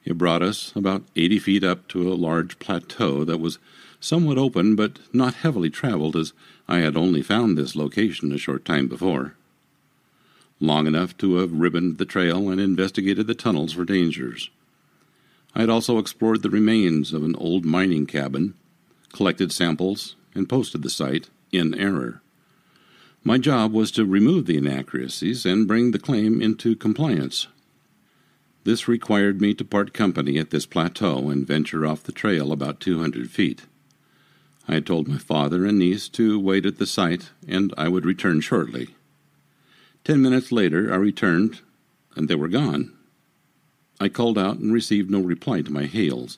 It 0.03 0.17
brought 0.17 0.43
us 0.43 0.71
about 0.75 1.03
eighty 1.15 1.39
feet 1.39 1.63
up 1.63 1.87
to 1.89 2.11
a 2.11 2.13
large 2.13 2.59
plateau 2.59 3.23
that 3.23 3.39
was 3.39 3.57
somewhat 3.99 4.37
open 4.37 4.75
but 4.75 4.99
not 5.11 5.35
heavily 5.35 5.69
traveled, 5.69 6.15
as 6.15 6.33
I 6.67 6.79
had 6.79 6.95
only 6.95 7.21
found 7.21 7.57
this 7.57 7.75
location 7.75 8.31
a 8.31 8.37
short 8.37 8.65
time 8.65 8.87
before. 8.87 9.35
Long 10.59 10.87
enough 10.87 11.17
to 11.17 11.37
have 11.37 11.51
ribboned 11.51 11.97
the 11.97 12.05
trail 12.05 12.49
and 12.49 12.61
investigated 12.61 13.27
the 13.27 13.35
tunnels 13.35 13.73
for 13.73 13.83
dangers. 13.83 14.49
I 15.53 15.61
had 15.61 15.69
also 15.69 15.97
explored 15.97 16.43
the 16.43 16.49
remains 16.49 17.13
of 17.13 17.23
an 17.23 17.35
old 17.35 17.65
mining 17.65 18.05
cabin, 18.05 18.53
collected 19.11 19.51
samples, 19.51 20.15
and 20.33 20.47
posted 20.47 20.83
the 20.83 20.89
site 20.89 21.29
in 21.51 21.73
error. 21.73 22.21
My 23.27 23.39
job 23.39 23.73
was 23.73 23.89
to 23.91 24.05
remove 24.05 24.45
the 24.45 24.55
inaccuracies 24.55 25.47
and 25.47 25.67
bring 25.67 25.89
the 25.89 25.97
claim 25.97 26.43
into 26.43 26.75
compliance. 26.75 27.47
This 28.65 28.87
required 28.87 29.41
me 29.41 29.55
to 29.55 29.65
part 29.65 29.95
company 29.95 30.37
at 30.37 30.51
this 30.51 30.67
plateau 30.67 31.31
and 31.31 31.45
venture 31.45 31.87
off 31.87 32.03
the 32.03 32.11
trail 32.11 32.51
about 32.51 32.79
200 32.79 33.31
feet. 33.31 33.63
I 34.67 34.75
had 34.75 34.85
told 34.85 35.07
my 35.07 35.17
father 35.17 35.65
and 35.65 35.79
niece 35.79 36.07
to 36.09 36.39
wait 36.39 36.67
at 36.67 36.77
the 36.77 36.85
site 36.85 37.31
and 37.47 37.73
I 37.75 37.87
would 37.87 38.05
return 38.05 38.41
shortly. 38.41 38.89
Ten 40.03 40.21
minutes 40.21 40.51
later, 40.51 40.93
I 40.93 40.97
returned 40.97 41.61
and 42.15 42.29
they 42.29 42.35
were 42.35 42.47
gone. 42.47 42.93
I 43.99 44.07
called 44.07 44.37
out 44.37 44.59
and 44.59 44.71
received 44.71 45.09
no 45.09 45.19
reply 45.19 45.61
to 45.61 45.73
my 45.73 45.85
hails. 45.85 46.37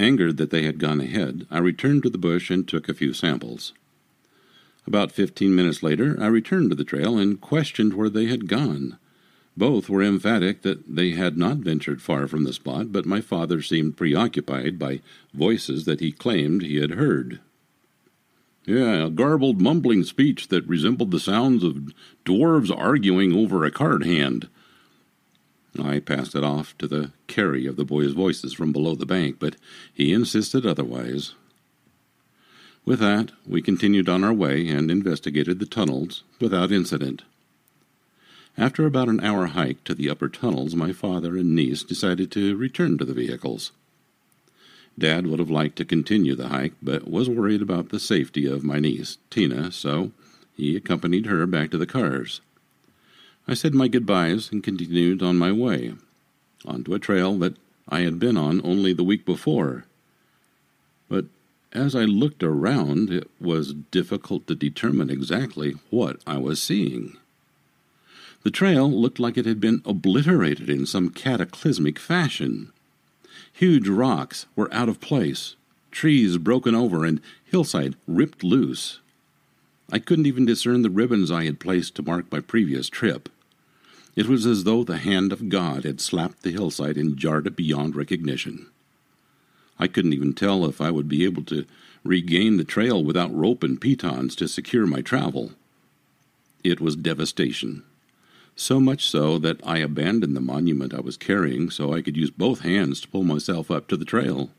Angered 0.00 0.36
that 0.38 0.50
they 0.50 0.64
had 0.64 0.80
gone 0.80 1.00
ahead, 1.00 1.46
I 1.48 1.58
returned 1.58 2.02
to 2.02 2.10
the 2.10 2.18
bush 2.18 2.50
and 2.50 2.66
took 2.66 2.88
a 2.88 2.94
few 2.94 3.12
samples. 3.14 3.72
About 4.90 5.12
fifteen 5.12 5.54
minutes 5.54 5.84
later, 5.84 6.16
I 6.20 6.26
returned 6.26 6.70
to 6.70 6.74
the 6.74 6.82
trail 6.82 7.16
and 7.16 7.40
questioned 7.40 7.94
where 7.94 8.10
they 8.10 8.26
had 8.26 8.48
gone. 8.48 8.98
Both 9.56 9.88
were 9.88 10.02
emphatic 10.02 10.62
that 10.62 10.96
they 10.96 11.12
had 11.12 11.38
not 11.38 11.58
ventured 11.58 12.02
far 12.02 12.26
from 12.26 12.42
the 12.42 12.52
spot, 12.52 12.90
but 12.90 13.06
my 13.06 13.20
father 13.20 13.62
seemed 13.62 13.96
preoccupied 13.96 14.80
by 14.80 14.98
voices 15.32 15.84
that 15.84 16.00
he 16.00 16.10
claimed 16.10 16.62
he 16.62 16.80
had 16.80 16.90
heard. 16.90 17.38
Yeah, 18.66 19.06
a 19.06 19.10
garbled, 19.10 19.60
mumbling 19.60 20.02
speech 20.02 20.48
that 20.48 20.66
resembled 20.66 21.12
the 21.12 21.20
sounds 21.20 21.62
of 21.62 21.94
dwarves 22.24 22.76
arguing 22.76 23.32
over 23.32 23.64
a 23.64 23.70
card 23.70 24.04
hand. 24.04 24.48
I 25.80 26.00
passed 26.00 26.34
it 26.34 26.42
off 26.42 26.76
to 26.78 26.88
the 26.88 27.12
carry 27.28 27.64
of 27.64 27.76
the 27.76 27.84
boys' 27.84 28.10
voices 28.10 28.52
from 28.54 28.72
below 28.72 28.96
the 28.96 29.06
bank, 29.06 29.36
but 29.38 29.54
he 29.94 30.12
insisted 30.12 30.66
otherwise. 30.66 31.34
With 32.84 32.98
that, 33.00 33.32
we 33.46 33.62
continued 33.62 34.08
on 34.08 34.24
our 34.24 34.32
way 34.32 34.66
and 34.68 34.90
investigated 34.90 35.58
the 35.58 35.66
tunnels 35.66 36.22
without 36.40 36.72
incident. 36.72 37.22
After 38.58 38.84
about 38.84 39.08
an 39.08 39.20
hour 39.20 39.46
hike 39.46 39.84
to 39.84 39.94
the 39.94 40.10
upper 40.10 40.28
tunnels, 40.28 40.74
my 40.74 40.92
father 40.92 41.36
and 41.36 41.54
niece 41.54 41.82
decided 41.82 42.30
to 42.32 42.56
return 42.56 42.98
to 42.98 43.04
the 43.04 43.14
vehicles. 43.14 43.72
Dad 44.98 45.26
would 45.26 45.38
have 45.38 45.50
liked 45.50 45.76
to 45.76 45.84
continue 45.84 46.34
the 46.34 46.48
hike, 46.48 46.74
but 46.82 47.08
was 47.08 47.30
worried 47.30 47.62
about 47.62 47.88
the 47.88 48.00
safety 48.00 48.46
of 48.46 48.64
my 48.64 48.80
niece, 48.80 49.18
Tina, 49.30 49.72
so 49.72 50.12
he 50.56 50.76
accompanied 50.76 51.26
her 51.26 51.46
back 51.46 51.70
to 51.70 51.78
the 51.78 51.86
cars. 51.86 52.40
I 53.48 53.54
said 53.54 53.74
my 53.74 53.88
goodbyes 53.88 54.52
and 54.52 54.62
continued 54.62 55.22
on 55.22 55.38
my 55.38 55.52
way, 55.52 55.94
onto 56.66 56.92
a 56.92 56.98
trail 56.98 57.38
that 57.38 57.56
I 57.88 58.00
had 58.00 58.18
been 58.18 58.36
on 58.36 58.60
only 58.62 58.92
the 58.92 59.04
week 59.04 59.24
before. 59.24 59.84
But 61.08 61.26
as 61.72 61.94
I 61.94 62.04
looked 62.04 62.42
around, 62.42 63.10
it 63.10 63.30
was 63.40 63.74
difficult 63.74 64.46
to 64.46 64.54
determine 64.54 65.10
exactly 65.10 65.76
what 65.90 66.20
I 66.26 66.38
was 66.38 66.60
seeing. 66.62 67.16
The 68.42 68.50
trail 68.50 68.90
looked 68.90 69.20
like 69.20 69.36
it 69.36 69.46
had 69.46 69.60
been 69.60 69.82
obliterated 69.84 70.68
in 70.70 70.86
some 70.86 71.10
cataclysmic 71.10 71.98
fashion. 71.98 72.72
Huge 73.52 73.88
rocks 73.88 74.46
were 74.56 74.72
out 74.72 74.88
of 74.88 75.00
place, 75.00 75.56
trees 75.90 76.38
broken 76.38 76.74
over, 76.74 77.04
and 77.04 77.20
hillside 77.44 77.96
ripped 78.06 78.42
loose. 78.42 79.00
I 79.92 79.98
couldn't 79.98 80.26
even 80.26 80.46
discern 80.46 80.82
the 80.82 80.90
ribbons 80.90 81.30
I 81.30 81.44
had 81.44 81.60
placed 81.60 81.94
to 81.96 82.02
mark 82.02 82.30
my 82.32 82.40
previous 82.40 82.88
trip. 82.88 83.28
It 84.16 84.26
was 84.26 84.46
as 84.46 84.64
though 84.64 84.84
the 84.84 84.98
hand 84.98 85.32
of 85.32 85.48
God 85.48 85.84
had 85.84 86.00
slapped 86.00 86.42
the 86.42 86.52
hillside 86.52 86.96
and 86.96 87.16
jarred 87.16 87.46
it 87.46 87.56
beyond 87.56 87.94
recognition. 87.94 88.66
I 89.80 89.88
couldn't 89.88 90.12
even 90.12 90.34
tell 90.34 90.66
if 90.66 90.78
I 90.82 90.90
would 90.90 91.08
be 91.08 91.24
able 91.24 91.42
to 91.44 91.64
regain 92.04 92.58
the 92.58 92.64
trail 92.64 93.02
without 93.02 93.34
rope 93.34 93.64
and 93.64 93.80
pitons 93.80 94.36
to 94.36 94.46
secure 94.46 94.86
my 94.86 95.00
travel. 95.00 95.52
It 96.62 96.82
was 96.82 96.96
devastation. 96.96 97.82
So 98.54 98.78
much 98.78 99.08
so 99.08 99.38
that 99.38 99.58
I 99.66 99.78
abandoned 99.78 100.36
the 100.36 100.40
monument 100.40 100.92
I 100.92 101.00
was 101.00 101.16
carrying 101.16 101.70
so 101.70 101.94
I 101.94 102.02
could 102.02 102.14
use 102.14 102.30
both 102.30 102.60
hands 102.60 103.00
to 103.00 103.08
pull 103.08 103.24
myself 103.24 103.70
up 103.70 103.88
to 103.88 103.96
the 103.96 104.04
trail. 104.04 104.50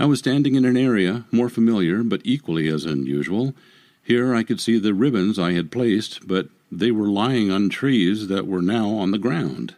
I 0.00 0.06
was 0.06 0.18
standing 0.18 0.56
in 0.56 0.64
an 0.64 0.76
area 0.76 1.24
more 1.30 1.48
familiar 1.48 2.02
but 2.02 2.22
equally 2.24 2.66
as 2.66 2.84
unusual. 2.84 3.54
Here 4.02 4.34
I 4.34 4.42
could 4.42 4.60
see 4.60 4.80
the 4.80 4.94
ribbons 4.94 5.38
I 5.38 5.52
had 5.52 5.70
placed, 5.70 6.26
but 6.26 6.48
they 6.72 6.90
were 6.90 7.06
lying 7.06 7.52
on 7.52 7.68
trees 7.68 8.26
that 8.26 8.48
were 8.48 8.62
now 8.62 8.90
on 8.90 9.12
the 9.12 9.18
ground. 9.18 9.76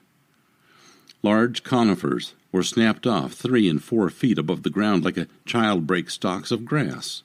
Large 1.23 1.63
conifers 1.63 2.33
were 2.53 2.63
snapped 2.63 3.07
off 3.07 3.33
three 3.33 3.69
and 3.69 3.83
four 3.83 4.11
feet 4.11 4.39
above 4.39 4.63
the 4.63 4.71
ground 4.71 5.05
like 5.05 5.17
a 5.17 5.29
child 5.45 5.87
breaks 5.87 6.15
stalks 6.15 6.51
of 6.51 6.65
grass. 6.65 7.23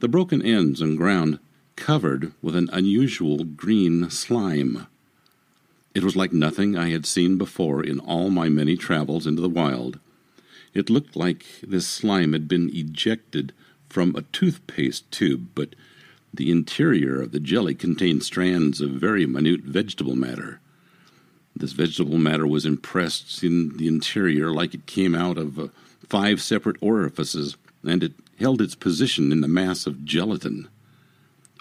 The 0.00 0.08
broken 0.08 0.40
ends 0.42 0.80
and 0.80 0.96
ground 0.96 1.38
covered 1.76 2.32
with 2.42 2.56
an 2.56 2.70
unusual 2.72 3.44
green 3.44 4.10
slime. 4.10 4.86
It 5.94 6.04
was 6.04 6.16
like 6.16 6.32
nothing 6.32 6.76
I 6.76 6.90
had 6.90 7.04
seen 7.04 7.36
before 7.36 7.82
in 7.82 8.00
all 8.00 8.30
my 8.30 8.48
many 8.48 8.76
travels 8.76 9.26
into 9.26 9.42
the 9.42 9.48
wild. 9.48 9.98
It 10.72 10.88
looked 10.88 11.16
like 11.16 11.44
this 11.62 11.86
slime 11.86 12.32
had 12.32 12.46
been 12.46 12.70
ejected 12.72 13.52
from 13.88 14.14
a 14.14 14.22
toothpaste 14.22 15.10
tube, 15.10 15.48
but 15.54 15.74
the 16.32 16.50
interior 16.50 17.20
of 17.20 17.32
the 17.32 17.40
jelly 17.40 17.74
contained 17.74 18.22
strands 18.22 18.80
of 18.80 18.90
very 18.90 19.26
minute 19.26 19.62
vegetable 19.62 20.14
matter. 20.14 20.59
This 21.60 21.72
vegetable 21.72 22.16
matter 22.16 22.46
was 22.46 22.64
impressed 22.64 23.44
in 23.44 23.76
the 23.76 23.86
interior 23.86 24.50
like 24.50 24.72
it 24.72 24.86
came 24.86 25.14
out 25.14 25.36
of 25.36 25.58
uh, 25.58 25.68
five 26.08 26.40
separate 26.40 26.78
orifices, 26.80 27.58
and 27.84 28.02
it 28.02 28.12
held 28.38 28.62
its 28.62 28.74
position 28.74 29.30
in 29.30 29.42
the 29.42 29.48
mass 29.48 29.86
of 29.86 30.06
gelatin. 30.06 30.68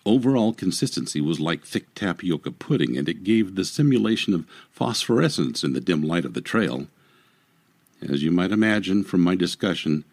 Overall 0.05 0.53
consistency 0.53 1.19
was 1.19 1.41
like 1.41 1.65
thick 1.65 1.93
tapioca 1.95 2.51
pudding, 2.51 2.97
and 2.97 3.09
it 3.09 3.26
gave 3.26 3.55
the 3.55 3.65
simulation 3.65 4.34
of 4.34 4.47
phosphorescence 4.71 5.65
in 5.65 5.73
the 5.73 5.81
dim 5.81 6.01
light 6.01 6.23
of 6.23 6.34
the 6.34 6.39
trail. 6.39 6.88
As 8.01 8.23
you 8.23 8.31
might 8.31 8.53
imagine 8.53 9.03
from 9.03 9.19
my 9.19 9.35
discussion, 9.35 10.05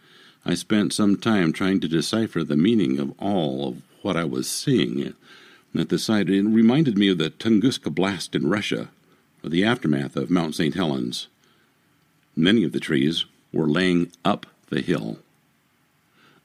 I 0.45 0.55
spent 0.55 0.93
some 0.95 1.17
time 1.17 1.53
trying 1.53 1.79
to 1.79 1.89
decipher 1.89 2.43
the 2.43 2.57
meaning 2.57 2.99
of 2.99 3.15
all 3.21 3.69
of 3.69 3.83
what 4.03 4.17
I 4.17 4.25
was 4.25 4.51
seeing. 4.51 5.15
At 5.79 5.91
the 5.91 5.99
sight, 5.99 6.29
it 6.29 6.43
reminded 6.43 6.99
me 6.99 7.09
of 7.09 7.19
the 7.19 7.31
Tunguska 7.31 7.95
blast 7.95 8.35
in 8.35 8.49
Russia, 8.49 8.89
or 9.43 9.51
the 9.51 9.65
aftermath 9.65 10.17
of 10.17 10.31
Mount 10.31 10.55
St. 10.55 10.75
Helens. 10.75 11.29
Many 12.35 12.65
of 12.65 12.73
the 12.73 12.81
trees 12.81 13.25
were 13.53 13.69
laying 13.69 14.13
up 14.25 14.47
the 14.69 14.81
hill. 14.81 15.19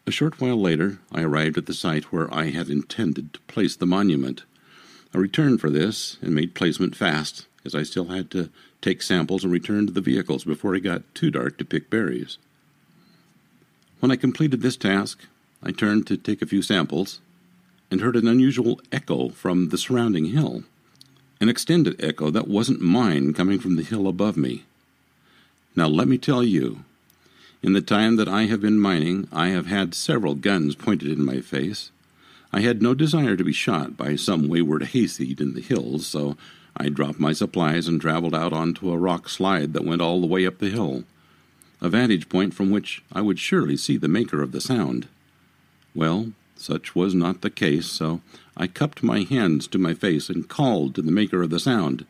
A 0.08 0.12
short 0.12 0.42
while 0.42 0.60
later, 0.60 1.00
I 1.12 1.22
arrived 1.22 1.58
at 1.58 1.66
the 1.68 1.74
site 1.74 2.06
where 2.06 2.34
I 2.34 2.50
had 2.50 2.70
intended 2.70 3.34
to 3.34 3.40
place 3.42 3.76
the 3.76 3.86
monument. 3.86 4.44
I 5.14 5.18
returned 5.18 5.62
for 5.62 5.70
this 5.70 6.18
and 6.22 6.34
made 6.34 6.56
placement 6.56 6.96
fast, 6.96 7.46
as 7.66 7.76
I 7.76 7.84
still 7.84 8.06
had 8.06 8.32
to 8.32 8.50
take 8.82 9.02
samples 9.02 9.44
and 9.44 9.54
return 9.54 9.86
to 9.86 9.94
the 9.94 10.02
vehicles 10.02 10.44
before 10.44 10.74
it 10.76 10.82
got 10.82 11.04
too 11.14 11.30
dark 11.30 11.58
to 11.58 11.66
pick 11.66 11.90
berries. 11.90 12.38
When 14.00 14.12
I 14.12 14.16
completed 14.16 14.62
this 14.62 14.78
task, 14.78 15.26
I 15.62 15.72
turned 15.72 16.08
to 16.08 16.18
take 16.18 16.42
a 16.42 16.48
few 16.48 16.64
samples 16.64 17.20
and 17.92 18.02
heard 18.02 18.16
an 18.16 18.28
unusual 18.28 18.80
echo 18.92 19.30
from 19.30 19.70
the 19.70 19.78
surrounding 19.78 20.26
hill. 20.26 20.64
An 21.42 21.50
extended 21.50 22.02
echo 22.02 22.30
that 22.30 22.48
wasn't 22.48 22.82
mine 22.82 23.34
coming 23.34 23.58
from 23.58 23.76
the 23.76 23.84
hill 23.84 24.08
above 24.08 24.38
me. 24.38 24.64
Now, 25.76 25.88
let 25.88 26.08
me 26.08 26.20
tell 26.20 26.44
you, 26.44 26.86
in 27.64 27.74
the 27.74 27.82
time 27.82 28.16
that 28.18 28.28
I 28.28 28.44
have 28.44 28.62
been 28.62 28.80
mining, 28.80 29.28
I 29.32 29.48
have 29.48 29.66
had 29.66 29.96
several 29.96 30.36
guns 30.36 30.76
pointed 30.76 31.10
in 31.10 31.26
my 31.26 31.42
face. 31.42 31.90
I 32.54 32.62
had 32.62 32.84
no 32.84 32.94
desire 32.94 33.36
to 33.36 33.44
be 33.44 33.54
shot 33.54 33.98
by 33.98 34.18
some 34.18 34.48
wayward 34.48 34.84
hayseed 34.84 35.42
in 35.42 35.56
the 35.56 35.62
hills, 35.62 36.06
so 36.06 36.38
I 36.78 36.90
dropped 36.90 37.20
my 37.20 37.34
supplies 37.34 37.88
and 37.88 38.00
traveled 38.00 38.36
out 38.36 38.54
onto 38.54 38.92
a 38.92 38.98
rock 38.98 39.28
slide 39.28 39.74
that 39.74 39.84
went 39.84 40.02
all 40.02 40.22
the 40.22 40.28
way 40.28 40.46
up 40.46 40.60
the 40.60 40.70
hill, 40.70 41.06
a 41.82 41.90
vantage 41.90 42.30
point 42.30 42.54
from 42.54 42.70
which 42.70 43.02
I 43.12 43.22
would 43.22 43.40
surely 43.40 43.78
see 43.78 43.98
the 43.98 44.08
maker 44.08 44.44
of 44.44 44.52
the 44.52 44.62
sound. 44.62 45.08
Well, 45.96 46.34
such 46.62 46.96
was 46.96 47.14
not 47.14 47.42
the 47.42 47.50
case, 47.50 47.88
so 47.88 48.22
I 48.56 48.68
cupped 48.68 49.04
my 49.04 49.22
hands 49.22 49.68
to 49.68 49.78
my 49.78 49.94
face 49.94 50.30
and 50.30 50.48
called 50.48 50.96
to 50.96 51.02
the 51.02 51.12
maker 51.12 51.42
of 51.42 51.50
the 51.50 51.60
sound. 51.60 52.06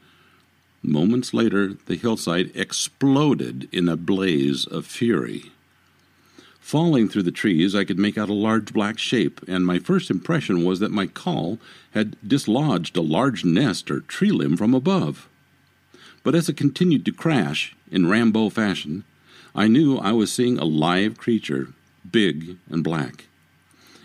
Moments 0.84 1.34
later, 1.34 1.76
the 1.86 1.96
hillside 1.96 2.52
exploded 2.56 3.70
in 3.72 3.88
a 3.88 3.96
blaze 3.96 4.66
of 4.66 4.86
fury. 4.86 5.52
Falling 6.60 7.10
through 7.10 7.24
the 7.24 7.32
trees, 7.32 7.76
I 7.76 7.84
could 7.84 8.00
make 8.00 8.18
out 8.18 8.30
a 8.30 8.34
large 8.34 8.72
black 8.74 8.98
shape, 8.98 9.42
and 9.48 9.66
my 9.66 9.80
first 9.80 10.10
impression 10.10 10.64
was 10.64 10.80
that 10.80 10.92
my 10.92 11.08
call 11.08 11.60
had 11.92 12.16
dislodged 12.26 12.96
a 12.96 13.02
large 13.02 13.44
nest 13.44 13.92
or 13.92 14.00
tree 14.02 14.32
limb 14.32 14.58
from 14.58 14.74
above. 14.74 15.28
But 16.24 16.36
as 16.36 16.48
it 16.50 16.58
continued 16.58 17.04
to 17.06 17.12
crash, 17.12 17.76
in 17.92 18.10
Rambo 18.10 18.50
fashion, 18.50 19.04
I 19.54 19.68
knew 19.68 19.98
I 19.98 20.14
was 20.14 20.32
seeing 20.32 20.58
a 20.58 20.66
live 20.66 21.18
creature, 21.18 21.74
big 22.10 22.58
and 22.70 22.84
black. 22.84 23.26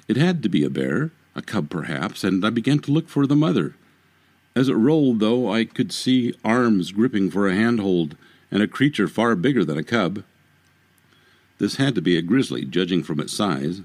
It 0.08 0.16
had 0.16 0.42
to 0.42 0.48
be 0.48 0.64
a 0.64 0.70
bear, 0.70 1.10
a 1.34 1.42
cub 1.42 1.68
perhaps, 1.68 2.22
and 2.22 2.44
I 2.44 2.50
began 2.50 2.78
to 2.80 2.92
look 2.92 3.08
for 3.08 3.26
the 3.26 3.36
mother. 3.36 3.74
As 4.54 4.68
it 4.68 4.74
rolled, 4.74 5.20
though, 5.20 5.52
I 5.52 5.64
could 5.64 5.92
see 5.92 6.34
arms 6.44 6.92
gripping 6.92 7.30
for 7.30 7.46
a 7.46 7.54
handhold, 7.54 8.16
and 8.50 8.62
a 8.62 8.68
creature 8.68 9.08
far 9.08 9.34
bigger 9.34 9.64
than 9.64 9.76
a 9.76 9.82
cub. 9.82 10.22
This 11.58 11.76
had 11.76 11.94
to 11.94 12.02
be 12.02 12.16
a 12.16 12.22
grizzly, 12.22 12.64
judging 12.64 13.02
from 13.02 13.20
its 13.20 13.32
size, 13.32 13.82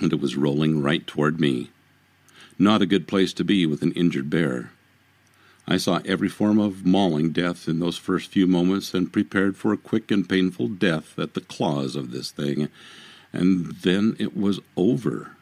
and 0.00 0.12
it 0.12 0.20
was 0.20 0.36
rolling 0.36 0.82
right 0.82 1.06
toward 1.06 1.40
me. 1.40 1.70
Not 2.58 2.82
a 2.82 2.86
good 2.86 3.06
place 3.06 3.32
to 3.34 3.44
be 3.44 3.66
with 3.66 3.82
an 3.82 3.92
injured 3.92 4.28
bear. 4.28 4.70
I 5.68 5.76
saw 5.76 6.00
every 6.04 6.28
form 6.28 6.58
of 6.58 6.86
mauling 6.86 7.32
death 7.32 7.68
in 7.68 7.80
those 7.80 7.98
first 7.98 8.30
few 8.30 8.46
moments 8.46 8.94
and 8.94 9.12
prepared 9.12 9.56
for 9.56 9.72
a 9.72 9.78
quick 9.78 10.10
and 10.10 10.28
painful 10.28 10.68
death 10.68 11.18
at 11.18 11.34
the 11.34 11.40
claws 11.40 11.96
of 11.96 12.12
this 12.12 12.30
thing, 12.30 12.68
and 13.32 13.72
then 13.82 14.16
it 14.18 14.36
was 14.36 14.60
over. 14.76 15.35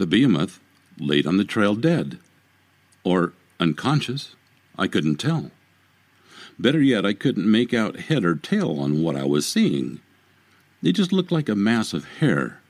The 0.00 0.06
behemoth 0.06 0.60
laid 0.98 1.26
on 1.26 1.36
the 1.36 1.44
trail 1.44 1.74
dead 1.74 2.18
or 3.04 3.34
unconscious. 3.60 4.34
I 4.78 4.86
couldn't 4.86 5.16
tell. 5.16 5.50
Better 6.58 6.80
yet, 6.80 7.04
I 7.04 7.12
couldn't 7.12 7.50
make 7.50 7.74
out 7.74 8.00
head 8.08 8.24
or 8.24 8.34
tail 8.34 8.80
on 8.80 9.02
what 9.02 9.14
I 9.14 9.24
was 9.24 9.46
seeing. 9.46 10.00
It 10.82 10.92
just 10.92 11.12
looked 11.12 11.30
like 11.30 11.50
a 11.50 11.54
mass 11.54 11.92
of 11.92 12.06
hair. 12.20 12.62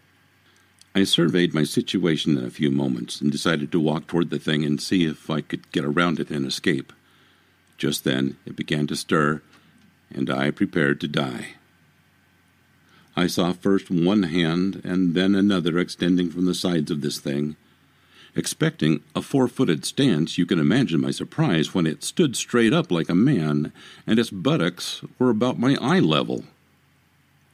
I 0.92 1.04
surveyed 1.04 1.54
my 1.54 1.62
situation 1.62 2.36
in 2.36 2.44
a 2.44 2.50
few 2.50 2.72
moments 2.72 3.20
and 3.20 3.30
decided 3.30 3.70
to 3.70 3.78
walk 3.78 4.08
toward 4.08 4.30
the 4.30 4.40
thing 4.40 4.64
and 4.64 4.82
see 4.82 5.04
if 5.04 5.30
I 5.30 5.40
could 5.40 5.70
get 5.70 5.84
around 5.84 6.18
it 6.18 6.30
and 6.30 6.44
escape. 6.44 6.92
Just 7.78 8.02
then 8.02 8.38
it 8.44 8.56
began 8.56 8.88
to 8.88 8.96
stir, 8.96 9.40
and 10.12 10.28
I 10.28 10.50
prepared 10.50 11.00
to 11.02 11.06
die. 11.06 11.54
I 13.16 13.26
saw 13.26 13.52
first 13.52 13.90
one 13.90 14.24
hand 14.24 14.80
and 14.84 15.14
then 15.14 15.34
another 15.34 15.78
extending 15.78 16.30
from 16.30 16.46
the 16.46 16.54
sides 16.54 16.90
of 16.90 17.00
this 17.00 17.18
thing. 17.18 17.56
Expecting 18.36 19.02
a 19.14 19.22
four 19.22 19.48
footed 19.48 19.84
stance, 19.84 20.38
you 20.38 20.46
can 20.46 20.60
imagine 20.60 21.00
my 21.00 21.10
surprise 21.10 21.74
when 21.74 21.86
it 21.86 22.04
stood 22.04 22.36
straight 22.36 22.72
up 22.72 22.92
like 22.92 23.08
a 23.08 23.14
man, 23.14 23.72
and 24.06 24.18
its 24.18 24.30
buttocks 24.30 25.02
were 25.18 25.30
about 25.30 25.58
my 25.58 25.76
eye 25.80 25.98
level. 25.98 26.44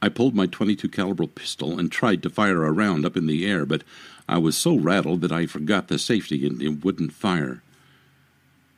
I 0.01 0.09
pulled 0.09 0.35
my 0.35 0.45
22 0.45 0.87
caliber 0.89 1.25
pistol 1.25 1.79
and 1.79 1.91
tried 1.91 2.21
to 2.23 2.29
fire 2.29 2.63
a 2.63 2.71
round 2.71 3.05
up 3.05 3.17
in 3.17 3.25
the 3.25 3.47
air, 3.47 3.65
but 3.65 3.83
I 4.29 4.37
was 4.37 4.55
so 4.55 4.75
rattled 4.75 5.21
that 5.21 5.31
I 5.31 5.47
forgot 5.47 5.87
the 5.87 5.97
safety 5.97 6.45
and 6.45 6.61
it 6.61 6.85
wouldn't 6.85 7.13
fire. 7.13 7.63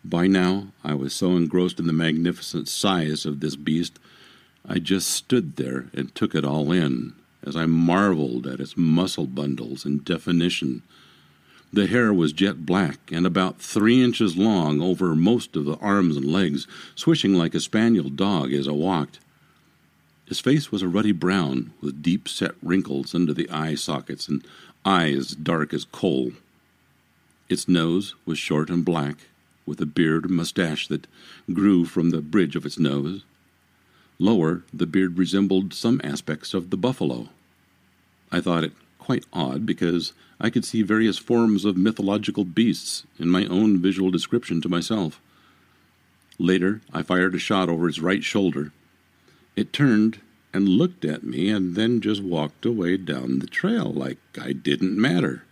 By 0.06 0.28
now, 0.28 0.68
I 0.84 0.94
was 0.94 1.14
so 1.14 1.36
engrossed 1.36 1.80
in 1.80 1.88
the 1.88 1.94
magnificent 1.94 2.70
size 2.70 3.26
of 3.26 3.42
this 3.42 3.58
beast, 3.58 4.00
I 4.68 4.80
just 4.80 5.10
stood 5.10 5.56
there 5.56 5.88
and 5.94 6.14
took 6.14 6.36
it 6.36 6.46
all 6.46 6.72
in 6.72 7.14
as 7.46 7.56
I 7.56 7.66
marveled 7.66 8.46
at 8.46 8.60
its 8.60 8.76
muscle 8.78 9.28
bundles 9.28 9.86
and 9.86 10.04
definition 10.04 10.84
the 11.72 11.86
hair 11.86 12.12
was 12.12 12.34
jet 12.34 12.66
black 12.66 13.12
and 13.12 13.28
about 13.28 13.62
three 13.62 14.04
inches 14.04 14.36
long 14.36 14.82
over 14.82 15.14
most 15.14 15.56
of 15.56 15.66
the 15.66 15.78
arms 15.78 16.18
and 16.18 16.26
legs, 16.26 16.66
swishing 16.96 17.36
like 17.36 17.54
a 17.54 17.60
spaniel 17.60 18.10
dog 18.10 18.52
as 18.54 18.68
I 18.68 18.72
walked. 18.72 19.20
His 20.26 20.40
face 20.40 20.72
was 20.72 20.82
a 20.82 20.88
ruddy 20.88 21.12
brown, 21.12 21.74
with 21.80 22.02
deep 22.02 22.28
set 22.28 22.52
wrinkles 22.64 23.14
under 23.14 23.34
the 23.34 23.50
eye 23.50 23.76
sockets 23.76 24.28
and 24.28 24.44
eyes 24.84 25.32
dark 25.32 25.74
as 25.74 25.86
coal. 25.86 26.32
Its 27.50 27.68
nose 27.68 28.16
was 28.26 28.40
short 28.40 28.70
and 28.70 28.84
black, 28.84 29.28
with 29.68 29.80
a 29.80 29.86
beard 29.86 30.26
and 30.26 30.36
mustache 30.36 30.88
that 30.88 31.08
grew 31.54 31.86
from 31.86 32.10
the 32.10 32.22
bridge 32.22 32.56
of 32.56 32.66
its 32.66 32.80
nose. 32.80 33.24
Lower, 34.20 34.64
the 34.74 34.86
beard 34.86 35.18
resembled 35.18 35.74
some 35.74 36.02
aspects 36.04 36.54
of 36.54 36.70
the 36.70 36.78
buffalo. 36.78 37.30
I 38.32 38.42
thought 38.42 38.66
it 38.66 38.74
quite 38.98 39.26
odd 39.32 39.66
because 39.66 40.12
I 40.42 40.50
could 40.50 40.66
see 40.66 40.84
various 40.84 41.18
forms 41.18 41.64
of 41.64 41.78
mythological 41.78 42.44
beasts 42.44 43.06
in 43.18 43.30
my 43.30 43.46
own 43.46 43.82
visual 43.82 44.12
description 44.12 44.62
to 44.62 44.70
myself. 44.70 45.22
Later, 46.38 46.82
I 46.94 47.02
fired 47.02 47.34
a 47.34 47.40
shot 47.40 47.70
over 47.70 47.88
its 47.88 48.00
right 48.00 48.24
shoulder. 48.24 48.72
It 49.56 49.74
turned 49.74 50.20
and 50.54 50.68
looked 50.68 51.06
at 51.06 51.24
me 51.24 51.50
and 51.50 51.76
then 51.76 52.02
just 52.02 52.22
walked 52.22 52.66
away 52.66 52.98
down 52.98 53.40
the 53.40 53.48
trail 53.48 53.92
like 53.92 54.18
I 54.40 54.52
didn't 54.52 54.98
matter. 54.98 55.44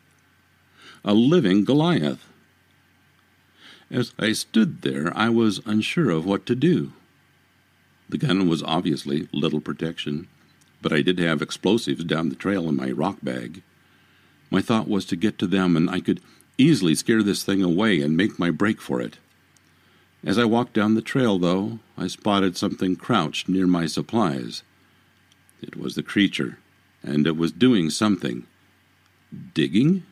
A 1.05 1.13
living 1.13 1.63
Goliath. 1.63 2.25
As 3.89 4.13
I 4.19 4.33
stood 4.33 4.81
there, 4.81 5.15
I 5.15 5.29
was 5.29 5.61
unsure 5.65 6.09
of 6.09 6.25
what 6.25 6.45
to 6.47 6.55
do. 6.55 6.91
The 8.09 8.17
gun 8.17 8.47
was 8.47 8.63
obviously 8.63 9.27
little 9.31 9.59
protection, 9.59 10.27
but 10.81 10.93
I 10.93 11.01
did 11.01 11.19
have 11.19 11.41
explosives 11.41 12.03
down 12.03 12.29
the 12.29 12.35
trail 12.35 12.69
in 12.69 12.75
my 12.75 12.91
rock 12.91 13.17
bag. 13.21 13.63
My 14.49 14.61
thought 14.61 14.87
was 14.87 15.05
to 15.05 15.15
get 15.15 15.37
to 15.39 15.47
them, 15.47 15.75
and 15.75 15.89
I 15.89 15.99
could 15.99 16.21
easily 16.57 16.95
scare 16.95 17.21
this 17.21 17.43
thing 17.43 17.61
away 17.61 18.01
and 18.01 18.15
make 18.15 18.39
my 18.39 18.49
break 18.49 18.79
for 18.79 19.01
it. 19.01 19.17
As 20.23 20.37
I 20.37 20.45
walked 20.45 20.73
down 20.73 20.95
the 20.95 21.01
trail, 21.01 21.37
though, 21.37 21.79
I 21.97 22.07
spotted 22.07 22.57
something 22.57 22.95
crouched 22.95 23.49
near 23.49 23.67
my 23.67 23.85
supplies. 23.85 24.63
It 25.61 25.75
was 25.75 25.95
the 25.95 26.03
creature, 26.03 26.59
and 27.03 27.27
it 27.27 27.37
was 27.37 27.51
doing 27.51 27.89
something. 27.89 28.45
Digging? 29.53 30.03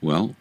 Well, 0.00 0.36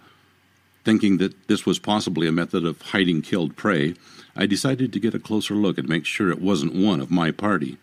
thinking 0.88 1.18
that 1.18 1.50
this 1.50 1.66
was 1.66 1.80
possibly 1.80 2.30
a 2.30 2.32
method 2.32 2.64
of 2.64 2.82
hiding 2.82 3.22
killed 3.22 3.58
prey, 3.58 3.94
I 4.38 4.46
decided 4.46 4.94
to 4.94 5.02
get 5.02 5.14
a 5.14 5.20
closer 5.20 5.54
look 5.54 5.78
and 5.78 5.90
make 5.90 6.06
sure 6.06 6.32
it 6.32 6.40
wasn't 6.40 6.74
one 6.74 7.02
of 7.02 7.12
my 7.12 7.30
party. 7.30 7.76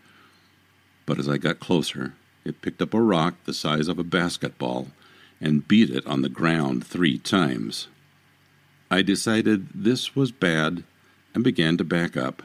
But 1.05 1.19
as 1.19 1.29
I 1.29 1.37
got 1.37 1.61
closer, 1.61 2.15
it 2.47 2.63
picked 2.63 2.81
up 2.81 2.95
a 2.95 3.03
rock 3.03 3.35
the 3.45 3.53
size 3.53 3.89
of 3.89 3.99
a 3.99 4.05
basketball 4.05 4.89
and 5.39 5.69
beat 5.69 5.91
it 5.91 6.07
on 6.07 6.23
the 6.23 6.31
ground 6.31 6.87
three 6.87 7.19
times. 7.19 7.89
I 8.91 9.03
decided 9.03 9.69
this 9.75 10.17
was 10.17 10.33
bad 10.33 10.83
and 11.35 11.45
began 11.45 11.77
to 11.77 11.85
back 11.85 12.17
up. 12.17 12.43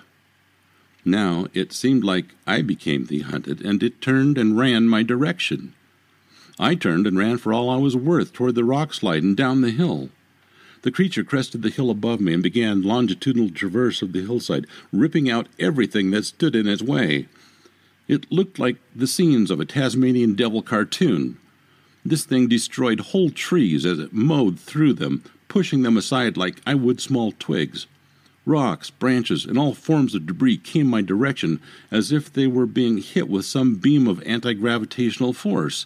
Now 1.05 1.47
it 1.53 1.71
seemed 1.71 2.03
like 2.03 2.35
I 2.45 2.63
became 2.63 3.05
the 3.05 3.21
hunted, 3.21 3.65
and 3.65 3.81
it 3.81 4.01
turned 4.01 4.37
and 4.37 4.57
ran 4.57 4.89
my 4.89 5.03
direction. 5.03 5.73
I 6.59 6.75
turned 6.75 7.07
and 7.07 7.17
ran 7.17 7.37
for 7.37 7.53
all 7.53 7.69
I 7.69 7.77
was 7.77 7.95
worth 7.95 8.33
toward 8.33 8.55
the 8.55 8.65
rock 8.65 8.93
slide 8.93 9.23
and 9.23 9.37
down 9.37 9.61
the 9.61 9.71
hill. 9.71 10.09
The 10.81 10.91
creature 10.91 11.23
crested 11.23 11.61
the 11.61 11.69
hill 11.69 11.89
above 11.89 12.21
me 12.21 12.33
and 12.33 12.41
began 12.41 12.81
longitudinal 12.81 13.49
traverse 13.49 14.01
of 14.01 14.13
the 14.13 14.21
hillside, 14.21 14.65
ripping 14.93 15.29
out 15.29 15.47
everything 15.59 16.11
that 16.11 16.25
stood 16.25 16.55
in 16.55 16.67
its 16.67 16.81
way. 16.81 17.27
It 18.07 18.31
looked 18.31 18.57
like 18.59 18.77
the 18.95 19.07
scenes 19.07 19.51
of 19.51 19.59
a 19.59 19.65
Tasmanian 19.65 20.35
devil 20.35 20.61
cartoon. 20.61 21.37
This 22.05 22.25
thing 22.25 22.47
destroyed 22.47 22.99
whole 23.01 23.29
trees 23.29 23.85
as 23.85 23.99
it 23.99 24.13
mowed 24.13 24.59
through 24.59 24.93
them, 24.93 25.23
pushing 25.47 25.81
them 25.81 25.97
aside 25.97 26.37
like 26.37 26.61
I 26.65 26.75
would 26.75 27.01
small 27.01 27.33
twigs. 27.33 27.85
Rocks, 28.45 28.89
branches, 28.89 29.45
and 29.45 29.59
all 29.59 29.73
forms 29.73 30.15
of 30.15 30.25
debris 30.25 30.57
came 30.57 30.87
my 30.87 31.01
direction 31.01 31.59
as 31.91 32.11
if 32.11 32.31
they 32.31 32.47
were 32.47 32.65
being 32.65 32.97
hit 32.99 33.29
with 33.29 33.45
some 33.45 33.75
beam 33.75 34.07
of 34.07 34.23
anti 34.23 34.53
gravitational 34.53 35.33
force. 35.33 35.85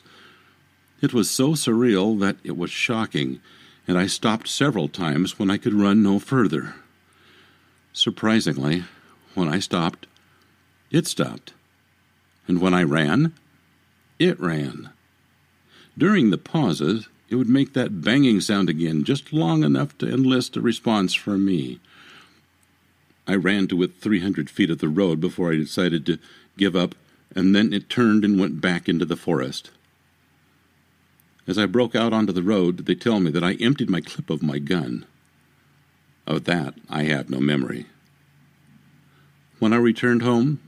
It 1.01 1.13
was 1.13 1.29
so 1.29 1.53
surreal 1.53 2.17
that 2.21 2.37
it 2.43 2.55
was 2.55 2.71
shocking, 2.71 3.41
and 3.87 3.97
I 3.97 4.07
stopped 4.07 4.47
several 4.47 4.87
times 4.87 5.37
when 5.37 5.49
I 5.49 5.57
could 5.57 5.73
run 5.73 6.03
no 6.03 6.19
further. 6.19 6.75
Surprisingly, 7.91 8.83
when 9.33 9.49
I 9.49 9.59
stopped, 9.59 10.07
it 10.91 11.07
stopped 11.07 11.53
and 12.47 12.61
when 12.61 12.73
I 12.73 12.83
ran, 12.83 13.33
it 14.19 14.39
ran. 14.39 14.89
During 15.97 16.29
the 16.29 16.37
pauses, 16.37 17.07
it 17.29 17.35
would 17.35 17.49
make 17.49 17.73
that 17.73 18.01
banging 18.01 18.41
sound 18.41 18.69
again, 18.69 19.03
just 19.03 19.33
long 19.33 19.63
enough 19.63 19.97
to 19.99 20.11
enlist 20.11 20.57
a 20.57 20.61
response 20.61 21.13
from 21.13 21.45
me. 21.45 21.79
I 23.27 23.35
ran 23.35 23.67
to 23.67 23.77
within 23.77 23.99
300 23.99 24.49
feet 24.49 24.69
of 24.69 24.79
the 24.79 24.89
road 24.89 25.21
before 25.21 25.51
I 25.51 25.55
decided 25.55 26.05
to 26.05 26.19
give 26.57 26.75
up, 26.75 26.95
and 27.35 27.55
then 27.55 27.71
it 27.73 27.89
turned 27.89 28.25
and 28.25 28.39
went 28.39 28.61
back 28.61 28.89
into 28.89 29.05
the 29.05 29.15
forest. 29.15 29.71
As 31.45 31.57
I 31.57 31.65
broke 31.65 31.95
out 31.95 32.13
onto 32.13 32.31
the 32.31 32.43
road, 32.43 32.85
they 32.85 32.95
tell 32.95 33.19
me 33.19 33.29
that 33.31 33.43
I 33.43 33.53
emptied 33.55 33.89
my 33.89 33.99
clip 33.99 34.29
of 34.29 34.41
my 34.41 34.59
gun. 34.59 35.05
Of 36.25 36.45
that, 36.45 36.75
I 36.89 37.03
have 37.03 37.29
no 37.29 37.41
memory. 37.41 37.87
When 39.59 39.73
I 39.73 39.77
returned 39.77 40.21
home, 40.21 40.61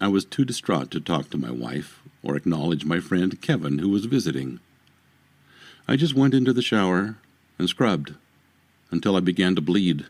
I 0.00 0.08
was 0.08 0.24
too 0.24 0.44
distraught 0.44 0.90
to 0.92 1.00
talk 1.00 1.30
to 1.30 1.38
my 1.38 1.50
wife 1.50 2.02
or 2.22 2.36
acknowledge 2.36 2.84
my 2.84 3.00
friend 3.00 3.40
Kevin, 3.40 3.78
who 3.78 3.88
was 3.88 4.04
visiting. 4.04 4.60
I 5.86 5.96
just 5.96 6.14
went 6.14 6.34
into 6.34 6.52
the 6.52 6.62
shower 6.62 7.16
and 7.58 7.68
scrubbed 7.68 8.14
until 8.90 9.16
I 9.16 9.20
began 9.20 9.54
to 9.54 9.60
bleed. 9.62 10.06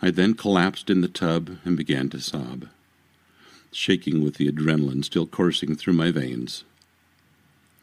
I 0.00 0.10
then 0.10 0.34
collapsed 0.34 0.88
in 0.88 1.00
the 1.00 1.08
tub 1.08 1.58
and 1.64 1.76
began 1.76 2.08
to 2.10 2.20
sob, 2.20 2.68
shaking 3.72 4.22
with 4.22 4.36
the 4.36 4.50
adrenaline 4.50 5.04
still 5.04 5.26
coursing 5.26 5.74
through 5.74 5.94
my 5.94 6.12
veins. 6.12 6.62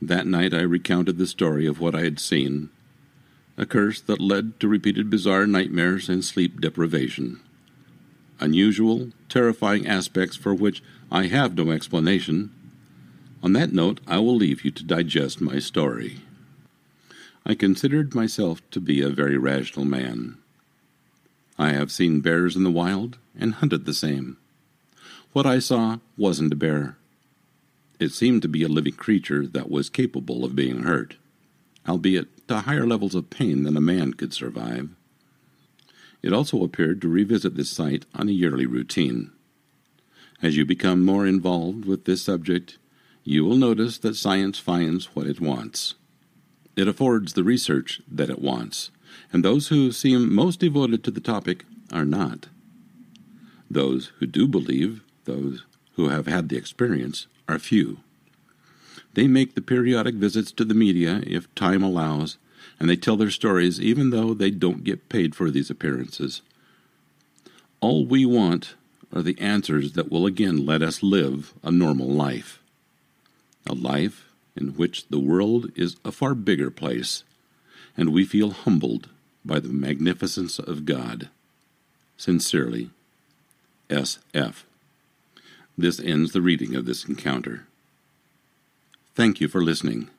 That 0.02 0.28
night 0.28 0.54
I 0.54 0.62
recounted 0.62 1.18
the 1.18 1.28
story 1.28 1.66
of 1.66 1.80
what 1.80 1.96
I 1.96 2.02
had 2.02 2.20
seen 2.20 2.70
a 3.58 3.66
curse 3.66 4.02
that 4.02 4.20
led 4.20 4.60
to 4.60 4.68
repeated 4.68 5.10
bizarre 5.10 5.48
nightmares 5.48 6.10
and 6.10 6.26
sleep 6.26 6.60
deprivation. 6.60 7.40
Unusual, 8.40 9.12
terrifying 9.30 9.88
aspects 9.88 10.36
for 10.36 10.54
which 10.54 10.84
I 11.10 11.28
have 11.28 11.56
no 11.56 11.72
explanation. 11.72 12.52
On 13.42 13.54
that 13.54 13.72
note, 13.72 14.02
I 14.06 14.20
will 14.20 14.36
leave 14.36 14.66
you 14.66 14.72
to 14.72 14.84
digest 14.84 15.40
my 15.40 15.60
story. 15.60 16.18
I 17.46 17.56
considered 17.56 18.16
myself 18.16 18.62
to 18.72 18.82
be 18.82 19.02
a 19.02 19.10
very 19.10 19.38
rational 19.38 19.86
man. 19.86 20.38
I 21.58 21.72
have 21.72 21.92
seen 21.92 22.20
bears 22.20 22.58
in 22.58 22.64
the 22.64 22.72
wild 22.72 23.18
and 23.40 23.54
hunted 23.54 23.86
the 23.86 23.94
same. 23.94 24.38
What 25.32 25.46
I 25.46 25.60
saw 25.60 26.00
wasn't 26.18 26.52
a 26.52 26.58
bear. 26.58 26.98
It 28.00 28.12
seemed 28.12 28.42
to 28.42 28.48
be 28.48 28.64
a 28.64 28.68
living 28.68 28.94
creature 28.94 29.48
that 29.48 29.70
was 29.70 29.90
capable 29.90 30.44
of 30.44 30.56
being 30.56 30.84
hurt, 30.84 31.16
albeit 31.88 32.48
to 32.48 32.62
higher 32.62 32.86
levels 32.86 33.16
of 33.16 33.30
pain 33.30 33.64
than 33.64 33.78
a 33.78 33.82
man 33.82 34.14
could 34.14 34.34
survive. 34.34 34.90
It 36.22 36.34
also 36.34 36.64
appeared 36.64 37.02
to 37.02 37.08
revisit 37.08 37.56
this 37.56 37.70
site 37.70 38.06
on 38.14 38.28
a 38.28 38.34
yearly 38.34 38.66
routine. 38.66 39.32
As 40.42 40.58
you 40.58 40.66
become 40.66 41.06
more 41.06 41.26
involved 41.26 41.86
with 41.86 42.06
this 42.06 42.22
subject, 42.22 42.78
you 43.24 43.46
will 43.46 43.56
notice 43.56 43.98
that 44.00 44.16
science 44.16 44.60
finds 44.60 45.16
what 45.16 45.28
it 45.28 45.40
wants. 45.40 45.96
It 46.76 46.88
affords 46.88 47.34
the 47.34 47.44
research 47.44 48.02
that 48.12 48.30
it 48.30 48.42
wants, 48.42 48.92
and 49.32 49.44
those 49.44 49.70
who 49.70 49.92
seem 49.92 50.34
most 50.34 50.60
devoted 50.60 51.04
to 51.04 51.12
the 51.12 51.22
topic 51.22 51.66
are 51.94 52.06
not. 52.06 52.48
Those 53.72 54.12
who 54.20 54.28
do 54.28 54.48
believe, 54.48 55.02
those 55.24 55.64
who 55.94 56.10
have 56.10 56.28
had 56.28 56.50
the 56.50 56.58
experience, 56.58 57.28
are 57.48 57.60
few. 57.60 57.98
They 59.14 59.28
make 59.28 59.56
the 59.56 59.62
periodic 59.62 60.16
visits 60.16 60.52
to 60.54 60.66
the 60.66 60.74
media 60.74 61.22
if 61.26 61.54
time 61.56 61.84
allows, 61.84 62.38
and 62.80 62.90
they 62.90 62.96
tell 62.96 63.16
their 63.16 63.32
stories 63.32 63.80
even 63.80 64.10
though 64.10 64.34
they 64.34 64.52
don't 64.52 64.84
get 64.84 65.10
paid 65.10 65.36
for 65.36 65.50
these 65.50 65.70
appearances. 65.70 66.42
All 67.80 68.06
we 68.06 68.26
want 68.26 68.76
are 69.14 69.22
the 69.22 69.40
answers 69.40 69.94
that 69.94 70.12
will 70.12 70.26
again 70.26 70.66
let 70.66 70.82
us 70.82 71.02
live 71.02 71.54
a 71.64 71.72
normal 71.72 72.10
life. 72.10 72.60
A 73.66 73.74
life 73.74 74.30
in 74.56 74.70
which 74.70 75.08
the 75.08 75.20
world 75.20 75.72
is 75.76 75.96
a 76.04 76.12
far 76.12 76.36
bigger 76.36 76.70
place, 76.70 77.24
and 77.98 78.12
we 78.12 78.26
feel 78.26 78.52
humbled 78.52 79.10
by 79.44 79.60
the 79.60 79.70
magnificence 79.70 80.60
of 80.60 80.86
God. 80.86 81.30
Sincerely, 82.18 82.90
S.F. 83.90 84.66
This 85.78 86.00
ends 86.00 86.32
the 86.32 86.42
reading 86.42 86.76
of 86.76 86.86
this 86.86 87.06
encounter. 87.06 87.66
Thank 89.14 89.42
you 89.42 89.48
for 89.48 89.62
listening. 89.62 90.10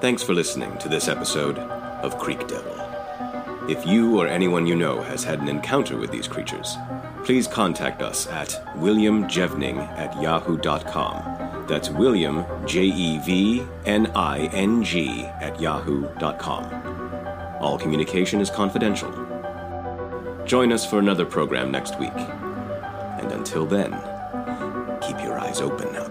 Thanks 0.00 0.22
for 0.22 0.34
listening 0.34 0.76
to 0.78 0.88
this 0.88 1.08
episode 1.08 1.58
of 1.58 2.18
Creek 2.18 2.46
Devil. 2.46 2.74
If 3.68 3.84
you 3.84 4.20
or 4.20 4.28
anyone 4.28 4.66
you 4.66 4.76
know 4.76 5.02
has 5.02 5.24
had 5.24 5.40
an 5.40 5.48
encounter 5.48 5.96
with 5.96 6.12
these 6.12 6.28
creatures, 6.28 6.76
please 7.24 7.48
contact 7.48 8.02
us 8.02 8.28
at 8.28 8.50
williamjevning 8.76 9.78
at 9.98 10.20
yahoo.com. 10.22 11.64
That's 11.66 11.90
William, 11.90 12.44
J 12.64 12.84
E 12.84 13.18
V 13.18 13.66
N 13.84 14.12
I 14.14 14.46
N 14.52 14.84
G, 14.84 15.24
at 15.40 15.60
yahoo.com. 15.60 17.56
All 17.60 17.76
communication 17.76 18.40
is 18.40 18.50
confidential. 18.50 19.25
Join 20.46 20.70
us 20.70 20.88
for 20.88 21.00
another 21.00 21.26
program 21.26 21.72
next 21.72 21.98
week. 21.98 22.12
And 22.14 23.32
until 23.32 23.66
then, 23.66 23.90
keep 25.02 25.18
your 25.18 25.36
eyes 25.40 25.60
open 25.60 25.92
there. 25.92 26.05